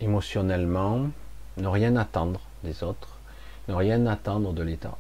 émotionnellement, 0.01 1.09
ne 1.57 1.69
rien 1.69 1.97
attendre 1.97 2.41
des 2.65 2.83
autres, 2.83 3.19
ne 3.69 3.75
rien 3.75 4.07
attendre 4.07 4.53
de 4.53 4.63
l'État. 4.63 4.97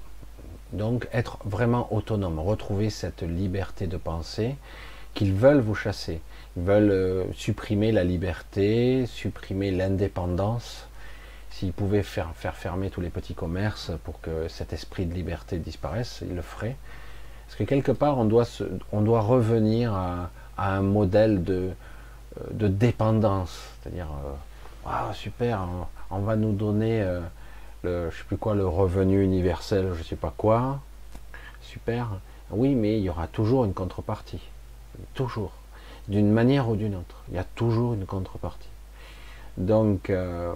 Donc 0.72 1.08
être 1.12 1.38
vraiment 1.44 1.92
autonome, 1.92 2.38
retrouver 2.38 2.90
cette 2.90 3.22
liberté 3.22 3.86
de 3.86 3.96
penser 3.96 4.56
qu'ils 5.14 5.32
veulent 5.32 5.60
vous 5.60 5.74
chasser. 5.74 6.20
Ils 6.56 6.62
veulent 6.62 6.90
euh, 6.90 7.24
supprimer 7.32 7.92
la 7.92 8.04
liberté, 8.04 9.06
supprimer 9.06 9.70
l'indépendance. 9.70 10.88
S'ils 11.50 11.72
pouvaient 11.72 12.02
faire, 12.02 12.32
faire 12.34 12.54
fermer 12.54 12.90
tous 12.90 13.00
les 13.00 13.08
petits 13.08 13.34
commerces 13.34 13.92
pour 14.04 14.20
que 14.20 14.48
cet 14.48 14.72
esprit 14.72 15.06
de 15.06 15.14
liberté 15.14 15.58
disparaisse, 15.58 16.22
ils 16.28 16.34
le 16.34 16.42
feraient. 16.42 16.76
Parce 17.46 17.56
que 17.56 17.64
quelque 17.64 17.92
part, 17.92 18.18
on 18.18 18.24
doit, 18.24 18.46
on 18.92 19.00
doit 19.00 19.20
revenir 19.20 19.94
à 19.94 20.30
un 20.58 20.82
modèle 20.82 21.44
de, 21.44 21.70
de 22.52 22.68
dépendance. 22.68 23.70
C'est-à-dire, 23.82 24.08
euh, 24.86 25.12
super, 25.12 25.66
on, 26.10 26.20
va 26.20 26.36
nous 26.36 26.52
donner 26.52 27.02
euh, 27.02 27.20
le, 27.82 28.10
je 28.10 28.18
sais 28.18 28.24
plus 28.24 28.36
quoi, 28.36 28.54
le 28.54 28.66
revenu 28.66 29.22
universel, 29.22 29.92
je 29.96 30.02
sais 30.02 30.16
pas 30.16 30.32
quoi. 30.36 30.80
Super. 31.62 32.08
Oui, 32.50 32.74
mais 32.74 32.98
il 32.98 33.02
y 33.02 33.10
aura 33.10 33.26
toujours 33.26 33.64
une 33.64 33.74
contrepartie. 33.74 34.40
Toujours. 35.14 35.52
D'une 36.08 36.30
manière 36.30 36.68
ou 36.68 36.76
d'une 36.76 36.94
autre. 36.94 37.22
Il 37.28 37.34
y 37.34 37.38
a 37.38 37.44
toujours 37.44 37.94
une 37.94 38.06
contrepartie. 38.06 38.68
Donc, 39.56 40.10
euh, 40.10 40.54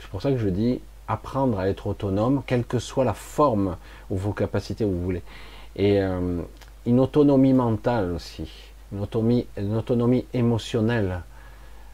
c'est 0.00 0.08
pour 0.08 0.22
ça 0.22 0.30
que 0.32 0.38
je 0.38 0.48
dis 0.48 0.80
apprendre 1.06 1.60
à 1.60 1.68
être 1.68 1.86
autonome, 1.86 2.42
quelle 2.46 2.64
que 2.64 2.80
soit 2.80 3.04
la 3.04 3.14
forme 3.14 3.76
ou 4.10 4.16
vos 4.16 4.32
capacités 4.32 4.84
où 4.84 4.90
vous 4.90 5.02
voulez. 5.02 5.22
Et 5.76 6.00
une 6.00 7.00
autonomie 7.00 7.52
mentale 7.52 8.10
aussi 8.10 8.50
une 8.92 9.76
autonomie, 9.76 10.26
émotionnelle 10.32 11.22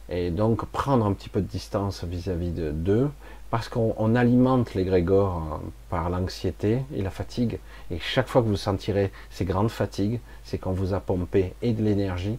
et 0.09 0.31
donc 0.31 0.65
prendre 0.65 1.05
un 1.05 1.13
petit 1.13 1.29
peu 1.29 1.41
de 1.41 1.47
distance 1.47 2.03
vis-à-vis 2.03 2.51
de 2.51 2.71
d'eux 2.71 3.09
parce 3.49 3.69
qu'on 3.69 4.15
alimente 4.15 4.73
l'égrégore 4.73 5.37
euh, 5.37 5.57
par 5.89 6.09
l'anxiété 6.09 6.79
et 6.93 7.01
la 7.01 7.09
fatigue 7.09 7.59
et 7.89 7.99
chaque 7.99 8.27
fois 8.27 8.41
que 8.41 8.47
vous 8.47 8.57
sentirez 8.57 9.11
ces 9.29 9.45
grandes 9.45 9.71
fatigues 9.71 10.19
c'est 10.43 10.57
qu'on 10.57 10.73
vous 10.73 10.93
a 10.93 10.99
pompé 10.99 11.53
et 11.61 11.71
de 11.71 11.81
l'énergie 11.81 12.37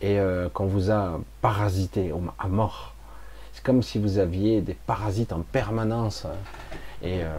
et 0.00 0.18
euh, 0.18 0.48
qu'on 0.48 0.66
vous 0.66 0.90
a 0.90 1.20
parasité 1.40 2.12
à 2.38 2.48
mort. 2.48 2.94
C'est 3.52 3.62
comme 3.62 3.82
si 3.82 3.98
vous 3.98 4.18
aviez 4.18 4.62
des 4.62 4.74
parasites 4.74 5.32
en 5.32 5.40
permanence. 5.40 6.24
Hein. 6.24 6.34
Et 7.02 7.22
euh, 7.22 7.36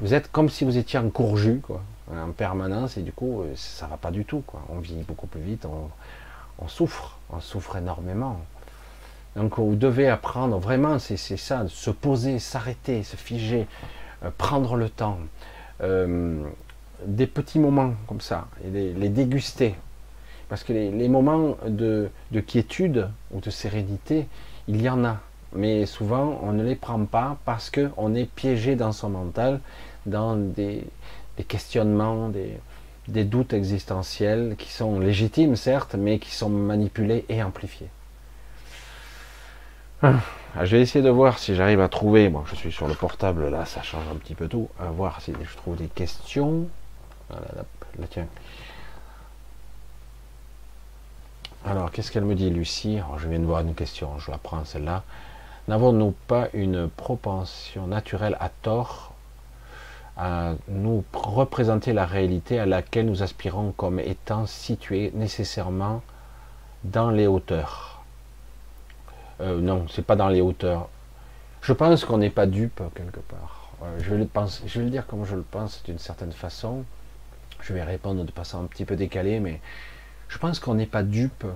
vous 0.00 0.14
êtes 0.14 0.30
comme 0.30 0.48
si 0.48 0.64
vous 0.64 0.76
étiez 0.76 0.98
en 0.98 1.10
courju, 1.10 1.60
quoi, 1.60 1.82
en 2.10 2.32
permanence, 2.32 2.96
et 2.96 3.02
du 3.02 3.12
coup, 3.12 3.42
euh, 3.42 3.52
ça 3.56 3.86
va 3.86 3.96
pas 3.96 4.10
du 4.10 4.24
tout. 4.24 4.42
Quoi. 4.46 4.62
On 4.68 4.78
vit 4.78 5.02
beaucoup 5.06 5.26
plus 5.26 5.40
vite, 5.40 5.66
on, 5.66 6.68
souffre, 6.68 7.18
on 7.30 7.40
souffre 7.40 7.76
énormément. 7.76 8.40
Donc 9.36 9.58
vous 9.58 9.74
devez 9.74 10.08
apprendre, 10.08 10.58
vraiment, 10.58 10.98
c'est 10.98 11.16
ça, 11.16 11.64
se 11.68 11.90
poser, 11.90 12.38
s'arrêter, 12.38 13.02
se 13.02 13.16
figer, 13.16 13.66
prendre 14.38 14.76
le 14.76 14.88
temps. 14.88 15.18
des 15.80 17.26
petits 17.26 17.58
moments 17.58 17.94
comme 18.06 18.20
ça, 18.20 18.46
et 18.64 18.70
les 18.70 19.08
déguster. 19.08 19.74
Parce 20.48 20.62
que 20.62 20.72
les, 20.72 21.08
moments 21.08 21.56
de, 21.66 22.10
quiétude 22.46 23.08
ou 23.32 23.40
de 23.40 23.50
sérénité, 23.50 24.28
il 24.68 24.80
y 24.80 24.88
en 24.88 25.04
a. 25.04 25.18
Mais 25.52 25.86
souvent, 25.86 26.38
on 26.42 26.52
ne 26.52 26.62
les 26.62 26.74
prend 26.74 27.04
pas 27.04 27.38
parce 27.44 27.70
qu'on 27.70 28.14
est 28.14 28.26
piégé 28.26 28.76
dans 28.76 28.92
son 28.92 29.08
mental, 29.08 29.60
dans 30.06 30.36
des, 30.36 30.84
questionnements, 31.42 32.28
des, 32.28 33.24
doutes 33.24 33.52
existentiels 33.52 34.54
qui 34.56 34.70
sont 34.70 35.00
légitimes, 35.00 35.56
certes, 35.56 35.96
mais 35.96 36.18
qui 36.18 36.30
sont 36.30 36.48
manipulés 36.48 37.24
et 37.28 37.42
amplifiés. 37.42 37.88
Ah, 40.02 40.20
je 40.62 40.76
vais 40.76 40.82
essayer 40.82 41.04
de 41.04 41.10
voir 41.10 41.38
si 41.38 41.54
j'arrive 41.56 41.80
à 41.80 41.88
trouver. 41.88 42.28
Bon, 42.28 42.44
je 42.46 42.54
suis 42.54 42.70
sur 42.70 42.86
le 42.86 42.94
portable, 42.94 43.48
là, 43.48 43.64
ça 43.64 43.82
change 43.82 44.04
un 44.12 44.16
petit 44.16 44.34
peu 44.34 44.46
tout. 44.46 44.68
À 44.78 44.86
voir 44.86 45.20
si 45.20 45.32
je 45.32 45.56
trouve 45.56 45.76
des 45.76 45.88
questions. 45.88 46.68
Tiens. 48.10 48.26
Alors, 51.64 51.90
qu'est-ce 51.90 52.12
qu'elle 52.12 52.24
me 52.24 52.34
dit, 52.34 52.50
Lucie? 52.50 52.98
Je 53.18 53.28
viens 53.28 53.38
de 53.38 53.46
voir 53.46 53.60
une 53.60 53.74
question, 53.74 54.18
je 54.18 54.30
la 54.30 54.36
prends 54.36 54.64
celle-là. 54.64 55.02
N'avons-nous 55.66 56.14
pas 56.26 56.48
une 56.52 56.90
propension 56.90 57.86
naturelle 57.86 58.36
à 58.38 58.50
tort 58.50 59.13
à 60.16 60.54
nous 60.68 61.04
représenter 61.12 61.92
la 61.92 62.06
réalité 62.06 62.58
à 62.58 62.66
laquelle 62.66 63.06
nous 63.06 63.22
aspirons 63.22 63.72
comme 63.72 63.98
étant 63.98 64.46
située 64.46 65.10
nécessairement 65.14 66.02
dans 66.84 67.10
les 67.10 67.26
hauteurs 67.26 68.04
euh, 69.40 69.60
Non, 69.60 69.86
c'est 69.88 70.06
pas 70.06 70.16
dans 70.16 70.28
les 70.28 70.40
hauteurs. 70.40 70.88
Je 71.62 71.72
pense 71.72 72.04
qu'on 72.04 72.18
n'est 72.18 72.30
pas 72.30 72.46
dupe 72.46 72.82
quelque 72.94 73.20
part. 73.20 73.70
Euh, 73.82 73.98
je, 73.98 74.10
vais 74.10 74.84
le 74.84 74.90
dire 74.90 75.06
comme 75.06 75.24
je 75.24 75.34
le 75.34 75.42
pense 75.42 75.82
d'une 75.84 75.98
certaine 75.98 76.32
façon. 76.32 76.84
Je 77.60 77.72
vais 77.72 77.82
répondre 77.82 78.24
de 78.24 78.30
façon 78.30 78.62
un 78.62 78.66
petit 78.66 78.84
peu 78.84 78.96
décalée, 78.96 79.40
mais 79.40 79.60
je 80.28 80.38
pense 80.38 80.60
qu'on 80.60 80.74
n'est 80.74 80.86
pas 80.86 81.02
dupe. 81.02 81.46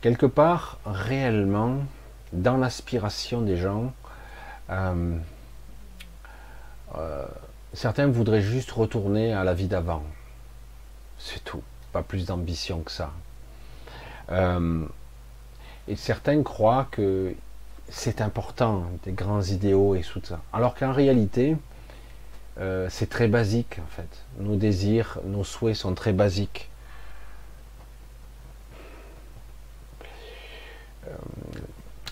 Quelque 0.00 0.26
part, 0.26 0.78
réellement, 0.84 1.76
dans 2.32 2.56
l'aspiration 2.56 3.40
des 3.40 3.56
gens, 3.56 3.92
euh, 4.70 5.16
euh, 6.96 7.26
certains 7.72 8.06
voudraient 8.06 8.42
juste 8.42 8.70
retourner 8.70 9.32
à 9.32 9.44
la 9.44 9.54
vie 9.54 9.66
d'avant. 9.66 10.02
C'est 11.18 11.44
tout. 11.44 11.62
Pas 11.92 12.02
plus 12.02 12.26
d'ambition 12.26 12.80
que 12.80 12.90
ça. 12.90 13.12
Euh, 14.30 14.84
et 15.88 15.96
certains 15.96 16.42
croient 16.42 16.88
que 16.90 17.34
c'est 17.88 18.20
important, 18.20 18.84
des 19.04 19.12
grands 19.12 19.42
idéaux 19.42 19.94
et 19.94 20.00
tout 20.00 20.20
ça. 20.24 20.40
Alors 20.52 20.74
qu'en 20.74 20.92
réalité, 20.92 21.56
c'est 22.88 23.08
très 23.08 23.28
basique 23.28 23.80
en 23.82 23.90
fait. 23.90 24.24
Nos 24.38 24.56
désirs, 24.56 25.18
nos 25.24 25.42
souhaits 25.42 25.74
sont 25.74 25.94
très 25.94 26.12
basiques. 26.12 26.70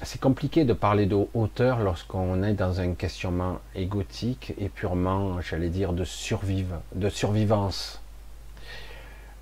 C'est 0.02 0.20
compliqué 0.20 0.64
de 0.64 0.72
parler 0.72 1.06
de 1.06 1.26
hauteur 1.34 1.80
lorsqu'on 1.80 2.42
est 2.42 2.54
dans 2.54 2.80
un 2.80 2.94
questionnement 2.94 3.58
égotique 3.74 4.54
et 4.58 4.68
purement, 4.68 5.40
j'allais 5.42 5.68
dire, 5.68 5.92
de, 5.92 6.04
survive, 6.04 6.74
de 6.94 7.10
survivance. 7.10 8.00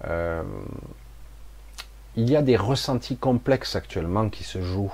Euh, 0.05 0.43
il 2.17 2.29
y 2.29 2.35
a 2.35 2.43
des 2.43 2.57
ressentis 2.57 3.17
complexes 3.17 3.77
actuellement 3.77 4.29
qui 4.29 4.43
se 4.43 4.61
jouent. 4.61 4.93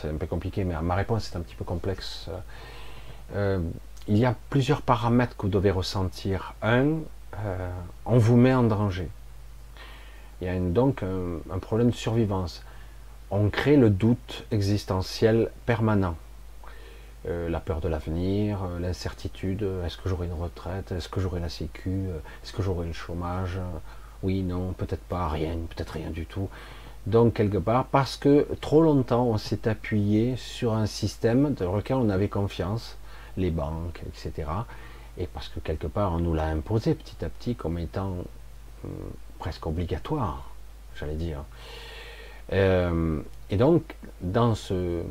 C'est 0.00 0.08
un 0.08 0.16
peu 0.16 0.26
compliqué, 0.26 0.64
mais 0.64 0.74
ma 0.82 0.96
réponse 0.96 1.30
est 1.30 1.36
un 1.36 1.40
petit 1.40 1.54
peu 1.54 1.64
complexe. 1.64 2.28
Euh, 3.36 3.60
il 4.08 4.18
y 4.18 4.24
a 4.24 4.34
plusieurs 4.50 4.82
paramètres 4.82 5.36
que 5.36 5.42
vous 5.42 5.52
devez 5.52 5.70
ressentir. 5.70 6.54
Un, 6.62 6.96
euh, 7.44 7.70
on 8.04 8.18
vous 8.18 8.36
met 8.36 8.52
en 8.52 8.64
danger. 8.64 9.08
Il 10.40 10.48
y 10.48 10.50
a 10.50 10.58
donc 10.58 11.04
un 11.04 11.58
problème 11.60 11.90
de 11.90 11.94
survivance 11.94 12.64
on 13.32 13.48
crée 13.48 13.76
le 13.76 13.88
doute 13.88 14.44
existentiel 14.50 15.50
permanent. 15.64 16.16
Euh, 17.26 17.48
la 17.48 17.60
peur 17.60 17.80
de 17.80 17.88
l'avenir, 17.88 18.62
euh, 18.62 18.78
l'incertitude, 18.78 19.66
est-ce 19.86 19.96
que 19.96 20.08
j'aurai 20.08 20.26
une 20.26 20.34
retraite, 20.34 20.92
est-ce 20.92 21.08
que 21.08 21.18
j'aurai 21.18 21.40
la 21.40 21.48
sécu, 21.48 21.88
euh, 21.88 22.18
est-ce 22.44 22.52
que 22.52 22.62
j'aurai 22.62 22.86
le 22.86 22.92
chômage, 22.92 23.58
oui, 24.22 24.42
non, 24.42 24.74
peut-être 24.74 25.04
pas, 25.04 25.28
rien, 25.28 25.56
peut-être 25.70 25.94
rien 25.94 26.10
du 26.10 26.26
tout. 26.26 26.50
Donc 27.06 27.34
quelque 27.34 27.56
part, 27.56 27.86
parce 27.86 28.18
que 28.18 28.46
trop 28.60 28.82
longtemps 28.82 29.24
on 29.24 29.38
s'est 29.38 29.66
appuyé 29.66 30.36
sur 30.36 30.74
un 30.74 30.86
système 30.86 31.54
dans 31.54 31.74
lequel 31.74 31.96
on 31.96 32.10
avait 32.10 32.28
confiance, 32.28 32.98
les 33.38 33.50
banques, 33.50 34.02
etc. 34.08 34.50
Et 35.16 35.26
parce 35.26 35.48
que 35.48 35.58
quelque 35.58 35.86
part 35.86 36.12
on 36.12 36.18
nous 36.18 36.34
l'a 36.34 36.48
imposé 36.48 36.94
petit 36.94 37.24
à 37.24 37.30
petit 37.30 37.54
comme 37.54 37.78
étant 37.78 38.14
hum, 38.84 38.90
presque 39.38 39.66
obligatoire, 39.66 40.50
j'allais 40.96 41.14
dire. 41.14 41.44
Euh, 42.52 43.20
et 43.50 43.56
donc, 43.56 43.96
dans, 44.20 44.54
ce, 44.54 45.02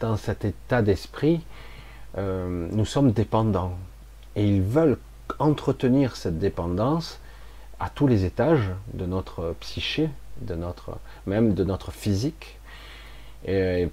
dans 0.00 0.16
cet 0.16 0.44
état 0.44 0.82
d'esprit, 0.82 1.40
euh, 2.16 2.68
nous 2.70 2.84
sommes 2.84 3.12
dépendants. 3.12 3.72
Et 4.36 4.46
ils 4.46 4.62
veulent 4.62 4.98
entretenir 5.38 6.16
cette 6.16 6.38
dépendance 6.38 7.20
à 7.80 7.90
tous 7.90 8.06
les 8.06 8.24
étages 8.24 8.70
de 8.94 9.06
notre 9.06 9.54
psyché, 9.60 10.10
de 10.40 10.54
notre, 10.54 10.98
même 11.26 11.54
de 11.54 11.64
notre 11.64 11.92
physique, 11.92 12.58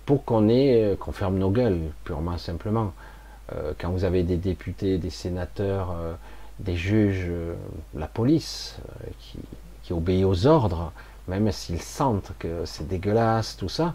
pour 0.06 0.26
qu'on 0.26 0.50
ait, 0.50 0.98
ferme 1.12 1.38
nos 1.38 1.52
gueules, 1.52 1.80
purement 2.04 2.38
simplement. 2.38 2.94
Euh, 3.54 3.74
quand 3.78 3.92
vous 3.92 4.04
avez 4.04 4.24
des 4.24 4.38
députés, 4.38 4.98
des 4.98 5.12
sénateurs, 5.12 5.96
des 6.60 6.76
juges, 6.76 7.30
la 7.94 8.08
police 8.08 8.78
qui 9.84 9.94
obéit 9.94 10.26
aux 10.26 10.48
ordres, 10.48 10.92
même 11.28 11.52
s'ils 11.52 11.82
sentent 11.82 12.32
que 12.40 12.66
c'est 12.66 12.88
dégueulasse, 12.88 13.58
tout 13.58 13.70
ça. 13.70 13.94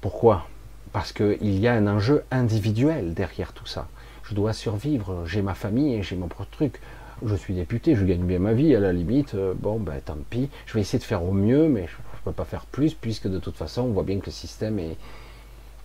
Pourquoi? 0.00 0.46
Parce 0.92 1.12
qu'il 1.12 1.58
y 1.58 1.66
a 1.66 1.74
un 1.74 1.86
enjeu 1.86 2.24
individuel 2.30 3.14
derrière 3.14 3.52
tout 3.52 3.66
ça. 3.66 3.88
Je 4.22 4.34
dois 4.34 4.52
survivre, 4.52 5.24
j'ai 5.26 5.42
ma 5.42 5.54
famille 5.54 5.94
et 5.94 6.02
j'ai 6.02 6.16
mon 6.16 6.28
propre 6.28 6.50
truc. 6.50 6.80
Je 7.24 7.34
suis 7.34 7.54
député, 7.54 7.94
je 7.94 8.04
gagne 8.04 8.24
bien 8.24 8.38
ma 8.38 8.52
vie, 8.52 8.74
à 8.74 8.80
la 8.80 8.92
limite, 8.92 9.34
euh, 9.34 9.54
bon 9.56 9.78
ben 9.78 10.00
tant 10.04 10.16
pis, 10.28 10.50
je 10.66 10.74
vais 10.74 10.80
essayer 10.80 10.98
de 10.98 11.04
faire 11.04 11.24
au 11.24 11.32
mieux, 11.32 11.68
mais 11.68 11.86
je 11.86 11.92
ne 11.92 12.24
peux 12.24 12.32
pas 12.32 12.44
faire 12.44 12.66
plus, 12.66 12.94
puisque 12.94 13.28
de 13.28 13.38
toute 13.38 13.56
façon, 13.56 13.82
on 13.82 13.92
voit 13.92 14.02
bien 14.02 14.18
que 14.18 14.26
le 14.26 14.32
système 14.32 14.78
est 14.78 14.96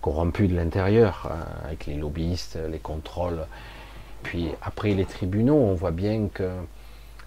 corrompu 0.00 0.48
de 0.48 0.56
l'intérieur, 0.56 1.30
hein, 1.30 1.46
avec 1.64 1.86
les 1.86 1.94
lobbyistes, 1.94 2.58
les 2.70 2.78
contrôles. 2.78 3.46
Puis 4.22 4.48
après 4.62 4.94
les 4.94 5.04
tribunaux, 5.04 5.56
on 5.56 5.74
voit 5.74 5.92
bien 5.92 6.28
que 6.32 6.50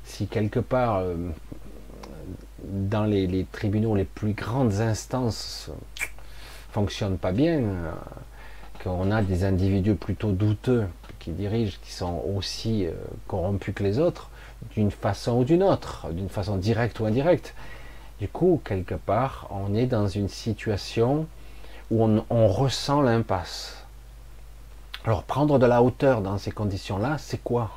si 0.03 0.28
quelque 0.28 0.60
part 0.60 0.98
euh, 0.98 1.15
dans 2.64 3.03
les, 3.03 3.45
tribunaux, 3.52 3.95
les 3.95 4.06
plus 4.06 4.34
grandes 4.34 4.80
instances 4.81 5.69
fonctionnent 6.72 7.18
pas 7.18 7.31
bien, 7.31 7.60
euh, 7.60 7.91
qu'on 8.84 9.11
a 9.11 9.22
des 9.22 9.44
individus 9.44 9.95
plutôt 9.95 10.31
douteux 10.31 10.88
qui 11.19 11.31
dirigent, 11.31 11.77
qui 11.81 11.91
sont 11.91 12.23
aussi 12.35 12.85
euh, 12.85 12.91
corrompus 13.27 13.76
que 13.76 13.84
les 13.84 13.99
autres, 13.99 14.30
d'une 14.76 14.91
façon 14.91 15.40
ou 15.40 15.44
d'une 15.44 15.64
autre, 15.64 16.07
d'une 16.11 16.30
façon 16.30 16.57
directe 16.57 16.99
ou 16.99 17.06
indirecte. 17.06 17.53
Du 18.19 18.27
coup, 18.27 18.61
quelque 18.64 18.95
part, 18.95 19.48
on 19.52 19.76
est 19.76 19.85
dans 19.85 20.07
une 20.07 20.30
situation 20.30 21.27
où 21.91 22.03
on, 22.03 22.26
on 22.30 22.48
ressent 22.48 23.02
l'impasse. 23.02 23.84
Alors, 25.06 25.23
prendre 25.23 25.60
de 25.60 25.65
la 25.65 25.84
hauteur 25.84 26.22
dans 26.22 26.38
ces 26.38 26.52
conditions-là, 26.52 27.18
c'est 27.18 27.44
quoi? 27.44 27.72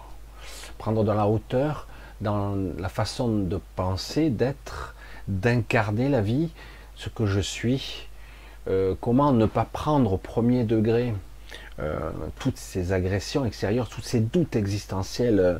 Prendre 0.78 1.02
de 1.02 1.10
la 1.10 1.26
hauteur, 1.26 1.88
dans 2.20 2.56
la 2.78 2.88
façon 2.88 3.28
de 3.28 3.60
penser, 3.74 4.30
d'être, 4.30 4.94
d'incarner 5.28 6.08
la 6.08 6.20
vie, 6.20 6.50
ce 6.94 7.08
que 7.08 7.26
je 7.26 7.40
suis, 7.40 8.08
euh, 8.68 8.94
comment 9.00 9.32
ne 9.32 9.46
pas 9.46 9.64
prendre 9.64 10.14
au 10.14 10.16
premier 10.16 10.64
degré 10.64 11.14
euh, 11.78 12.10
toutes 12.38 12.56
ces 12.56 12.92
agressions 12.92 13.44
extérieures, 13.44 13.88
tous 13.88 14.00
ces 14.00 14.20
doutes 14.20 14.56
existentiels 14.56 15.38
euh, 15.38 15.58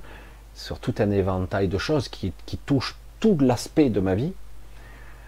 sur 0.55 0.79
tout 0.79 0.95
un 0.99 1.11
éventail 1.11 1.69
de 1.69 1.79
choses 1.79 2.09
qui, 2.09 2.33
touchent 2.65 2.97
tout 3.21 3.37
l'aspect 3.41 3.91
de 3.91 4.01
ma 4.01 4.15
vie, 4.15 4.33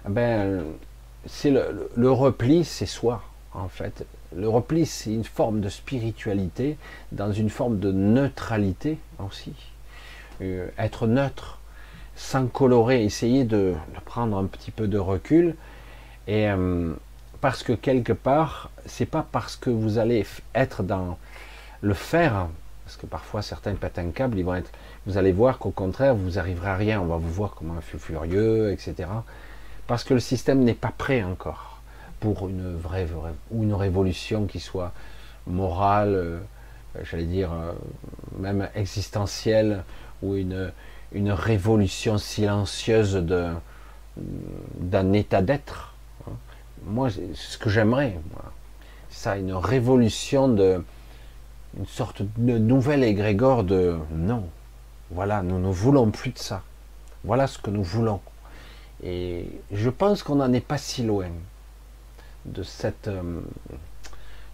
eh 0.06 0.10
ben, 0.10 0.64
c'est 1.26 1.50
le 1.50 2.10
repli, 2.10 2.64
c'est 2.64 2.86
soi, 2.86 3.22
en 3.52 3.68
fait. 3.68 4.06
Le 4.34 4.48
repli, 4.48 4.86
c'est 4.86 5.12
une 5.12 5.24
forme 5.24 5.60
de 5.60 5.68
spiritualité 5.68 6.78
dans 7.12 7.32
une 7.32 7.50
forme 7.50 7.78
de 7.78 7.92
neutralité 7.92 8.98
aussi. 9.18 9.52
Euh, 10.40 10.69
être 10.78 11.06
neutre. 11.06 11.59
sans 12.15 12.48
colorer, 12.48 13.05
essayer 13.05 13.44
de, 13.44 13.74
prendre 14.05 14.36
un 14.39 14.47
petit 14.47 14.73
peu 14.73 14.89
de 14.89 14.98
recul. 14.98 15.55
Et 16.27 16.51
euh, 16.51 16.93
parce 17.40 17.62
que 17.62 17.73
quelque 17.73 18.12
part, 18.12 18.70
c'est 18.86 19.06
pas 19.06 19.24
parce 19.31 19.55
que 19.56 19.70
vous 19.70 19.98
allez 19.98 20.27
être 20.55 20.82
dans 20.82 21.16
le 21.81 21.94
faire, 21.94 22.48
parce 22.85 22.97
que 22.97 23.06
parfois 23.06 23.43
certains 23.43 23.74
pètent 23.74 24.01
un 24.01 24.10
câble, 24.10 24.36
ils 24.39 24.44
vont 24.44 24.56
être, 24.56 24.70
vous 25.06 25.16
allez 25.16 25.31
voir 25.31 25.59
qu'au 25.59 25.70
contraire, 25.70 26.16
vous 26.16 26.40
arriverez 26.40 26.69
à 26.69 26.77
rien, 26.77 27.01
on 27.01 27.06
va 27.06 27.19
vous 27.19 27.32
voir 27.32 27.55
comme 27.55 27.70
un 27.77 27.81
feu 27.81 27.98
furieux, 27.98 28.73
etc. 28.73 29.09
Parce 29.86 30.02
que 30.02 30.15
le 30.15 30.20
système 30.20 30.65
n'est 30.65 30.74
pas 30.74 30.93
prêt 30.97 31.23
encore 31.23 31.81
pour 32.19 32.48
une 32.48 32.77
vraie, 32.77 33.06
ou 33.52 33.62
une 33.62 33.74
révolution 33.74 34.47
qui 34.47 34.59
soit 34.59 34.93
morale, 35.47 36.15
euh, 36.15 36.39
j'allais 37.05 37.27
dire 37.27 37.51
même 38.39 38.69
existentielle, 38.74 39.85
ou 40.22 40.34
une, 40.34 40.72
une 41.12 41.30
révolution 41.30 42.18
silencieuse 42.18 43.24
d'un 44.16 45.12
état 45.12 45.42
d'être. 45.42 45.94
Moi, 46.84 47.10
c'est 47.10 47.34
ce 47.34 47.58
que 47.58 47.70
j'aimerais. 47.70 48.18
Ça, 49.10 49.36
une 49.36 49.54
révolution 49.54 50.48
de, 50.48 50.82
une 51.78 51.86
sorte 51.86 52.22
de 52.36 52.58
nouvel 52.58 53.04
égrégore 53.04 53.64
de 53.64 53.96
non. 54.12 54.48
Voilà, 55.10 55.42
nous 55.42 55.58
ne 55.58 55.68
voulons 55.72 56.10
plus 56.10 56.30
de 56.30 56.38
ça. 56.38 56.62
Voilà 57.24 57.46
ce 57.46 57.58
que 57.58 57.70
nous 57.70 57.82
voulons. 57.82 58.20
Et 59.02 59.46
je 59.72 59.90
pense 59.90 60.22
qu'on 60.22 60.36
n'en 60.36 60.52
est 60.52 60.60
pas 60.64 60.78
si 60.78 61.02
loin 61.02 61.28
de, 62.44 62.62
cette, 62.62 63.08
euh, 63.08 63.40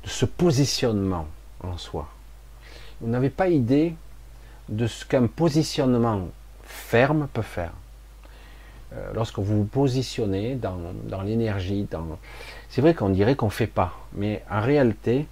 de 0.02 0.08
ce 0.08 0.26
positionnement 0.26 1.26
en 1.62 1.78
soi. 1.78 2.08
Vous 3.00 3.08
n'avez 3.08 3.30
pas 3.30 3.48
idée 3.48 3.94
de 4.68 4.86
ce 4.86 5.04
qu'un 5.04 5.26
positionnement 5.26 6.28
ferme 6.62 7.28
peut 7.32 7.42
faire. 7.42 7.72
Euh, 8.94 9.12
lorsque 9.14 9.38
vous 9.38 9.58
vous 9.58 9.64
positionnez 9.64 10.54
dans, 10.54 10.78
dans 11.04 11.22
l'énergie, 11.22 11.86
dans... 11.90 12.18
c'est 12.68 12.80
vrai 12.80 12.94
qu'on 12.94 13.10
dirait 13.10 13.34
qu'on 13.34 13.46
ne 13.46 13.50
fait 13.50 13.66
pas, 13.66 13.92
mais 14.14 14.42
en 14.50 14.60
réalité, 14.60 15.26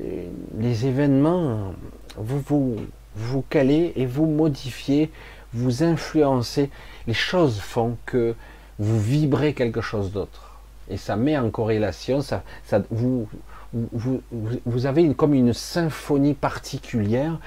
euh, 0.00 0.26
les 0.58 0.86
événements, 0.86 1.72
vous 2.16 2.40
vous, 2.40 2.76
vous 3.14 3.42
calez 3.48 3.92
et 3.96 4.06
vous 4.06 4.26
modifiez, 4.26 5.10
vous 5.52 5.82
influencez. 5.82 6.70
Les 7.06 7.14
choses 7.14 7.58
font 7.58 7.96
que 8.04 8.34
vous 8.78 9.00
vibrez 9.00 9.54
quelque 9.54 9.80
chose 9.80 10.12
d'autre. 10.12 10.58
Et 10.90 10.96
ça 10.96 11.16
met 11.16 11.36
en 11.36 11.50
corrélation, 11.50 12.20
ça, 12.20 12.42
ça, 12.64 12.82
vous, 12.90 13.28
vous, 13.72 14.22
vous 14.30 14.86
avez 14.86 15.02
une, 15.02 15.14
comme 15.14 15.34
une 15.34 15.52
symphonie 15.52 16.34
particulière 16.34 17.38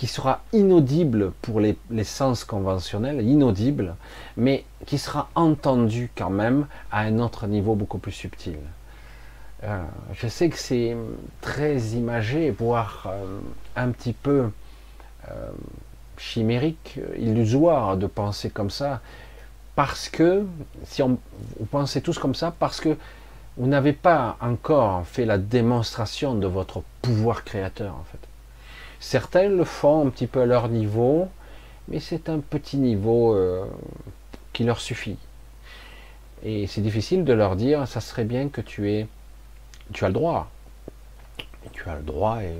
qui 0.00 0.06
sera 0.06 0.40
inaudible 0.54 1.30
pour 1.42 1.60
les, 1.60 1.76
sens 2.04 2.44
conventionnels, 2.44 3.20
inaudible, 3.20 3.96
mais 4.38 4.64
qui 4.86 4.96
sera 4.96 5.28
entendu 5.34 6.10
quand 6.16 6.30
même 6.30 6.68
à 6.90 7.00
un 7.00 7.18
autre 7.18 7.46
niveau 7.46 7.74
beaucoup 7.74 7.98
plus 7.98 8.12
subtil. 8.12 8.56
Euh, 9.62 9.82
je 10.14 10.26
sais 10.26 10.48
que 10.48 10.56
c'est 10.56 10.96
très 11.42 11.76
imagé, 11.88 12.50
voire 12.50 13.08
euh, 13.08 13.40
un 13.76 13.90
petit 13.90 14.14
peu 14.14 14.48
euh, 15.30 15.50
chimérique, 16.16 16.98
illusoire 17.18 17.98
de 17.98 18.06
penser 18.06 18.48
comme 18.48 18.70
ça, 18.70 19.02
parce 19.76 20.08
que, 20.08 20.46
si 20.84 21.02
on, 21.02 21.18
vous 21.58 21.66
pensez 21.66 22.00
tous 22.00 22.18
comme 22.18 22.34
ça, 22.34 22.54
parce 22.58 22.80
que 22.80 22.96
vous 23.58 23.66
n'avez 23.66 23.92
pas 23.92 24.38
encore 24.40 25.06
fait 25.06 25.26
la 25.26 25.36
démonstration 25.36 26.34
de 26.34 26.46
votre 26.46 26.82
pouvoir 27.02 27.44
créateur, 27.44 27.94
en 27.94 28.04
fait. 28.04 28.29
Certains 29.00 29.48
le 29.48 29.64
font 29.64 30.06
un 30.06 30.10
petit 30.10 30.26
peu 30.26 30.42
à 30.42 30.46
leur 30.46 30.68
niveau, 30.68 31.28
mais 31.88 32.00
c'est 32.00 32.28
un 32.28 32.38
petit 32.38 32.76
niveau 32.76 33.34
euh, 33.34 33.64
qui 34.52 34.62
leur 34.62 34.78
suffit. 34.78 35.16
Et 36.42 36.66
c'est 36.66 36.82
difficile 36.82 37.24
de 37.24 37.32
leur 37.32 37.56
dire, 37.56 37.88
ça 37.88 38.00
serait 38.00 38.24
bien 38.24 38.50
que 38.50 38.60
tu 38.60 38.90
aies, 38.92 39.08
tu 39.94 40.04
as 40.04 40.08
le 40.08 40.14
droit. 40.14 40.50
Tu 41.72 41.88
as 41.88 41.96
le 41.96 42.02
droit 42.02 42.42
et, 42.42 42.54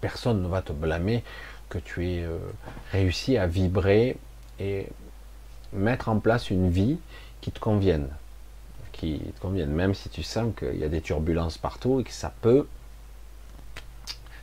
personne 0.00 0.42
ne 0.42 0.48
va 0.48 0.62
te 0.62 0.72
blâmer 0.72 1.22
que 1.68 1.78
tu 1.78 2.08
aies 2.08 2.24
euh, 2.24 2.38
réussi 2.92 3.36
à 3.36 3.46
vibrer 3.46 4.16
et 4.58 4.86
mettre 5.72 6.08
en 6.08 6.18
place 6.18 6.50
une 6.50 6.70
vie 6.70 6.98
qui 7.40 7.52
te 7.52 7.60
convienne. 7.60 8.08
Qui 8.92 9.20
te 9.20 9.40
convienne, 9.40 9.70
même 9.70 9.94
si 9.94 10.08
tu 10.08 10.22
sens 10.22 10.52
qu'il 10.58 10.76
y 10.76 10.84
a 10.84 10.88
des 10.88 11.02
turbulences 11.02 11.58
partout 11.58 12.00
et 12.00 12.04
que 12.04 12.12
ça 12.12 12.32
peut 12.40 12.66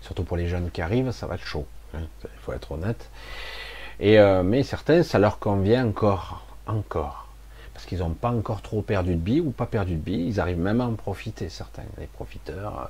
surtout 0.04 0.24
pour 0.24 0.38
les 0.38 0.48
jeunes 0.48 0.70
qui 0.70 0.82
arrivent, 0.82 1.12
ça 1.12 1.26
va 1.26 1.36
être 1.36 1.46
chaud. 1.46 1.66
Hein, 1.96 2.02
il 2.24 2.40
faut 2.42 2.54
être 2.54 2.72
honnête. 2.74 3.10
Et, 4.00 4.20
euh, 4.20 4.44
mais 4.44 4.64
certains, 4.64 5.02
ça 5.02 5.18
leur 5.18 5.40
convient 5.40 5.88
encore, 5.88 6.46
encore. 6.68 7.28
Parce 7.74 7.86
qu'ils 7.86 8.00
n'ont 8.00 8.12
pas 8.12 8.32
encore 8.32 8.62
trop 8.62 8.82
perdu 8.82 9.16
de 9.16 9.20
billes 9.20 9.42
ou 9.42 9.52
pas 9.52 9.66
perdu 9.66 9.96
de 9.96 10.00
billes. 10.00 10.28
Ils 10.28 10.40
arrivent 10.40 10.60
même 10.60 10.82
à 10.82 10.86
en 10.86 10.94
profiter, 10.94 11.50
certains. 11.50 11.84
Les 11.98 12.06
profiteurs, 12.06 12.80
euh, 12.80 12.86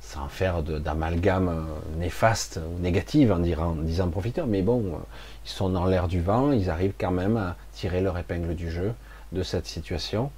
sans 0.00 0.28
faire 0.28 0.62
d'amalgame 0.62 1.48
euh, 1.48 1.98
néfaste 1.98 2.58
ou 2.58 2.82
négative 2.82 3.32
en, 3.32 3.42
en 3.42 3.74
disant 3.76 4.08
profiteurs. 4.08 4.46
Mais 4.46 4.62
bon, 4.62 4.98
ils 5.44 5.50
sont 5.50 5.68
dans 5.68 5.86
l'air 5.86 6.08
du 6.08 6.20
vent, 6.20 6.52
ils 6.52 6.68
arrivent 6.68 6.94
quand 6.98 7.12
même 7.12 7.36
à 7.36 7.56
tirer 7.72 8.00
leur 8.00 8.18
épingle 8.18 8.54
du 8.54 8.70
jeu 8.70 8.92
de 9.30 9.42
cette 9.42 9.66
situation 9.66 10.30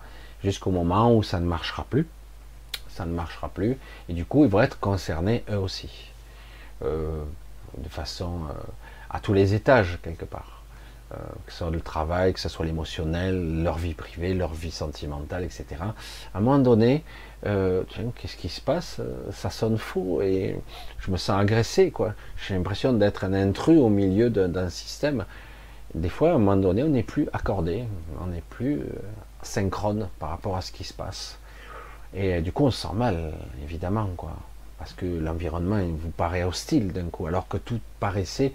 jusqu'au 0.45 0.71
moment 0.71 1.15
où 1.15 1.23
ça 1.23 1.41
ne 1.41 1.47
marchera 1.47 1.85
plus 1.89 2.07
ça 2.95 3.05
ne 3.05 3.13
marchera 3.13 3.49
plus. 3.49 3.77
Et 4.09 4.13
du 4.13 4.25
coup, 4.25 4.45
ils 4.45 4.51
vont 4.51 4.61
être 4.61 4.79
concernés 4.79 5.45
eux 5.51 5.59
aussi. 5.59 6.13
Euh, 6.83 7.23
de 7.77 7.89
façon 7.89 8.43
euh, 8.49 8.53
à 9.11 9.19
tous 9.19 9.33
les 9.33 9.55
étages, 9.55 9.99
quelque 10.01 10.25
part. 10.25 10.63
Euh, 11.13 11.17
que 11.45 11.53
ce 11.53 11.59
soit 11.59 11.71
le 11.71 11.81
travail, 11.81 12.33
que 12.33 12.39
ce 12.39 12.49
soit 12.49 12.65
l'émotionnel, 12.65 13.65
leur 13.65 13.79
vie 13.79 13.95
privée, 13.95 14.33
leur 14.33 14.55
vie 14.55 14.71
sentimentale, 14.71 15.43
etc. 15.43 15.67
À 15.81 16.39
un 16.39 16.41
moment 16.41 16.61
donné, 16.61 17.03
qu'est-ce 17.43 18.37
qui 18.37 18.49
se 18.49 18.61
passe? 18.61 19.01
Ça 19.33 19.51
sonne 19.51 19.77
fou 19.77 20.23
et 20.23 20.57
je 21.01 21.11
me 21.11 21.17
sens 21.17 21.41
agressé, 21.41 21.91
quoi. 21.91 22.15
J'ai 22.37 22.55
l'impression 22.55 22.93
d'être 22.93 23.25
un 23.25 23.35
intrus 23.35 23.79
au 23.79 23.89
milieu 23.89 24.31
d'un 24.31 24.71
système. 24.71 25.25
Des 25.95 26.09
fois, 26.09 26.31
à 26.31 26.35
un 26.35 26.39
moment 26.39 26.57
donné, 26.57 26.85
on 26.85 26.89
n'est 26.89 27.03
plus 27.03 27.29
accordé, 27.33 27.85
on 28.21 28.29
n'est 28.29 28.45
plus 28.51 28.83
synchrone 29.43 30.09
par 30.19 30.31
rapport 30.31 30.57
à 30.57 30.63
ce 30.63 30.73
qui 30.73 30.85
se 30.85 30.95
passe. 30.95 31.39
Et 32.15 32.35
euh, 32.35 32.41
du 32.41 32.53
coup, 32.53 32.65
on 32.67 32.71
se 32.71 32.87
sent 32.87 32.95
mal, 32.95 33.33
évidemment, 33.63 34.09
quoi. 34.17 34.37
Parce 34.79 34.93
que 34.93 35.07
l'environnement 35.07 35.83
vous 35.85 36.11
paraît 36.11 36.45
hostile 36.45 36.93
d'un 36.93 37.07
coup, 37.07 37.27
alors 37.27 37.49
que 37.49 37.57
tout 37.57 37.81
paraissait, 38.01 38.53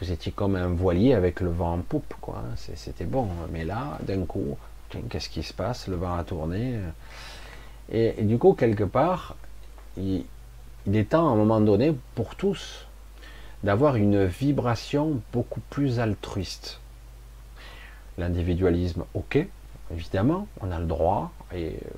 vous 0.00 0.10
étiez 0.10 0.32
comme 0.32 0.56
un 0.56 0.68
voilier 0.68 1.14
avec 1.14 1.40
le 1.40 1.50
vent 1.50 1.74
en 1.74 1.78
poupe, 1.78 2.14
quoi. 2.20 2.42
C'était 2.56 3.04
bon. 3.04 3.28
Mais 3.52 3.64
là, 3.64 3.98
d'un 4.02 4.24
coup, 4.24 4.56
qu'est-ce 5.10 5.28
qui 5.28 5.42
se 5.42 5.52
passe? 5.52 5.88
Le 5.88 5.96
vent 5.96 6.14
a 6.14 6.24
tourné. 6.24 6.78
Et, 7.90 8.22
du 8.22 8.38
coup, 8.38 8.54
quelque 8.54 8.84
part, 8.84 9.36
il, 9.96 10.24
il 10.86 10.96
est 10.96 11.10
temps, 11.10 11.28
à 11.28 11.32
un 11.32 11.36
moment 11.36 11.60
donné, 11.60 11.94
pour 12.14 12.34
tous, 12.34 12.86
d'avoir 13.62 13.96
une 13.96 14.24
vibration 14.24 15.20
beaucoup 15.32 15.60
plus 15.70 16.00
altruiste. 16.00 16.80
L'individualisme, 18.18 19.04
ok, 19.14 19.46
évidemment, 19.92 20.46
on 20.60 20.70
a 20.70 20.78
le 20.78 20.86
droit, 20.86 21.32
et 21.54 21.68
euh, 21.68 21.88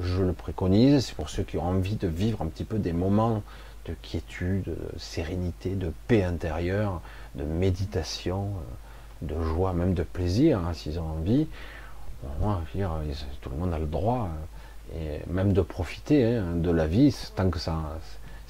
je 0.00 0.22
le 0.22 0.32
préconise, 0.32 1.06
c'est 1.06 1.14
pour 1.14 1.28
ceux 1.28 1.42
qui 1.42 1.58
ont 1.58 1.64
envie 1.64 1.96
de 1.96 2.08
vivre 2.08 2.42
un 2.42 2.46
petit 2.46 2.64
peu 2.64 2.78
des 2.78 2.92
moments 2.92 3.42
de 3.86 3.94
quiétude, 4.00 4.64
de 4.64 4.98
sérénité, 4.98 5.70
de 5.70 5.92
paix 6.06 6.24
intérieure, 6.24 7.00
de 7.34 7.44
méditation, 7.44 8.46
euh, 8.46 9.26
de 9.26 9.42
joie, 9.42 9.72
même 9.72 9.94
de 9.94 10.02
plaisir, 10.02 10.58
hein, 10.58 10.72
s'ils 10.72 10.98
ont 10.98 11.08
envie. 11.18 11.46
tout 13.40 13.50
le 13.50 13.56
monde 13.56 13.74
a 13.74 13.78
le 13.78 13.86
droit, 13.86 14.28
euh, 14.94 15.18
et 15.24 15.32
même 15.32 15.52
de 15.52 15.62
profiter 15.62 16.36
hein, 16.36 16.54
de 16.56 16.70
la 16.70 16.86
vie, 16.86 17.16
tant 17.34 17.50
que 17.50 17.58
ça 17.58 17.72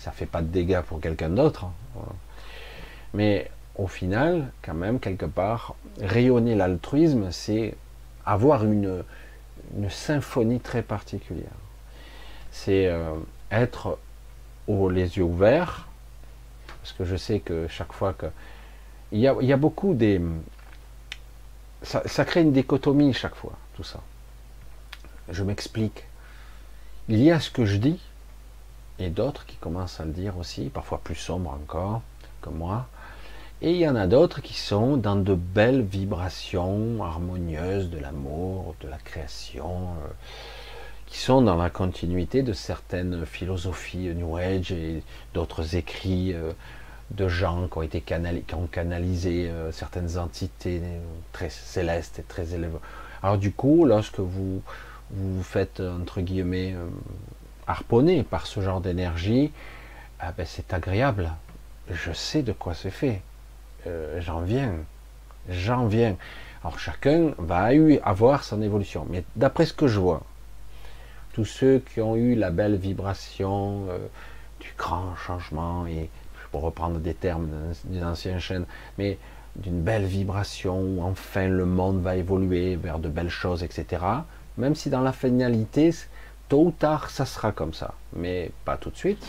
ne 0.06 0.10
fait 0.12 0.27
pas 0.27 0.43
de 0.43 0.48
dégâts 0.48 0.82
pour 0.82 1.01
quelqu'un 1.01 1.31
d'autre. 1.31 1.66
Hein, 1.97 2.01
Mais 3.14 3.51
au 3.77 3.86
final, 3.86 4.52
quand 4.60 4.74
même, 4.74 5.01
quelque 5.01 5.27
part, 5.27 5.74
rayonner 6.01 6.55
l'altruisme, 6.55 7.31
c'est 7.31 7.74
avoir 8.27 8.64
une, 8.64 9.02
une 9.77 9.90
symphonie 9.90 10.61
très 10.61 10.82
particulière. 10.82 11.51
C'est 12.51 12.86
euh, 12.86 13.15
être 13.51 13.99
les 14.69 15.16
yeux 15.19 15.24
ouverts, 15.24 15.89
parce 16.81 16.93
que 16.93 17.05
je 17.05 17.16
sais 17.16 17.40
que 17.40 17.69
chaque 17.69 17.93
fois 17.93 18.12
que... 18.12 18.27
Il 19.11 19.20
y 19.20 19.27
a, 19.28 19.57
beaucoup 19.59 19.93
des... 19.93 20.20
Ça, 21.82 22.24
crée 22.24 22.40
une 22.40 22.53
dichotomie 22.53 23.12
chaque 23.12 23.35
fois, 23.35 23.53
tout 23.74 23.82
ça. 23.82 24.01
Je 25.28 25.43
m'explique. 25.43 26.05
Il 27.09 27.23
y 27.23 27.31
a 27.31 27.39
ce 27.39 27.51
que 27.51 27.66
je 27.66 27.77
dis, 27.77 28.01
et 28.99 29.11
d'autres 29.11 29.44
qui 29.44 29.57
commencent 29.57 30.01
à 30.01 30.05
le 30.05 30.12
dire 30.12 30.39
aussi, 30.39 30.70
parfois 30.70 31.01
plus 31.03 31.15
sombres 31.15 31.51
encore 31.51 32.01
que 32.40 32.49
moi, 32.49 32.89
et 33.62 33.70
il 33.70 33.76
y 33.76 33.89
en 33.89 33.97
a 33.97 34.06
d'autres 34.06 34.43
qui 34.43 34.55
sont 34.55 34.97
dans 34.98 35.16
de 35.16 35.34
belles 35.34 35.82
vibrations 35.82 37.02
harmonieuses 37.02 37.89
de 37.89 37.98
l'amour, 37.98 38.74
de 38.82 38.89
la 38.89 38.98
création, 38.98 39.70
euh, 40.05 40.09
qui 41.06 41.18
sont 41.18 41.40
dans 41.43 41.56
la 41.56 41.70
continuité 41.70 42.43
de 42.43 42.52
certaines 42.52 43.24
philosophies 43.24 44.12
New 44.14 44.36
Age 44.36 44.72
et 44.72 45.02
d'autres 45.32 45.76
écrits 45.76 46.34
euh, 46.34 46.52
de 47.12 47.28
gens 47.28 47.68
qui 47.68 47.78
ont 47.78 47.82
été 47.82 48.02
ont 48.55 48.66
canalisé 48.66 49.48
euh, 49.48 49.70
certaines 49.72 50.18
entités 50.18 50.80
très 51.32 51.51
célestes 51.51 52.18
et 52.18 52.22
très 52.22 52.55
élevées. 52.55 52.78
Alors 53.22 53.39
du 53.39 53.52
coup, 53.52 53.84
lorsque 53.84 54.18
vous 54.18 54.62
vous 55.12 55.43
faites 55.43 55.80
entre 55.80 56.20
guillemets 56.20 56.74
euh, 56.74 56.89
harponner 57.66 58.22
par 58.22 58.47
ce 58.47 58.60
genre 58.60 58.80
d'énergie, 58.80 59.52
ah 60.18 60.32
ben, 60.36 60.47
c'est 60.47 60.72
agréable. 60.72 61.30
Je 61.90 62.12
sais 62.12 62.43
de 62.43 62.52
quoi 62.52 62.74
c'est 62.74 62.90
fait. 62.90 63.22
Euh, 63.86 64.20
j'en 64.20 64.40
viens. 64.40 64.72
J'en 65.48 65.86
viens. 65.86 66.16
Alors 66.62 66.78
chacun 66.78 67.32
va 67.38 67.70
avoir 68.04 68.44
son 68.44 68.62
évolution. 68.62 69.06
Mais 69.10 69.24
d'après 69.36 69.66
ce 69.66 69.72
que 69.72 69.88
je 69.88 69.98
vois, 69.98 70.22
tous 71.32 71.44
ceux 71.44 71.80
qui 71.80 72.00
ont 72.00 72.14
eu 72.14 72.34
la 72.34 72.50
belle 72.50 72.76
vibration 72.76 73.86
du 74.60 74.72
grand 74.76 75.16
changement 75.16 75.86
et 75.86 76.09
pour 76.52 76.62
reprendre 76.62 76.98
des 76.98 77.14
termes 77.14 77.48
d'une 77.84 78.04
ancienne 78.04 78.38
chaîne, 78.38 78.66
mais 78.98 79.18
d'une 79.56 79.80
belle 79.82 80.04
vibration 80.04 80.80
où 80.80 81.02
enfin 81.02 81.48
le 81.48 81.66
monde 81.66 82.00
va 82.00 82.16
évoluer 82.16 82.76
vers 82.76 82.98
de 82.98 83.09
belles 83.09 83.30
choses, 83.30 83.62
etc. 83.62 84.02
Même 84.59 84.74
si 84.74 84.90
dans 84.90 85.00
la 85.00 85.12
finalité, 85.12 85.90
tôt 86.48 86.66
ou 86.66 86.70
tard, 86.70 87.10
ça 87.10 87.26
sera 87.26 87.52
comme 87.52 87.74
ça, 87.74 87.94
mais 88.14 88.50
pas 88.64 88.76
tout 88.76 88.90
de 88.90 88.96
suite. 88.96 89.24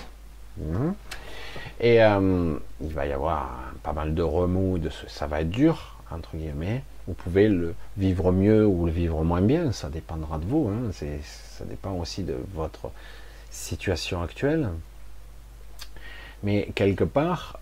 Et 1.80 2.04
euh, 2.04 2.56
il 2.82 2.94
va 2.94 3.06
y 3.06 3.12
avoir 3.12 3.74
pas 3.84 3.94
mal 3.94 4.14
de 4.14 4.22
remous, 4.22 4.78
de 4.78 4.90
ce, 4.90 5.08
ça 5.08 5.28
va 5.28 5.42
être 5.42 5.50
dur, 5.50 5.98
entre 6.12 6.36
guillemets. 6.36 6.84
Vous 7.08 7.14
pouvez 7.14 7.50
le 7.50 7.76
vivre 7.98 8.32
mieux 8.32 8.66
ou 8.66 8.86
le 8.86 8.92
vivre 8.92 9.24
moins 9.24 9.42
bien, 9.42 9.72
ça 9.72 9.90
dépendra 9.90 10.38
de 10.38 10.46
vous. 10.46 10.70
Hein. 10.70 10.92
Ça 11.24 11.66
dépend 11.66 11.94
aussi 11.94 12.24
de 12.24 12.36
votre 12.54 12.92
situation 13.50 14.22
actuelle. 14.22 14.70
Mais 16.44 16.70
quelque 16.76 17.04
part, 17.04 17.60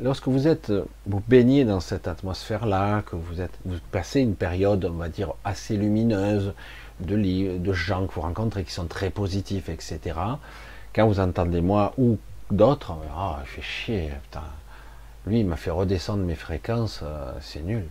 lorsque 0.00 0.28
vous 0.28 0.48
êtes, 0.48 0.72
vous 1.06 1.22
baignez 1.28 1.64
dans 1.64 1.80
cette 1.80 2.08
atmosphère-là, 2.08 3.02
que 3.02 3.16
vous 3.16 3.40
êtes, 3.40 3.56
vous 3.64 3.78
passez 3.90 4.20
une 4.20 4.34
période, 4.34 4.84
on 4.84 4.96
va 4.96 5.08
dire, 5.08 5.34
assez 5.44 5.76
lumineuse 5.76 6.52
de, 7.00 7.58
de 7.58 7.72
gens 7.72 8.06
que 8.06 8.14
vous 8.14 8.20
rencontrez 8.20 8.64
qui 8.64 8.72
sont 8.72 8.86
très 8.86 9.10
positifs, 9.10 9.68
etc. 9.68 10.16
Quand 10.94 11.06
vous 11.06 11.20
entendez 11.20 11.60
moi 11.60 11.94
ou 11.98 12.18
d'autres, 12.50 12.94
ah, 13.14 13.38
oh, 13.38 13.44
fait 13.44 13.62
chier, 13.62 14.10
putain. 14.24 14.44
Lui, 15.26 15.40
il 15.40 15.46
m'a 15.46 15.56
fait 15.56 15.70
redescendre 15.70 16.24
mes 16.24 16.34
fréquences, 16.34 17.00
euh, 17.02 17.32
c'est 17.40 17.62
nul. 17.62 17.86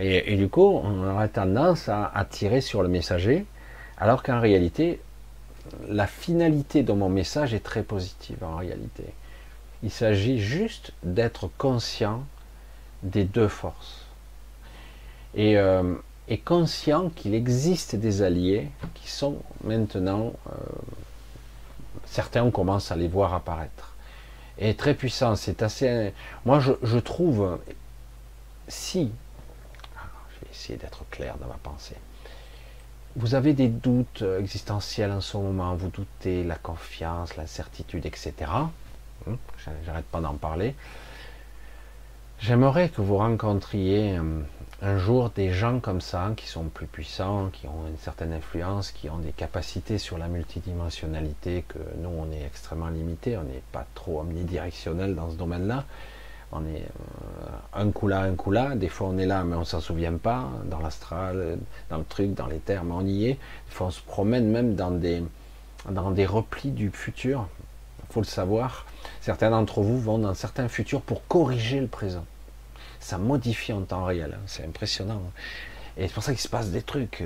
Et, 0.00 0.36
du 0.36 0.48
coup, 0.48 0.80
on 0.84 1.10
aurait 1.12 1.28
tendance 1.28 1.88
à, 1.88 2.06
à 2.14 2.24
tirer 2.24 2.60
sur 2.60 2.82
le 2.82 2.88
messager, 2.88 3.46
alors 3.96 4.22
qu'en 4.22 4.38
réalité, 4.38 5.00
la 5.88 6.06
finalité 6.06 6.84
de 6.84 6.92
mon 6.92 7.08
message 7.08 7.52
est 7.52 7.64
très 7.64 7.82
positive 7.82 8.44
en 8.44 8.56
réalité. 8.56 9.04
Il 9.82 9.90
s'agit 9.90 10.38
juste 10.38 10.92
d'être 11.02 11.50
conscient 11.58 12.24
des 13.02 13.24
deux 13.24 13.48
forces. 13.48 14.06
Et, 15.34 15.56
euh, 15.56 15.94
conscient 16.44 17.08
qu'il 17.08 17.34
existe 17.34 17.96
des 17.96 18.22
alliés 18.22 18.68
qui 18.94 19.10
sont 19.10 19.36
maintenant, 19.64 20.32
euh, 20.48 20.50
certains 22.10 22.42
on 22.42 22.50
commence 22.50 22.90
à 22.90 22.96
les 22.96 23.08
voir 23.08 23.34
apparaître. 23.34 23.94
Et 24.58 24.74
très 24.74 24.94
puissant, 24.94 25.36
c'est 25.36 25.62
assez... 25.62 26.12
Moi 26.44 26.60
je, 26.60 26.98
trouve, 26.98 27.58
si, 28.66 29.12
je 30.30 30.40
vais 30.40 30.50
essayer 30.52 30.78
d'être 30.78 31.04
clair 31.10 31.36
dans 31.40 31.46
ma 31.46 31.58
pensée, 31.62 31.96
vous 33.16 33.34
avez 33.34 33.52
des 33.52 33.68
doutes 33.68 34.24
existentiels 34.38 35.12
en 35.12 35.20
ce 35.20 35.36
moment, 35.36 35.74
vous 35.74 35.88
doutez 35.88 36.44
la 36.44 36.56
confiance, 36.56 37.36
la 37.36 37.46
certitude, 37.46 38.06
etc. 38.06 38.34
Hum, 39.26 39.36
j'arrête 39.84 40.06
pas 40.06 40.20
d'en 40.20 40.34
parler. 40.34 40.74
J'aimerais 42.40 42.88
que 42.88 43.00
vous 43.00 43.16
rencontriez 43.16 44.18
hum, 44.18 44.44
un 44.80 44.98
jour 44.98 45.30
des 45.30 45.52
gens 45.52 45.80
comme 45.80 46.00
ça, 46.00 46.32
qui 46.36 46.46
sont 46.46 46.64
plus 46.64 46.86
puissants, 46.86 47.50
qui 47.52 47.66
ont 47.66 47.86
une 47.88 47.98
certaine 47.98 48.32
influence, 48.32 48.92
qui 48.92 49.10
ont 49.10 49.18
des 49.18 49.32
capacités 49.32 49.98
sur 49.98 50.18
la 50.18 50.28
multidimensionnalité, 50.28 51.64
que 51.66 51.78
nous 51.98 52.10
on 52.10 52.30
est 52.32 52.44
extrêmement 52.44 52.88
limité, 52.88 53.36
on 53.36 53.42
n'est 53.42 53.62
pas 53.72 53.86
trop 53.94 54.20
omnidirectionnel 54.20 55.14
dans 55.14 55.30
ce 55.30 55.36
domaine-là 55.36 55.84
on 56.52 56.64
est 56.66 56.82
euh, 56.82 57.48
un 57.74 57.90
coup 57.90 58.08
là, 58.08 58.20
un 58.20 58.34
coup 58.34 58.50
là. 58.50 58.74
Des 58.74 58.88
fois, 58.88 59.08
on 59.08 59.18
est 59.18 59.26
là, 59.26 59.44
mais 59.44 59.56
on 59.56 59.64
s'en 59.64 59.80
souvient 59.80 60.16
pas. 60.16 60.48
Dans 60.64 60.80
l'astral, 60.80 61.58
dans 61.90 61.98
le 61.98 62.04
truc, 62.04 62.34
dans 62.34 62.46
les 62.46 62.58
termes, 62.58 62.92
on 62.92 63.04
y 63.04 63.26
est. 63.26 63.34
Des 63.34 63.70
fois, 63.70 63.88
on 63.88 63.90
se 63.90 64.00
promène 64.00 64.48
même 64.48 64.74
dans 64.74 64.90
des, 64.90 65.22
dans 65.90 66.10
des 66.10 66.26
replis 66.26 66.70
du 66.70 66.90
futur. 66.90 67.46
Il 68.08 68.12
faut 68.12 68.20
le 68.20 68.26
savoir. 68.26 68.86
Certains 69.20 69.50
d'entre 69.50 69.82
vous 69.82 70.00
vont 70.00 70.18
dans 70.18 70.34
certains 70.34 70.68
futurs 70.68 71.02
pour 71.02 71.26
corriger 71.26 71.80
le 71.80 71.86
présent. 71.86 72.24
Ça 73.08 73.16
modifie 73.16 73.72
en 73.72 73.80
temps 73.80 74.04
réel. 74.04 74.36
C'est 74.44 74.66
impressionnant. 74.66 75.22
Et 75.96 76.08
c'est 76.08 76.12
pour 76.12 76.22
ça 76.22 76.32
qu'il 76.32 76.42
se 76.42 76.48
passe 76.48 76.68
des 76.68 76.82
trucs. 76.82 77.24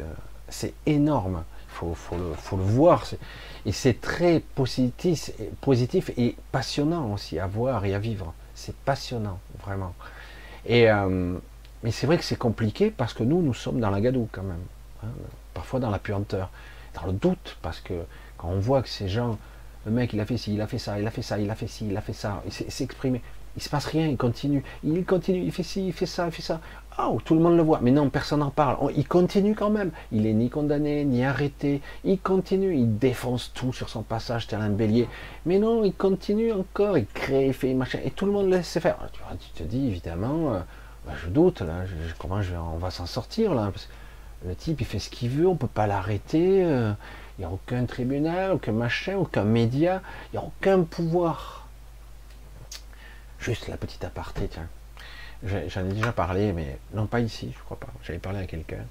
C'est 0.48 0.74
énorme. 0.86 1.42
Il 1.70 1.74
faut, 1.74 1.94
faut, 1.94 2.16
le, 2.16 2.34
faut 2.34 2.56
le 2.56 2.62
voir. 2.62 3.04
Et 3.66 3.72
c'est 3.72 4.00
très 4.00 4.38
positif, 4.54 5.32
positif 5.60 6.12
et 6.16 6.36
passionnant 6.52 7.12
aussi 7.12 7.40
à 7.40 7.48
voir 7.48 7.84
et 7.84 7.96
à 7.96 7.98
vivre. 7.98 8.32
C'est 8.54 8.76
passionnant, 8.76 9.40
vraiment. 9.60 9.92
Et, 10.66 10.88
euh, 10.88 11.36
mais 11.82 11.90
c'est 11.90 12.06
vrai 12.06 12.16
que 12.16 12.22
c'est 12.22 12.38
compliqué 12.38 12.92
parce 12.92 13.12
que 13.12 13.24
nous, 13.24 13.42
nous 13.42 13.52
sommes 13.52 13.80
dans 13.80 13.90
la 13.90 14.00
gadoue 14.00 14.28
quand 14.30 14.44
même. 14.44 14.62
Hein, 15.02 15.08
parfois 15.52 15.80
dans 15.80 15.90
la 15.90 15.98
puanteur, 15.98 16.50
dans 16.94 17.06
le 17.06 17.12
doute, 17.12 17.58
parce 17.60 17.80
que 17.80 18.04
quand 18.36 18.50
on 18.50 18.60
voit 18.60 18.82
que 18.82 18.88
ces 18.88 19.08
gens, 19.08 19.36
le 19.84 19.90
mec, 19.90 20.12
il 20.12 20.20
a 20.20 20.26
fait 20.26 20.36
ci, 20.36 20.54
il 20.54 20.60
a 20.60 20.68
fait 20.68 20.78
ça, 20.78 21.00
il 21.00 21.06
a 21.08 21.10
fait 21.10 21.22
ça, 21.22 21.40
il 21.40 21.50
a 21.50 21.56
fait 21.56 21.66
ci, 21.66 21.88
il 21.88 21.96
a 21.96 22.00
fait 22.00 22.12
ça, 22.12 22.40
il 22.46 22.52
s'est 22.52 22.84
exprimé, 22.84 23.20
il 23.56 23.62
se 23.62 23.68
passe 23.68 23.86
rien, 23.86 24.06
il 24.06 24.16
continue, 24.16 24.62
il 24.84 25.04
continue, 25.04 25.40
il 25.40 25.52
fait 25.52 25.62
ci, 25.62 25.86
il 25.86 25.92
fait 25.92 26.06
ça, 26.06 26.26
il 26.26 26.32
fait 26.32 26.42
ça. 26.42 26.60
Oh, 26.98 27.18
tout 27.24 27.34
le 27.34 27.40
monde 27.40 27.56
le 27.56 27.62
voit, 27.62 27.80
mais 27.80 27.90
non, 27.90 28.10
personne 28.10 28.40
n'en 28.40 28.50
parle. 28.50 28.76
Oh, 28.80 28.90
il 28.94 29.08
continue 29.08 29.54
quand 29.54 29.70
même. 29.70 29.92
Il 30.10 30.26
est 30.26 30.34
ni 30.34 30.50
condamné, 30.50 31.06
ni 31.06 31.24
arrêté. 31.24 31.80
Il 32.04 32.20
continue, 32.20 32.76
il 32.76 32.98
défonce 32.98 33.50
tout 33.54 33.72
sur 33.72 33.88
son 33.88 34.02
passage 34.02 34.46
tel 34.46 34.60
un 34.60 34.68
bélier. 34.68 35.08
Mais 35.46 35.58
non, 35.58 35.84
il 35.84 35.94
continue 35.94 36.52
encore, 36.52 36.98
il 36.98 37.06
crée, 37.06 37.46
il 37.46 37.54
fait 37.54 37.72
machin, 37.72 37.98
et 38.04 38.10
tout 38.10 38.26
le 38.26 38.32
monde 38.32 38.46
le 38.46 38.56
laisse 38.56 38.78
faire. 38.78 38.98
Tu, 39.40 39.48
te 39.50 39.62
dis, 39.62 39.86
évidemment, 39.88 40.52
euh, 40.52 40.58
bah, 41.06 41.12
je 41.22 41.30
doute, 41.30 41.62
là, 41.62 41.84
comment 42.18 42.42
je, 42.42 42.54
on 42.54 42.76
va 42.76 42.90
s'en 42.90 43.06
sortir, 43.06 43.54
là? 43.54 43.72
Le 44.46 44.54
type, 44.54 44.80
il 44.80 44.86
fait 44.86 44.98
ce 44.98 45.08
qu'il 45.08 45.30
veut, 45.30 45.46
on 45.46 45.56
peut 45.56 45.68
pas 45.68 45.86
l'arrêter. 45.86 46.62
Euh, 46.64 46.92
il 47.38 47.42
n'y 47.42 47.46
a 47.46 47.50
aucun 47.50 47.86
tribunal, 47.86 48.52
aucun 48.52 48.72
machin, 48.72 49.16
aucun 49.16 49.44
média, 49.44 50.02
il 50.32 50.38
n'y 50.38 50.44
a 50.44 50.46
aucun 50.46 50.82
pouvoir. 50.82 51.61
Juste 53.42 53.66
la 53.66 53.76
petite 53.76 54.04
aparté, 54.04 54.46
tiens. 54.46 54.68
J'en 55.42 55.84
ai 55.84 55.92
déjà 55.92 56.12
parlé, 56.12 56.52
mais 56.52 56.78
non 56.94 57.08
pas 57.08 57.18
ici, 57.18 57.52
je 57.52 57.60
crois 57.64 57.76
pas. 57.76 57.88
J'avais 58.04 58.20
parlé 58.20 58.38
à 58.38 58.46
quelqu'un. 58.46 58.84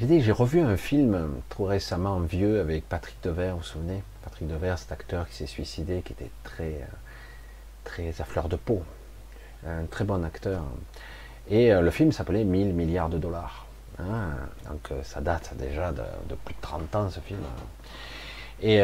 J'ai 0.00 0.06
dit, 0.06 0.20
j'ai 0.22 0.32
revu 0.32 0.60
un 0.60 0.76
film 0.76 1.40
trop 1.48 1.66
récemment 1.66 2.18
vieux 2.18 2.58
avec 2.58 2.88
Patrick 2.88 3.16
Devers, 3.22 3.52
vous 3.52 3.58
vous 3.58 3.64
souvenez? 3.64 4.02
Patrick 4.24 4.48
Devers, 4.48 4.76
cet 4.76 4.90
acteur 4.90 5.28
qui 5.28 5.36
s'est 5.36 5.46
suicidé, 5.46 6.02
qui 6.04 6.14
était 6.14 6.32
très, 6.42 6.84
euh, 8.00 8.12
à 8.18 8.24
fleur 8.24 8.48
de 8.48 8.56
peau, 8.56 8.82
un 9.64 9.84
très 9.84 10.04
bon 10.04 10.24
acteur. 10.24 10.64
Et 11.48 11.72
euh, 11.72 11.80
le 11.80 11.92
film 11.92 12.10
s'appelait 12.10 12.42
1000 12.42 12.74
milliards 12.74 13.08
de 13.08 13.18
dollars. 13.18 13.66
Hein. 14.00 14.30
donc 14.66 14.90
euh, 14.90 15.02
ça 15.04 15.20
date 15.20 15.54
déjà 15.58 15.92
de, 15.92 16.34
plus 16.44 16.54
de 16.54 16.60
30 16.60 16.96
ans 16.96 17.08
ce 17.08 17.20
film. 17.20 17.38
Et 18.62 18.82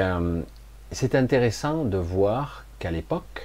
c'est 0.92 1.14
intéressant 1.16 1.84
de 1.84 1.98
voir 1.98 2.64
qu'à 2.78 2.90
l'époque, 2.90 3.42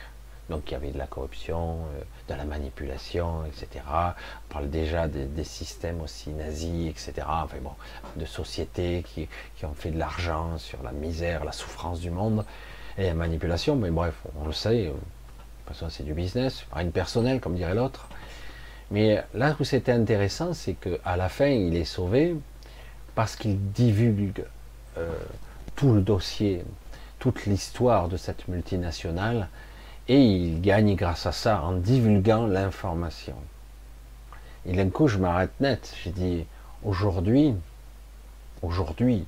donc 0.52 0.64
il 0.68 0.73
y 0.73 0.76
avait 0.76 0.91
de 0.91 0.98
la 0.98 1.07
corruption, 1.07 1.78
euh, 1.95 2.03
de 2.32 2.38
la 2.38 2.44
manipulation, 2.44 3.45
etc. 3.45 3.84
On 3.88 4.53
parle 4.53 4.69
déjà 4.69 5.07
des, 5.07 5.44
systèmes 5.44 6.02
aussi 6.02 6.30
nazis, 6.30 6.90
etc. 6.90 7.26
Enfin 7.28 7.57
bon, 7.64 7.72
de 8.18 8.26
sociétés 8.26 9.03
qui, 9.07 9.28
ont 9.64 9.73
fait 9.73 9.91
de 9.91 9.98
l'argent 9.98 10.57
sur 10.57 10.84
la 10.84 10.91
misère, 10.91 11.45
la 11.45 11.53
souffrance 11.53 11.99
du 11.99 12.11
monde 12.11 12.45
et 12.98 13.06
la 13.06 13.14
manipulation. 13.14 13.76
Mais 13.76 13.90
bref, 13.90 14.14
on 14.40 14.45
le 14.45 14.52
sait. 14.52 14.88
Euh, 14.88 14.90
de 14.90 15.73
toute 15.73 15.78
façon, 15.78 15.90
c'est 15.90 16.03
du 16.03 16.14
business, 16.14 16.65
rien 16.73 16.90
personnel, 16.90 17.40
comme 17.40 17.56
dirait 17.56 17.76
l'autre. 17.76 18.07
Mais 18.91 19.23
là 19.34 19.56
où 19.57 19.64
c'était 19.64 19.94
intéressant, 19.94 20.53
c'est 20.53 20.73
qu'à 20.73 21.15
la 21.15 21.30
fin, 21.30 21.48
il 21.48 21.78
est 21.78 21.86
sauvé 21.86 22.36
parce 23.15 23.38
qu'il 23.38 23.72
divulgue 23.72 24.44
euh, 24.98 25.10
tout 25.78 25.94
le 25.94 26.02
dossier, 26.02 26.65
toute 27.19 27.45
l'histoire 27.45 28.10
de 28.10 28.18
cette 28.18 28.49
multinationale 28.49 29.48
et 30.11 30.19
il 30.19 30.59
gagne 30.59 30.95
grâce 30.97 31.25
à 31.25 31.31
ça 31.31 31.61
en 31.61 31.71
divulguant 31.71 32.45
l'information. 32.45 33.38
Et 34.65 34.73
d'un 34.73 34.89
coup, 34.89 35.07
je 35.07 35.17
m'arrête 35.17 35.57
net. 35.61 35.95
J'ai 36.03 36.09
dit, 36.09 36.45
aujourd'hui, 36.83 37.53
aujourd'hui, 38.61 39.25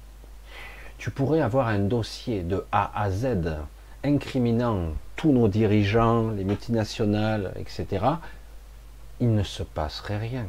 tu 0.97 1.10
pourrais 1.10 1.39
avoir 1.39 1.69
un 1.69 1.80
dossier 1.80 2.43
de 2.43 2.65
A 2.73 3.01
à 3.01 3.10
Z 3.10 3.61
incriminant 4.03 4.89
tous 5.15 5.31
nos 5.31 5.47
dirigeants, 5.47 6.31
les 6.31 6.43
multinationales, 6.43 7.53
etc. 7.55 8.05
Il 9.22 9.34
ne 9.34 9.43
se 9.43 9.64
passerait 9.64 10.18
rien. 10.18 10.47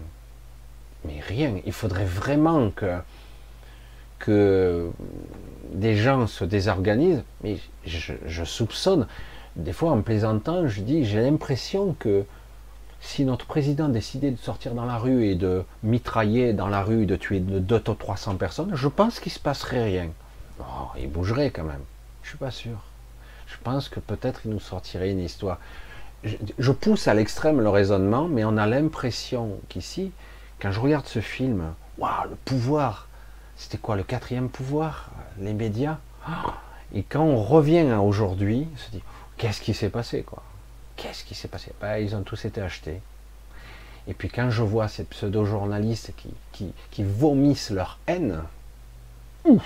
Mais 1.04 1.20
rien. 1.20 1.60
Il 1.64 1.72
faudrait 1.72 2.06
vraiment 2.06 2.70
que, 2.70 2.98
que 4.18 4.90
des 5.72 5.94
gens 5.94 6.26
se 6.26 6.44
désorganisent. 6.44 7.22
Mais 7.44 7.58
je 7.86 8.42
soupçonne 8.42 9.06
des 9.56 9.72
fois 9.72 9.92
en 9.92 10.02
plaisantant, 10.02 10.66
je 10.66 10.80
dis, 10.80 11.04
j'ai 11.04 11.20
l'impression 11.20 11.94
que 11.98 12.24
si 13.00 13.24
notre 13.24 13.46
président 13.46 13.88
décidait 13.88 14.30
de 14.30 14.38
sortir 14.38 14.74
dans 14.74 14.86
la 14.86 14.96
rue 14.96 15.26
et 15.26 15.34
de 15.34 15.64
mitrailler 15.82 16.52
dans 16.52 16.68
la 16.68 16.82
rue, 16.82 17.06
de 17.06 17.16
tuer 17.16 17.40
de 17.40 17.58
200 17.58 17.92
ou 17.92 17.94
300 17.94 18.36
personnes, 18.36 18.70
je 18.74 18.88
pense 18.88 19.20
qu'il 19.20 19.30
se 19.30 19.38
passerait 19.38 19.84
rien. 19.84 20.08
Oh, 20.60 20.88
il 20.98 21.10
bougerait 21.10 21.50
quand 21.50 21.64
même. 21.64 21.82
Je 22.22 22.30
suis 22.30 22.38
pas 22.38 22.50
sûr. 22.50 22.78
Je 23.46 23.56
pense 23.62 23.88
que 23.88 24.00
peut-être 24.00 24.40
il 24.44 24.52
nous 24.52 24.60
sortirait 24.60 25.10
une 25.10 25.20
histoire. 25.20 25.58
Je, 26.24 26.72
pousse 26.72 27.06
à 27.06 27.14
l'extrême 27.14 27.60
le 27.60 27.68
raisonnement, 27.68 28.26
mais 28.26 28.44
on 28.44 28.56
a 28.56 28.66
l'impression 28.66 29.58
qu'ici, 29.68 30.10
quand 30.58 30.72
je 30.72 30.80
regarde 30.80 31.06
ce 31.06 31.20
film, 31.20 31.74
waouh, 31.98 32.30
le 32.30 32.36
pouvoir, 32.46 33.08
c'était 33.56 33.76
quoi 33.76 33.96
le 33.96 34.02
quatrième 34.02 34.48
pouvoir? 34.48 35.10
Les 35.38 35.52
médias? 35.52 35.98
Et 36.94 37.02
quand 37.02 37.22
on 37.22 37.42
revient 37.42 37.90
à 37.90 38.00
aujourd'hui, 38.00 38.66
on 38.72 38.78
se 38.78 38.90
dit, 38.90 39.02
qu'est-ce 39.36 39.60
qui 39.60 39.74
s'est 39.74 39.90
passé 39.90 40.22
quoi? 40.22 40.42
Qu'est-ce 40.96 41.24
qui 41.24 41.34
s'est 41.34 41.48
passé? 41.48 41.72
Ben, 41.80 41.98
Ils 41.98 42.14
ont 42.14 42.22
tous 42.22 42.44
été 42.44 42.60
achetés. 42.60 43.00
Et 44.06 44.14
puis 44.14 44.28
quand 44.28 44.50
je 44.50 44.62
vois 44.62 44.88
ces 44.88 45.04
pseudo-journalistes 45.04 46.12
qui, 46.52 46.72
qui, 46.90 47.02
vomissent 47.02 47.70
leur 47.70 47.98
haine, 48.06 48.42
et 49.46 49.58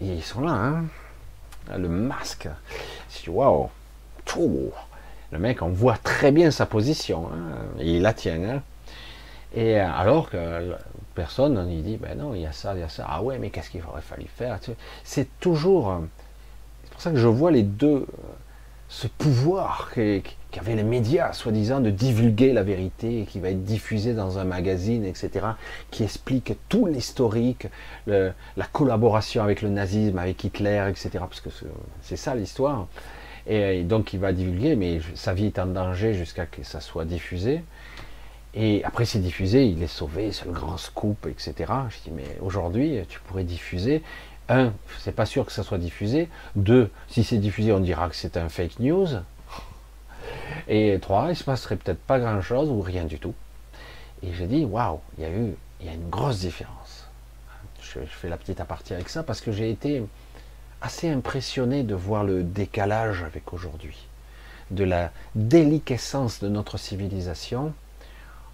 ils 0.00 0.22
sont 0.22 0.42
là, 0.42 0.52
hein 0.52 0.84
le 1.76 1.88
masque, 1.88 2.48
waouh, 3.26 3.68
le 5.30 5.38
mec, 5.38 5.62
on 5.62 5.68
voit 5.68 5.98
très 5.98 6.32
bien 6.32 6.50
sa 6.50 6.64
position, 6.66 7.28
hein, 7.32 7.66
il 7.78 8.00
la 8.02 8.14
tient. 8.14 8.42
Hein. 8.42 8.62
Et 9.54 9.78
alors 9.78 10.30
que 10.30 10.74
personne, 11.14 11.68
il 11.70 11.82
dit, 11.82 11.96
ben 11.96 12.16
non, 12.16 12.34
il 12.34 12.42
y 12.42 12.46
a 12.46 12.52
ça, 12.52 12.74
il 12.74 12.80
y 12.80 12.82
a 12.82 12.88
ça. 12.88 13.06
Ah 13.08 13.22
ouais, 13.22 13.38
mais 13.38 13.50
qu'est-ce 13.50 13.70
qu'il 13.70 13.82
aurait 13.84 14.02
fallu 14.02 14.26
faire 14.26 14.58
C'est 15.04 15.28
toujours. 15.40 16.02
Pour 16.98 17.04
ça 17.04 17.12
que 17.12 17.16
je 17.18 17.28
vois 17.28 17.52
les 17.52 17.62
deux 17.62 18.06
ce 18.88 19.06
pouvoir 19.06 19.92
qu'avaient 19.94 20.74
les 20.74 20.82
médias, 20.82 21.32
soi-disant, 21.32 21.78
de 21.78 21.90
divulguer 21.90 22.52
la 22.52 22.64
vérité, 22.64 23.24
qui 23.30 23.38
va 23.38 23.50
être 23.50 23.62
diffusé 23.62 24.14
dans 24.14 24.40
un 24.40 24.44
magazine, 24.44 25.04
etc., 25.04 25.46
qui 25.92 26.02
explique 26.02 26.54
tout 26.68 26.86
l'historique, 26.86 27.68
la 28.08 28.66
collaboration 28.72 29.44
avec 29.44 29.62
le 29.62 29.68
nazisme, 29.68 30.18
avec 30.18 30.42
Hitler, 30.42 30.88
etc., 30.90 31.10
parce 31.20 31.40
que 31.40 31.50
c'est 32.02 32.16
ça 32.16 32.34
l'histoire. 32.34 32.88
Et 33.46 33.84
donc 33.84 34.12
il 34.12 34.18
va 34.18 34.32
divulguer, 34.32 34.74
mais 34.74 34.98
sa 35.14 35.34
vie 35.34 35.46
est 35.46 35.60
en 35.60 35.66
danger 35.66 36.14
jusqu'à 36.14 36.46
ce 36.46 36.56
que 36.58 36.66
ça 36.66 36.80
soit 36.80 37.04
diffusé. 37.04 37.62
Et 38.54 38.82
après 38.82 39.04
c'est 39.04 39.20
diffusé, 39.20 39.66
il 39.66 39.80
est 39.84 39.86
sauvé, 39.86 40.32
c'est 40.32 40.46
le 40.46 40.52
grand 40.52 40.78
scoop, 40.78 41.28
etc. 41.28 41.54
Je 41.90 42.10
dis, 42.10 42.10
mais 42.12 42.26
aujourd'hui, 42.40 42.98
tu 43.08 43.20
pourrais 43.20 43.44
diffuser 43.44 44.02
un, 44.48 44.72
c'est 45.00 45.14
pas 45.14 45.26
sûr 45.26 45.44
que 45.44 45.52
ça 45.52 45.62
soit 45.62 45.78
diffusé. 45.78 46.28
Deux, 46.56 46.90
si 47.08 47.24
c'est 47.24 47.38
diffusé, 47.38 47.72
on 47.72 47.80
dira 47.80 48.08
que 48.08 48.16
c'est 48.16 48.36
un 48.36 48.48
fake 48.48 48.80
news. 48.80 49.08
Et 50.68 50.98
trois, 51.00 51.30
il 51.30 51.36
se 51.36 51.44
passerait 51.44 51.76
peut-être 51.76 52.00
pas 52.00 52.18
grand 52.18 52.40
chose 52.42 52.68
ou 52.68 52.80
rien 52.80 53.04
du 53.04 53.18
tout. 53.18 53.34
Et 54.22 54.32
j'ai 54.32 54.46
dit, 54.46 54.64
waouh, 54.64 55.00
il 55.16 55.24
y 55.24 55.26
a 55.26 55.30
eu, 55.30 55.54
il 55.80 55.86
y 55.86 55.88
a 55.88 55.92
une 55.92 56.08
grosse 56.08 56.40
différence. 56.40 57.06
Je, 57.80 58.00
fais 58.00 58.28
la 58.28 58.36
petite 58.36 58.60
aparté 58.60 58.94
avec 58.94 59.08
ça 59.08 59.22
parce 59.22 59.40
que 59.40 59.52
j'ai 59.52 59.70
été 59.70 60.02
assez 60.82 61.08
impressionné 61.08 61.82
de 61.82 61.94
voir 61.94 62.24
le 62.24 62.42
décalage 62.42 63.22
avec 63.22 63.52
aujourd'hui, 63.52 64.06
de 64.70 64.84
la 64.84 65.10
déliquescence 65.34 66.40
de 66.40 66.48
notre 66.48 66.76
civilisation 66.78 67.72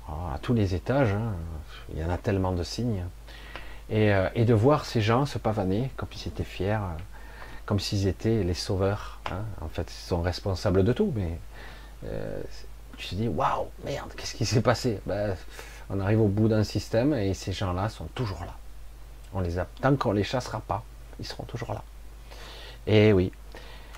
à 0.08 0.38
tous 0.40 0.54
les 0.54 0.74
étages. 0.74 1.12
Hein. 1.12 1.32
Il 1.92 2.00
y 2.00 2.04
en 2.04 2.10
a 2.10 2.18
tellement 2.18 2.52
de 2.52 2.62
signes. 2.62 3.04
Euh, 3.92 4.30
et, 4.34 4.44
de 4.44 4.54
voir 4.54 4.86
ces 4.86 5.02
gens 5.02 5.26
se 5.26 5.38
pavaner 5.38 5.90
comme 5.96 6.08
s'ils 6.12 6.32
étaient 6.32 6.42
fiers, 6.42 6.72
euh, 6.72 7.02
comme 7.66 7.78
s'ils 7.78 8.06
étaient 8.08 8.42
les 8.42 8.54
sauveurs. 8.54 9.20
Hein. 9.30 9.42
En 9.60 9.68
fait, 9.68 9.90
ils 9.90 10.06
sont 10.06 10.22
responsables 10.22 10.84
de 10.84 10.92
tout, 10.92 11.12
mais 11.14 11.38
euh, 12.06 12.40
tu 12.96 13.08
te 13.08 13.14
dis 13.14 13.28
waouh, 13.28 13.66
merde, 13.84 14.12
qu'est-ce 14.16 14.34
qui 14.34 14.46
s'est 14.46 14.62
passé? 14.62 15.00
Ben, 15.06 15.36
On 15.90 16.00
arrive 16.00 16.20
au 16.20 16.28
bout 16.28 16.48
d'un 16.48 16.64
système 16.64 17.12
et 17.12 17.34
ces 17.34 17.52
gens-là 17.52 17.88
sont 17.90 18.06
toujours 18.14 18.40
là. 18.40 18.54
On 19.34 19.40
les 19.40 19.58
a, 19.58 19.66
tant 19.82 19.96
qu'on 19.96 20.12
les 20.12 20.24
chassera 20.24 20.60
pas, 20.60 20.82
ils 21.20 21.26
seront 21.26 21.44
toujours 21.44 21.74
là. 21.74 21.82
Et 22.86 23.12
oui. 23.12 23.32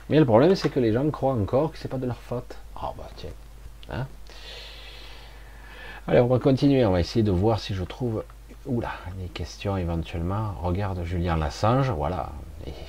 Mais 0.08 0.18
le 0.18 0.24
problème, 0.24 0.54
c'est 0.54 0.68
que 0.68 0.80
les 0.80 0.92
gens 0.92 1.08
croient 1.10 1.34
encore 1.34 1.72
que 1.72 1.78
c'est 1.78 1.88
pas 1.88 1.98
de 1.98 2.06
leur 2.06 2.20
faute. 2.20 2.56
Ah 2.76 2.92
bah 2.96 3.08
tiens. 3.16 3.30
Hein 3.90 4.06
Allez, 6.08 6.20
on 6.20 6.28
va 6.28 6.38
continuer. 6.38 6.86
On 6.86 6.92
va 6.92 7.00
essayer 7.00 7.24
de 7.24 7.32
voir 7.32 7.58
si 7.58 7.74
je 7.74 7.82
trouve 7.82 8.22
Oula, 8.66 8.92
des 9.18 9.28
questions 9.28 9.76
éventuellement. 9.76 10.54
Regarde 10.62 11.04
Julien 11.04 11.36
Lassange, 11.36 11.90
voilà, 11.90 12.32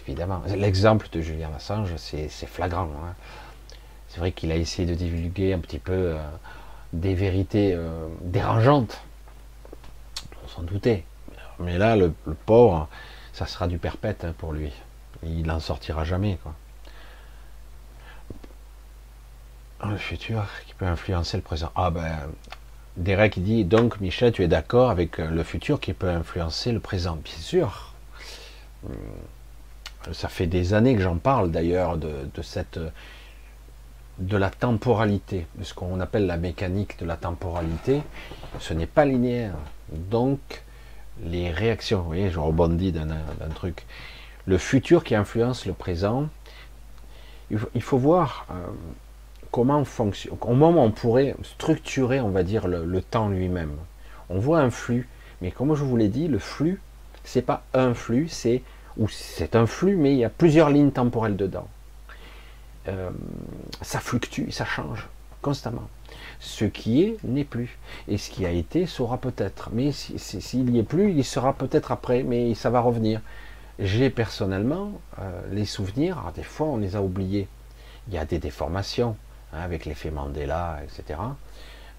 évidemment. 0.01 0.41
L'exemple 0.55 1.07
de 1.11 1.21
Julien 1.21 1.49
Lassange, 1.51 1.95
c'est 1.97 2.29
flagrant. 2.29 2.89
Hein. 3.05 3.13
C'est 4.09 4.19
vrai 4.19 4.31
qu'il 4.31 4.51
a 4.51 4.55
essayé 4.55 4.87
de 4.87 4.95
divulguer 4.95 5.53
un 5.53 5.59
petit 5.59 5.79
peu 5.79 5.91
euh, 5.93 6.17
des 6.93 7.13
vérités 7.13 7.73
euh, 7.73 8.07
dérangeantes. 8.21 9.01
On 10.43 10.47
s'en 10.47 10.63
doutait. 10.63 11.03
Mais 11.59 11.77
là, 11.77 11.95
le, 11.95 12.13
pauvre, 12.45 12.87
ça 13.33 13.45
sera 13.45 13.67
du 13.67 13.77
perpète 13.77 14.23
hein, 14.23 14.33
pour 14.37 14.53
lui. 14.53 14.71
Il 15.23 15.45
n'en 15.45 15.59
sortira 15.59 16.03
jamais. 16.03 16.37
Le 19.85 19.97
futur 19.97 20.45
qui 20.65 20.73
peut 20.73 20.85
influencer 20.85 21.37
le 21.37 21.43
présent. 21.43 21.71
Ah 21.75 21.91
ben, 21.91 22.15
Derek 22.97 23.41
dit 23.43 23.63
donc 23.63 24.01
Michel, 24.01 24.31
tu 24.31 24.43
es 24.43 24.47
d'accord 24.47 24.89
avec 24.89 25.19
euh, 25.19 25.29
le 25.29 25.43
futur 25.43 25.79
qui 25.79 25.93
peut 25.93 26.09
influencer 26.09 26.71
le 26.71 26.79
présent? 26.79 27.17
Bien 27.23 27.37
sûr. 27.37 27.93
Euh, 28.89 28.93
ça 30.13 30.29
fait 30.29 30.47
des 30.47 30.73
années 30.73 30.95
que 30.95 31.01
j'en 31.01 31.17
parle 31.17 31.51
d'ailleurs 31.51 31.97
de, 31.97 32.09
cette 32.41 32.79
de 34.17 34.37
la 34.37 34.49
temporalité, 34.49 35.45
de 35.55 35.63
ce 35.63 35.75
qu'on 35.75 35.99
appelle 35.99 36.25
la 36.25 36.37
mécanique 36.37 36.97
de 36.99 37.05
la 37.05 37.17
temporalité. 37.17 38.01
Ce 38.59 38.73
n'est 38.73 38.87
pas 38.87 39.05
linéaire. 39.05 39.53
Donc 39.91 40.39
les 41.23 41.51
réactions, 41.51 41.99
vous 41.99 42.07
voyez, 42.07 42.31
je 42.31 42.39
rebondis 42.39 42.91
d'un 42.91 43.07
truc. 43.53 43.85
Le 44.45 44.57
futur 44.57 45.03
qui 45.03 45.13
influence 45.13 45.65
le 45.65 45.73
présent, 45.73 46.29
il 47.51 47.81
faut, 47.81 47.97
voir. 47.97 48.47
Euh, 48.49 48.53
comment 49.57 49.83
comment 50.39 50.69
on 50.69 50.91
pourrait 50.91 51.35
structurer, 51.41 52.21
on 52.21 52.29
va 52.29 52.43
dire, 52.43 52.67
le, 52.67 53.01
temps 53.01 53.29
lui-même. 53.29 53.71
On 54.29 54.37
voit 54.37 54.59
un 54.59 54.69
flux, 54.69 55.09
mais 55.41 55.49
comme 55.49 55.73
je 55.73 55.83
vous 55.83 55.97
l'ai 55.97 56.09
dit, 56.09 56.27
le 56.27 56.37
flux, 56.37 56.79
c'est 57.23 57.41
pas 57.41 57.63
un 57.73 57.95
flux, 57.95 58.27
c'est 58.27 58.61
ou 58.97 59.07
c'est 59.09 59.55
un 59.55 59.65
flux, 59.65 59.95
mais 59.95 60.11
il 60.11 60.19
y 60.19 60.23
a 60.23 60.29
plusieurs 60.29 60.69
lignes 60.69 60.91
temporelles 60.91 61.37
dedans. 61.37 61.67
Euh, 62.87 63.09
ça 63.81 63.99
fluctue, 63.99 64.51
ça 64.51 64.63
change 64.63 65.07
constamment. 65.41 65.89
Ce 66.39 66.65
qui 66.65 67.01
est 67.01 67.17
n'est 67.23 67.43
plus, 67.43 67.79
et 68.07 68.19
ce 68.19 68.29
qui 68.29 68.45
a 68.45 68.51
été 68.51 68.85
sera 68.85 69.17
peut-être. 69.17 69.71
Mais 69.73 69.91
s'il 69.91 70.65
n'y 70.65 70.77
est 70.77 70.83
plus, 70.83 71.13
il 71.13 71.25
sera 71.25 71.53
peut-être 71.53 71.91
après, 71.91 72.21
mais 72.21 72.53
ça 72.53 72.69
va 72.69 72.79
revenir. 72.79 73.21
J'ai 73.79 74.11
personnellement 74.11 74.91
euh, 75.17 75.41
les 75.51 75.65
souvenirs, 75.65 76.31
des 76.35 76.43
fois 76.43 76.67
on 76.67 76.77
les 76.77 76.95
a 76.95 77.01
oubliés. 77.01 77.47
Il 78.07 78.13
y 78.13 78.17
a 78.19 78.25
des 78.25 78.39
déformations, 78.39 79.15
Hein, 79.53 79.61
avec 79.61 79.85
l'effet 79.85 80.11
Mandela, 80.11 80.79
etc. 80.83 81.19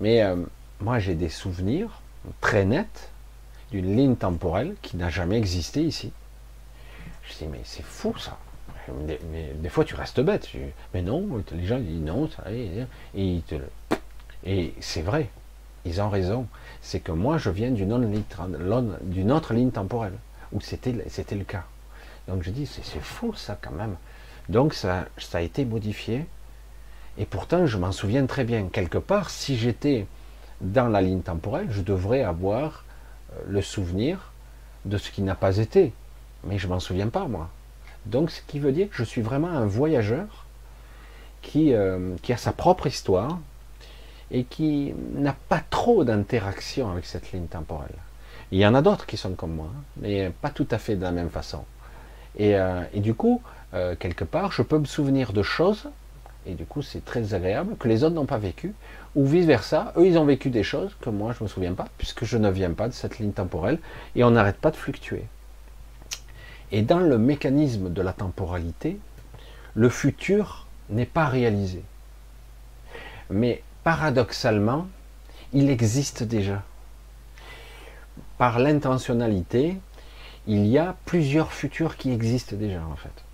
Mais 0.01 0.23
euh, 0.23 0.37
moi, 0.81 0.99
j'ai 0.99 1.15
des 1.15 1.29
souvenirs 1.29 2.03
très 2.41 2.65
nets 2.65 3.11
d'une 3.71 3.97
ligne 3.97 4.17
temporelle 4.17 4.75
qui 4.83 4.97
n'a 4.97 5.09
jamais 5.09 5.39
existé 5.39 5.83
ici. 5.83 6.13
Je 7.25 7.39
dis, 7.39 7.47
mais 7.47 7.61
c'est 7.65 7.85
fou 7.85 8.15
ça. 8.19 8.39
Des 9.07 9.69
fois, 9.69 9.85
tu 9.85 9.95
restes 9.95 10.21
bête. 10.21 10.49
mais 10.95 11.03
non, 11.03 11.43
les 11.53 11.67
gens 11.67 11.79
disent 11.79 12.01
non, 12.01 12.29
ça, 12.31 12.45
et, 12.51 12.87
et 14.45 14.75
c'est 14.81 15.03
vrai. 15.03 15.29
Ils 15.85 16.01
ont 16.01 16.09
raison. 16.09 16.47
C'est 16.81 17.01
que 17.01 17.13
moi, 17.13 17.37
je 17.39 17.51
viens 17.51 17.71
d'une 17.71 17.93
autre, 19.33 19.55
ligne 19.55 19.71
temporelle 19.71 20.15
où 20.53 20.61
c'était 20.61 20.93
le 20.93 21.45
cas. 21.45 21.65
Donc 22.29 22.43
je 22.43 22.51
dis, 22.51 22.67
c'est 22.67 23.01
fou 23.01 23.35
ça 23.35 23.59
quand 23.61 23.73
même. 23.73 23.97
Donc 24.49 24.73
ça 24.73 25.07
a 25.35 25.41
été 25.41 25.67
modifié 25.67 26.27
et 27.19 27.27
pourtant, 27.27 27.67
je 27.67 27.77
m'en 27.77 27.91
souviens 27.91 28.27
très 28.27 28.45
bien. 28.45 28.69
Quelque 28.69 28.99
part, 28.99 29.29
si 29.29 29.57
j'étais 29.57 30.07
dans 30.61 30.89
la 30.89 31.03
ligne 31.03 31.21
temporelle, 31.21 31.67
je 31.71 31.83
devrais 31.83 32.23
avoir 32.23 32.85
euh, 33.33 33.41
le 33.49 33.61
souvenir 33.61 34.33
de 34.85 34.97
ce 34.99 35.11
qui 35.11 35.23
n'a 35.23 35.35
pas 35.35 35.59
été. 35.59 35.93
Mais 36.45 36.59
je 36.59 36.69
m'en 36.69 36.79
souviens 36.79 37.09
pas, 37.09 37.27
moi. 37.27 37.51
Donc, 38.07 38.31
ce 38.31 38.41
qui 38.47 38.61
veut 38.61 38.71
dire 38.71 38.89
que 38.89 38.95
je 38.95 39.03
suis 39.03 39.21
vraiment 39.21 39.49
un 39.49 39.67
voyageur 39.67 40.47
qui, 41.43 41.75
euh, 41.75 42.15
qui 42.23 42.33
a 42.33 42.37
sa 42.37 42.53
propre 42.53 42.87
histoire 42.87 43.39
et 44.31 44.45
qui 44.45 44.95
n'a 45.15 45.35
pas 45.49 45.63
trop 45.71 46.05
d'interaction 46.05 46.91
avec 46.91 47.05
cette 47.05 47.33
ligne 47.33 47.47
temporelle. 47.47 47.97
Il 48.53 48.59
y 48.59 48.67
en 48.67 48.75
a 48.75 48.83
d'autres 48.83 49.07
qui 49.07 49.17
sont 49.17 49.33
comme 49.33 49.55
moi, 49.55 49.71
mais 49.97 50.31
pas 50.41 50.51
tout 50.51 50.69
à 50.71 50.79
fait 50.79 50.95
de 50.95 51.03
la 51.03 51.11
même 51.11 51.31
façon. 51.31 51.65
Et, 52.37 52.55
euh, 52.57 52.83
et 52.93 53.01
du 53.01 53.15
coup, 53.15 53.43
quelque 53.99 54.25
part, 54.25 54.53
je 54.53 54.63
peux 54.63 54.79
me 54.79 54.87
souvenir 54.87 55.35
de 55.35 55.43
choses 55.43 55.91
et 56.49 56.55
du 56.55 56.65
coup 56.65 56.83
c'est 56.83 57.05
très 57.05 57.35
agréable, 57.35 57.77
que 57.77 57.89
les 57.89 58.03
autres 58.03 58.15
n'ont 58.15 58.27
pas 58.27 58.39
vécu, 58.39 58.75
ou 59.15 59.27
vice-versa, 59.27 59.93
eux 59.97 60.07
ils 60.07 60.19
ont 60.19 60.25
vécu 60.25 60.51
des 60.51 60.63
choses 60.63 60.97
que 61.01 61.11
moi 61.11 61.33
je 61.33 61.39
ne 61.41 61.45
me 61.45 61.49
souviens 61.49 61.75
pas, 61.75 61.87
puisque 61.99 62.25
je 62.25 62.39
ne 62.39 62.51
viens 62.51 62.73
pas 62.73 62.89
de 62.89 62.95
cette 62.95 63.19
ligne 63.19 63.33
temporelle, 63.33 63.79
et 64.17 64.25
on 64.25 64.31
n'arrête 64.31 64.57
pas 64.57 64.71
de 64.71 64.77
fluctuer. 64.77 65.25
Et 66.73 66.83
dans 66.83 67.01
le 67.01 67.19
mécanisme 67.19 67.93
de 67.93 68.03
la 68.03 68.13
temporalité, 68.13 68.99
le 69.75 69.89
futur 69.89 70.67
n'est 70.91 71.07
pas 71.07 71.27
réalisé. 71.27 71.83
Mais 73.31 73.63
paradoxalement, 73.85 74.87
il 75.53 75.71
existe 75.71 76.23
déjà. 76.23 76.63
Par 78.39 78.59
l'intentionnalité, 78.59 79.77
il 80.47 80.67
y 80.67 80.79
a 80.79 80.97
plusieurs 81.05 81.53
futurs 81.53 81.97
qui 81.97 82.11
existent 82.11 82.57
déjà 82.57 82.83
en 82.83 82.97
fait. 82.97 83.25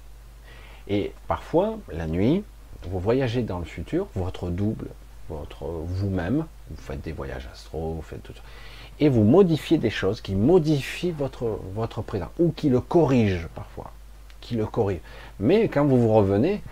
Et 0.89 1.13
parfois, 1.29 1.79
la 1.93 2.07
nuit, 2.07 2.45
vous 2.89 3.01
voyagez 3.01 3.43
dans 3.43 3.59
le 3.59 3.65
futur, 3.65 4.07
votre 4.15 4.51
double, 4.51 4.89
votre 5.29 5.65
vous-même, 5.65 6.45
vous 6.71 6.83
faites 6.83 7.01
des 7.03 7.13
voyages 7.13 7.49
astro, 7.53 7.95
vous 7.95 8.03
faites 8.03 8.23
tout 8.23 8.33
ça, 8.33 8.43
et 9.01 9.09
vous 9.09 9.25
modifiez 9.25 9.79
des 9.79 9.91
choses 9.91 10.21
qui 10.21 10.35
modifient 10.35 11.13
votre, 11.13 11.59
votre 11.75 12.03
présent, 12.03 12.31
ou 12.39 12.53
qui 12.53 12.69
le 12.69 12.81
corrigent 12.81 13.49
parfois, 13.55 13.93
qui 14.41 14.55
le 14.55 14.67
corrigent. 14.67 15.01
Mais 15.41 15.69
quand 15.69 15.85
vous 15.85 16.01
vous 16.01 16.13
revenez, 16.13 16.63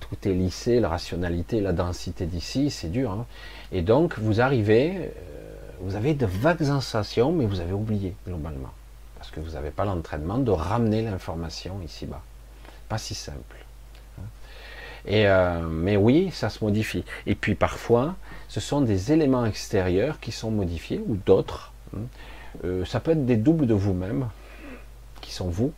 tout 0.00 0.28
est 0.28 0.34
lissé, 0.34 0.80
la 0.80 0.88
rationalité, 0.88 1.60
la 1.60 1.72
densité 1.72 2.26
d'ici, 2.26 2.70
c'est 2.70 2.90
dur. 2.90 3.12
Hein. 3.12 3.26
et 3.70 3.82
donc, 3.82 4.18
vous 4.18 4.40
arrivez, 4.40 4.96
euh, 4.96 5.08
vous 5.80 5.96
avez 5.96 6.14
de 6.14 6.26
vagues 6.26 6.64
sensations, 6.64 7.32
mais 7.32 7.46
vous 7.46 7.60
avez 7.60 7.72
oublié, 7.72 8.14
globalement. 8.26 8.70
Parce 9.16 9.30
que 9.30 9.40
vous 9.40 9.52
n'avez 9.52 9.70
pas 9.70 9.84
l'entraînement 9.84 10.38
de 10.38 10.50
ramener 10.50 11.02
l'information 11.02 11.80
ici-bas. 11.84 12.22
Pas 12.88 12.98
si 12.98 13.14
simple. 13.14 13.61
Hein. 15.06 15.10
Et 15.10 15.26
euh, 15.26 15.60
mais 15.68 15.96
oui, 15.96 16.30
ça 16.32 16.48
se 16.48 16.64
modifie. 16.64 17.04
Et 17.26 17.34
puis 17.34 17.54
parfois, 17.54 18.16
ce 18.48 18.60
sont 18.60 18.80
des 18.80 19.12
éléments 19.12 19.46
extérieurs 19.46 20.20
qui 20.20 20.32
sont 20.32 20.50
modifiés, 20.50 21.02
ou 21.06 21.16
d'autres. 21.16 21.72
Hein. 21.96 22.00
Euh, 22.64 22.84
ça 22.84 23.00
peut 23.00 23.12
être 23.12 23.26
des 23.26 23.36
doubles 23.36 23.66
de 23.66 23.74
vous-même, 23.74 24.28
qui 25.20 25.32
sont 25.32 25.48
vous, 25.48 25.72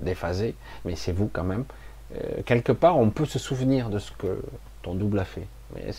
déphasés, 0.00 0.54
mais 0.84 0.96
c'est 0.96 1.12
vous 1.12 1.28
quand 1.32 1.44
même. 1.44 1.64
Euh, 2.14 2.42
quelque 2.44 2.72
part, 2.72 2.98
on 2.98 3.10
peut 3.10 3.26
se 3.26 3.38
souvenir 3.38 3.90
de 3.90 3.98
ce 3.98 4.12
que 4.12 4.40
ton 4.82 4.94
double 4.94 5.18
a 5.18 5.24
fait. 5.24 5.46
Mais 5.74 5.90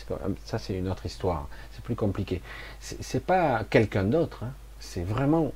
ça, 0.44 0.58
c'est 0.58 0.74
une 0.74 0.88
autre 0.88 1.04
histoire. 1.04 1.46
C'est 1.72 1.84
plus 1.84 1.94
compliqué. 1.94 2.40
C'est 2.80 3.24
pas 3.24 3.64
quelqu'un 3.68 4.04
d'autre. 4.04 4.44
Hein. 4.44 4.52
C'est 4.80 5.02
vraiment 5.02 5.52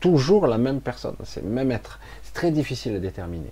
toujours 0.00 0.46
la 0.46 0.58
même 0.58 0.82
personne. 0.82 1.16
C'est 1.24 1.42
le 1.42 1.48
même 1.48 1.72
être. 1.72 1.98
C'est 2.22 2.34
très 2.34 2.50
difficile 2.50 2.94
à 2.94 2.98
déterminer. 2.98 3.50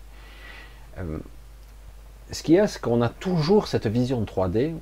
Ce 2.33 2.43
qu'il 2.43 2.55
y 2.55 2.59
a, 2.59 2.67
c'est 2.67 2.81
qu'on 2.81 3.03
a 3.03 3.11
toujours 3.11 3.69
cette 3.69 3.87
vision 3.87 4.23
3D 4.25 4.75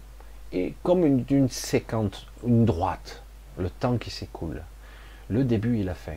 et 0.53 0.75
comme 0.83 1.05
une, 1.05 1.49
séquence, 1.49 2.27
une 2.47 2.65
droite, 2.65 3.23
le 3.59 3.69
temps 3.69 3.99
qui 3.99 4.11
s'écoule, 4.11 4.63
le 5.29 5.45
début 5.45 5.81
et 5.81 5.83
la 5.83 5.95
fin. 5.95 6.17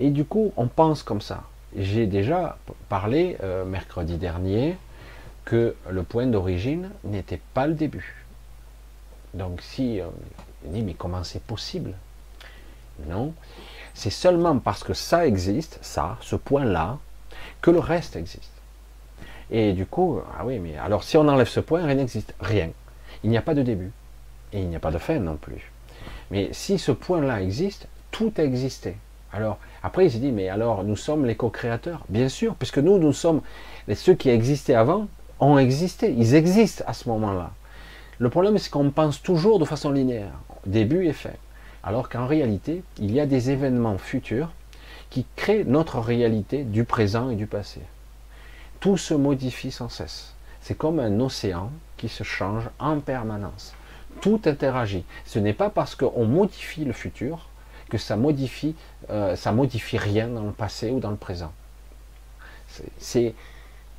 Et 0.00 0.10
du 0.10 0.24
coup, 0.24 0.52
on 0.56 0.66
pense 0.66 1.02
comme 1.02 1.20
ça. 1.20 1.44
J'ai 1.76 2.06
déjà 2.06 2.58
parlé 2.88 3.36
euh, 3.42 3.64
mercredi 3.64 4.16
dernier 4.16 4.76
que 5.44 5.76
le 5.88 6.02
point 6.02 6.26
d'origine 6.26 6.90
n'était 7.04 7.40
pas 7.54 7.66
le 7.66 7.74
début. 7.74 8.26
Donc 9.34 9.60
si 9.62 10.00
on 10.02 10.06
euh, 10.06 10.72
dit 10.72 10.82
mais 10.82 10.94
comment 10.94 11.22
c'est 11.22 11.42
possible? 11.42 11.94
Non, 13.06 13.32
c'est 13.94 14.10
seulement 14.10 14.58
parce 14.58 14.82
que 14.82 14.94
ça 14.94 15.26
existe, 15.26 15.78
ça, 15.82 16.16
ce 16.20 16.34
point-là, 16.34 16.98
que 17.60 17.70
le 17.70 17.78
reste 17.78 18.16
existe. 18.16 18.55
Et 19.50 19.72
du 19.72 19.86
coup, 19.86 20.18
ah 20.38 20.44
oui, 20.44 20.58
mais 20.58 20.76
alors 20.76 21.04
si 21.04 21.16
on 21.16 21.28
enlève 21.28 21.48
ce 21.48 21.60
point, 21.60 21.84
rien 21.84 21.94
n'existe, 21.94 22.34
rien. 22.40 22.70
Il 23.22 23.30
n'y 23.30 23.36
a 23.36 23.42
pas 23.42 23.54
de 23.54 23.62
début 23.62 23.92
et 24.52 24.60
il 24.60 24.68
n'y 24.68 24.76
a 24.76 24.80
pas 24.80 24.90
de 24.90 24.98
fin 24.98 25.18
non 25.18 25.36
plus. 25.36 25.70
Mais 26.30 26.48
si 26.52 26.78
ce 26.78 26.92
point-là 26.92 27.40
existe, 27.42 27.86
tout 28.10 28.32
a 28.36 28.42
existé. 28.42 28.96
Alors, 29.32 29.58
après, 29.82 30.06
il 30.06 30.10
s'est 30.10 30.18
dit, 30.18 30.32
mais 30.32 30.48
alors, 30.48 30.82
nous 30.82 30.96
sommes 30.96 31.26
les 31.26 31.34
co-créateurs? 31.34 32.04
Bien 32.08 32.28
sûr, 32.28 32.54
puisque 32.54 32.78
nous, 32.78 32.98
nous 32.98 33.12
sommes, 33.12 33.42
ceux 33.94 34.14
qui 34.14 34.30
existaient 34.30 34.74
avant, 34.74 35.08
ont 35.40 35.58
existé. 35.58 36.12
Ils 36.16 36.34
existent 36.34 36.84
à 36.86 36.92
ce 36.92 37.08
moment-là. 37.08 37.52
Le 38.18 38.30
problème, 38.30 38.56
c'est 38.58 38.70
qu'on 38.70 38.90
pense 38.90 39.22
toujours 39.22 39.58
de 39.58 39.64
façon 39.64 39.90
linéaire, 39.90 40.32
début 40.64 41.06
et 41.06 41.12
fin. 41.12 41.30
Alors 41.84 42.08
qu'en 42.08 42.26
réalité, 42.26 42.82
il 42.98 43.12
y 43.12 43.20
a 43.20 43.26
des 43.26 43.50
événements 43.50 43.98
futurs 43.98 44.50
qui 45.10 45.26
créent 45.36 45.64
notre 45.64 45.98
réalité 46.00 46.64
du 46.64 46.84
présent 46.84 47.30
et 47.30 47.36
du 47.36 47.46
passé. 47.46 47.80
Tout 48.86 48.96
se 48.96 49.14
modifie 49.14 49.72
sans 49.72 49.88
cesse. 49.88 50.32
C'est 50.60 50.78
comme 50.78 51.00
un 51.00 51.18
océan 51.18 51.72
qui 51.96 52.08
se 52.08 52.22
change 52.22 52.70
en 52.78 53.00
permanence. 53.00 53.74
Tout 54.20 54.40
interagit. 54.44 55.04
Ce 55.24 55.40
n'est 55.40 55.54
pas 55.54 55.70
parce 55.70 55.96
qu'on 55.96 56.24
modifie 56.24 56.84
le 56.84 56.92
futur 56.92 57.48
que 57.90 57.98
ça 57.98 58.14
modifie, 58.14 58.76
euh, 59.10 59.34
ça 59.34 59.50
modifie 59.50 59.98
rien 59.98 60.28
dans 60.28 60.44
le 60.44 60.52
passé 60.52 60.92
ou 60.92 61.00
dans 61.00 61.10
le 61.10 61.16
présent. 61.16 61.52
C'est 62.98 63.34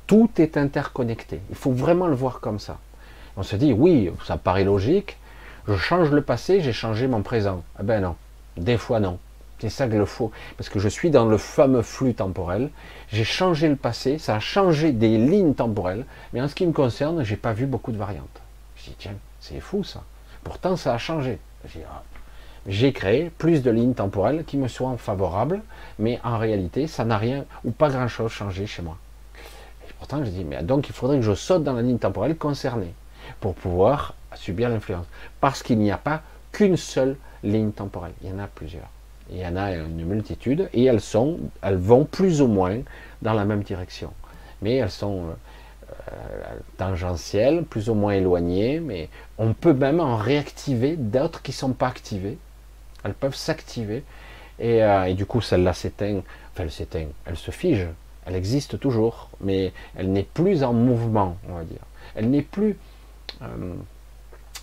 tout 0.06 0.30
est 0.38 0.56
interconnecté. 0.56 1.42
Il 1.50 1.56
faut 1.56 1.72
vraiment 1.72 2.06
le 2.06 2.14
voir 2.14 2.40
comme 2.40 2.58
ça. 2.58 2.78
On 3.36 3.42
se 3.42 3.56
dit 3.56 3.74
oui, 3.74 4.10
ça 4.24 4.38
paraît 4.38 4.64
logique. 4.64 5.18
Je 5.66 5.76
change 5.76 6.10
le 6.10 6.22
passé, 6.22 6.62
j'ai 6.62 6.72
changé 6.72 7.08
mon 7.08 7.20
présent. 7.20 7.62
Eh 7.78 7.82
ben 7.82 8.00
non, 8.00 8.16
des 8.56 8.78
fois 8.78 9.00
non. 9.00 9.18
C'est 9.60 9.70
ça 9.70 9.88
que 9.88 9.96
le 9.96 10.04
faut, 10.04 10.30
parce 10.56 10.68
que 10.68 10.78
je 10.78 10.88
suis 10.88 11.10
dans 11.10 11.26
le 11.26 11.36
fameux 11.36 11.82
flux 11.82 12.14
temporel. 12.14 12.70
J'ai 13.08 13.24
changé 13.24 13.68
le 13.68 13.74
passé, 13.74 14.18
ça 14.18 14.36
a 14.36 14.40
changé 14.40 14.92
des 14.92 15.18
lignes 15.18 15.54
temporelles, 15.54 16.06
mais 16.32 16.40
en 16.40 16.46
ce 16.46 16.54
qui 16.54 16.64
me 16.64 16.72
concerne, 16.72 17.24
j'ai 17.24 17.36
pas 17.36 17.52
vu 17.52 17.66
beaucoup 17.66 17.90
de 17.90 17.98
variantes. 17.98 18.40
Je 18.76 18.84
dis 18.84 18.96
tiens, 18.98 19.16
c'est 19.40 19.58
fou 19.58 19.82
ça. 19.82 20.04
Pourtant, 20.44 20.76
ça 20.76 20.94
a 20.94 20.98
changé. 20.98 21.38
Ah, 21.64 22.02
j'ai 22.68 22.92
créé 22.92 23.30
plus 23.30 23.62
de 23.62 23.70
lignes 23.70 23.94
temporelles 23.94 24.44
qui 24.44 24.56
me 24.58 24.68
soient 24.68 24.96
favorables, 24.96 25.62
mais 25.98 26.20
en 26.22 26.38
réalité, 26.38 26.86
ça 26.86 27.04
n'a 27.04 27.18
rien 27.18 27.44
ou 27.64 27.72
pas 27.72 27.88
grand-chose 27.88 28.30
changé 28.30 28.66
chez 28.66 28.82
moi. 28.82 28.96
Et 29.88 29.92
pourtant, 29.98 30.24
je 30.24 30.30
dis, 30.30 30.44
mais 30.44 30.62
donc 30.62 30.88
il 30.88 30.94
faudrait 30.94 31.16
que 31.16 31.22
je 31.22 31.34
saute 31.34 31.64
dans 31.64 31.72
la 31.72 31.82
ligne 31.82 31.98
temporelle 31.98 32.36
concernée 32.36 32.94
pour 33.40 33.54
pouvoir 33.54 34.14
subir 34.34 34.68
l'influence. 34.68 35.06
Parce 35.40 35.64
qu'il 35.64 35.78
n'y 35.78 35.90
a 35.90 35.98
pas 35.98 36.22
qu'une 36.52 36.76
seule 36.76 37.16
ligne 37.42 37.72
temporelle, 37.72 38.12
il 38.22 38.30
y 38.30 38.32
en 38.32 38.38
a 38.38 38.46
plusieurs. 38.46 38.88
Il 39.30 39.38
y 39.38 39.46
en 39.46 39.56
a 39.56 39.72
une 39.72 40.04
multitude 40.04 40.68
et 40.72 40.84
elles 40.84 41.00
sont, 41.00 41.38
elles 41.62 41.76
vont 41.76 42.04
plus 42.04 42.40
ou 42.40 42.46
moins 42.46 42.78
dans 43.22 43.34
la 43.34 43.44
même 43.44 43.62
direction. 43.62 44.12
Mais 44.62 44.76
elles 44.76 44.90
sont 44.90 45.24
euh, 45.90 46.12
tangentielles, 46.76 47.64
plus 47.64 47.90
ou 47.90 47.94
moins 47.94 48.12
éloignées, 48.12 48.80
mais 48.80 49.08
on 49.36 49.52
peut 49.52 49.74
même 49.74 50.00
en 50.00 50.16
réactiver 50.16 50.96
d'autres 50.96 51.42
qui 51.42 51.50
ne 51.50 51.56
sont 51.56 51.72
pas 51.72 51.88
activées 51.88 52.38
elles 53.04 53.14
peuvent 53.14 53.34
s'activer. 53.34 54.04
Euh, 54.60 55.04
et, 55.04 55.14
du 55.14 55.26
coup, 55.26 55.40
celle-là 55.40 55.72
s'éteint. 55.72 56.20
Enfin, 56.52 56.64
elle 56.64 56.70
s'éteint. 56.70 57.06
Elle 57.26 57.36
se 57.36 57.50
fige. 57.50 57.86
Elle 58.26 58.34
existe 58.34 58.78
toujours. 58.78 59.30
Mais 59.40 59.72
elle 59.96 60.12
n'est 60.12 60.24
plus 60.24 60.62
en 60.62 60.72
mouvement, 60.72 61.36
on 61.48 61.54
va 61.54 61.64
dire. 61.64 61.80
Elle 62.14 62.30
n'est 62.30 62.42
plus, 62.42 62.76
euh, 63.42 63.74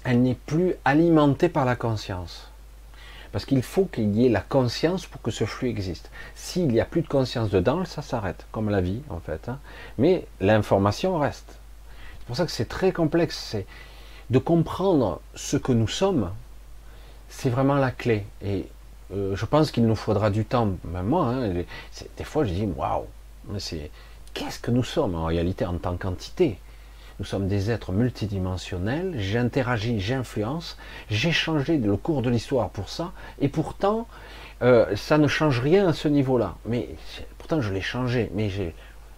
elle 0.03 0.21
n'est 0.21 0.35
plus 0.35 0.75
alimentée 0.83 1.49
par 1.49 1.65
la 1.65 1.75
conscience. 1.75 2.51
Parce 3.35 3.43
qu'il 3.43 3.63
faut 3.63 3.83
qu'il 3.83 4.15
y 4.15 4.25
ait 4.25 4.29
la 4.29 4.39
conscience 4.39 5.07
pour 5.07 5.21
que 5.21 5.29
ce 5.29 5.43
flux 5.43 5.67
existe. 5.67 6.09
S'il 6.35 6.69
n'y 6.69 6.79
a 6.79 6.85
plus 6.85 7.01
de 7.01 7.09
conscience 7.09 7.49
dedans, 7.49 7.83
ça 7.83 8.01
s'arrête, 8.01 8.45
comme 8.53 8.69
la 8.69 8.79
vie 8.79 9.01
en 9.09 9.19
fait. 9.19 9.49
Hein. 9.49 9.59
Mais 9.97 10.25
l'information 10.39 11.19
reste. 11.19 11.59
C'est 12.17 12.27
pour 12.27 12.37
ça 12.37 12.45
que 12.45 12.51
c'est 12.51 12.69
très 12.69 12.93
complexe. 12.93 13.57
De 14.29 14.39
comprendre 14.39 15.19
ce 15.33 15.57
que 15.57 15.73
nous 15.73 15.89
sommes, 15.89 16.31
c'est 17.27 17.49
vraiment 17.49 17.75
la 17.75 17.91
clé. 17.91 18.25
Et 18.41 18.67
euh, 19.13 19.35
je 19.35 19.45
pense 19.45 19.69
qu'il 19.69 19.85
nous 19.85 19.97
faudra 19.97 20.29
du 20.29 20.45
temps, 20.45 20.69
même 20.85 21.07
moi. 21.07 21.25
Hein, 21.25 21.51
des 22.15 22.23
fois, 22.23 22.45
je 22.45 22.53
dis 22.53 22.69
waouh, 22.77 23.03
c'est 23.57 23.91
qu'est-ce 24.33 24.59
que 24.59 24.71
nous 24.71 24.85
sommes 24.85 25.13
en 25.13 25.25
réalité 25.25 25.65
en 25.65 25.77
tant 25.77 25.97
qu'entité? 25.97 26.57
Nous 27.19 27.25
sommes 27.25 27.47
des 27.47 27.71
êtres 27.71 27.93
multidimensionnels. 27.93 29.15
J'interagis, 29.17 30.01
j'influence. 30.01 30.77
J'ai 31.09 31.31
changé 31.31 31.77
le 31.77 31.95
cours 31.95 32.21
de 32.21 32.29
l'histoire 32.29 32.69
pour 32.69 32.89
ça, 32.89 33.13
et 33.39 33.47
pourtant, 33.47 34.07
euh, 34.61 34.95
ça 34.95 35.17
ne 35.17 35.27
change 35.27 35.61
rien 35.61 35.87
à 35.87 35.93
ce 35.93 36.09
niveau-là. 36.09 36.55
Mais 36.65 36.89
pourtant, 37.37 37.61
je 37.61 37.73
l'ai 37.73 37.81
changé. 37.81 38.29
Mais 38.33 38.49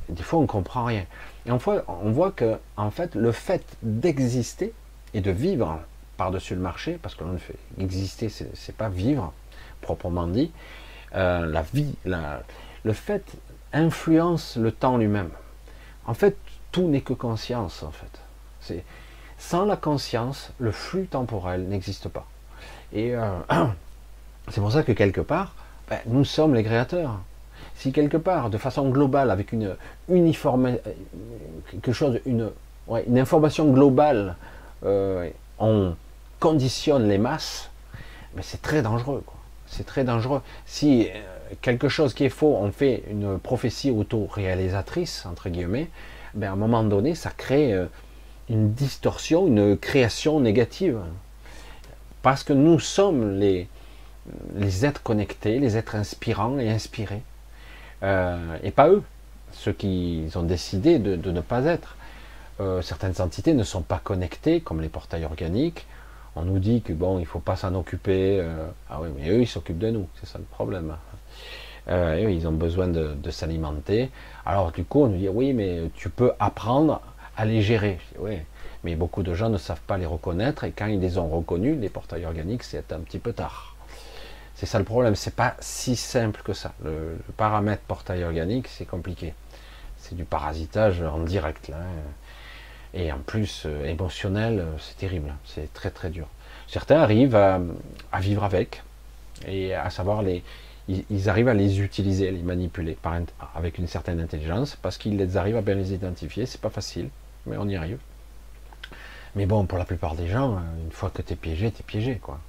des 0.10 0.24
fois, 0.24 0.40
on 0.40 0.46
comprend 0.46 0.86
rien. 0.86 1.06
Et 1.48 1.52
en 1.52 1.58
fait, 1.58 1.82
on 1.88 2.12
voit 2.12 2.32
que, 2.32 2.58
en 2.76 2.92
fait, 2.92 3.16
le 3.16 3.32
fait 3.32 3.64
d'exister 3.82 4.74
et 5.16 5.22
de 5.22 5.32
vivre 5.32 5.80
par-dessus 6.18 6.54
le 6.54 6.62
marché, 6.62 7.00
parce 7.02 7.16
que 7.16 7.24
l'on 7.24 7.38
fait 7.38 7.56
exister, 7.80 8.30
c'est 8.30 8.76
pas 8.76 8.90
vivre, 8.90 9.34
proprement 9.82 10.28
dit. 10.28 10.52
Euh, 11.16 11.48
la 11.48 11.64
vie, 11.74 11.96
le 12.06 12.94
fait 12.94 13.24
influence 13.74 14.56
le 14.56 14.72
temps 14.72 14.98
lui-même. 14.98 15.30
En 16.06 16.14
fait, 16.14 16.38
tout 16.72 16.88
n'est 16.88 17.02
que 17.02 17.14
conscience, 17.14 17.84
en 17.84 17.92
fait. 17.92 18.76
Sans 19.38 19.66
la 19.66 19.76
conscience, 19.76 20.52
le 20.60 20.72
flux 20.72 21.06
temporel 21.06 21.68
n'existe 21.68 22.10
pas. 22.10 22.26
Et 22.94 23.16
euh, 23.16 23.38
c'est 24.50 24.62
pour 24.62 24.72
ça 24.72 24.84
que 24.84 24.92
quelque 24.92 25.22
part, 25.22 25.54
ben, 25.90 26.00
nous 26.08 26.26
sommes 26.26 26.56
les 26.56 26.64
créateurs. 26.64 27.20
Si 27.76 27.92
quelque 27.92 28.18
part, 28.18 28.50
de 28.50 28.58
façon 28.58 28.90
globale, 28.90 29.30
avec 29.30 29.52
une 29.52 29.76
uniforme, 30.10 30.78
quelque 31.70 31.92
chose, 31.92 32.20
une, 32.26 32.50
information 33.16 33.72
globale, 33.72 34.36
euh, 34.84 35.30
on 35.60 35.96
conditionne 36.40 37.08
les 37.08 37.18
masses, 37.18 37.70
mais 38.36 38.42
c'est 38.42 38.62
très 38.62 38.82
dangereux. 38.82 39.24
C'est 39.68 39.86
très 39.86 40.04
dangereux. 40.04 40.42
Si 40.66 41.08
euh, 41.08 41.22
quelque 41.62 41.90
chose 41.90 42.14
qui 42.14 42.26
est 42.26 42.30
faux, 42.30 42.58
on 42.60 42.72
fait 42.72 43.04
une 43.12 43.38
prophétie 43.38 43.92
auto-réalisatrice, 43.92 45.26
entre 45.26 45.50
guillemets, 45.50 45.90
ben 46.34 46.50
à 46.50 46.54
un 46.54 46.56
moment 46.56 46.84
donné, 46.84 47.16
ça 47.16 47.32
crée 47.36 47.74
euh, 47.74 47.86
une 48.50 48.74
distorsion, 48.74 49.48
une 49.48 49.78
création 49.78 50.40
négative. 50.40 51.00
Parce 52.22 52.44
que 52.44 52.54
nous 52.54 52.80
sommes 52.80 53.40
les, 53.40 53.68
les 54.56 54.86
êtres 54.86 55.02
connectés, 55.04 55.60
les 55.60 55.78
êtres 55.78 55.96
inspirants 55.96 56.60
et 56.60 56.70
inspirés. 56.70 57.22
Euh, 58.04 58.58
et 58.64 58.72
pas 58.72 58.90
eux, 58.90 59.04
ceux 59.52 59.74
qui 59.74 60.30
ont 60.36 60.44
décidé 60.44 61.00
de, 61.00 61.32
ne 61.32 61.42
pas 61.42 61.64
être. 61.66 61.96
Euh, 62.60 62.82
certaines 62.82 63.22
entités 63.22 63.54
ne 63.54 63.64
sont 63.64 63.82
pas 63.82 64.00
connectées, 64.04 64.62
comme 64.62 64.82
les 64.82 64.90
portails 64.90 65.26
organiques. 65.26 65.86
On 66.36 66.44
nous 66.44 66.60
dit 66.60 66.82
que 66.82 66.94
bon, 66.94 67.20
il 67.20 67.26
faut 67.26 67.40
pas 67.40 67.56
s'en 67.56 67.74
occuper. 67.76 68.46
Ah 68.90 69.00
oui, 69.02 69.10
mais 69.18 69.30
eux, 69.30 69.42
ils 69.42 69.48
s'occupent 69.48 69.80
de 69.80 69.90
nous, 69.90 70.08
c'est 70.20 70.28
ça 70.28 70.38
le 70.38 70.44
problème. 70.46 70.96
Eux, 71.90 72.32
ils 72.32 72.48
ont 72.48 72.52
besoin 72.52 72.88
de, 72.88 73.30
s'alimenter. 73.30 74.10
Alors 74.46 74.72
du 74.72 74.84
coup, 74.84 75.04
on 75.04 75.08
nous 75.08 75.18
dit 75.18 75.30
oui, 75.30 75.54
mais 75.54 75.84
tu 75.96 76.10
peux 76.10 76.32
apprendre 76.40 77.02
à 77.36 77.46
les 77.46 77.62
gérer. 77.62 78.00
Oui, 78.20 78.38
mais 78.84 78.96
beaucoup 78.96 79.24
de 79.24 79.34
gens 79.34 79.50
ne 79.50 79.58
savent 79.58 79.82
pas 79.82 79.98
les 79.98 80.06
reconnaître 80.06 80.64
et 80.64 80.72
quand 80.72 80.88
ils 80.88 81.00
les 81.00 81.18
ont 81.18 81.28
reconnus, 81.28 81.78
les 81.80 81.90
portails 81.90 82.26
organiques, 82.26 82.64
c'est 82.64 82.92
un 82.92 83.00
petit 83.00 83.20
peu 83.20 83.34
tard. 83.34 83.76
C'est 84.56 84.66
ça 84.66 84.80
le 84.80 84.86
problème, 84.86 85.16
c'est 85.16 85.36
pas 85.36 85.56
si 85.60 85.96
simple 85.96 86.42
que 86.44 86.54
ça. 86.54 86.74
Le, 86.84 87.16
paramètre 87.38 87.84
portail 87.84 88.24
organique, 88.24 88.68
c'est 88.68 88.86
compliqué. 88.86 89.36
C'est 89.98 90.16
du 90.16 90.26
parasitage 90.26 91.02
en 91.04 91.20
direct 91.20 91.68
là. 91.68 91.78
Et 92.94 93.12
en 93.12 93.20
plus, 93.20 93.64
euh, 93.66 93.86
émotionnel, 93.86 94.60
euh, 94.60 94.78
c'est 94.80 94.98
terrible. 94.98 95.36
C'est 95.46 95.72
très 95.74 95.92
très 95.92 96.10
dur. 96.10 96.28
Certains 96.68 97.00
arrivent 97.00 97.36
à, 97.36 97.60
vivre 98.20 98.44
avec 98.44 98.82
et 99.48 99.76
à 99.76 99.90
savoir 99.90 100.24
les. 100.24 100.44
Ils, 100.90 101.30
arrivent 101.30 101.50
à 101.50 101.54
les 101.54 101.82
utiliser, 101.82 102.30
à 102.30 102.32
les 102.32 102.42
manipuler 102.42 102.98
avec 103.56 103.78
une 103.78 103.88
certaine 103.88 104.22
intelligence 104.22 104.78
parce 104.82 104.98
qu'ils 104.98 105.38
arrivent 105.38 105.58
à 105.58 105.62
bien 105.62 105.76
les 105.76 105.94
identifier. 105.94 106.46
C'est 106.46 106.62
pas 106.62 106.70
facile, 106.70 107.10
mais 107.46 107.58
on 107.58 107.68
y 107.68 107.76
arrive. 107.76 108.00
Mais 109.36 109.46
bon, 109.46 109.66
pour 109.66 109.78
la 109.78 109.86
plupart 109.86 110.16
des 110.16 110.28
gens, 110.28 110.54
euh, 110.54 110.84
une 110.86 110.92
fois 110.92 111.10
que 111.10 111.22
tu 111.22 111.34
es 111.34 111.36
piégé, 111.36 111.72
tu 111.72 111.82
es 111.82 111.84
piégé. 111.84 112.16
Quoi. 112.16 112.40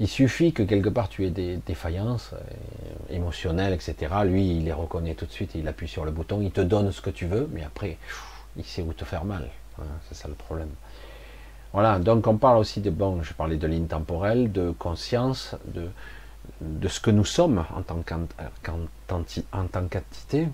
Il 0.00 0.08
suffit 0.08 0.52
que 0.52 0.62
quelque 0.62 0.88
part 0.88 1.08
tu 1.08 1.26
aies 1.26 1.30
des 1.30 1.58
défaillances 1.58 2.32
euh, 2.34 3.14
émotionnelles, 3.14 3.72
etc. 3.72 3.96
Lui, 4.24 4.56
il 4.56 4.64
les 4.64 4.72
reconnaît 4.72 5.14
tout 5.14 5.26
de 5.26 5.32
suite, 5.32 5.56
il 5.56 5.66
appuie 5.66 5.88
sur 5.88 6.04
le 6.04 6.12
bouton, 6.12 6.40
il 6.40 6.52
te 6.52 6.60
donne 6.60 6.92
ce 6.92 7.00
que 7.00 7.10
tu 7.10 7.26
veux, 7.26 7.48
mais 7.52 7.64
après, 7.64 7.98
il 8.56 8.64
sait 8.64 8.82
où 8.82 8.92
te 8.92 9.04
faire 9.04 9.24
mal. 9.24 9.48
c'est 10.08 10.14
ça 10.14 10.28
le 10.28 10.34
problème. 10.34 10.70
Voilà, 11.72 11.98
donc 11.98 12.28
on 12.28 12.36
parle 12.36 12.58
aussi 12.58 12.80
de, 12.80 12.90
bon, 12.90 13.22
je 13.22 13.32
parlais 13.34 13.56
de 13.56 13.66
ligne 13.66 13.88
temporelle, 13.88 14.52
de 14.52 14.70
conscience, 14.70 15.56
de, 15.66 15.88
de 16.64 16.88
ce 16.88 17.00
que 17.00 17.10
nous 17.10 17.24
sommes 17.24 17.64
en 17.76 17.82
tant 17.82 18.02
qu'entité. 18.02 20.48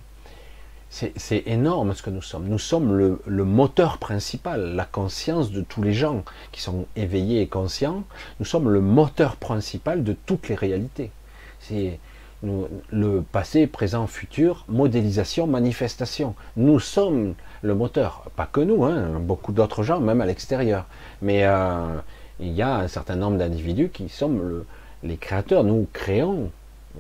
C'est 0.91 1.45
énorme 1.47 1.95
ce 1.95 2.03
que 2.03 2.11
nous 2.11 2.23
sommes. 2.23 2.49
Nous 2.49 2.59
sommes 2.59 2.93
le, 2.93 3.45
moteur 3.45 3.99
principal, 3.99 4.75
la 4.75 4.85
conscience 4.85 5.53
de 5.53 5.61
tous 5.61 5.83
les 5.83 5.93
gens 5.93 6.25
qui 6.51 6.61
sont 6.61 6.87
éveillés 6.97 7.43
et 7.43 7.47
conscients. 7.47 8.03
Nous 8.41 8.47
sommes 8.47 8.69
le 8.69 8.81
moteur 8.81 9.37
principal 9.37 10.03
de 10.03 10.17
toutes 10.27 10.49
les 10.49 10.57
réalités. 10.57 11.13
C'est 11.61 12.01
le 12.43 13.21
passé, 13.21 13.69
présent, 13.69 14.09
futur, 14.09 14.65
modélisation, 14.69 15.47
manifestation. 15.47 16.35
Nous 16.57 16.81
sommes 16.81 17.35
le 17.63 17.75
moteur. 17.75 18.25
Pas 18.35 18.47
que 18.47 18.61
nous, 18.61 18.85
hein, 18.85 19.21
beaucoup 19.21 19.53
d'autres 19.53 19.85
gens, 19.85 20.01
même 20.01 20.21
à 20.21 20.27
l'extérieur. 20.27 20.87
Mais 21.23 21.45
euh, 21.45 22.01
il 22.41 22.53
y 22.53 22.63
a 22.63 22.77
un 22.77 22.89
certain 22.89 23.17
nombre 23.17 23.39
d'individus 23.39 23.91
qui 23.91 24.09
sont 24.09 24.65
les 25.03 25.17
créateurs. 25.17 25.65
Nous 25.65 25.87
créons, 25.93 26.51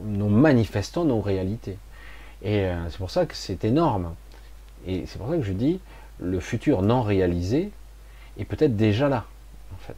nous 0.03 0.29
manifestons 0.29 1.05
nos 1.05 1.21
réalités. 1.21 1.79
Et 2.43 2.65
euh, 2.65 2.89
c'est 2.89 2.99
pour 2.99 3.11
ça 3.11 3.27
que 3.27 3.35
c'est 3.35 3.65
énorme. 3.65 4.15
Et 4.87 5.05
c'est 5.07 5.19
pour 5.19 5.29
ça 5.29 5.37
que 5.37 5.43
je 5.43 5.53
dis, 5.53 5.81
le 6.19 6.41
futur 6.41 6.83
non 6.83 7.03
réalisé 7.03 7.71
est 8.39 8.45
peut-être 8.45 8.77
déjà 8.77 9.09
là, 9.09 9.25
en 9.75 9.79
fait. 9.79 9.97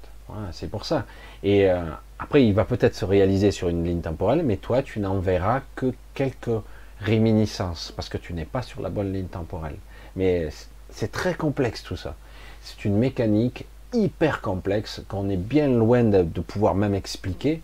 c'est 0.53 0.69
pour 0.69 0.85
ça. 0.85 1.07
Et 1.43 1.71
euh, 1.71 1.83
après, 2.19 2.45
il 2.45 2.55
va 2.55 2.65
peut-être 2.65 2.95
se 2.95 3.05
réaliser 3.05 3.51
sur 3.51 3.69
une 3.69 3.85
ligne 3.85 4.01
temporelle, 4.01 4.43
mais 4.45 4.57
toi, 4.57 4.83
tu 4.83 5.01
n'en 5.01 5.19
verras 5.19 5.63
que 5.77 5.93
quelques 6.15 6.63
réminiscences, 7.01 7.93
parce 7.95 8.09
que 8.09 8.19
tu 8.19 8.33
n'es 8.33 8.45
pas 8.45 8.63
sur 8.63 8.81
la 8.81 8.91
bonne 8.91 9.13
ligne 9.13 9.27
temporelle. 9.27 9.77
Mais 10.17 10.49
c'est 10.91 11.11
très 11.11 11.35
complexe 11.35 11.83
tout 11.83 11.97
ça. 11.97 12.15
C'est 12.63 12.85
une 12.85 12.97
mécanique 12.97 13.67
hyper 13.93 14.41
complexe 14.41 15.03
qu'on 15.09 15.29
est 15.29 15.37
bien 15.37 15.69
loin 15.69 16.05
de, 16.05 16.23
pouvoir 16.41 16.75
même 16.75 16.95
expliquer. 16.95 17.61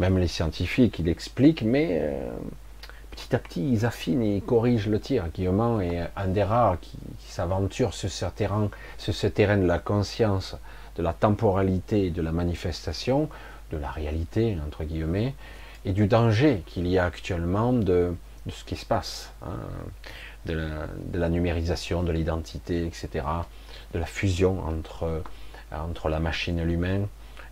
Même 0.00 0.18
les 0.18 0.28
scientifiques, 0.28 1.00
ils 1.00 1.06
l'expliquent, 1.06 1.62
mais 1.62 1.98
euh, 2.00 2.30
petit 3.10 3.34
à 3.34 3.38
petit, 3.38 3.68
ils 3.72 3.84
affinent 3.84 4.22
et 4.22 4.36
ils 4.36 4.42
corrigent 4.42 4.88
le 4.88 5.00
tir. 5.00 5.28
Guillaume 5.34 5.80
est 5.82 6.08
un 6.16 6.28
des 6.28 6.44
rares 6.44 6.78
qui, 6.80 6.98
s'aventure 7.26 7.94
sur 7.94 8.10
ce 8.10 8.26
terrain, 8.26 8.70
sur 8.96 9.14
ce 9.14 9.26
terrain 9.26 9.56
de 9.56 9.66
la 9.66 9.78
conscience, 9.78 10.56
de 10.96 11.02
la 11.02 11.12
temporalité, 11.12 12.10
de 12.10 12.22
la 12.22 12.32
manifestation, 12.32 13.28
de 13.72 13.76
la 13.76 13.90
réalité, 13.90 14.56
entre 14.64 14.84
guillemets, 14.84 15.34
et 15.84 15.92
du 15.92 16.06
danger 16.06 16.62
qu'il 16.66 16.86
y 16.86 16.98
a 16.98 17.04
actuellement 17.04 17.72
de, 17.72 18.14
ce 18.48 18.64
qui 18.64 18.76
se 18.76 18.86
passe, 18.86 19.32
hein, 19.42 19.58
de, 20.46 20.54
la, 21.14 21.28
numérisation, 21.28 22.02
de 22.02 22.12
l'identité, 22.12 22.86
etc., 22.86 23.24
de 23.92 23.98
la 23.98 24.06
fusion 24.06 24.64
entre, 24.64 25.22
entre 25.72 26.08
la 26.08 26.20
machine 26.20 26.58
et 26.58 26.64
l'humain, 26.64 27.08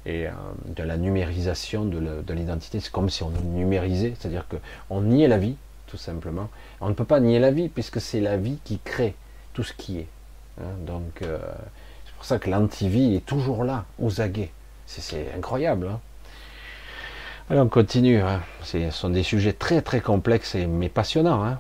et 0.07 0.27
euh, 0.27 0.31
de 0.67 0.83
la 0.83 0.97
numérisation 0.97 1.85
de 1.85 2.33
l'identité. 2.33 2.81
C'est 2.81 2.93
comme 2.93 3.11
si 3.11 3.23
on 3.23 3.31
numérisait, 3.31 4.15
c'est-à-dire 4.19 4.47
qu'on 4.49 5.01
niait 5.03 5.29
la 5.29 5.37
vie, 5.37 5.57
tout 5.87 5.97
simplement. 5.97 6.49
On 6.81 6.89
ne 6.89 6.95
peut 6.95 7.05
pas 7.05 7.21
nier 7.21 7.39
la 7.39 7.51
vie, 7.51 7.69
puisque 7.69 8.01
c'est 8.01 8.21
la 8.21 8.37
vie 8.37 8.59
qui 8.65 8.79
crée 8.79 9.15
tout 9.53 9.65
ce 9.65 9.73
qui 9.73 9.99
est. 9.99 10.09
Hein. 10.61 10.73
donc, 10.87 11.21
euh, 11.23 11.39
c'est 12.07 12.15
pour 12.15 12.25
ça 12.25 12.39
que 12.39 12.49
l'antivie 12.49 13.17
est 13.17 13.27
toujours 13.27 13.65
là, 13.65 13.85
aux 13.99 14.21
aguets. 14.21 14.53
C'est 14.87 15.33
incroyable. 15.37 15.89
Hein. 15.89 16.01
Allez, 17.51 17.61
on 17.61 17.69
continue. 17.69 18.21
Hein. 18.21 18.41
Ce 18.63 18.91
sont 18.91 19.11
des 19.11 19.25
sujets 19.25 19.53
très 19.53 19.83
très 19.83 20.01
complexes 20.01 20.55
et, 20.55 20.67
mais 20.67 20.89
passionnants. 20.89 21.59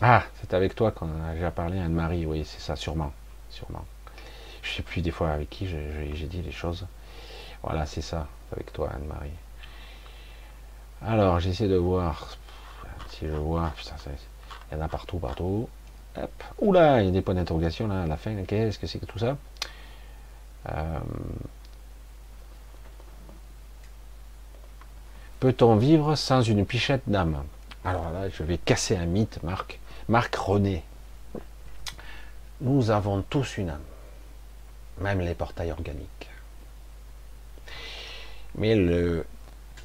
Ah, 0.00 0.24
c'est 0.40 0.52
avec 0.52 0.74
toi 0.74 0.90
qu'on 0.90 1.06
a 1.06 1.34
déjà 1.34 1.52
parlé, 1.52 1.78
Anne-Marie. 1.78 2.26
Oui, 2.26 2.44
c'est 2.44 2.60
ça, 2.60 2.74
sûrement. 2.74 3.12
sûrement. 3.50 3.84
Je 4.62 4.76
sais 4.76 4.82
plus 4.82 5.02
des 5.02 5.10
fois 5.10 5.30
avec 5.30 5.50
qui 5.50 5.66
j'ai 5.66 6.26
dit 6.26 6.42
les 6.42 6.52
choses. 6.52 6.86
Voilà, 7.62 7.86
c'est 7.86 8.00
ça, 8.02 8.26
avec 8.52 8.72
toi, 8.72 8.90
Anne-Marie. 8.94 9.30
Alors, 11.04 11.40
j'essaie 11.40 11.68
de 11.68 11.76
voir 11.76 12.36
si 13.10 13.26
je 13.26 13.32
vois. 13.32 13.72
il 14.70 14.76
y 14.76 14.80
en 14.80 14.84
a 14.84 14.88
partout, 14.88 15.18
partout. 15.18 15.68
Hop. 16.16 16.44
Oula, 16.60 17.02
il 17.02 17.06
y 17.06 17.08
a 17.08 17.12
des 17.12 17.22
points 17.22 17.34
d'interrogation 17.34 17.88
là 17.88 18.02
à 18.02 18.06
la 18.06 18.16
fin. 18.16 18.42
Qu'est-ce 18.44 18.78
que 18.78 18.86
c'est 18.86 18.98
que 18.98 19.06
tout 19.06 19.18
ça? 19.18 19.36
Euh, 20.68 20.98
Peut-on 25.40 25.74
vivre 25.74 26.14
sans 26.14 26.40
une 26.42 26.64
pichette 26.64 27.02
d'âme? 27.08 27.42
Alors 27.84 28.10
là, 28.10 28.28
je 28.28 28.44
vais 28.44 28.58
casser 28.58 28.96
un 28.96 29.06
mythe, 29.06 29.42
Marc. 29.42 29.80
Marc 30.08 30.36
René. 30.36 30.84
Nous 32.60 32.92
avons 32.92 33.22
tous 33.22 33.56
une 33.58 33.70
âme 33.70 33.80
même 34.98 35.20
les 35.20 35.34
portails 35.34 35.72
organiques. 35.72 36.28
Mais 38.54 38.74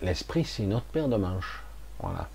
l'esprit, 0.01 0.43
c'est 0.43 0.63
une 0.63 0.73
autre 0.73 0.85
paire 0.85 1.07
de 1.07 1.15
manches. 1.15 1.63
Voilà. 1.99 2.27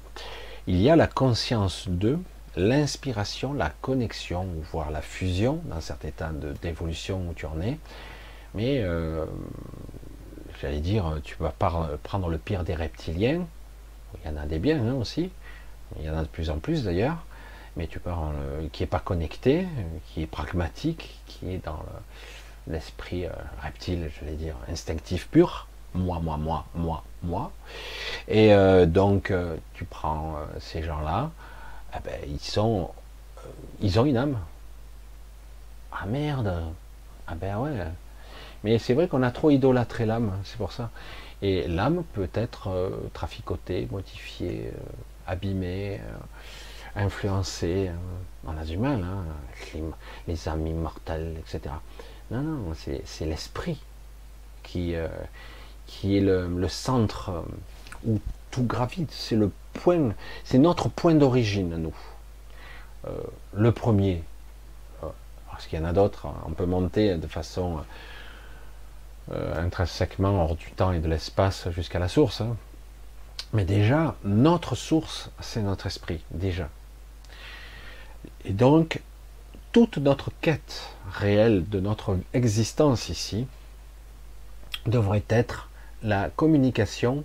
Il 0.67 0.81
y 0.81 0.89
a 0.89 0.97
la 0.97 1.07
conscience 1.07 1.89
de 1.89 2.19
l'inspiration, 2.57 3.53
la 3.53 3.71
connexion, 3.81 4.47
voire 4.71 4.91
la 4.91 5.03
fusion, 5.03 5.61
dans 5.65 5.81
certains 5.81 6.09
état 6.09 6.31
d'évolution 6.63 7.29
où 7.29 7.35
tu 7.35 7.47
en 7.47 7.61
es. 7.61 7.79
Mais, 8.55 8.81
euh, 8.83 9.25
j'allais 10.61 10.81
dire, 10.81 11.21
tu 11.25 11.37
vas 11.37 11.51
pas 11.51 11.91
prendre 12.03 12.29
le 12.29 12.39
pire 12.39 12.65
des 12.65 12.75
reptiliens. 12.75 13.47
Il 14.15 14.31
y 14.31 14.33
en 14.33 14.37
a 14.37 14.47
des 14.47 14.59
biens 14.59 14.87
hein, 14.87 14.95
aussi. 14.95 15.31
Il 15.99 16.05
y 16.05 16.11
en 16.11 16.17
a 16.17 16.23
de 16.23 16.29
plus 16.29 16.51
en 16.51 16.59
plus 16.59 16.85
d'ailleurs. 16.85 17.25
Mais 17.77 17.87
tu 17.87 18.01
pars 18.01 18.33
qui 18.71 18.83
n'est 18.83 18.87
pas 18.87 18.99
connecté, 18.99 19.67
qui 20.07 20.23
est 20.23 20.27
pragmatique, 20.27 21.19
qui 21.27 21.51
est 21.51 21.65
dans 21.65 21.79
le, 21.79 22.01
l'esprit 22.67 23.27
euh, 23.27 23.31
reptile, 23.63 24.11
je 24.19 24.25
vais 24.25 24.33
dire, 24.33 24.55
instinctif 24.71 25.29
pur, 25.29 25.67
moi, 25.95 26.21
moi, 26.21 26.37
moi, 26.37 26.65
moi, 26.75 27.05
moi. 27.23 27.53
Et 28.29 28.55
euh, 28.55 28.87
donc, 28.87 29.31
euh, 29.31 29.57
tu 29.75 29.85
prends 29.85 30.37
ces 30.61 30.83
gens-là, 30.83 31.31
eh 31.95 32.01
ben, 32.05 32.21
ils 32.27 32.41
sont, 32.41 32.91
ils 33.81 33.99
ont 34.01 34.05
une 34.05 34.17
âme. 34.17 34.39
Ah 35.93 36.07
merde, 36.07 36.63
ah 37.27 37.35
ben 37.35 37.59
ouais. 37.59 37.73
Mais 38.65 38.79
c'est 38.79 38.95
vrai 38.95 39.09
qu'on 39.09 39.23
a 39.23 39.31
trop 39.31 39.51
idolâtré 39.51 40.07
l'âme, 40.07 40.39
c'est 40.45 40.57
pour 40.57 40.73
ça. 40.73 40.91
Et 41.43 41.67
l'âme 41.69 42.05
peut 42.15 42.31
être 42.33 42.93
traficotée, 43.13 43.89
modifiée, 43.91 44.73
abîmée, 45.27 46.01
influencée. 46.95 47.91
on 48.47 48.57
a 48.57 48.65
du 48.65 48.79
mal, 48.79 49.03
hein, 49.03 49.25
les, 49.75 49.83
les 50.29 50.49
âmes 50.49 50.67
immortelles, 50.67 51.35
etc. 51.41 51.75
Non, 52.33 52.41
non, 52.41 52.73
c'est 52.75 53.27
l'esprit 53.27 53.79
qui, 54.63 54.95
euh, 54.95 55.07
qui 55.87 56.17
est 56.17 56.23
le, 56.23 56.67
centre 56.67 57.29
euh, 57.29 57.43
où 58.07 58.21
tout 58.51 58.65
gravite. 58.65 59.11
C'est 59.13 59.37
le 59.37 59.51
point, 59.75 60.15
c'est 60.43 60.57
notre 60.57 60.89
point 60.89 61.15
d'origine, 61.15 61.77
nous. 61.77 61.95
Euh, 63.07 63.11
le 63.53 63.71
premier, 63.71 64.25
parce 65.51 65.67
qu'il 65.67 65.79
y 65.79 65.83
en 65.83 65.85
a 65.85 65.93
d'autres, 65.93 66.27
on 66.47 66.53
peut 66.53 66.65
monter 66.65 67.17
de 67.17 67.27
façon 67.27 67.81
intrinsèquement 69.31 70.43
hors 70.43 70.57
du 70.57 70.71
temps 70.73 70.93
et 70.93 71.01
de 71.01 71.09
l'espace 71.09 71.69
jusqu'à 71.71 71.99
la 71.99 72.09
source. 72.09 72.41
Hein. 72.41 72.57
Mais 73.53 73.65
déjà, 73.65 74.17
notre 74.25 74.75
source, 74.75 75.31
c'est 75.41 75.61
notre 75.61 75.87
esprit, 75.87 76.21
déjà. 76.31 76.69
Et 78.45 78.53
donc, 78.53 79.01
toute 79.73 79.97
notre 79.97 80.31
quête 80.43 80.91
réelle 81.11 81.69
de 81.69 81.81
notre 81.81 82.19
existence 82.35 83.09
ici 83.09 83.47
devrait 84.87 85.25
être 85.29 85.71
la 86.03 86.29
communication, 86.29 87.25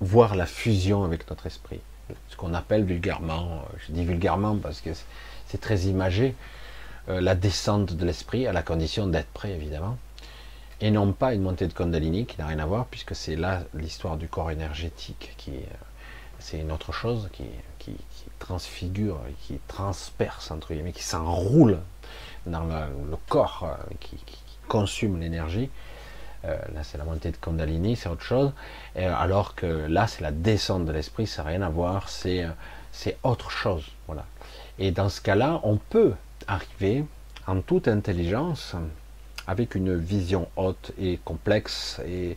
voire 0.00 0.36
la 0.36 0.46
fusion 0.46 1.04
avec 1.04 1.28
notre 1.28 1.46
esprit. 1.46 1.80
Ce 2.28 2.36
qu'on 2.36 2.54
appelle 2.54 2.84
vulgairement, 2.84 3.46
euh, 3.46 3.76
je 3.86 3.92
dis 3.92 4.04
vulgairement 4.04 4.56
parce 4.56 4.80
que 4.80 4.90
c'est 5.46 5.60
très 5.60 5.82
imagé, 5.82 6.34
euh, 7.08 7.20
la 7.20 7.34
descente 7.34 7.94
de 7.94 8.04
l'esprit, 8.04 8.46
à 8.46 8.52
la 8.52 8.62
condition 8.62 9.06
d'être 9.06 9.28
prêt 9.28 9.52
évidemment, 9.52 9.96
et 10.80 10.90
non 10.90 11.12
pas 11.12 11.34
une 11.34 11.42
montée 11.42 11.66
de 11.66 11.72
Kundalini 11.72 12.26
qui 12.26 12.38
n'a 12.38 12.46
rien 12.46 12.58
à 12.58 12.66
voir, 12.66 12.86
puisque 12.86 13.14
c'est 13.14 13.36
là 13.36 13.62
l'histoire 13.74 14.16
du 14.16 14.28
corps 14.28 14.50
énergétique 14.50 15.34
qui 15.36 15.52
euh, 15.52 15.76
c'est 16.38 16.58
une 16.58 16.72
autre 16.72 16.92
chose 16.92 17.28
qui, 17.32 17.44
qui, 17.44 17.48
transfigure, 18.40 19.20
qui 19.42 19.60
transperce 19.68 20.50
entre 20.50 20.74
guillemets, 20.74 20.92
qui 20.92 21.04
s'enroule 21.04 21.78
dans 22.46 22.64
le, 22.64 23.16
corps, 23.28 23.64
euh, 23.64 23.94
qui, 24.00 24.18
consume 24.66 25.18
l'énergie. 25.20 25.68
Euh, 26.44 26.56
là, 26.74 26.84
c'est 26.84 26.96
la 26.96 27.04
montée 27.04 27.32
de 27.32 27.36
Kundalini, 27.36 27.96
c'est 27.96 28.08
autre 28.08 28.22
chose. 28.22 28.52
alors 28.96 29.54
que 29.54 29.66
là, 29.66 30.06
c'est 30.06 30.22
la 30.22 30.30
descente 30.30 30.84
de 30.84 30.92
l'esprit, 30.92 31.26
ça 31.26 31.42
n'a 31.42 31.50
rien 31.50 31.62
à 31.62 31.68
voir, 31.68 32.08
c'est 32.08 32.46
c'est 32.92 33.16
autre 33.22 33.50
chose, 33.50 33.84
voilà. 34.06 34.26
Et 34.78 34.90
dans 34.90 35.08
ce 35.08 35.20
cas-là, 35.20 35.60
on 35.62 35.76
peut 35.76 36.14
arriver 36.46 37.04
en 37.46 37.60
toute 37.60 37.88
intelligence 37.88 38.74
avec 39.46 39.74
une 39.74 39.96
vision 39.96 40.48
haute 40.56 40.92
et 40.98 41.18
complexe 41.24 42.00
et, 42.06 42.36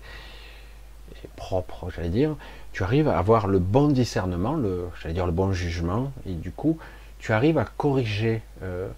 propre, 1.36 1.90
j'allais 1.96 2.10
dire, 2.10 2.36
tu 2.74 2.84
arrives 2.84 3.08
à 3.08 3.18
avoir 3.18 3.48
le 3.48 3.60
bon 3.60 3.88
discernement, 3.88 4.54
le, 4.54 4.88
j'allais 5.02 5.14
dire 5.14 5.26
le 5.26 5.32
bon 5.32 5.54
jugement, 5.54 6.12
et 6.26 6.34
du 6.34 6.52
coup, 6.52 6.78
tu 7.20 7.32
arrives 7.32 7.58
à 7.58 7.66
corriger, 7.66 8.42
euh, 8.64 8.90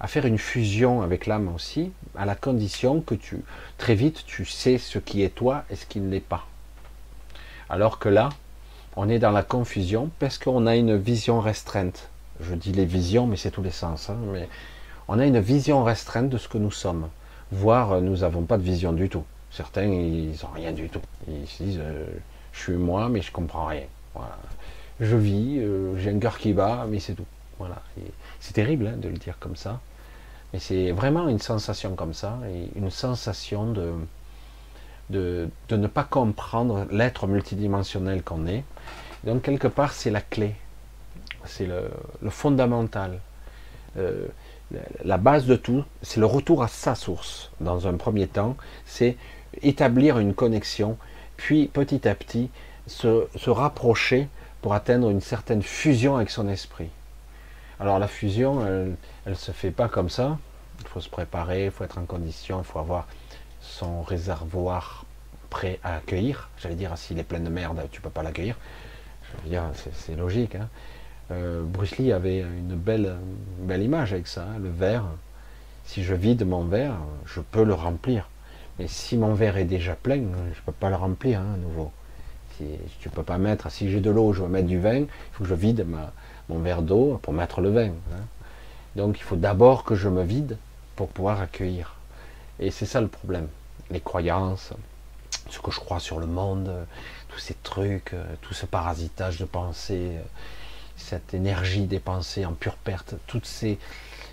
à 0.00 0.08
faire 0.08 0.26
une 0.26 0.38
fusion 0.38 1.02
avec 1.02 1.26
l'âme 1.26 1.48
aussi, 1.54 1.92
à 2.16 2.26
la 2.26 2.34
condition 2.34 3.00
que 3.00 3.14
tu, 3.14 3.38
très 3.78 3.94
vite, 3.94 4.24
tu 4.26 4.44
sais 4.44 4.76
ce 4.76 4.98
qui 4.98 5.22
est 5.22 5.34
toi 5.34 5.64
et 5.70 5.76
ce 5.76 5.86
qui 5.86 6.00
ne 6.00 6.10
l'est 6.10 6.20
pas. 6.20 6.46
Alors 7.70 7.98
que 7.98 8.10
là, 8.10 8.28
on 8.96 9.08
est 9.08 9.18
dans 9.18 9.30
la 9.30 9.42
confusion 9.42 10.10
parce 10.18 10.36
qu'on 10.36 10.66
a 10.66 10.76
une 10.76 10.96
vision 10.96 11.40
restreinte. 11.40 12.10
Je 12.40 12.54
dis 12.54 12.72
les 12.72 12.84
visions, 12.84 13.26
mais 13.26 13.36
c'est 13.36 13.50
tous 13.50 13.62
les 13.62 13.70
sens. 13.70 14.10
Hein, 14.10 14.18
mais 14.32 14.48
on 15.08 15.18
a 15.18 15.24
une 15.24 15.40
vision 15.40 15.82
restreinte 15.84 16.28
de 16.28 16.36
ce 16.36 16.48
que 16.48 16.58
nous 16.58 16.70
sommes 16.70 17.08
voire 17.52 17.92
euh, 17.92 18.00
nous 18.00 18.18
n'avons 18.18 18.42
pas 18.42 18.58
de 18.58 18.62
vision 18.62 18.92
du 18.92 19.08
tout. 19.08 19.24
Certains, 19.50 19.84
ils 19.84 20.30
n'ont 20.42 20.52
rien 20.54 20.72
du 20.72 20.88
tout. 20.88 21.02
Ils 21.28 21.46
se 21.46 21.62
disent, 21.62 21.80
euh, 21.80 22.06
je 22.52 22.60
suis 22.60 22.72
moi, 22.72 23.08
mais 23.08 23.22
je 23.22 23.32
comprends 23.32 23.66
rien. 23.66 23.84
Je 25.00 25.16
vis, 25.16 25.58
euh, 25.58 25.98
j'ai 25.98 26.10
un 26.10 26.18
cœur 26.18 26.38
qui 26.38 26.52
bat, 26.52 26.86
mais 26.88 27.00
c'est 27.00 27.14
tout. 27.14 27.26
Voilà. 27.58 27.82
C'est 28.40 28.52
terrible 28.52 28.86
hein, 28.86 28.96
de 28.96 29.08
le 29.08 29.16
dire 29.16 29.36
comme 29.40 29.56
ça. 29.56 29.80
Mais 30.52 30.58
c'est 30.58 30.92
vraiment 30.92 31.28
une 31.28 31.38
sensation 31.38 31.94
comme 31.94 32.12
ça, 32.12 32.38
une 32.76 32.90
sensation 32.90 33.72
de, 33.72 33.94
de, 35.10 35.48
ne 35.70 35.86
pas 35.86 36.04
comprendre 36.04 36.86
l'être 36.90 37.26
multidimensionnel 37.26 38.22
qu'on 38.22 38.46
est. 38.46 38.64
Donc 39.24 39.42
quelque 39.42 39.68
part, 39.68 39.92
c'est 39.92 40.10
la 40.10 40.20
clé. 40.20 40.54
C'est 41.44 41.66
le, 41.66 41.90
fondamental 42.28 43.18
la 45.04 45.18
base 45.18 45.46
de 45.46 45.56
tout, 45.56 45.84
c'est 46.02 46.20
le 46.20 46.26
retour 46.26 46.62
à 46.62 46.68
sa 46.68 46.94
source. 46.94 47.50
Dans 47.60 47.86
un 47.86 47.94
premier 47.94 48.26
temps, 48.26 48.56
c'est 48.86 49.16
établir 49.62 50.18
une 50.18 50.34
connexion, 50.34 50.96
puis 51.36 51.68
petit 51.68 52.08
à 52.08 52.14
petit 52.14 52.50
se, 52.86 53.50
rapprocher 53.50 54.28
pour 54.60 54.74
atteindre 54.74 55.10
une 55.10 55.20
certaine 55.20 55.62
fusion 55.62 56.16
avec 56.16 56.30
son 56.30 56.48
esprit. 56.48 56.90
Alors 57.80 57.98
la 57.98 58.08
fusion, 58.08 58.64
elle 58.66 58.96
ne 59.26 59.34
se 59.34 59.52
fait 59.52 59.70
pas 59.70 59.88
comme 59.88 60.08
ça. 60.08 60.38
Il 60.80 60.86
faut 60.86 61.00
se 61.00 61.08
préparer, 61.08 61.66
il 61.66 61.70
faut 61.70 61.84
être 61.84 61.98
en 61.98 62.04
condition, 62.04 62.60
il 62.60 62.64
faut 62.64 62.78
avoir 62.78 63.06
son 63.60 64.02
réservoir 64.02 65.04
prêt 65.50 65.78
à 65.82 65.96
accueillir. 65.96 66.48
J'allais 66.58 66.74
dire, 66.74 66.96
s'il 66.96 67.18
est 67.18 67.24
plein 67.24 67.40
de 67.40 67.48
merde, 67.48 67.80
tu 67.90 68.00
ne 68.00 68.04
peux 68.04 68.10
pas 68.10 68.22
l'accueillir. 68.22 68.56
Je 69.22 69.42
veux 69.42 69.50
dire, 69.50 69.64
c'est 69.94 70.16
logique. 70.16 70.54
Hein. 70.54 70.68
Euh, 71.30 71.62
Bruce 71.64 71.96
Lee 71.98 72.12
avait 72.12 72.40
une 72.40 72.74
belle, 72.74 73.16
image 73.68 74.12
avec 74.12 74.26
ça, 74.26 74.42
hein, 74.42 74.58
le 74.60 74.70
verre. 74.70 75.04
Si 75.84 76.02
je 76.04 76.14
vide 76.14 76.46
mon 76.46 76.64
verre, 76.64 76.96
je 77.26 77.40
peux 77.40 77.64
le 77.64 77.74
remplir. 77.74 78.28
Mais 78.78 78.88
si 78.88 79.16
mon 79.16 79.34
verre 79.34 79.56
est 79.56 79.64
déjà 79.64 79.94
plein, 79.94 80.16
je 80.16 80.20
ne 80.20 80.64
peux 80.66 80.72
pas 80.72 80.90
le 80.90 80.96
remplir 80.96 81.40
hein, 81.40 81.54
à 81.54 81.56
nouveau. 81.58 81.92
Si, 82.56 82.64
peux 83.10 83.22
pas 83.22 83.38
mettre, 83.38 83.70
si 83.70 83.90
j'ai 83.90 84.00
de 84.00 84.10
l'eau, 84.10 84.32
je 84.32 84.42
veux 84.42 84.48
mettre 84.48 84.68
du 84.68 84.78
vin, 84.78 85.00
il 85.00 85.08
faut 85.32 85.44
que 85.44 85.50
je 85.50 85.54
vide 85.54 85.86
mon 86.48 86.58
verre 86.58 86.82
d'eau 86.82 87.18
pour 87.22 87.32
mettre 87.32 87.60
le 87.60 87.70
vin. 87.70 87.88
Hein. 87.88 88.24
Donc 88.96 89.18
il 89.18 89.22
faut 89.22 89.36
d'abord 89.36 89.84
que 89.84 89.94
je 89.94 90.08
me 90.08 90.22
vide 90.22 90.56
pour 90.96 91.08
pouvoir 91.08 91.40
accueillir. 91.40 91.96
Et 92.60 92.70
c'est 92.70 92.86
ça 92.86 93.00
le 93.00 93.08
problème. 93.08 93.48
Les 93.90 94.00
croyances, 94.00 94.72
ce 95.48 95.58
que 95.58 95.70
je 95.70 95.80
crois 95.80 95.98
sur 95.98 96.18
le 96.18 96.26
monde, 96.26 96.72
tous 97.28 97.38
ces 97.38 97.54
trucs, 97.62 98.14
tout 98.42 98.54
ce 98.54 98.66
parasitage 98.66 99.38
de 99.38 99.44
pensée 99.44 100.12
cette 101.02 101.34
énergie 101.34 101.86
dépensée 101.86 102.46
en 102.46 102.52
pure 102.52 102.76
perte, 102.76 103.14
toutes 103.26 103.46
ces, 103.46 103.78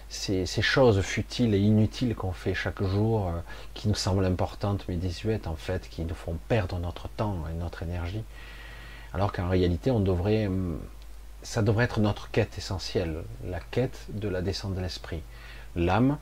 ces, 0.10 0.46
choses 0.62 1.02
futiles 1.02 1.54
et 1.54 1.60
inutiles 1.60 2.16
qu'on 2.16 2.32
fait 2.32 2.54
chaque 2.54 2.84
jour, 2.84 3.28
euh, 3.28 3.40
qui 3.74 3.88
nous 3.88 3.96
semblent 3.96 4.26
importantes 4.26 4.86
mais 4.90 4.96
désuètes 4.96 5.48
en 5.48 5.56
fait, 5.56 5.88
qui 5.90 6.04
nous 6.04 6.16
font 6.16 6.38
perdre 6.48 6.80
notre 6.80 7.08
temps 7.08 7.44
et 7.50 7.54
notre 7.54 7.84
énergie, 7.84 8.24
alors 9.14 9.32
qu'en 9.32 9.50
réalité, 9.50 9.92
on 9.92 10.00
devrait, 10.00 10.48
hum, 10.48 10.80
ça 11.44 11.62
devrait 11.62 11.86
être 11.86 12.00
notre 12.00 12.32
quête 12.32 12.58
essentielle, 12.58 13.24
la 13.46 13.60
quête 13.60 14.08
de 14.10 14.28
la 14.28 14.42
descente 14.42 14.76
de 14.76 14.82
l'esprit. 14.82 15.22
L'âme, 15.76 16.18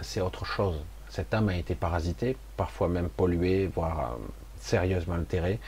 c'est 0.00 0.20
autre 0.20 0.44
chose. 0.44 0.80
Cette 1.08 1.32
âme 1.32 1.48
a 1.48 1.56
été 1.56 1.74
parasitée, 1.74 2.36
parfois 2.56 2.88
même 2.88 3.08
polluée, 3.08 3.70
voire 3.74 4.00
euh, 4.00 4.16
sérieusement 4.60 5.14
altérée 5.14 5.58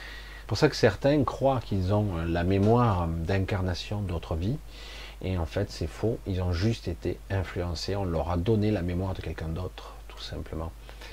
pour 0.51 0.57
ça 0.57 0.67
que 0.67 0.75
certains 0.75 1.23
croient 1.23 1.61
qu'ils 1.61 1.93
ont 1.93 2.25
la 2.27 2.43
mémoire 2.43 3.07
d'incarnation 3.07 4.01
d'autres 4.01 4.35
vies. 4.35 4.57
Et 5.23 5.37
en 5.37 5.45
fait, 5.45 5.69
c'est 5.69 5.87
faux. 5.87 6.17
Ils 6.25 6.41
ont 6.41 6.51
juste 6.51 6.87
été 6.87 7.19
influencés. 7.29 7.95
On 7.95 8.05
leur 8.05 8.31
a 8.31 8.37
donné 8.37 8.71
la 8.71 8.81
mémoire 8.81 9.13
de 9.13 9.21
quelqu'un 9.21 9.49
d'autre, 9.49 9.93
tout 10.07 10.19
simplement. 10.19 10.71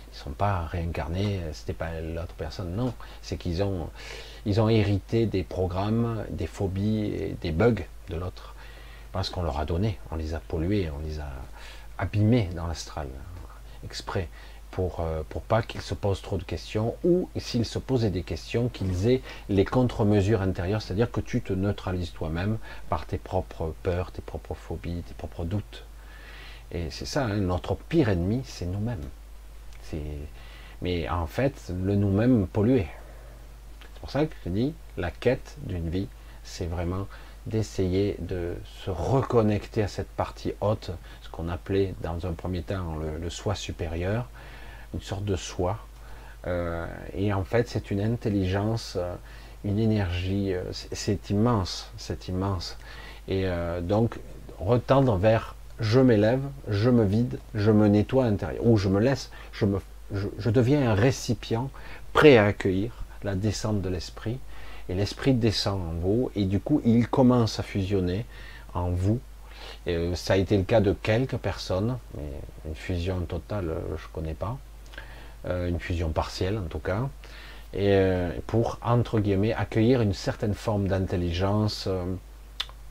Ils 0.08 0.16
ne 0.16 0.18
sont 0.24 0.30
pas 0.30 0.64
réincarnés. 0.66 1.40
C'était 1.52 1.74
pas 1.74 2.00
l'autre 2.00 2.34
personne. 2.36 2.74
Non, 2.74 2.94
c'est 3.22 3.36
qu'ils 3.36 3.62
ont, 3.62 3.90
ont 4.46 4.68
hérité 4.68 5.26
des 5.26 5.42
programmes, 5.42 6.24
des 6.30 6.46
phobies 6.46 7.36
des 7.40 7.52
bugs 7.52 7.84
de 8.08 8.16
l'autre, 8.16 8.54
parce 9.12 9.28
qu'on 9.28 9.42
leur 9.42 9.58
a 9.58 9.64
donné. 9.64 9.98
On 10.10 10.16
les 10.16 10.34
a 10.34 10.40
pollués, 10.40 10.90
on 10.90 11.06
les 11.06 11.20
a 11.20 11.30
abîmés 11.98 12.48
dans 12.54 12.66
l'astral, 12.66 13.08
exprès 13.84 14.28
pour, 14.78 15.00
euh, 15.00 15.24
pour 15.28 15.42
pas 15.42 15.60
qu'ils 15.62 15.80
se 15.80 15.92
posent 15.92 16.22
trop 16.22 16.36
de 16.36 16.44
questions, 16.44 16.94
ou 17.02 17.28
s'ils 17.36 17.64
se 17.64 17.80
posaient 17.80 18.10
des 18.10 18.22
questions, 18.22 18.68
qu'ils 18.68 19.08
aient 19.08 19.22
les 19.48 19.64
contre-mesures 19.64 20.40
intérieures, 20.40 20.82
c'est-à-dire 20.82 21.10
que 21.10 21.20
tu 21.20 21.40
te 21.40 21.52
neutralises 21.52 22.12
toi-même 22.12 22.58
par 22.88 23.04
tes 23.04 23.18
propres 23.18 23.74
peurs, 23.82 24.12
tes 24.12 24.22
propres 24.22 24.54
phobies, 24.54 25.02
tes 25.02 25.14
propres 25.14 25.44
doutes. 25.44 25.84
Et 26.70 26.90
c'est 26.90 27.06
ça, 27.06 27.24
hein, 27.24 27.38
notre 27.38 27.74
pire 27.74 28.08
ennemi, 28.08 28.42
c'est 28.44 28.66
nous-mêmes. 28.66 29.02
Mais 30.80 31.08
en 31.08 31.26
fait, 31.26 31.72
le 31.82 31.96
nous-mêmes 31.96 32.46
pollué. 32.46 32.86
C'est 33.82 34.00
pour 34.00 34.10
ça 34.12 34.26
que 34.26 34.34
je 34.46 34.50
dis, 34.50 34.74
la 34.96 35.10
quête 35.10 35.56
d'une 35.64 35.90
vie, 35.90 36.06
c'est 36.44 36.66
vraiment 36.66 37.08
d'essayer 37.46 38.14
de 38.20 38.54
se 38.84 38.90
reconnecter 38.90 39.82
à 39.82 39.88
cette 39.88 40.10
partie 40.10 40.52
haute, 40.60 40.92
ce 41.22 41.28
qu'on 41.30 41.48
appelait 41.48 41.96
dans 42.00 42.26
un 42.26 42.32
premier 42.32 42.62
temps 42.62 42.94
le 42.94 43.28
soi 43.28 43.56
supérieur, 43.56 44.28
une 44.94 45.00
sorte 45.00 45.24
de 45.24 45.36
soi. 45.36 45.78
Euh, 46.46 46.86
et 47.14 47.32
en 47.32 47.44
fait, 47.44 47.68
c'est 47.68 47.90
une 47.90 48.00
intelligence, 48.00 48.94
euh, 48.96 49.14
une 49.64 49.78
énergie, 49.78 50.54
euh, 50.54 50.62
c'est 50.72 51.30
immense, 51.30 51.90
c'est 51.96 52.28
immense. 52.28 52.76
Et 53.30 53.46
donc, 53.82 54.18
retendre 54.58 55.18
vers 55.18 55.54
je 55.80 56.00
m'élève, 56.00 56.40
je 56.68 56.88
me 56.88 57.04
vide, 57.04 57.38
je 57.54 57.70
me 57.70 57.86
nettoie 57.86 58.24
à 58.24 58.30
l'intérieur, 58.30 58.64
ou 58.64 58.78
je 58.78 58.88
me 58.88 59.00
laisse, 59.00 59.30
je, 59.52 60.48
deviens 60.48 60.90
un 60.90 60.94
récipient 60.94 61.70
prêt 62.14 62.38
à 62.38 62.46
accueillir 62.46 62.90
la 63.24 63.34
descente 63.34 63.82
de 63.82 63.88
l'esprit, 63.90 64.38
et 64.88 64.94
l'esprit 64.94 65.34
descend 65.34 65.78
en 65.78 65.92
vous, 66.00 66.30
et 66.36 66.46
du 66.46 66.58
coup, 66.58 66.80
il 66.86 67.06
commence 67.06 67.60
à 67.60 67.62
fusionner 67.62 68.24
en 68.72 68.88
vous. 68.88 69.20
Et 69.86 70.14
ça 70.14 70.32
a 70.32 70.36
été 70.38 70.56
le 70.56 70.62
cas 70.62 70.80
de 70.80 70.94
quelques 70.94 71.36
personnes, 71.36 71.98
mais 72.16 72.30
une 72.66 72.74
fusion 72.74 73.20
totale, 73.20 73.74
je 73.90 74.04
ne 74.04 74.12
connais 74.14 74.32
pas. 74.32 74.56
Euh, 75.46 75.68
une 75.68 75.78
fusion 75.78 76.10
partielle 76.10 76.58
en 76.58 76.66
tout 76.66 76.80
cas, 76.80 77.08
et 77.72 77.92
euh, 77.92 78.32
pour, 78.48 78.80
entre 78.82 79.20
guillemets, 79.20 79.52
accueillir 79.52 80.00
une 80.00 80.12
certaine 80.12 80.54
forme 80.54 80.88
d'intelligence, 80.88 81.84
euh, 81.86 82.02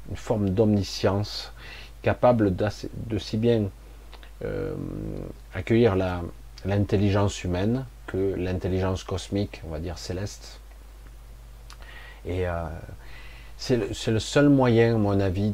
une 0.10 0.16
forme 0.16 0.52
d'omniscience, 0.52 1.52
capable 2.04 2.56
de 2.56 3.18
si 3.18 3.36
bien 3.38 3.70
accueillir 5.54 5.96
l'intelligence 6.64 7.44
humaine 7.44 7.86
que 8.06 8.36
l'intelligence 8.38 9.04
cosmique, 9.04 9.62
on 9.66 9.72
va 9.72 9.80
dire 9.80 9.98
céleste. 9.98 10.62
Et 12.26 12.46
c'est 13.60 13.78
le, 14.12 14.20
seul 14.20 14.50
moyen, 14.50 14.96
à 14.96 14.98
mon 14.98 15.20
avis, 15.20 15.52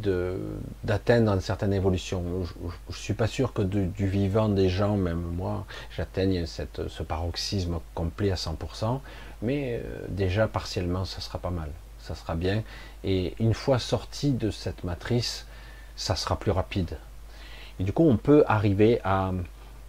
d'atteindre 0.83 1.31
une 1.31 1.41
certaine 1.41 1.71
évolution. 1.71 2.21
Je 2.43 2.67
ne 2.89 2.93
suis 2.93 3.13
pas 3.13 3.27
sûr 3.27 3.53
que 3.53 3.61
du 3.61 4.07
vivant 4.07 4.49
des 4.49 4.67
gens, 4.67 4.97
même 4.97 5.21
moi, 5.21 5.65
j'atteigne 5.95 6.45
ce 6.45 7.03
paroxysme 7.03 7.79
complet 7.95 8.31
à 8.31 8.35
100%, 8.35 8.99
mais 9.41 9.81
euh, 9.83 10.05
déjà 10.09 10.47
partiellement, 10.47 11.05
ça 11.05 11.21
sera 11.21 11.39
pas 11.39 11.49
mal. 11.49 11.69
Ça 11.99 12.13
sera 12.13 12.35
bien. 12.35 12.63
Et 13.05 13.33
une 13.39 13.53
fois 13.53 13.79
sorti 13.79 14.31
de 14.31 14.51
cette 14.51 14.83
matrice, 14.83 15.45
ça 15.95 16.17
sera 16.17 16.37
plus 16.37 16.51
rapide. 16.51 16.97
Et 17.79 17.83
du 17.85 17.93
coup, 17.93 18.03
on 18.03 18.17
peut 18.17 18.43
arriver 18.47 18.99
à 19.05 19.31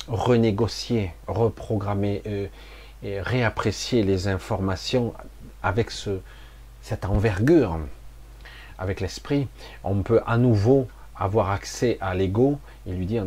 renégocier, 0.06 1.12
reprogrammer 1.26 2.22
euh, 2.26 2.46
et 3.02 3.20
réapprécier 3.20 4.04
les 4.04 4.28
informations 4.28 5.14
avec 5.64 5.90
ce, 5.90 6.20
cette 6.80 7.04
envergure, 7.06 7.80
avec 8.78 9.00
l'esprit. 9.00 9.48
On 9.82 10.02
peut 10.02 10.22
à 10.26 10.38
nouveau 10.38 10.88
avoir 11.16 11.50
accès 11.50 11.98
à 12.00 12.14
l'ego 12.14 12.58
et 12.86 12.92
lui 12.92 13.06
dire 13.06 13.24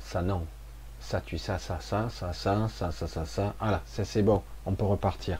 ça 0.00 0.22
non, 0.22 0.44
ça 1.00 1.20
tu 1.24 1.38
ça, 1.38 1.58
ça, 1.58 1.78
ça, 1.80 2.08
ça, 2.10 2.32
ça, 2.32 2.68
ça, 2.68 2.92
ça, 2.92 3.06
ça, 3.06 3.24
ça. 3.24 3.54
Voilà, 3.60 3.82
c'est 3.86 4.22
bon, 4.22 4.42
on 4.66 4.72
peut 4.72 4.84
repartir. 4.84 5.38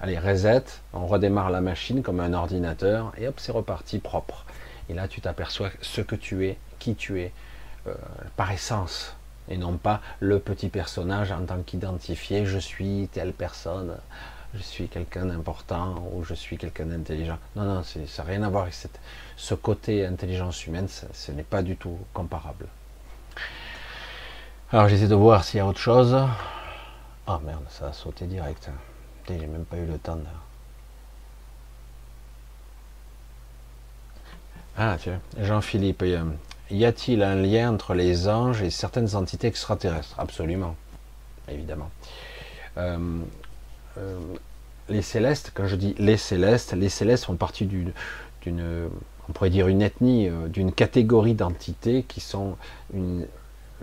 Allez, 0.00 0.18
reset, 0.18 0.64
on 0.92 1.06
redémarre 1.06 1.50
la 1.50 1.60
machine 1.60 2.02
comme 2.02 2.20
un 2.20 2.32
ordinateur 2.32 3.12
et 3.16 3.28
hop, 3.28 3.38
c'est 3.38 3.52
reparti 3.52 3.98
propre. 3.98 4.44
Et 4.88 4.94
là, 4.94 5.06
tu 5.06 5.20
t'aperçois 5.20 5.70
ce 5.80 6.00
que 6.00 6.16
tu 6.16 6.46
es, 6.46 6.58
qui 6.80 6.96
tu 6.96 7.20
es, 7.20 7.32
euh, 7.86 7.94
par 8.36 8.50
essence, 8.50 9.14
et 9.48 9.56
non 9.56 9.76
pas 9.76 10.00
le 10.20 10.38
petit 10.38 10.68
personnage 10.68 11.30
en 11.30 11.44
tant 11.44 11.62
qu'identifié, 11.62 12.46
je 12.46 12.58
suis 12.58 13.08
telle 13.12 13.32
personne, 13.32 13.96
je 14.54 14.62
suis 14.62 14.88
quelqu'un 14.88 15.26
d'important 15.26 16.02
ou 16.12 16.24
je 16.24 16.34
suis 16.34 16.58
quelqu'un 16.58 16.86
d'intelligent. 16.86 17.38
Non, 17.56 17.64
non, 17.64 17.82
ça 17.82 17.98
n'a 18.00 18.28
rien 18.28 18.42
à 18.42 18.48
voir 18.50 18.64
avec 18.64 18.74
cette, 18.74 19.00
ce 19.36 19.54
côté 19.54 20.04
intelligence 20.06 20.66
humaine, 20.66 20.88
ce 20.88 21.32
n'est 21.32 21.42
pas 21.42 21.62
du 21.62 21.76
tout 21.76 21.98
comparable. 22.12 22.66
Alors 24.70 24.88
j'essaie 24.88 25.08
de 25.08 25.14
voir 25.14 25.44
s'il 25.44 25.58
y 25.58 25.60
a 25.60 25.66
autre 25.66 25.78
chose. 25.78 26.16
Ah 27.26 27.40
merde, 27.44 27.64
ça 27.68 27.88
a 27.88 27.92
sauté 27.92 28.26
direct. 28.26 28.70
J'ai 29.28 29.46
même 29.46 29.64
pas 29.64 29.76
eu 29.76 29.86
le 29.86 29.98
temps 29.98 30.16
de... 30.16 30.24
Ah 34.76 34.96
tiens, 34.98 35.20
Jean-Philippe, 35.38 36.04
y 36.70 36.84
a-t-il 36.84 37.22
un 37.22 37.36
lien 37.36 37.72
entre 37.72 37.94
les 37.94 38.28
anges 38.28 38.62
et 38.62 38.70
certaines 38.70 39.14
entités 39.14 39.46
extraterrestres? 39.46 40.18
Absolument, 40.18 40.74
évidemment. 41.48 41.90
Euh, 42.78 43.20
euh, 43.98 44.18
les 44.88 45.02
célestes, 45.02 45.52
quand 45.54 45.66
je 45.66 45.76
dis 45.76 45.94
les 45.98 46.16
célestes, 46.16 46.72
les 46.72 46.88
célestes 46.88 47.24
font 47.24 47.36
partie 47.36 47.66
d'une, 47.66 47.92
on 49.28 49.32
pourrait 49.32 49.50
dire 49.50 49.68
une 49.68 49.82
ethnie, 49.82 50.28
euh, 50.28 50.48
d'une 50.48 50.72
catégorie 50.72 51.34
d'entités 51.34 52.04
qui 52.06 52.20
sont 52.20 52.56
une, 52.94 53.26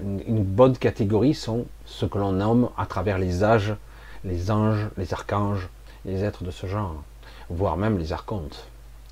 bonne 0.01 0.77
catégorie, 0.77 1.33
sont 1.33 1.65
ce 1.85 2.05
que 2.05 2.17
l'on 2.17 2.31
nomme 2.31 2.69
à 2.77 2.85
travers 2.85 3.17
les 3.17 3.43
âges 3.43 3.75
les 4.23 4.51
anges, 4.51 4.87
les 4.97 5.13
archanges, 5.13 5.69
les 6.05 6.23
êtres 6.23 6.43
de 6.43 6.51
ce 6.51 6.67
genre, 6.67 7.03
voire 7.49 7.77
même 7.77 7.97
les 7.97 8.13
archontes. 8.13 8.65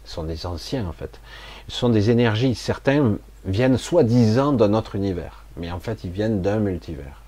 Ce 0.06 0.14
sont 0.14 0.24
des 0.24 0.46
anciens 0.46 0.88
en 0.88 0.94
fait. 0.94 1.20
Ce 1.68 1.78
sont 1.78 1.90
des 1.90 2.10
énergies. 2.10 2.56
Certains 2.56 3.18
viennent 3.46 3.78
soi-disant 3.78 4.54
d'un 4.54 4.74
autre 4.74 4.96
univers, 4.96 5.44
mais 5.58 5.72
en 5.72 5.80
fait 5.80 6.04
ils 6.04 6.12
viennent 6.12 6.42
d'un 6.42 6.60
multivers. 6.60 7.22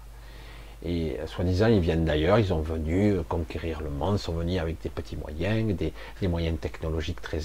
Et 0.86 1.18
soi-disant, 1.26 1.68
ils 1.68 1.82
viennent 1.82 2.06
d'ailleurs, 2.06 2.40
ils 2.40 2.48
sont 2.48 2.62
venus 2.62 3.18
conquérir 3.28 3.82
le 3.82 3.90
monde, 3.90 4.18
sont 4.18 4.34
venus 4.34 4.60
avec 4.60 4.82
des 4.82 4.90
petits 4.90 5.18
moyens, 5.18 5.76
des, 5.76 5.94
moyens 6.28 6.58
technologiques 6.60 7.22
très, 7.22 7.42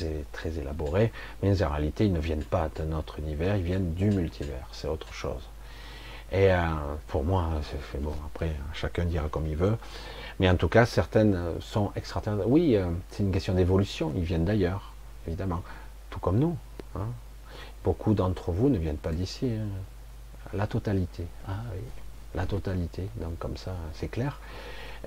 élaborés, 0.59 1.11
mais 1.43 1.61
en 1.63 1.69
réalité, 1.69 2.07
ils 2.07 2.13
ne 2.13 2.21
viennent 2.21 2.45
pas 2.45 2.71
d'un 2.77 2.97
autre 2.97 3.19
univers, 3.19 3.57
ils 3.57 3.65
viennent 3.65 3.93
du 3.95 4.11
multivers, 4.11 4.69
c'est 4.71 4.87
autre 4.87 5.13
chose. 5.13 5.43
Et 6.31 6.53
euh, 6.53 6.59
pour 7.09 7.25
moi, 7.25 7.49
c'est 7.91 8.01
bon, 8.01 8.15
après, 8.27 8.53
chacun 8.73 9.05
dira 9.05 9.29
comme 9.29 9.47
il 9.47 9.57
veut, 9.57 9.77
mais 10.39 10.49
en 10.49 10.57
tout 10.57 10.69
cas, 10.69 10.87
certaines 10.87 11.37
sont 11.61 11.91
extraterrestres. 11.97 12.49
Oui, 12.49 12.77
euh, 12.77 12.87
c'est 13.11 13.23
une 13.23 13.33
question 13.33 13.55
d'évolution. 13.55 14.13
Ils 14.17 14.25
viennent 14.25 14.45
d'ailleurs, 14.45 14.93
évidemment. 15.27 15.63
Tout 16.11 16.19
comme 16.19 16.39
nous. 16.39 16.57
Hein. 16.97 17.07
Beaucoup 17.85 18.15
d'entre 18.15 18.51
vous 18.51 18.69
ne 18.69 18.79
viennent 18.79 18.97
pas 18.97 19.13
d'ici. 19.13 19.47
Hein. 19.47 19.67
La 20.53 20.67
totalité. 20.67 21.25
Ah 21.49 21.63
la 22.35 22.47
totalité. 22.47 23.09
Donc 23.17 23.39
comme 23.39 23.57
ça, 23.57 23.75
c'est 23.95 24.09
clair. 24.09 24.41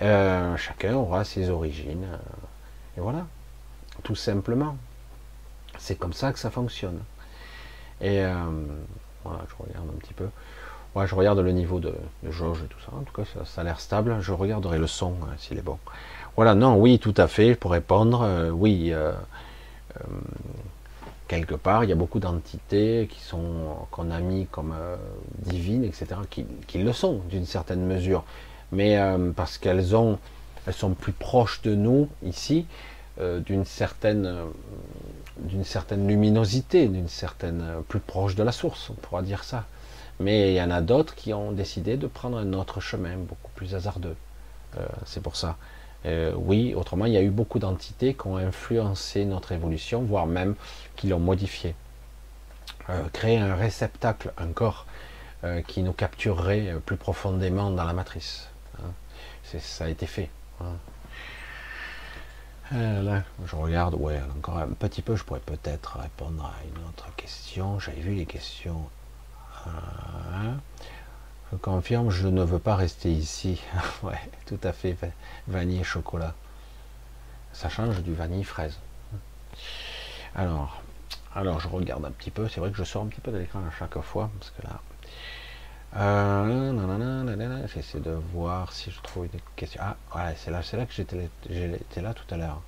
Euh, 0.02 0.56
chacun 0.58 0.96
aura 0.96 1.24
ses 1.24 1.50
origines. 1.50 2.06
Euh, 2.06 2.98
et 2.98 3.02
voilà. 3.02 3.26
Tout 4.04 4.16
simplement. 4.16 4.78
C'est 5.78 5.96
comme 5.96 6.14
ça 6.14 6.34
que 6.34 6.40
ça 6.40 6.50
fonctionne. 6.50 7.00
Et 8.02 8.22
voilà, 9.24 9.42
je 9.50 9.64
regarde 9.64 9.90
un 9.90 10.00
petit 10.00 10.14
peu 10.14 10.28
je 11.06 11.16
regarde 11.16 11.40
le 11.40 11.52
niveau 11.52 11.80
de, 11.80 11.94
jauge 12.30 12.64
et 12.64 12.68
tout 12.68 12.80
ça. 12.80 12.92
En 12.96 13.04
tout 13.04 13.14
cas, 13.14 13.28
ça, 13.46 13.62
a 13.62 13.64
l'air 13.64 13.80
stable. 13.80 14.18
Je 14.22 14.32
regarderai 14.32 14.80
le 14.80 14.88
son 14.88 15.14
hein, 15.24 15.34
s'il 15.38 15.58
est 15.58 15.64
bon. 15.64 15.78
Voilà, 16.36 16.56
non, 16.56 16.78
oui, 16.78 17.00
tout 17.00 17.14
à 17.18 17.28
fait. 17.28 17.56
Pour 17.56 17.72
répondre, 17.72 18.22
euh, 18.24 18.50
oui, 18.50 18.92
euh, 18.92 19.12
euh, 19.98 20.04
quelque 21.28 21.56
part, 21.56 21.84
il 21.84 21.90
y 21.90 21.94
a 21.94 21.96
beaucoup 21.96 22.20
d'entités 22.20 23.08
qui 23.12 23.22
sont 23.22 23.76
qu'on 23.92 24.12
a 24.12 24.20
mis 24.20 24.48
comme 24.48 24.74
divines, 25.40 25.84
etc., 25.84 26.08
qui, 26.30 26.46
qui 26.68 26.80
le 26.80 26.94
sont 26.94 27.22
d'une 27.30 27.46
certaine 27.46 27.86
mesure, 27.86 28.24
mais 28.72 28.98
parce 29.36 29.58
qu'elles 29.58 29.96
ont, 29.96 30.20
elles 30.66 30.74
sont 30.74 30.92
plus 30.92 31.12
proches 31.12 31.62
de 31.62 31.76
nous 31.76 32.08
ici, 32.24 32.66
d'une 33.46 33.66
certaine 33.66 34.48
d'une 35.40 35.64
certaine 35.64 36.08
luminosité, 36.08 36.88
d'une 36.88 37.08
certaine 37.08 37.64
plus 37.88 38.00
proche 38.00 38.36
de 38.36 38.44
la 38.44 38.52
source, 38.52 38.90
on 38.90 38.94
pourra 38.94 39.22
dire 39.22 39.44
ça. 39.44 39.66
Mais 40.20 40.52
il 40.52 40.56
y 40.56 40.62
en 40.62 40.72
a 40.72 40.82
d'autres 40.82 41.16
qui 41.16 41.34
ont 41.34 41.52
décidé 41.52 41.98
de 41.98 42.08
prendre 42.08 42.38
un 42.38 42.54
autre 42.54 42.80
chemin, 42.80 43.16
beaucoup 43.18 43.52
plus 43.56 43.76
hasardeux. 43.76 44.16
Euh, 44.78 44.86
c'est 45.06 45.22
pour 45.22 45.36
ça. 45.36 45.58
Euh, 46.08 46.34
oui, 46.36 46.74
autrement, 46.74 47.06
il 47.06 47.14
y 47.14 47.18
a 47.18 47.22
eu 47.22 47.30
beaucoup 47.30 47.60
d'entités 47.60 48.14
qui 48.14 48.28
ont 48.28 48.38
influencé 48.38 49.26
notre 49.26 49.52
évolution, 49.52 50.02
voire 50.04 50.26
même 50.26 50.56
qui 50.96 51.08
l'ont 51.08 51.20
modifié. 51.20 51.76
Euh, 52.90 53.04
créer 53.12 53.38
un 53.38 53.56
réceptacle, 53.56 54.34
un 54.38 54.48
corps 54.48 54.86
qui 55.68 55.84
nous 55.84 55.94
capturerait 55.94 56.74
plus 56.86 56.98
profondément 56.98 57.70
dans 57.70 57.84
la 57.84 57.94
matrice. 57.94 58.50
Hein. 58.80 58.90
Ça 59.60 59.86
a 59.86 59.88
été 59.88 60.08
fait. 60.08 60.30
Hein. 60.60 60.74
là, 62.72 63.24
je 63.46 63.56
regarde, 63.56 63.94
ouais, 63.94 64.20
encore 64.36 64.58
un 64.58 64.68
petit 64.70 65.04
peu, 65.04 65.16
je 65.16 65.24
pourrais 65.24 65.40
peut-être 65.40 66.00
répondre 66.00 66.44
à 66.44 66.56
une 66.66 66.84
autre 66.86 67.16
question. 67.16 67.80
J'avais 67.80 68.02
vu 68.02 68.16
les 68.16 68.26
questions 68.26 68.90
je 71.52 71.58
confirme, 71.58 72.10
je 72.10 72.28
ne 72.28 72.44
veux 72.44 72.60
pas 72.60 72.76
rester 72.76 73.12
ici. 73.12 73.62
ouais, 74.04 74.20
tout 74.46 74.60
à 74.64 74.74
fait, 74.74 74.98
vanille 75.48 75.80
et 75.80 75.84
chocolat. 75.84 76.34
Ça 77.54 77.70
change 77.70 78.02
du 78.04 78.14
vanille 78.14 78.44
fraise. 78.44 78.78
Alors, 80.36 80.82
alors 81.34 81.60
je 81.60 81.68
regarde 81.68 82.06
un 82.06 82.12
petit 82.12 82.32
peu. 82.32 82.48
C'est 82.50 82.60
vrai 82.60 82.72
que 82.72 82.78
je 82.78 82.84
sors 82.84 83.04
un 83.04 83.08
petit 83.08 83.22
peu 83.22 83.32
de 83.32 83.38
l'écran 83.38 83.60
à 83.60 83.72
chaque 83.78 84.00
fois 84.02 84.30
parce 84.38 84.52
que 84.52 84.68
là. 84.68 84.80
Euh, 85.96 87.68
J'essaie 87.74 88.00
de 88.00 88.12
voir 88.12 88.74
si 88.74 88.92
je 88.92 89.00
trouve 89.02 89.26
une 89.26 89.40
question. 89.56 89.82
Ah, 89.84 89.96
ouais, 90.16 90.36
c'est 90.38 90.52
là, 90.52 90.62
là 90.74 90.86
que 90.86 90.94
j'étais 90.94 92.02
là 92.02 92.14
tout 92.14 92.34
à 92.34 92.38
l'heure. 92.38 92.62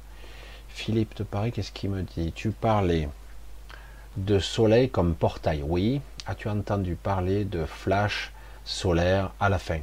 Philippe 0.70 1.18
de 1.18 1.24
Paris, 1.24 1.52
qu'est-ce 1.52 1.72
qu'il 1.72 1.90
me 1.90 2.04
dit? 2.04 2.32
Tu 2.32 2.52
parlais 2.52 3.10
de 4.18 4.40
soleil 4.40 4.90
comme 4.90 5.16
portail. 5.16 5.64
Oui, 5.64 6.02
as-tu 6.26 6.48
entendu 6.48 6.96
parler 6.96 7.44
de 7.44 7.66
flash? 7.66 8.32
Solaire 8.70 9.32
à 9.40 9.50
la 9.50 9.58
fin 9.58 9.82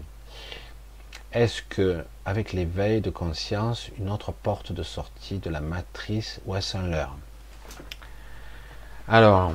Est-ce 1.32 1.62
que, 1.62 2.04
avec 2.24 2.52
l'éveil 2.52 3.00
de 3.00 3.10
conscience, 3.10 3.90
une 3.98 4.08
autre 4.10 4.32
porte 4.32 4.72
de 4.72 4.82
sortie 4.82 5.38
de 5.38 5.50
la 5.50 5.60
matrice 5.60 6.40
ou 6.46 6.54
est-ce 6.54 6.76
un 6.76 6.86
leurre? 6.86 7.16
Alors, 9.08 9.52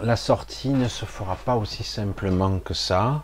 la 0.00 0.16
sortie 0.16 0.70
ne 0.70 0.88
se 0.88 1.04
fera 1.04 1.36
pas 1.36 1.56
aussi 1.56 1.84
simplement 1.84 2.58
que 2.58 2.74
ça. 2.74 3.22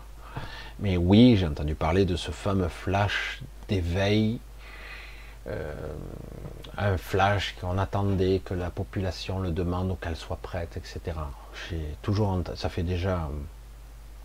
Mais 0.79 0.95
oui, 0.95 1.37
j'ai 1.37 1.47
entendu 1.47 1.75
parler 1.75 2.05
de 2.05 2.15
ce 2.15 2.31
fameux 2.31 2.69
flash 2.69 3.41
d'éveil 3.67 4.39
euh, 5.47 5.73
un 6.77 6.97
flash 6.97 7.55
qu'on 7.59 7.79
attendait, 7.79 8.41
que 8.45 8.53
la 8.53 8.69
population 8.69 9.39
le 9.39 9.49
demande 9.49 9.89
ou 9.89 9.95
qu'elle 9.95 10.15
soit 10.15 10.37
prête, 10.37 10.77
etc. 10.77 11.17
J'ai 11.69 11.95
toujours, 12.03 12.41
ça 12.55 12.69
fait 12.69 12.83
déjà 12.83 13.27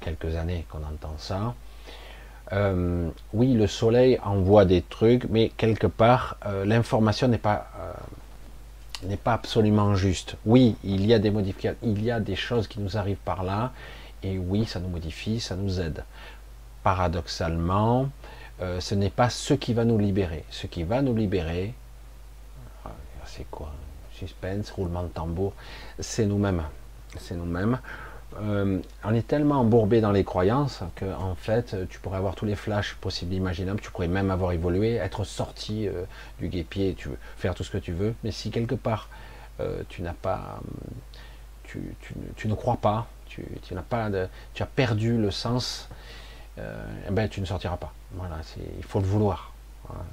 quelques 0.01 0.36
années 0.36 0.66
qu'on 0.70 0.78
entend 0.78 1.14
ça. 1.18 1.55
Euh, 2.52 3.09
oui, 3.32 3.55
le 3.55 3.66
soleil 3.66 4.18
envoie 4.24 4.64
des 4.64 4.82
trucs, 4.82 5.28
mais 5.28 5.51
quelque 5.56 5.86
part, 5.86 6.36
l'information 6.64 7.28
n'est 7.28 7.39
pas 7.39 7.68
n'est 9.02 9.16
pas 9.16 9.35
absolument 9.35 9.94
juste. 9.94 10.36
Oui, 10.47 10.77
il 10.85 11.06
y 11.06 11.14
a 11.14 11.18
des 11.18 11.31
modifications, 11.31 11.78
il 11.82 12.02
y 12.02 12.10
a 12.10 12.20
des 12.20 12.36
choses 12.36 12.66
qui 12.68 12.81
nous 12.81 12.97
arrivent 12.97 13.16
par 13.24 13.43
là, 13.43 13.73
Et 14.23 14.39
oui, 14.39 14.64
ça 14.64 14.81
nous 14.81 14.89
modifie, 14.89 15.40
ça 15.40 15.56
nous 15.56 15.81
aide. 15.81 16.05
Paradoxalement, 16.82 18.09
euh, 18.60 18.81
ce 18.81 18.94
n'est 18.94 19.10
pas 19.10 19.28
ce 19.28 19.55
qui 19.55 19.74
va 19.74 19.85
nous 19.85 19.98
libérer. 19.98 20.44
Ce 20.51 20.66
qui 20.66 20.82
va 20.85 21.02
nous 21.02 21.14
libérer, 21.14 21.74
c'est 23.27 23.48
quoi? 23.51 23.73
Suspense, 24.12 24.70
roulement 24.70 25.02
de 25.02 25.09
tambour, 25.09 25.52
c'est 25.98 26.24
nous-mêmes. 26.24 26.64
C'est 27.18 27.35
nous-mêmes. 27.35 27.78
Euh, 28.42 28.80
on 29.04 29.14
est 29.14 29.26
tellement 29.26 29.60
embourbé 29.60 30.00
dans 30.00 30.12
les 30.12 30.24
croyances 30.24 30.82
que 30.94 31.04
en 31.04 31.34
fait, 31.34 31.76
tu 31.88 31.98
pourrais 31.98 32.18
avoir 32.18 32.34
tous 32.34 32.44
les 32.44 32.54
flashs 32.54 32.94
possibles 32.94 33.34
imaginables, 33.34 33.80
tu 33.80 33.90
pourrais 33.90 34.08
même 34.08 34.30
avoir 34.30 34.52
évolué, 34.52 34.94
être 34.94 35.24
sorti 35.24 35.88
euh, 35.88 36.04
du 36.38 36.48
guépier, 36.48 36.94
tu 36.96 37.08
veux 37.08 37.18
faire 37.36 37.54
tout 37.54 37.64
ce 37.64 37.70
que 37.70 37.78
tu 37.78 37.92
veux, 37.92 38.14
mais 38.24 38.30
si 38.30 38.50
quelque 38.50 38.74
part 38.74 39.08
tu 39.88 40.02
n'as 40.02 40.12
pas, 40.12 40.60
tu, 41.64 41.80
ne 42.44 42.54
crois 42.54 42.76
pas, 42.76 43.06
tu, 43.24 43.42
n'as 43.70 43.80
pas 43.80 44.10
de, 44.10 44.28
tu 44.52 44.62
as 44.62 44.66
perdu 44.66 45.16
le 45.16 45.30
sens, 45.30 45.88
eh 46.58 46.60
ben, 47.10 47.26
tu 47.26 47.40
ne 47.40 47.46
sortiras 47.46 47.78
pas. 47.78 47.94
Voilà, 48.12 48.36
il 48.76 48.84
faut 48.84 49.00
le 49.00 49.06
vouloir. 49.06 49.54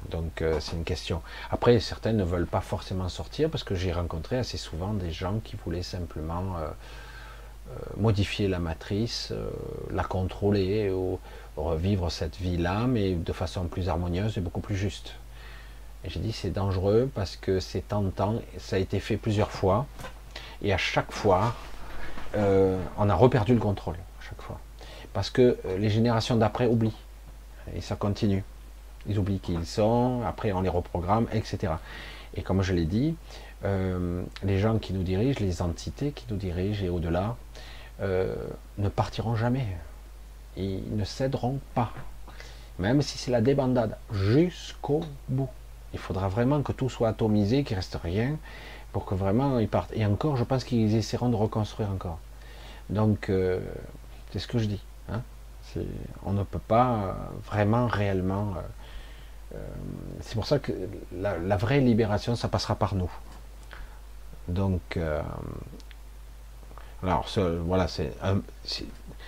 Donc 0.09 0.41
euh, 0.41 0.59
c'est 0.59 0.75
une 0.75 0.83
question. 0.83 1.21
Après, 1.51 1.79
certains 1.79 2.13
ne 2.13 2.23
veulent 2.23 2.47
pas 2.47 2.61
forcément 2.61 3.09
sortir 3.09 3.49
parce 3.49 3.63
que 3.63 3.75
j'ai 3.75 3.91
rencontré 3.91 4.37
assez 4.37 4.57
souvent 4.57 4.93
des 4.93 5.11
gens 5.11 5.39
qui 5.43 5.55
voulaient 5.55 5.83
simplement 5.83 6.57
euh, 6.57 6.67
euh, 6.67 6.71
modifier 7.97 8.47
la 8.47 8.59
matrice, 8.59 9.33
la 9.91 10.03
contrôler 10.03 10.93
revivre 11.55 12.11
cette 12.11 12.37
vie-là, 12.37 12.85
mais 12.87 13.13
de 13.13 13.33
façon 13.33 13.65
plus 13.65 13.89
harmonieuse 13.89 14.37
et 14.37 14.41
beaucoup 14.41 14.61
plus 14.61 14.75
juste. 14.75 15.15
J'ai 16.05 16.19
dit 16.19 16.33
c'est 16.33 16.49
dangereux 16.49 17.09
parce 17.13 17.35
que 17.35 17.59
c'est 17.59 17.87
tentant, 17.87 18.41
ça 18.57 18.75
a 18.75 18.79
été 18.79 18.99
fait 18.99 19.17
plusieurs 19.17 19.51
fois, 19.51 19.85
et 20.61 20.73
à 20.73 20.77
chaque 20.77 21.11
fois, 21.11 21.55
on 22.35 23.09
a 23.09 23.15
reperdu 23.15 23.53
le 23.53 23.59
contrôle, 23.59 23.95
à 23.95 24.23
chaque 24.29 24.41
fois. 24.41 24.59
Parce 25.13 25.29
que 25.29 25.57
les 25.77 25.89
générations 25.89 26.35
d'après 26.35 26.65
oublient 26.65 26.97
et 27.75 27.81
ça 27.81 27.95
continue. 27.95 28.43
Ils 29.07 29.19
oublient 29.19 29.39
qui 29.39 29.53
ils 29.53 29.65
sont, 29.65 30.21
après 30.25 30.51
on 30.51 30.61
les 30.61 30.69
reprogramme, 30.69 31.27
etc. 31.33 31.73
Et 32.35 32.41
comme 32.41 32.61
je 32.61 32.73
l'ai 32.73 32.85
dit, 32.85 33.15
euh, 33.63 34.23
les 34.43 34.59
gens 34.59 34.79
qui 34.79 34.93
nous 34.93 35.03
dirigent, 35.03 35.39
les 35.39 35.61
entités 35.61 36.11
qui 36.11 36.25
nous 36.29 36.37
dirigent 36.37 36.83
et 36.83 36.89
au-delà, 36.89 37.35
euh, 38.01 38.35
ne 38.77 38.89
partiront 38.89 39.35
jamais. 39.35 39.67
Ils 40.57 40.95
ne 40.95 41.03
céderont 41.03 41.59
pas. 41.73 41.91
Même 42.79 43.01
si 43.01 43.17
c'est 43.17 43.31
la 43.31 43.41
débandade, 43.41 43.97
jusqu'au 44.11 45.01
bout. 45.29 45.49
Il 45.93 45.99
faudra 45.99 46.27
vraiment 46.27 46.63
que 46.63 46.71
tout 46.71 46.89
soit 46.89 47.09
atomisé, 47.09 47.63
qu'il 47.63 47.75
ne 47.75 47.81
reste 47.81 47.99
rien, 48.03 48.37
pour 48.91 49.05
que 49.05 49.13
vraiment 49.13 49.59
ils 49.59 49.67
partent. 49.67 49.93
Et 49.93 50.05
encore, 50.05 50.37
je 50.37 50.43
pense 50.43 50.63
qu'ils 50.63 50.95
essaieront 50.95 51.29
de 51.29 51.35
reconstruire 51.35 51.89
encore. 51.91 52.19
Donc, 52.89 53.29
euh, 53.29 53.59
c'est 54.31 54.39
ce 54.39 54.47
que 54.47 54.57
je 54.57 54.65
dis 54.65 54.81
on 56.25 56.33
ne 56.33 56.43
peut 56.43 56.59
pas 56.59 57.15
vraiment 57.45 57.87
réellement. 57.87 58.53
Euh, 59.53 59.57
euh, 59.57 59.59
c'est 60.21 60.35
pour 60.35 60.45
ça 60.45 60.59
que 60.59 60.71
la, 61.13 61.57
vraie 61.57 61.79
libération, 61.79 62.35
ça 62.35 62.47
passera 62.47 62.75
par 62.75 62.95
nous. 62.95 63.11
Donc, 64.47 64.99
alors 67.01 67.27
voilà, 67.65 67.87
c'est. 67.87 68.13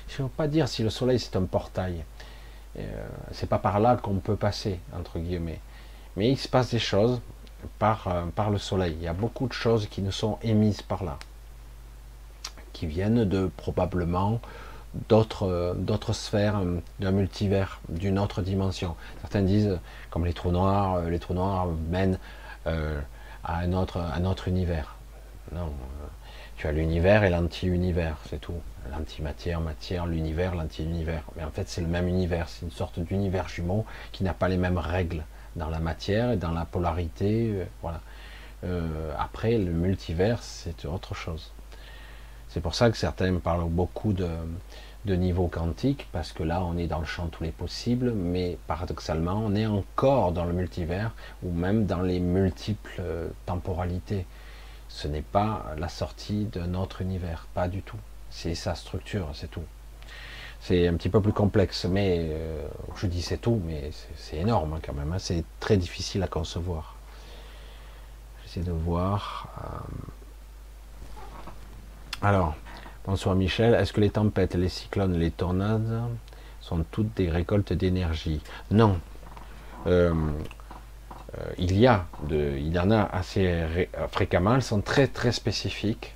Je 0.08 0.22
ne 0.22 0.28
veux 0.28 0.34
pas 0.34 0.48
dire 0.48 0.68
si 0.68 0.84
le 0.84 0.90
soleil 0.90 1.20
c'est 1.20 1.36
un 1.36 1.46
portail. 1.46 2.04
c'est 3.32 3.48
pas 3.48 3.60
par 3.60 3.80
là 3.80 3.96
qu'on 3.96 4.16
peut 4.16 4.36
passer 4.36 4.80
entre 4.94 5.20
guillemets. 5.20 5.62
Mais 6.18 6.30
il 6.32 6.38
se 6.38 6.48
passe 6.48 6.72
des 6.72 6.80
choses 6.80 7.22
par 7.80 8.10
le 8.52 8.58
soleil. 8.58 8.96
Il 9.00 9.04
y 9.04 9.08
a 9.08 9.14
beaucoup 9.14 9.48
de 9.48 9.54
choses 9.54 9.88
qui 9.88 10.02
nous 10.02 10.12
sont 10.12 10.38
émises 10.44 10.82
par 10.82 11.04
là, 11.04 11.18
qui 12.74 12.86
viennent 12.86 13.24
de 13.24 13.50
probablement 13.56 14.42
d'autres 15.10 15.76
d'autres 15.78 16.14
sphères 16.14 16.58
euh, 16.58 16.80
d'un 17.00 17.12
multivers, 17.12 17.80
d'une 17.90 18.20
autre 18.20 18.42
dimension. 18.42 18.96
Certains 19.22 19.42
disent, 19.42 19.80
comme 20.10 20.26
les 20.26 20.34
trous 20.34 20.52
noirs, 20.52 20.96
euh, 20.96 21.10
les 21.10 21.20
trous 21.20 21.34
noirs 21.34 21.68
mènent 21.90 22.20
euh, 22.68 23.00
à 23.44 23.60
un 23.60 23.74
autre, 23.74 24.02
autre 24.26 24.48
univers. 24.48 24.96
Non, 25.54 25.72
tu 26.58 26.68
as 26.68 26.72
l'univers 26.72 27.24
et 27.24 27.30
l'anti-univers, 27.30 28.18
c'est 28.30 28.40
tout. 28.40 28.60
L'antimatière, 28.92 29.62
matière, 29.62 30.06
l'univers, 30.06 30.56
l'anti-univers. 30.56 31.24
Mais 31.36 31.44
en 31.44 31.52
fait, 31.52 31.68
c'est 31.68 31.82
le 31.82 31.88
même 31.88 32.08
univers, 32.08 32.50
c'est 32.50 32.66
une 32.66 32.72
sorte 32.72 33.00
d'univers 33.00 33.48
jumeau 33.48 33.86
qui 34.12 34.24
n'a 34.24 34.34
pas 34.34 34.48
les 34.48 34.58
mêmes 34.58 34.78
règles 34.78 35.24
dans 35.56 35.70
la 35.70 35.80
matière 35.80 36.32
et 36.32 36.38
dans 36.38 36.52
la 36.52 36.66
polarité. 36.66 37.68
voilà. 37.82 38.02
après, 39.20 39.58
le 39.58 39.72
multivers, 39.72 40.42
c'est 40.42 40.86
autre 40.86 41.14
chose. 41.14 41.52
C'est 42.50 42.62
pour 42.62 42.74
ça 42.74 42.90
que 42.90 42.98
certains 42.98 43.36
parlent 43.36 43.70
beaucoup 43.70 44.14
de, 44.14 44.30
de 45.06 45.16
niveau 45.16 45.48
quantique, 45.48 46.08
parce 46.12 46.34
que 46.34 46.44
là, 46.44 46.64
on 46.64 46.78
est 46.78 46.88
dans 46.88 47.00
le 47.00 47.06
champ 47.06 47.28
tous 47.28 47.44
les 47.44 47.52
possibles, 47.52 48.12
mais 48.12 48.58
paradoxalement, 48.68 49.42
on 49.46 49.56
est 49.56 49.68
encore 49.68 50.32
dans 50.32 50.46
le 50.46 50.54
multivers, 50.54 51.12
ou 51.44 51.52
même 51.52 51.86
dans 51.86 52.02
les 52.02 52.20
multiples 52.20 52.96
euh, 53.00 53.28
temporalités. 53.46 54.26
Ce 54.90 55.08
n'est 55.08 55.22
pas 55.22 55.74
la 55.78 55.90
sortie 55.90 56.46
de 56.46 56.62
notre 56.62 57.02
univers, 57.02 57.48
pas 57.54 57.68
du 57.68 57.82
tout. 57.82 58.00
C'est 58.32 58.56
sa 58.56 58.74
structure, 58.76 59.30
c'est 59.34 59.50
tout. 59.50 59.64
C'est 60.60 60.88
un 60.88 60.96
petit 60.96 61.10
peu 61.10 61.22
plus 61.22 61.34
complexe, 61.34 61.86
mais 61.86 62.18
euh, 62.22 62.68
je 62.96 63.06
dis 63.06 63.22
c'est 63.22 63.38
tout, 63.38 63.62
mais 63.66 63.92
c'est 64.16 64.38
énorme 64.38 64.74
hein, 64.74 64.80
quand 64.84 64.94
même. 64.94 65.14
Hein. 65.14 65.20
c'est 65.20 65.44
très 65.60 65.78
difficile 65.78 66.24
à 66.24 66.28
concevoir. 66.28 66.96
J'essaie 68.44 68.62
de 68.66 68.72
voir. 68.72 69.50
Euh, 69.64 69.78
alors, 72.24 72.56
bonsoir 73.06 73.36
Michel. 73.36 73.76
Est-ce 73.76 73.94
que 73.94 74.02
les 74.02 74.10
tempêtes, 74.10 74.56
les 74.56 74.70
cyclones, 74.70 75.14
les 75.14 75.32
tornades 75.32 76.02
sont 76.62 76.84
toutes 76.92 77.14
des 77.16 77.30
récoltes 77.30 77.74
d'énergie? 77.74 78.42
Non. 78.72 79.00
Euh, 79.86 80.14
euh, 81.38 81.44
il 81.58 81.78
y 81.78 81.86
a, 81.86 82.08
de, 82.28 82.58
il 82.58 82.80
en 82.80 82.90
a 82.92 83.04
assez 83.04 83.88
fréquemment. 84.12 84.56
Elles 84.56 84.64
sont 84.64 84.82
très 84.82 85.08
très 85.08 85.32
spécifiques. 85.32 86.16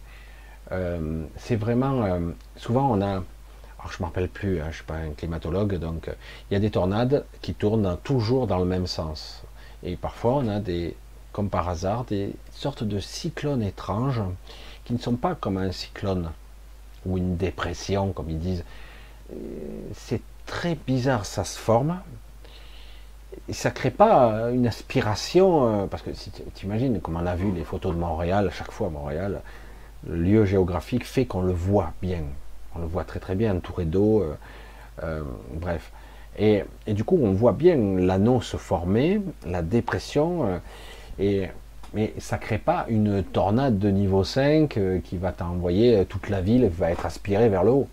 Euh, 0.72 1.26
c'est 1.38 1.56
vraiment, 1.56 2.20
souvent 2.56 2.92
on 2.92 3.02
a, 3.02 3.12
alors 3.12 3.92
je 3.92 3.98
ne 3.98 4.02
me 4.02 4.06
rappelle 4.06 4.30
plus, 4.30 4.60
hein, 4.60 4.66
je 4.66 4.68
ne 4.68 4.74
suis 4.74 4.84
pas 4.84 4.96
un 4.96 5.12
climatologue, 5.12 5.76
donc 5.76 6.10
il 6.50 6.54
y 6.54 6.58
a 6.58 6.60
des 6.60 6.70
tornades 6.70 7.26
qui 7.42 7.54
tournent 7.54 7.98
toujours 8.04 8.46
dans 8.48 8.60
le 8.60 8.66
même 8.66 8.88
sens. 8.88 9.44
Et 9.84 9.96
parfois 9.96 10.36
on 10.36 10.48
a 10.48 10.60
des, 10.60 10.96
comme 11.34 11.50
par 11.50 11.70
hasard, 11.70 12.06
des 12.06 12.34
sortes 12.52 12.84
de 12.84 13.00
cyclones 13.00 13.64
étranges 13.64 14.22
qui 14.86 14.94
ne 14.94 15.00
sont 15.00 15.16
pas 15.16 15.36
comme 15.36 15.58
un 15.58 15.72
cyclone 15.72 16.32
ou 17.06 17.18
une 17.18 17.38
dépression, 17.38 18.12
comme 18.12 18.30
ils 18.30 18.40
disent. 18.40 18.64
Euh, 19.32 19.36
c'est 19.94 20.22
très 20.46 20.76
bizarre, 20.76 21.26
ça 21.26 21.44
se 21.44 21.58
forme. 21.58 22.00
Et 23.48 23.54
ça 23.54 23.72
crée 23.72 23.92
pas 23.92 24.50
une 24.52 24.68
aspiration, 24.68 25.84
euh, 25.84 25.86
parce 25.86 26.04
que 26.04 26.14
si 26.14 26.32
tu 26.32 26.66
imagines, 26.66 27.00
comme 27.00 27.16
on 27.18 27.26
a 27.26 27.36
vu 27.36 27.52
les 27.52 27.64
photos 27.64 27.94
de 27.94 28.00
Montréal, 28.00 28.48
à 28.48 28.52
chaque 28.52 28.72
fois 28.72 28.90
Montréal, 28.90 29.42
le 30.08 30.16
lieu 30.16 30.46
géographique 30.46 31.06
fait 31.06 31.26
qu'on 31.26 31.42
le 31.42 31.54
voit 31.54 31.94
bien. 32.02 32.24
On 32.76 32.80
le 32.80 32.88
voit 32.88 33.04
très 33.04 33.20
très 33.20 33.36
bien, 33.36 33.56
entouré 33.56 33.86
d'eau, 33.86 34.24
euh, 35.04 35.24
bref. 35.54 35.92
Et, 36.38 36.64
et, 36.88 36.94
du 36.94 37.04
coup, 37.04 37.20
on 37.22 37.32
voit 37.32 37.52
bien 37.52 37.76
l'anneau 37.76 38.42
se 38.42 38.58
former, 38.58 39.22
la 39.46 39.62
dépression, 39.62 40.62
et 41.18 41.50
mais 41.94 42.14
ça 42.20 42.38
crée 42.38 42.58
pas 42.58 42.86
une 42.90 43.24
tornade 43.24 43.80
de 43.80 43.90
niveau 43.90 44.24
5 44.24 44.78
euh, 44.78 45.00
qui 45.04 45.18
va 45.18 45.32
t'envoyer 45.32 45.98
euh, 45.98 46.04
toute 46.04 46.30
la 46.30 46.42
ville 46.42 46.68
va 46.68 46.92
être 46.92 47.06
aspirée 47.06 47.50
vers 47.50 47.64
le 47.64 47.72
haut. 47.72 47.88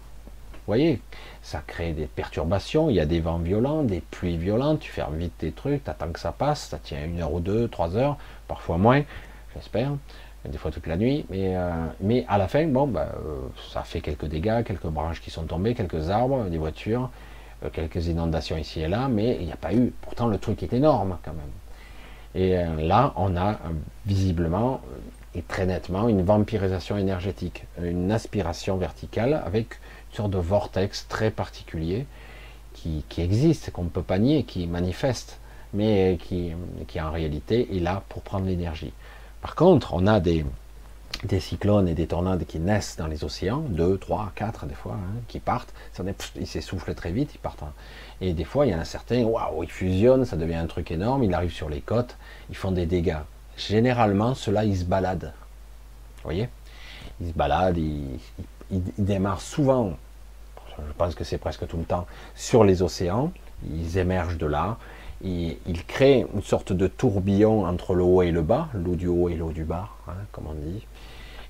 Vous 0.52 0.73
voyez, 0.73 1.00
ça 1.42 1.62
crée 1.66 1.92
des 1.92 2.07
perturbations, 2.07 2.91
il 2.91 2.97
y 2.97 3.00
a 3.00 3.07
des 3.07 3.20
vents 3.20 3.39
violents, 3.39 3.84
des 3.84 4.00
pluies 4.00 4.36
violentes, 4.36 4.81
tu 4.81 4.91
fermes 4.91 5.16
vite 5.16 5.33
tes 5.39 5.52
trucs, 5.52 5.84
tu 5.84 5.91
attends 5.91 6.10
que 6.10 6.18
ça 6.18 6.33
passe, 6.33 6.68
ça 6.68 6.78
tient 6.78 7.05
une 7.05 7.20
heure 7.20 7.33
ou 7.33 7.41
deux, 7.41 7.68
trois 7.68 7.97
heures, 7.97 8.16
parfois 8.49 8.76
moins, 8.76 9.02
j'espère, 9.55 9.92
des 10.44 10.58
fois 10.58 10.73
toute 10.73 10.89
la 10.89 10.97
nuit, 10.97 11.25
mais, 11.31 11.57
euh, 11.57 11.70
mais 12.00 12.25
à 12.28 12.36
la 12.36 12.49
fin, 12.49 12.66
bon, 12.66 12.89
bah, 12.89 13.12
ça 13.73 13.83
fait 13.84 14.00
quelques 14.00 14.26
dégâts, 14.26 14.65
quelques 14.65 14.89
branches 14.89 15.20
qui 15.20 15.31
sont 15.31 15.44
tombées, 15.44 15.75
quelques 15.75 16.10
arbres, 16.10 16.47
des 16.47 16.58
voitures, 16.58 17.10
quelques 17.73 18.08
inondations 18.08 18.57
ici 18.57 18.81
et 18.81 18.89
là, 18.89 19.07
mais 19.08 19.36
il 19.39 19.47
n'y 19.47 19.52
a 19.52 19.57
pas 19.57 19.73
eu, 19.73 19.92
pourtant 20.02 20.26
le 20.26 20.39
truc 20.39 20.65
est 20.65 20.73
énorme 20.73 21.16
quand 21.25 21.33
même. 21.33 21.52
Et 22.37 22.55
euh, 22.55 22.77
là, 22.77 23.15
on 23.17 23.35
a 23.35 23.53
euh, 23.53 23.73
visiblement 24.05 24.83
euh, 24.93 25.39
et 25.39 25.43
très 25.43 25.65
nettement 25.65 26.07
une 26.09 26.23
vampirisation 26.23 26.99
énergétique, 26.99 27.65
une 27.83 28.13
aspiration 28.13 28.77
verticale 28.77 29.43
avec 29.45 29.79
une 30.11 30.17
sorte 30.17 30.31
de 30.31 30.39
vortex 30.39 31.07
très 31.09 31.31
particulier 31.31 32.07
qui, 32.75 33.03
existe, 33.19 33.71
qu'on 33.73 33.85
ne 33.85 33.89
peut 33.89 34.03
pas 34.03 34.19
nier, 34.19 34.45
qui 34.45 34.67
manifeste, 34.67 35.39
mais 35.75 36.19
qui, 36.21 36.53
en 37.01 37.11
réalité 37.11 37.75
est 37.75 37.81
là 37.81 38.03
pour 38.09 38.23
prendre 38.23 38.47
l'énergie. 38.47 38.93
Par 39.43 39.57
contre, 39.57 39.93
on 39.95 40.07
a 40.07 40.21
des, 40.21 40.45
des 41.25 41.41
cyclones 41.41 41.89
et 41.89 41.95
des 41.95 42.07
tornades 42.07 42.45
qui 42.47 42.59
naissent 42.59 42.97
dans 42.97 43.07
les 43.07 43.25
océans, 43.25 43.65
2, 43.71 43.99
3, 43.99 44.33
4 44.35 44.67
des 44.67 44.75
fois, 44.75 44.95
hein, 44.95 45.21
qui 45.29 45.41
partent, 45.41 45.73
ils 46.37 46.47
s'essoufflent 46.47 46.95
très 46.95 47.13
vite, 47.13 47.31
ils 47.35 47.39
partent. 47.39 47.65
Et 48.21 48.33
des 48.33 48.45
fois, 48.45 48.67
il 48.67 48.73
y 48.73 48.75
en 48.75 48.81
a 48.81 48.85
certains, 48.85 49.25
waouh, 49.25 49.65
ils 49.65 49.71
fusionnent, 49.71 50.25
ça 50.25 50.37
devient 50.37 50.55
un 50.55 50.67
truc 50.67 50.91
énorme, 50.91 51.25
ils 51.25 51.35
arrivent 51.35 51.53
sur 51.53 51.69
les 51.69 51.81
côtes, 51.81 52.17
ils 52.50 52.57
font 52.57 52.73
des 52.73 52.86
dégâts. 52.86 53.18
Généralement, 53.57 54.34
ceux-là, 54.34 54.65
ils 54.65 54.76
se 54.76 54.84
baladent. 54.84 55.33
Vous 56.16 56.25
voyez? 56.25 56.49
Ils 57.20 57.28
se 57.28 57.33
baladent, 57.33 57.78
ils, 57.78 58.83
démarrent 58.99 59.41
souvent, 59.41 59.92
je 60.78 60.92
pense 60.99 61.15
que 61.15 61.25
c'est 61.25 61.39
presque 61.39 61.66
tout 61.66 61.78
le 61.78 61.84
temps, 61.84 62.07
sur 62.34 62.65
les 62.65 62.83
océans. 62.83 63.33
Ils 63.70 63.97
émergent 63.97 64.36
de 64.36 64.47
là. 64.47 64.76
Ils, 65.25 65.57
créent 65.86 66.26
une 66.34 66.42
sorte 66.42 66.73
de 66.73 66.86
tourbillon 66.86 67.65
entre 67.65 67.94
le 67.94 68.02
haut 68.02 68.23
et 68.23 68.31
le 68.31 68.42
bas, 68.42 68.68
l'eau 68.75 68.97
du 68.97 69.07
haut 69.07 69.31
et 69.31 69.34
l'eau 69.34 69.50
du 69.50 69.65
bas, 69.65 69.89
hein, 70.08 70.12
comme 70.33 70.47
on 70.49 70.55
dit. 70.55 70.86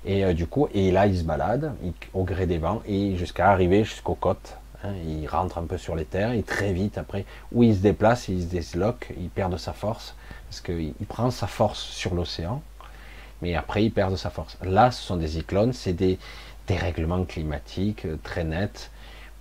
Et 0.05 0.23
euh, 0.23 0.33
du 0.33 0.47
coup, 0.47 0.69
et 0.73 0.91
là, 0.91 1.05
ils 1.05 1.17
se 1.17 1.23
baladent 1.23 1.73
au 2.13 2.23
gré 2.23 2.45
des 2.45 2.59
vents 2.59 2.81
et 2.87 3.17
jusqu'à 3.17 3.49
arriver 3.49 3.83
jusqu'aux 3.83 4.15
côtes. 4.15 4.57
Hein, 4.83 4.93
ils 5.05 5.27
rentrent 5.27 5.57
un 5.57 5.65
peu 5.65 5.77
sur 5.77 5.95
les 5.95 6.05
terres 6.05 6.31
et 6.31 6.43
très 6.43 6.71
vite 6.71 6.97
après, 6.97 7.25
où 7.51 7.63
ils 7.63 7.75
se 7.75 7.81
déplacent, 7.81 8.29
ils 8.29 8.43
se 8.43 8.47
désloquent, 8.47 9.07
ils 9.19 9.29
perdent 9.29 9.57
sa 9.57 9.73
force 9.73 10.15
parce 10.47 10.61
qu'il 10.61 10.93
prend 11.07 11.31
sa 11.31 11.47
force 11.47 11.79
sur 11.79 12.15
l'océan, 12.15 12.61
mais 13.41 13.55
après 13.55 13.83
il 13.85 13.91
perd 13.91 14.15
sa 14.15 14.29
force. 14.29 14.57
Là, 14.63 14.91
ce 14.91 15.01
sont 15.01 15.17
des 15.17 15.27
cyclones, 15.27 15.73
c'est 15.73 15.93
des 15.93 16.17
dérèglements 16.67 17.23
climatiques 17.25 18.05
euh, 18.05 18.17
très 18.23 18.43
nets 18.43 18.91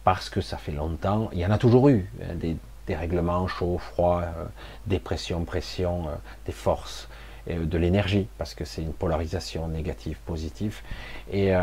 parce 0.05 0.31
que 0.31 0.41
ça 0.41 0.57
fait 0.57 0.73
longtemps. 0.73 1.29
Il 1.33 1.39
y 1.39 1.47
en 1.47 1.51
a 1.51 1.59
toujours 1.59 1.89
eu 1.89 2.09
hein, 2.23 2.35
des 2.35 2.57
dérèglements 2.87 3.49
chaud, 3.49 3.79
froid, 3.79 4.23
euh, 4.23 4.45
dépression, 4.87 5.45
pression, 5.45 6.07
des 6.45 6.53
forces 6.53 7.09
de 7.49 7.79
l'énergie, 7.79 8.27
parce 8.39 8.55
que 8.55 8.65
c'est 8.65 8.83
une 8.83 8.93
polarisation 8.93 9.69
négative, 9.69 10.19
positive. 10.27 10.81
Et 11.31 11.55
euh, 11.55 11.63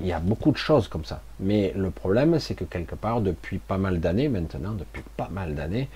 il, 0.00 0.06
y 0.06 0.12
a, 0.12 0.18
beaucoup 0.18 0.50
de 0.50 0.56
choses 0.56 0.88
comme 0.88 1.04
ça. 1.04 1.22
Mais 1.38 1.72
le 1.76 1.90
problème, 1.90 2.38
c'est 2.40 2.54
que 2.54 2.64
quelque 2.64 2.94
part, 2.94 3.20
depuis 3.20 3.58
pas 3.58 3.78
mal 3.78 4.00
d'années 4.00 4.28
maintenant, 4.28 4.72
depuis 4.72 5.02
pas 5.16 5.28
mal 5.28 5.54
d'années, 5.54 5.88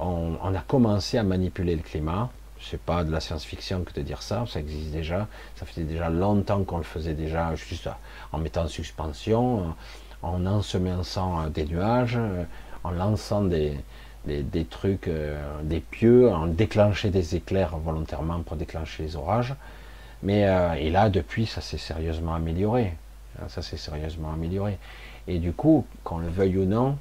on, 0.00 0.54
a 0.54 0.60
commencé 0.60 1.18
à 1.18 1.22
manipuler 1.22 1.76
le 1.76 1.82
climat. 1.82 2.30
C'est 2.60 2.80
pas 2.80 3.04
de 3.04 3.10
la 3.10 3.20
science-fiction 3.20 3.84
que 3.84 3.92
de 3.94 4.02
dire 4.02 4.22
ça, 4.22 4.44
ça 4.46 4.60
existe 4.60 4.90
déjà. 4.90 5.26
Ça 5.56 5.64
faisait 5.64 5.84
déjà 5.84 6.10
longtemps 6.10 6.62
qu'on 6.64 6.78
le 6.78 6.84
faisait 6.84 7.14
déjà, 7.14 7.54
juste 7.54 7.88
en 8.32 8.38
mettant 8.38 8.64
en 8.64 8.68
suspension, 8.68 9.74
en 10.22 10.46
ensemençant 10.46 11.48
des 11.48 11.64
nuages, 11.64 12.18
en 12.84 12.90
lançant 12.90 13.42
des, 13.42 13.78
des, 14.26 14.64
trucs, 14.64 15.08
euh, 15.08 15.62
des 15.62 15.80
pieux, 15.80 16.30
en 16.30 16.46
déclencher 16.46 17.10
des 17.10 17.36
éclairs 17.36 17.76
volontairement 17.78 18.40
pour 18.40 18.56
déclencher 18.56 19.02
les 19.04 19.16
orages. 19.16 19.54
Mais 20.22 20.46
euh, 20.46 20.74
et 20.74 20.90
là, 20.90 21.08
depuis, 21.08 21.46
ça 21.46 21.60
s'est 21.60 21.78
sérieusement 21.78 22.34
amélioré. 22.34 22.94
Ça 23.48 23.62
s'est 23.62 23.78
sérieusement 23.78 24.32
amélioré. 24.32 24.78
Et 25.26 25.38
du 25.38 25.52
coup, 25.52 25.86
qu'on 26.04 26.18
le 26.18 26.28
veuille 26.28 26.58
ou 26.58 26.66
non, 26.66 26.98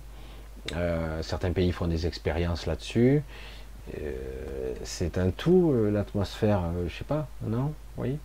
euh, 0.75 1.21
certains 1.23 1.51
pays 1.51 1.71
font 1.71 1.87
des 1.87 2.07
expériences 2.07 2.65
là-dessus. 2.65 3.23
c'est 4.83 5.17
un 5.17 5.31
tout, 5.31 5.73
l'atmosphère, 5.91 6.61
je 6.87 6.95
sais 6.95 7.03
pas, 7.03 7.27
non? 7.41 7.73
Oui. 7.97 8.17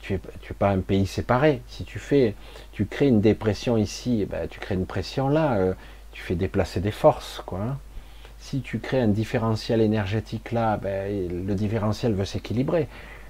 tu 0.00 0.12
n'es 0.12 0.20
es 0.50 0.54
pas 0.58 0.70
un 0.70 0.80
pays 0.80 1.06
séparé. 1.06 1.62
Si 1.66 1.84
tu 1.84 1.98
fais, 1.98 2.34
tu 2.72 2.86
crées 2.86 3.08
une 3.08 3.20
dépression 3.20 3.76
ici, 3.76 4.20
eh 4.22 4.26
ben, 4.26 4.46
tu 4.48 4.60
crées 4.60 4.74
une 4.74 4.86
pression 4.86 5.28
là 5.28 5.74
tu 6.12 6.22
fais 6.22 6.34
déplacer 6.34 6.80
des 6.80 6.90
forces, 6.90 7.42
quoi. 7.46 7.78
Si 8.38 8.60
tu 8.60 8.78
crées 8.78 9.00
un 9.00 9.08
différentiel 9.08 9.80
énergétique 9.80 10.52
là, 10.52 10.76
ben, 10.76 11.46
le 11.46 11.54
différentiel 11.54 12.14
veut 12.14 12.24
s'équilibrer. 12.24 12.88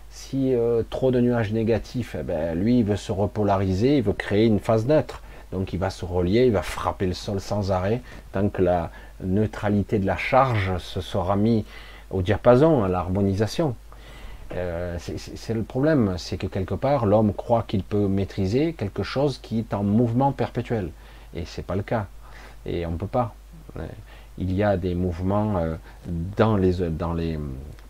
Si 0.08 0.54
euh, 0.54 0.82
trop 0.88 1.10
de 1.10 1.20
nuages 1.20 1.52
négatifs, 1.52 2.16
eh 2.18 2.22
ben, 2.22 2.58
lui, 2.58 2.78
il 2.78 2.84
veut 2.84 2.96
se 2.96 3.12
repolariser, 3.12 3.98
il 3.98 4.02
veut 4.02 4.12
créer 4.12 4.46
une 4.46 4.60
phase 4.60 4.86
neutre. 4.86 5.22
Donc 5.52 5.72
il 5.72 5.78
va 5.78 5.90
se 5.90 6.04
relier, 6.04 6.46
il 6.46 6.52
va 6.52 6.62
frapper 6.62 7.06
le 7.06 7.14
sol 7.14 7.40
sans 7.40 7.72
arrêt, 7.72 8.02
tant 8.32 8.48
que 8.48 8.62
la 8.62 8.90
neutralité 9.22 9.98
de 9.98 10.06
la 10.06 10.16
charge 10.16 10.78
se 10.78 11.00
sera 11.00 11.36
mis 11.36 11.64
au 12.10 12.22
diapason, 12.22 12.84
à 12.84 12.88
l'harmonisation. 12.88 13.74
Euh, 14.54 14.96
c'est 14.98 15.54
le 15.54 15.62
problème, 15.62 16.14
c'est 16.18 16.36
que 16.36 16.46
quelque 16.46 16.74
part, 16.74 17.06
l'homme 17.06 17.32
croit 17.32 17.64
qu'il 17.66 17.84
peut 17.84 18.08
maîtriser 18.08 18.72
quelque 18.72 19.02
chose 19.02 19.38
qui 19.38 19.60
est 19.60 19.74
en 19.74 19.84
mouvement 19.84 20.32
perpétuel. 20.32 20.90
Et 21.34 21.44
c'est 21.44 21.62
pas 21.62 21.76
le 21.76 21.82
cas 21.82 22.06
et 22.66 22.86
on 22.86 22.92
ne 22.92 22.96
peut 22.96 23.06
pas. 23.06 23.34
Il 24.38 24.52
y 24.52 24.62
a 24.62 24.76
des 24.76 24.94
mouvements 24.94 25.58
euh, 25.58 25.76
dans 26.36 26.56
les, 26.56 26.72
dans 26.90 27.12
les, 27.12 27.38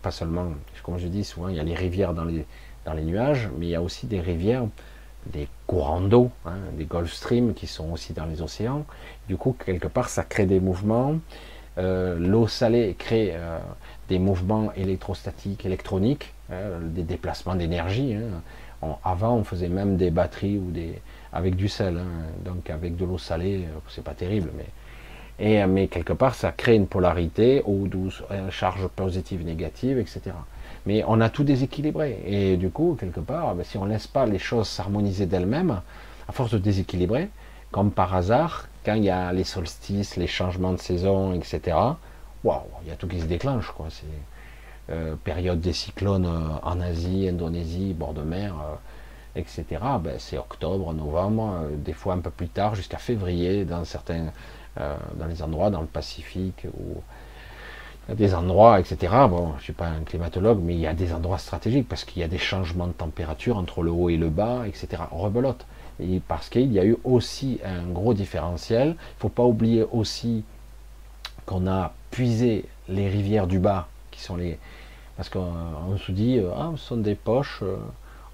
pas 0.01 0.11
seulement, 0.11 0.47
comme 0.83 0.97
je 0.97 1.07
dis 1.07 1.23
souvent, 1.23 1.47
il 1.47 1.55
y 1.55 1.59
a 1.59 1.63
les 1.63 1.75
rivières 1.75 2.13
dans 2.13 2.25
les, 2.25 2.45
dans 2.85 2.93
les 2.93 3.03
nuages, 3.03 3.49
mais 3.57 3.67
il 3.67 3.69
y 3.69 3.75
a 3.75 3.81
aussi 3.81 4.05
des 4.05 4.19
rivières, 4.19 4.65
des 5.27 5.47
courants 5.71 6.01
d'eau, 6.01 6.31
hein, 6.45 6.57
des 6.73 6.83
Gulf 6.83 7.13
Stream 7.13 7.53
qui 7.53 7.65
sont 7.65 7.93
aussi 7.93 8.11
dans 8.11 8.25
les 8.25 8.41
océans. 8.41 8.85
Du 9.29 9.37
coup, 9.37 9.55
quelque 9.65 9.87
part, 9.87 10.09
ça 10.09 10.23
crée 10.23 10.45
des 10.45 10.59
mouvements. 10.59 11.15
Euh, 11.77 12.19
l'eau 12.19 12.45
salée 12.49 12.93
crée 12.99 13.31
euh, 13.33 13.57
des 14.09 14.19
mouvements 14.19 14.73
électrostatiques, 14.73 15.65
électroniques, 15.65 16.33
hein, 16.51 16.81
des 16.83 17.03
déplacements 17.03 17.55
d'énergie. 17.55 18.15
Hein. 18.15 18.97
avant, 19.05 19.35
on 19.35 19.45
faisait 19.45 19.69
même 19.69 19.95
des 19.95 20.11
batteries 20.11 20.59
avec 21.31 21.55
du 21.55 21.69
sel. 21.69 22.01
Donc 22.43 22.69
avec 22.69 22.97
de 22.97 23.05
l'eau 23.05 23.17
salée, 23.17 23.63
euh, 23.63 23.79
c'est 23.87 24.03
pas 24.03 24.13
terrible, 24.13 24.49
mais 24.57 24.67
et, 25.39 25.65
mais 25.67 25.87
quelque 25.87 26.13
part 26.13 26.35
ça 26.35 26.51
crée 26.51 26.75
une 26.75 26.87
polarité, 26.87 27.63
eau 27.65 27.87
douce, 27.87 28.21
charge 28.49 28.85
positive, 28.89 29.45
négative, 29.45 29.97
etc. 29.97 30.19
Mais 30.85 31.03
on 31.07 31.21
a 31.21 31.29
tout 31.29 31.43
déséquilibré 31.43 32.21
et 32.25 32.57
du 32.57 32.69
coup 32.69 32.97
quelque 32.99 33.19
part, 33.19 33.55
ben, 33.55 33.63
si 33.63 33.77
on 33.77 33.85
laisse 33.85 34.07
pas 34.07 34.25
les 34.25 34.39
choses 34.39 34.67
s'harmoniser 34.67 35.25
d'elles-mêmes, 35.25 35.81
à 36.27 36.31
force 36.31 36.51
de 36.51 36.57
déséquilibrer, 36.57 37.29
comme 37.71 37.91
par 37.91 38.15
hasard, 38.15 38.67
quand 38.83 38.95
il 38.95 39.03
y 39.03 39.09
a 39.09 39.31
les 39.31 39.43
solstices, 39.43 40.17
les 40.17 40.27
changements 40.27 40.73
de 40.73 40.79
saison, 40.79 41.33
etc. 41.33 41.77
Waouh, 42.43 42.63
il 42.83 42.89
y 42.89 42.91
a 42.91 42.95
tout 42.95 43.07
qui 43.07 43.19
se 43.19 43.25
déclenche 43.25 43.71
quoi. 43.71 43.87
C'est 43.89 44.05
période 45.23 45.61
des 45.61 45.71
cyclones 45.71 46.27
en 46.63 46.81
Asie, 46.81 47.29
Indonésie, 47.29 47.93
bord 47.93 48.13
de 48.13 48.23
mer 48.23 48.55
etc. 49.35 49.65
Ben, 50.01 50.15
c'est 50.17 50.37
octobre, 50.37 50.93
novembre, 50.93 51.59
euh, 51.63 51.75
des 51.75 51.93
fois 51.93 52.13
un 52.13 52.19
peu 52.19 52.29
plus 52.29 52.49
tard, 52.49 52.75
jusqu'à 52.75 52.97
février, 52.97 53.65
dans 53.65 53.85
certains, 53.85 54.27
euh, 54.79 54.95
dans 55.15 55.27
les 55.27 55.41
endroits, 55.41 55.69
dans 55.69 55.81
le 55.81 55.87
Pacifique, 55.87 56.65
des 58.15 58.35
endroits, 58.35 58.79
etc. 58.79 59.13
Bon, 59.29 59.53
je 59.59 59.63
suis 59.63 59.73
pas 59.73 59.87
un 59.87 60.01
climatologue, 60.01 60.59
mais 60.61 60.73
il 60.73 60.79
y 60.79 60.87
a 60.87 60.93
des 60.93 61.13
endroits 61.13 61.37
stratégiques 61.37 61.87
parce 61.87 62.03
qu'il 62.03 62.21
y 62.21 62.25
a 62.25 62.27
des 62.27 62.37
changements 62.37 62.87
de 62.87 62.93
température 62.93 63.57
entre 63.57 63.83
le 63.83 63.91
haut 63.91 64.09
et 64.09 64.17
le 64.17 64.29
bas, 64.29 64.63
etc. 64.67 65.03
Rebelote. 65.11 65.65
Et 65.99 66.19
parce 66.27 66.49
qu'il 66.49 66.71
y 66.71 66.79
a 66.79 66.85
eu 66.85 66.97
aussi 67.03 67.59
un 67.63 67.91
gros 67.91 68.13
différentiel. 68.13 68.87
Il 68.87 68.91
ne 68.91 69.19
faut 69.19 69.29
pas 69.29 69.43
oublier 69.43 69.85
aussi 69.91 70.43
qu'on 71.45 71.67
a 71.67 71.93
puisé 72.09 72.65
les 72.89 73.07
rivières 73.07 73.47
du 73.47 73.59
bas, 73.59 73.87
qui 74.11 74.21
sont 74.21 74.35
les. 74.35 74.57
Parce 75.17 75.29
qu'on 75.29 75.97
se 75.97 76.11
dit, 76.11 76.39
euh, 76.39 76.49
ah, 76.55 76.71
ce 76.75 76.83
sont 76.83 76.97
des 76.97 77.15
poches 77.15 77.63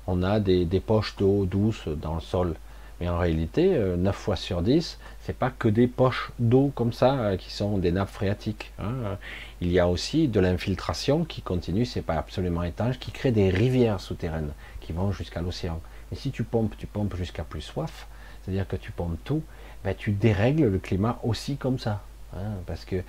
on 0.08 0.24
a 0.24 0.40
des, 0.40 0.66
poches 0.80 1.16
d'eau 1.18 1.46
douce 1.46 1.88
dans 1.88 2.16
le 2.16 2.22
sol. 2.22 2.56
Mais 3.00 3.10
en 3.10 3.20
réalité, 3.20 3.68
9 3.70 3.78
euh, 3.78 4.12
fois 4.12 4.36
sur 4.36 4.62
10, 4.64 4.98
c'est 5.28 5.36
pas 5.36 5.50
que 5.50 5.68
des 5.68 5.88
poches 5.88 6.32
d'eau 6.40 6.72
comme 6.74 6.94
ça 6.94 7.20
euh, 7.20 7.36
qui 7.36 7.52
sont 7.52 7.78
des 7.78 7.92
nappes 7.92 8.10
phréatiques. 8.10 8.72
Hein. 8.80 9.18
Il 9.60 9.70
y 9.74 9.78
a 9.78 9.90
aussi 9.90 10.30
de 10.30 10.40
l'infiltration 10.40 11.26
qui 11.26 11.42
continue, 11.42 11.84
c'est 11.84 12.02
pas 12.02 12.14
absolument 12.14 12.64
étanche, 12.64 12.98
qui 12.98 13.12
crée 13.12 13.34
des 13.34 13.50
rivières 13.50 14.00
souterraines 14.00 14.52
qui 14.80 14.94
vont 14.94 15.12
jusqu'à 15.12 15.42
l'océan. 15.42 15.82
Et 16.14 16.16
si 16.16 16.32
tu 16.32 16.46
pompes, 16.46 16.76
tu 16.78 16.88
pompes 16.88 17.18
jusqu'à 17.18 17.44
plus 17.44 17.60
soif, 17.60 18.08
c'est-à-dire 18.42 18.66
que 18.70 18.78
tu 18.78 18.94
pompes 18.94 19.20
tout, 19.26 19.44
ben, 19.84 19.94
tu 19.94 20.14
dérègles 20.14 20.70
le 20.70 20.80
climat 20.80 21.20
aussi 21.24 21.58
comme 21.58 21.78
ça. 21.78 22.04
Hein, 22.34 22.54
parce 22.66 22.86
que 22.86 23.04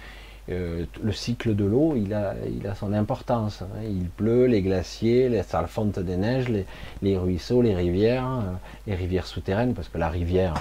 euh, 0.49 0.87
le 1.01 1.13
cycle 1.13 1.55
de 1.55 1.67
l'eau, 1.67 1.95
il 1.95 2.15
a, 2.15 2.35
il 2.53 2.67
a 2.67 2.75
son 2.75 2.93
importance. 2.95 3.63
Hein. 3.63 3.85
Il 3.85 4.09
pleut, 4.09 4.47
les 4.47 4.63
glaciers, 4.63 5.29
les 5.29 5.45
fonte 5.69 6.01
des 6.01 6.17
neiges, 6.17 6.49
les, 7.01 7.17
ruisseaux, 7.17 7.63
les 7.63 7.77
rivières, 7.77 8.43
les 8.89 8.97
rivières 8.97 9.27
souterraines, 9.29 9.75
parce 9.75 9.89
que 9.89 9.99
la 9.99 10.09
rivière, 10.09 10.55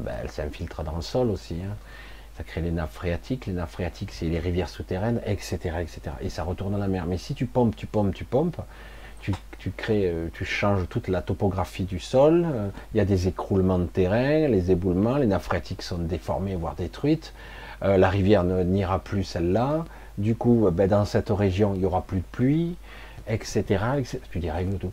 ben, 0.00 0.12
elle 0.22 0.30
s'infiltre 0.30 0.82
dans 0.82 0.96
le 0.96 1.02
sol 1.02 1.30
aussi. 1.30 1.54
Hein. 1.54 1.74
Ça 2.36 2.42
crée 2.42 2.60
les 2.60 2.72
nappes 2.72 2.92
phréatiques. 2.92 3.46
Les 3.46 3.52
nappes 3.52 3.70
phréatiques, 3.70 4.12
c'est 4.12 4.26
les 4.26 4.38
rivières 4.38 4.68
souterraines, 4.68 5.20
etc., 5.24 5.56
etc. 5.80 6.00
Et 6.20 6.28
ça 6.28 6.42
retourne 6.42 6.72
dans 6.72 6.78
la 6.78 6.88
mer. 6.88 7.06
Mais 7.06 7.18
si 7.18 7.34
tu 7.34 7.46
pompes, 7.46 7.76
tu 7.76 7.86
pompes, 7.86 8.14
tu 8.14 8.24
pompes, 8.24 8.60
tu, 9.58 9.70
crées, 9.70 10.06
euh, 10.06 10.28
tu 10.32 10.44
changes 10.44 10.86
toute 10.88 11.08
la 11.08 11.22
topographie 11.22 11.84
du 11.84 11.98
sol. 11.98 12.46
Euh, 12.46 12.68
il 12.92 12.98
y 12.98 13.00
a 13.00 13.04
des 13.04 13.28
écroulements 13.28 13.78
de 13.78 13.86
terrain, 13.86 14.48
les 14.48 14.70
éboulements, 14.70 15.16
les 15.16 15.26
nappes 15.26 15.42
phréatiques 15.42 15.82
sont 15.82 15.98
déformées, 15.98 16.56
voire 16.56 16.74
détruites. 16.74 17.32
Euh, 17.82 17.96
la 17.96 18.08
rivière 18.08 18.44
n'ira 18.44 18.98
plus 18.98 19.24
celle-là, 19.24 19.84
du 20.18 20.34
coup, 20.34 20.68
ben, 20.70 20.88
dans 20.88 21.04
cette 21.04 21.30
région, 21.30 21.72
il 21.74 21.80
n'y 21.80 21.86
aura 21.86 22.02
plus 22.02 22.18
de 22.18 22.24
pluie, 22.30 22.76
etc. 23.26 23.62
etc. 23.98 24.18
tu 24.30 24.38
dérègles 24.38 24.78
tout. 24.78 24.92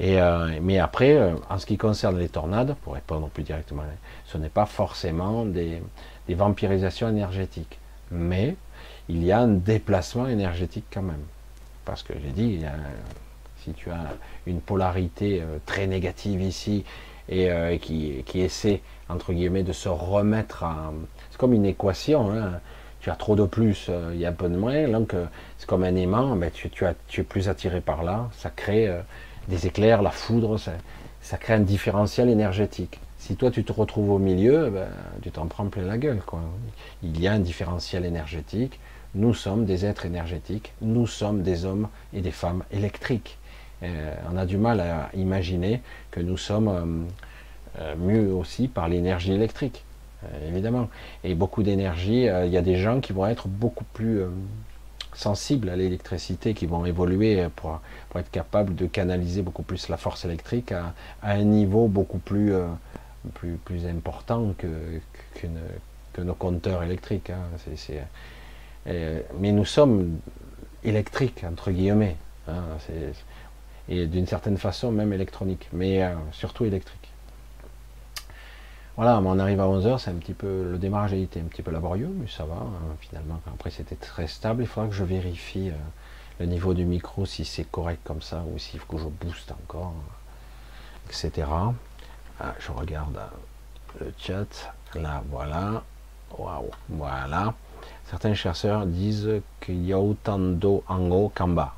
Euh, 0.00 0.58
mais 0.62 0.78
après, 0.78 1.32
en 1.48 1.58
ce 1.58 1.66
qui 1.66 1.78
concerne 1.78 2.18
les 2.18 2.28
tornades, 2.28 2.74
pour 2.82 2.94
répondre 2.94 3.28
plus 3.28 3.42
directement, 3.42 3.82
ce 4.26 4.38
n'est 4.38 4.50
pas 4.50 4.66
forcément 4.66 5.44
des, 5.44 5.80
vampirisations 6.28 7.08
énergétiques. 7.08 7.78
Mais 8.10 8.56
il 9.08 9.24
y 9.24 9.32
a 9.32 9.40
un 9.40 9.48
déplacement 9.48 10.26
énergétique 10.26 10.84
quand 10.92 11.02
même. 11.02 11.24
Parce 11.84 12.02
que 12.02 12.12
j'ai 12.22 12.32
dit, 12.32 12.62
si 13.62 13.72
tu 13.72 13.90
as 13.90 14.04
une 14.46 14.60
polarité 14.60 15.42
très 15.64 15.86
négative 15.86 16.42
ici 16.42 16.84
et 17.28 17.78
qui, 17.80 18.40
essaie, 18.40 18.82
entre 19.08 19.32
guillemets, 19.32 19.62
de 19.62 19.72
se 19.72 19.88
remettre 19.88 20.64
à, 20.64 20.92
c'est 21.30 21.38
comme 21.38 21.52
une 21.52 21.66
équation. 21.66 22.32
Hein. 22.32 22.60
Tu 23.00 23.10
as 23.10 23.14
trop 23.14 23.36
de 23.36 23.44
plus, 23.44 23.86
euh, 23.88 24.10
il 24.14 24.20
y 24.20 24.26
a 24.26 24.30
un 24.30 24.32
peu 24.32 24.48
de 24.48 24.56
moins. 24.56 24.88
Donc, 24.88 25.14
euh, 25.14 25.26
c'est 25.58 25.68
comme 25.68 25.84
un 25.84 25.94
aimant, 25.94 26.34
mais 26.34 26.50
tu, 26.50 26.68
es 26.84 27.22
plus 27.22 27.48
attiré 27.48 27.80
par 27.80 28.02
là. 28.02 28.30
Ça 28.32 28.50
crée 28.50 28.88
euh, 28.88 29.00
des 29.48 29.66
éclairs, 29.66 30.02
la 30.02 30.10
foudre, 30.10 30.58
ça, 30.58 31.36
crée 31.38 31.54
un 31.54 31.60
différentiel 31.60 32.28
énergétique. 32.28 33.00
Si 33.18 33.36
toi 33.36 33.50
tu 33.50 33.64
te 33.64 33.72
retrouves 33.72 34.10
au 34.10 34.18
milieu, 34.18 34.70
ben, 34.70 34.88
tu 35.22 35.30
t'en 35.30 35.46
prends 35.46 35.66
plein 35.66 35.82
la 35.82 35.98
gueule. 35.98 36.20
Il 37.02 37.20
y 37.20 37.26
a 37.26 37.32
un 37.32 37.40
différentiel 37.40 38.04
énergétique. 38.04 38.78
Nous 39.14 39.34
sommes 39.34 39.64
des 39.64 39.84
êtres 39.84 40.06
énergétiques. 40.06 40.72
Nous 40.80 41.06
sommes 41.06 41.42
des 41.42 41.64
hommes 41.64 41.88
et 42.12 42.20
des 42.20 42.30
femmes 42.30 42.62
électriques. 42.70 43.38
Euh, 43.82 44.14
on 44.32 44.36
a 44.36 44.46
du 44.46 44.56
mal 44.56 44.80
à 44.80 45.10
imaginer 45.14 45.82
que 46.10 46.20
nous 46.20 46.36
sommes 46.36 46.68
euh, 46.68 47.80
euh, 47.80 47.94
mieux 47.96 48.32
aussi 48.32 48.68
par 48.68 48.88
l'énergie 48.88 49.32
électrique, 49.32 49.84
évidemment. 50.48 50.88
Et 51.24 51.34
beaucoup 51.34 51.62
d'énergie, 51.62 52.24
il 52.24 52.50
y 52.50 52.56
a 52.56 52.62
des 52.62 52.76
gens 52.76 53.00
qui 53.00 53.12
vont 53.12 53.26
être 53.26 53.48
beaucoup 53.48 53.84
plus 53.92 54.22
sensibles 55.12 55.68
à 55.68 55.76
l'électricité, 55.76 56.54
qui 56.54 56.66
vont 56.66 56.84
évoluer 56.84 57.46
pour, 57.54 57.80
être 58.18 58.30
capables 58.30 58.74
de 58.74 58.86
canaliser 58.86 59.42
beaucoup 59.42 59.62
plus 59.62 59.88
la 59.88 59.96
force 59.96 60.24
électrique 60.24 60.72
à, 60.72 60.94
un 61.22 61.42
niveau 61.42 61.88
beaucoup 61.88 62.18
plus, 62.18 62.52
plus, 63.34 63.56
plus, 63.64 63.86
important 63.86 64.54
que, 64.58 65.00
que, 65.34 66.22
nos 66.22 66.34
compteurs 66.34 66.82
électriques. 66.82 67.30
Hein. 67.30 67.42
mais 68.86 69.52
nous 69.52 69.64
sommes 69.64 70.18
électriques, 70.84 71.44
entre 71.44 71.70
guillemets. 71.70 72.16
Hein. 72.48 72.62
et 73.88 74.06
d'une 74.06 74.26
certaine 74.26 74.56
façon 74.56 74.92
même 74.92 75.12
électronique, 75.12 75.68
mais 75.72 76.02
euh, 76.02 76.14
surtout 76.32 76.64
électrique. 76.64 77.08
Voilà, 78.96 79.20
on 79.20 79.38
arrive 79.38 79.60
à 79.60 79.64
11h, 79.64 79.98
c'est 79.98 80.10
un 80.10 80.14
petit 80.14 80.32
peu, 80.32 80.70
le 80.70 80.78
démarrage 80.78 81.12
a 81.12 81.16
été 81.16 81.40
un 81.40 81.44
petit 81.44 81.62
peu 81.62 81.70
laborieux, 81.70 82.10
mais 82.18 82.28
ça 82.28 82.44
va, 82.44 82.54
hein, 82.54 82.96
finalement, 83.00 83.40
après 83.46 83.70
c'était 83.70 83.96
très 83.96 84.26
stable, 84.26 84.62
il 84.62 84.66
faudra 84.66 84.88
que 84.88 84.94
je 84.94 85.04
vérifie 85.04 85.68
euh, 85.68 85.74
le 86.38 86.46
niveau 86.46 86.74
du 86.74 86.84
micro, 86.84 87.24
si 87.24 87.44
c'est 87.44 87.64
correct 87.70 88.00
comme 88.04 88.22
ça, 88.22 88.44
ou 88.52 88.58
s'il 88.58 88.80
faut 88.80 88.96
que 88.96 88.98
je 88.98 89.06
booste 89.06 89.52
encore, 89.52 89.94
etc. 91.08 91.48
Ah, 92.40 92.54
je 92.58 92.70
regarde 92.72 93.16
euh, 93.16 94.04
le 94.04 94.14
chat, 94.18 94.74
là, 94.94 95.22
voilà, 95.30 95.82
waouh, 96.36 96.70
voilà. 96.90 97.54
Certains 98.10 98.34
chercheurs 98.34 98.86
disent 98.86 99.40
qu'il 99.60 99.84
y 99.86 99.92
a 99.92 99.98
autant 99.98 100.38
d'eau 100.38 100.84
en 100.88 101.10
haut 101.10 101.32
qu'en 101.34 101.48
bas. 101.48 101.74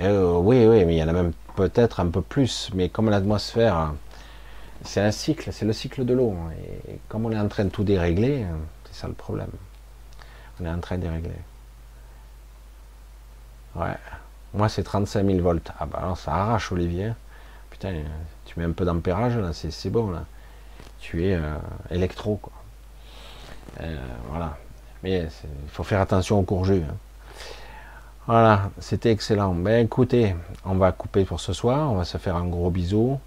Euh, 0.00 0.34
oui, 0.38 0.66
oui, 0.66 0.84
mais 0.84 0.96
il 0.96 0.98
y 0.98 1.02
en 1.02 1.08
a 1.08 1.12
même 1.12 1.32
peut-être 1.56 2.00
un 2.00 2.08
peu 2.08 2.22
plus, 2.22 2.70
mais 2.74 2.88
comme 2.88 3.10
l'atmosphère, 3.10 3.92
c'est 4.82 5.00
un 5.00 5.10
cycle, 5.10 5.52
c'est 5.52 5.66
le 5.66 5.74
cycle 5.74 6.06
de 6.06 6.14
l'eau. 6.14 6.32
Hein, 6.32 6.52
et 6.88 6.98
comme 7.08 7.26
on 7.26 7.32
est 7.32 7.38
en 7.38 7.48
train 7.48 7.64
de 7.64 7.70
tout 7.70 7.84
dérégler, 7.84 8.46
c'est 8.86 9.00
ça 9.00 9.08
le 9.08 9.14
problème. 9.14 9.50
On 10.58 10.64
est 10.64 10.70
en 10.70 10.80
train 10.80 10.96
de 10.96 11.02
dérégler. 11.02 11.36
Ouais. 13.76 13.96
Moi, 14.54 14.68
c'est 14.68 14.82
35 14.82 15.24
000 15.24 15.38
volts. 15.40 15.70
Ah 15.78 15.86
bah 15.86 16.00
alors, 16.02 16.18
ça 16.18 16.32
arrache, 16.34 16.72
Olivier. 16.72 17.12
Putain, 17.70 18.02
tu 18.44 18.58
mets 18.58 18.64
un 18.64 18.72
peu 18.72 18.84
d'ampérage, 18.84 19.36
là, 19.36 19.52
c'est 19.52 19.90
bon, 19.90 20.10
là. 20.10 20.24
Tu 21.00 21.26
es 21.26 21.34
euh, 21.34 21.54
électro, 21.90 22.36
quoi. 22.36 22.52
Euh, 23.80 23.96
voilà. 24.28 24.56
Mais 25.02 25.28
il 25.44 25.70
faut 25.70 25.84
faire 25.84 26.00
attention 26.00 26.38
au 26.38 26.42
courgeux. 26.42 26.84
Hein. 26.88 26.94
Voilà, 28.26 28.70
c'était 28.78 29.10
excellent. 29.10 29.54
Ben 29.54 29.84
écoutez, 29.84 30.36
on 30.64 30.74
va 30.74 30.92
couper 30.92 31.24
pour 31.24 31.40
ce 31.40 31.52
soir. 31.52 31.90
On 31.90 31.96
va 31.96 32.04
se 32.04 32.18
faire 32.18 32.36
un 32.36 32.46
gros 32.46 32.70
bisou. 32.70 33.18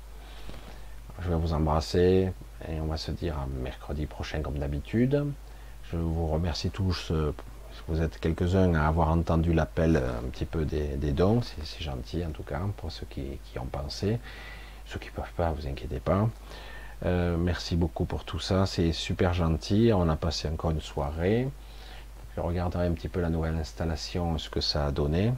Je 1.22 1.30
vais 1.30 1.36
vous 1.36 1.54
embrasser 1.54 2.32
et 2.70 2.80
on 2.80 2.86
va 2.86 2.98
se 2.98 3.12
dire 3.12 3.36
à 3.38 3.48
mercredi 3.64 4.06
prochain 4.06 4.42
comme 4.42 4.60
d'habitude. 4.60 5.26
Je 5.92 5.98
vous 5.98 6.28
remercie 6.28 6.70
tous. 6.70 7.12
Vous 7.90 8.02
êtes 8.02 8.18
quelques-uns 8.18 8.76
à 8.76 8.88
avoir 8.88 9.10
entendu 9.10 9.52
l'appel 9.52 9.98
euh, 9.98 10.20
un 10.20 10.30
petit 10.30 10.46
peu 10.46 10.64
des, 10.64 11.12
dons. 11.12 11.42
C'est 11.42 11.84
gentil 11.84 12.26
en 12.26 12.32
tout 12.32 12.44
cas 12.44 12.62
pour 12.78 12.92
ceux 12.92 13.06
qui, 13.10 13.38
ont 13.60 13.66
pensé. 13.66 14.20
Ceux 14.86 15.00
qui 15.00 15.10
ne 15.10 15.14
peuvent 15.14 15.34
pas, 15.36 15.52
vous 15.52 15.68
inquiétez 15.68 16.00
pas. 16.00 16.30
Euh, 17.06 17.36
merci 17.38 17.76
beaucoup 17.76 18.06
pour 18.06 18.24
tout 18.24 18.40
ça. 18.40 18.66
C'est 18.66 18.94
super 18.94 19.34
gentil. 19.34 19.92
On 19.94 20.08
a 20.08 20.16
passé 20.16 20.48
encore 20.48 20.72
une 20.72 20.80
soirée. 20.80 21.50
Je 22.38 22.42
regarderai 22.42 22.88
un 22.88 22.94
petit 22.94 23.10
peu 23.10 23.20
la 23.20 23.30
nouvelle 23.30 23.56
installation, 23.56 24.38
ce 24.38 24.50
que 24.50 24.62
ça 24.62 24.86
a 24.86 24.92
donné. 24.92 25.34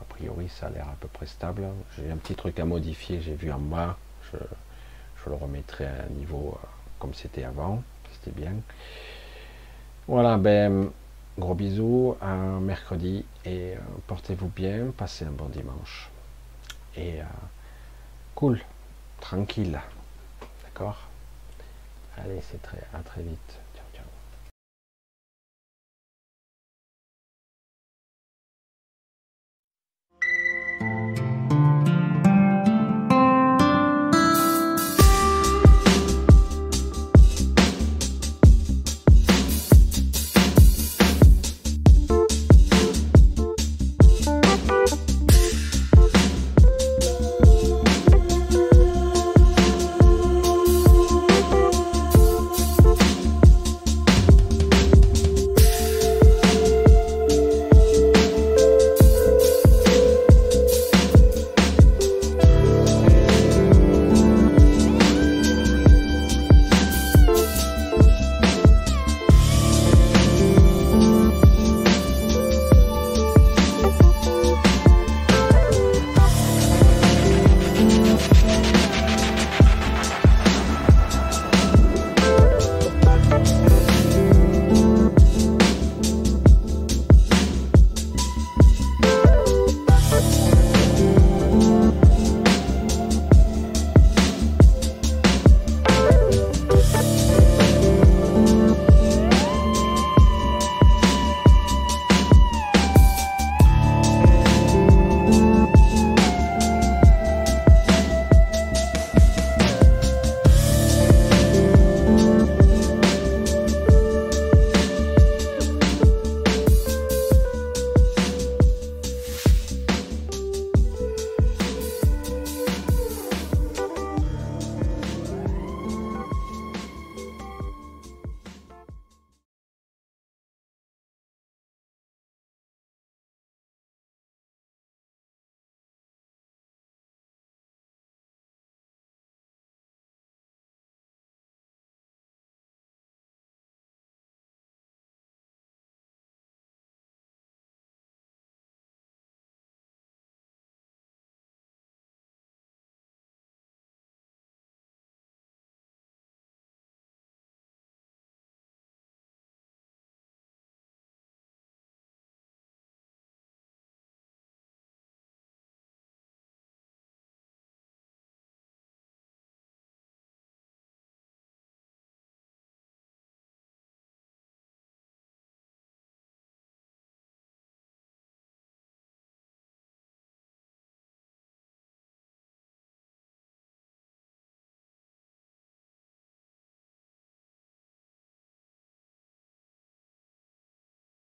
A 0.00 0.04
priori, 0.08 0.48
ça 0.48 0.68
a 0.68 0.70
l'air 0.70 0.88
à 0.88 0.96
peu 0.98 1.08
près 1.08 1.26
stable. 1.26 1.64
J'ai 1.98 2.10
un 2.10 2.16
petit 2.16 2.34
truc 2.34 2.58
à 2.58 2.64
modifier, 2.64 3.20
j'ai 3.20 3.34
vu 3.34 3.52
en 3.52 3.58
bas. 3.58 3.98
Je, 4.32 4.38
le 5.28 5.34
remettrai 5.34 5.86
à 5.86 6.04
un 6.08 6.14
niveau 6.14 6.56
euh, 6.56 6.66
comme 7.00 7.12
c'était 7.12 7.42
avant. 7.42 7.82
C'était 8.12 8.30
bien. 8.30 8.52
Voilà, 10.06 10.38
ben, 10.38 10.88
gros 11.38 11.54
bisous, 11.54 12.16
un 12.20 12.60
mercredi 12.60 13.24
et 13.44 13.74
euh, 13.74 13.80
portez-vous 14.06 14.48
bien, 14.48 14.92
passez 14.96 15.24
un 15.24 15.30
bon 15.30 15.48
dimanche. 15.48 16.10
Et 16.96 17.20
euh, 17.20 17.24
cool, 18.34 18.60
tranquille. 19.20 19.78
D'accord? 20.64 20.98
Allez, 22.16 22.40
c'est 22.50 22.62
très, 22.62 22.82
à 22.94 23.00
très 23.00 23.22
vite. 23.22 23.58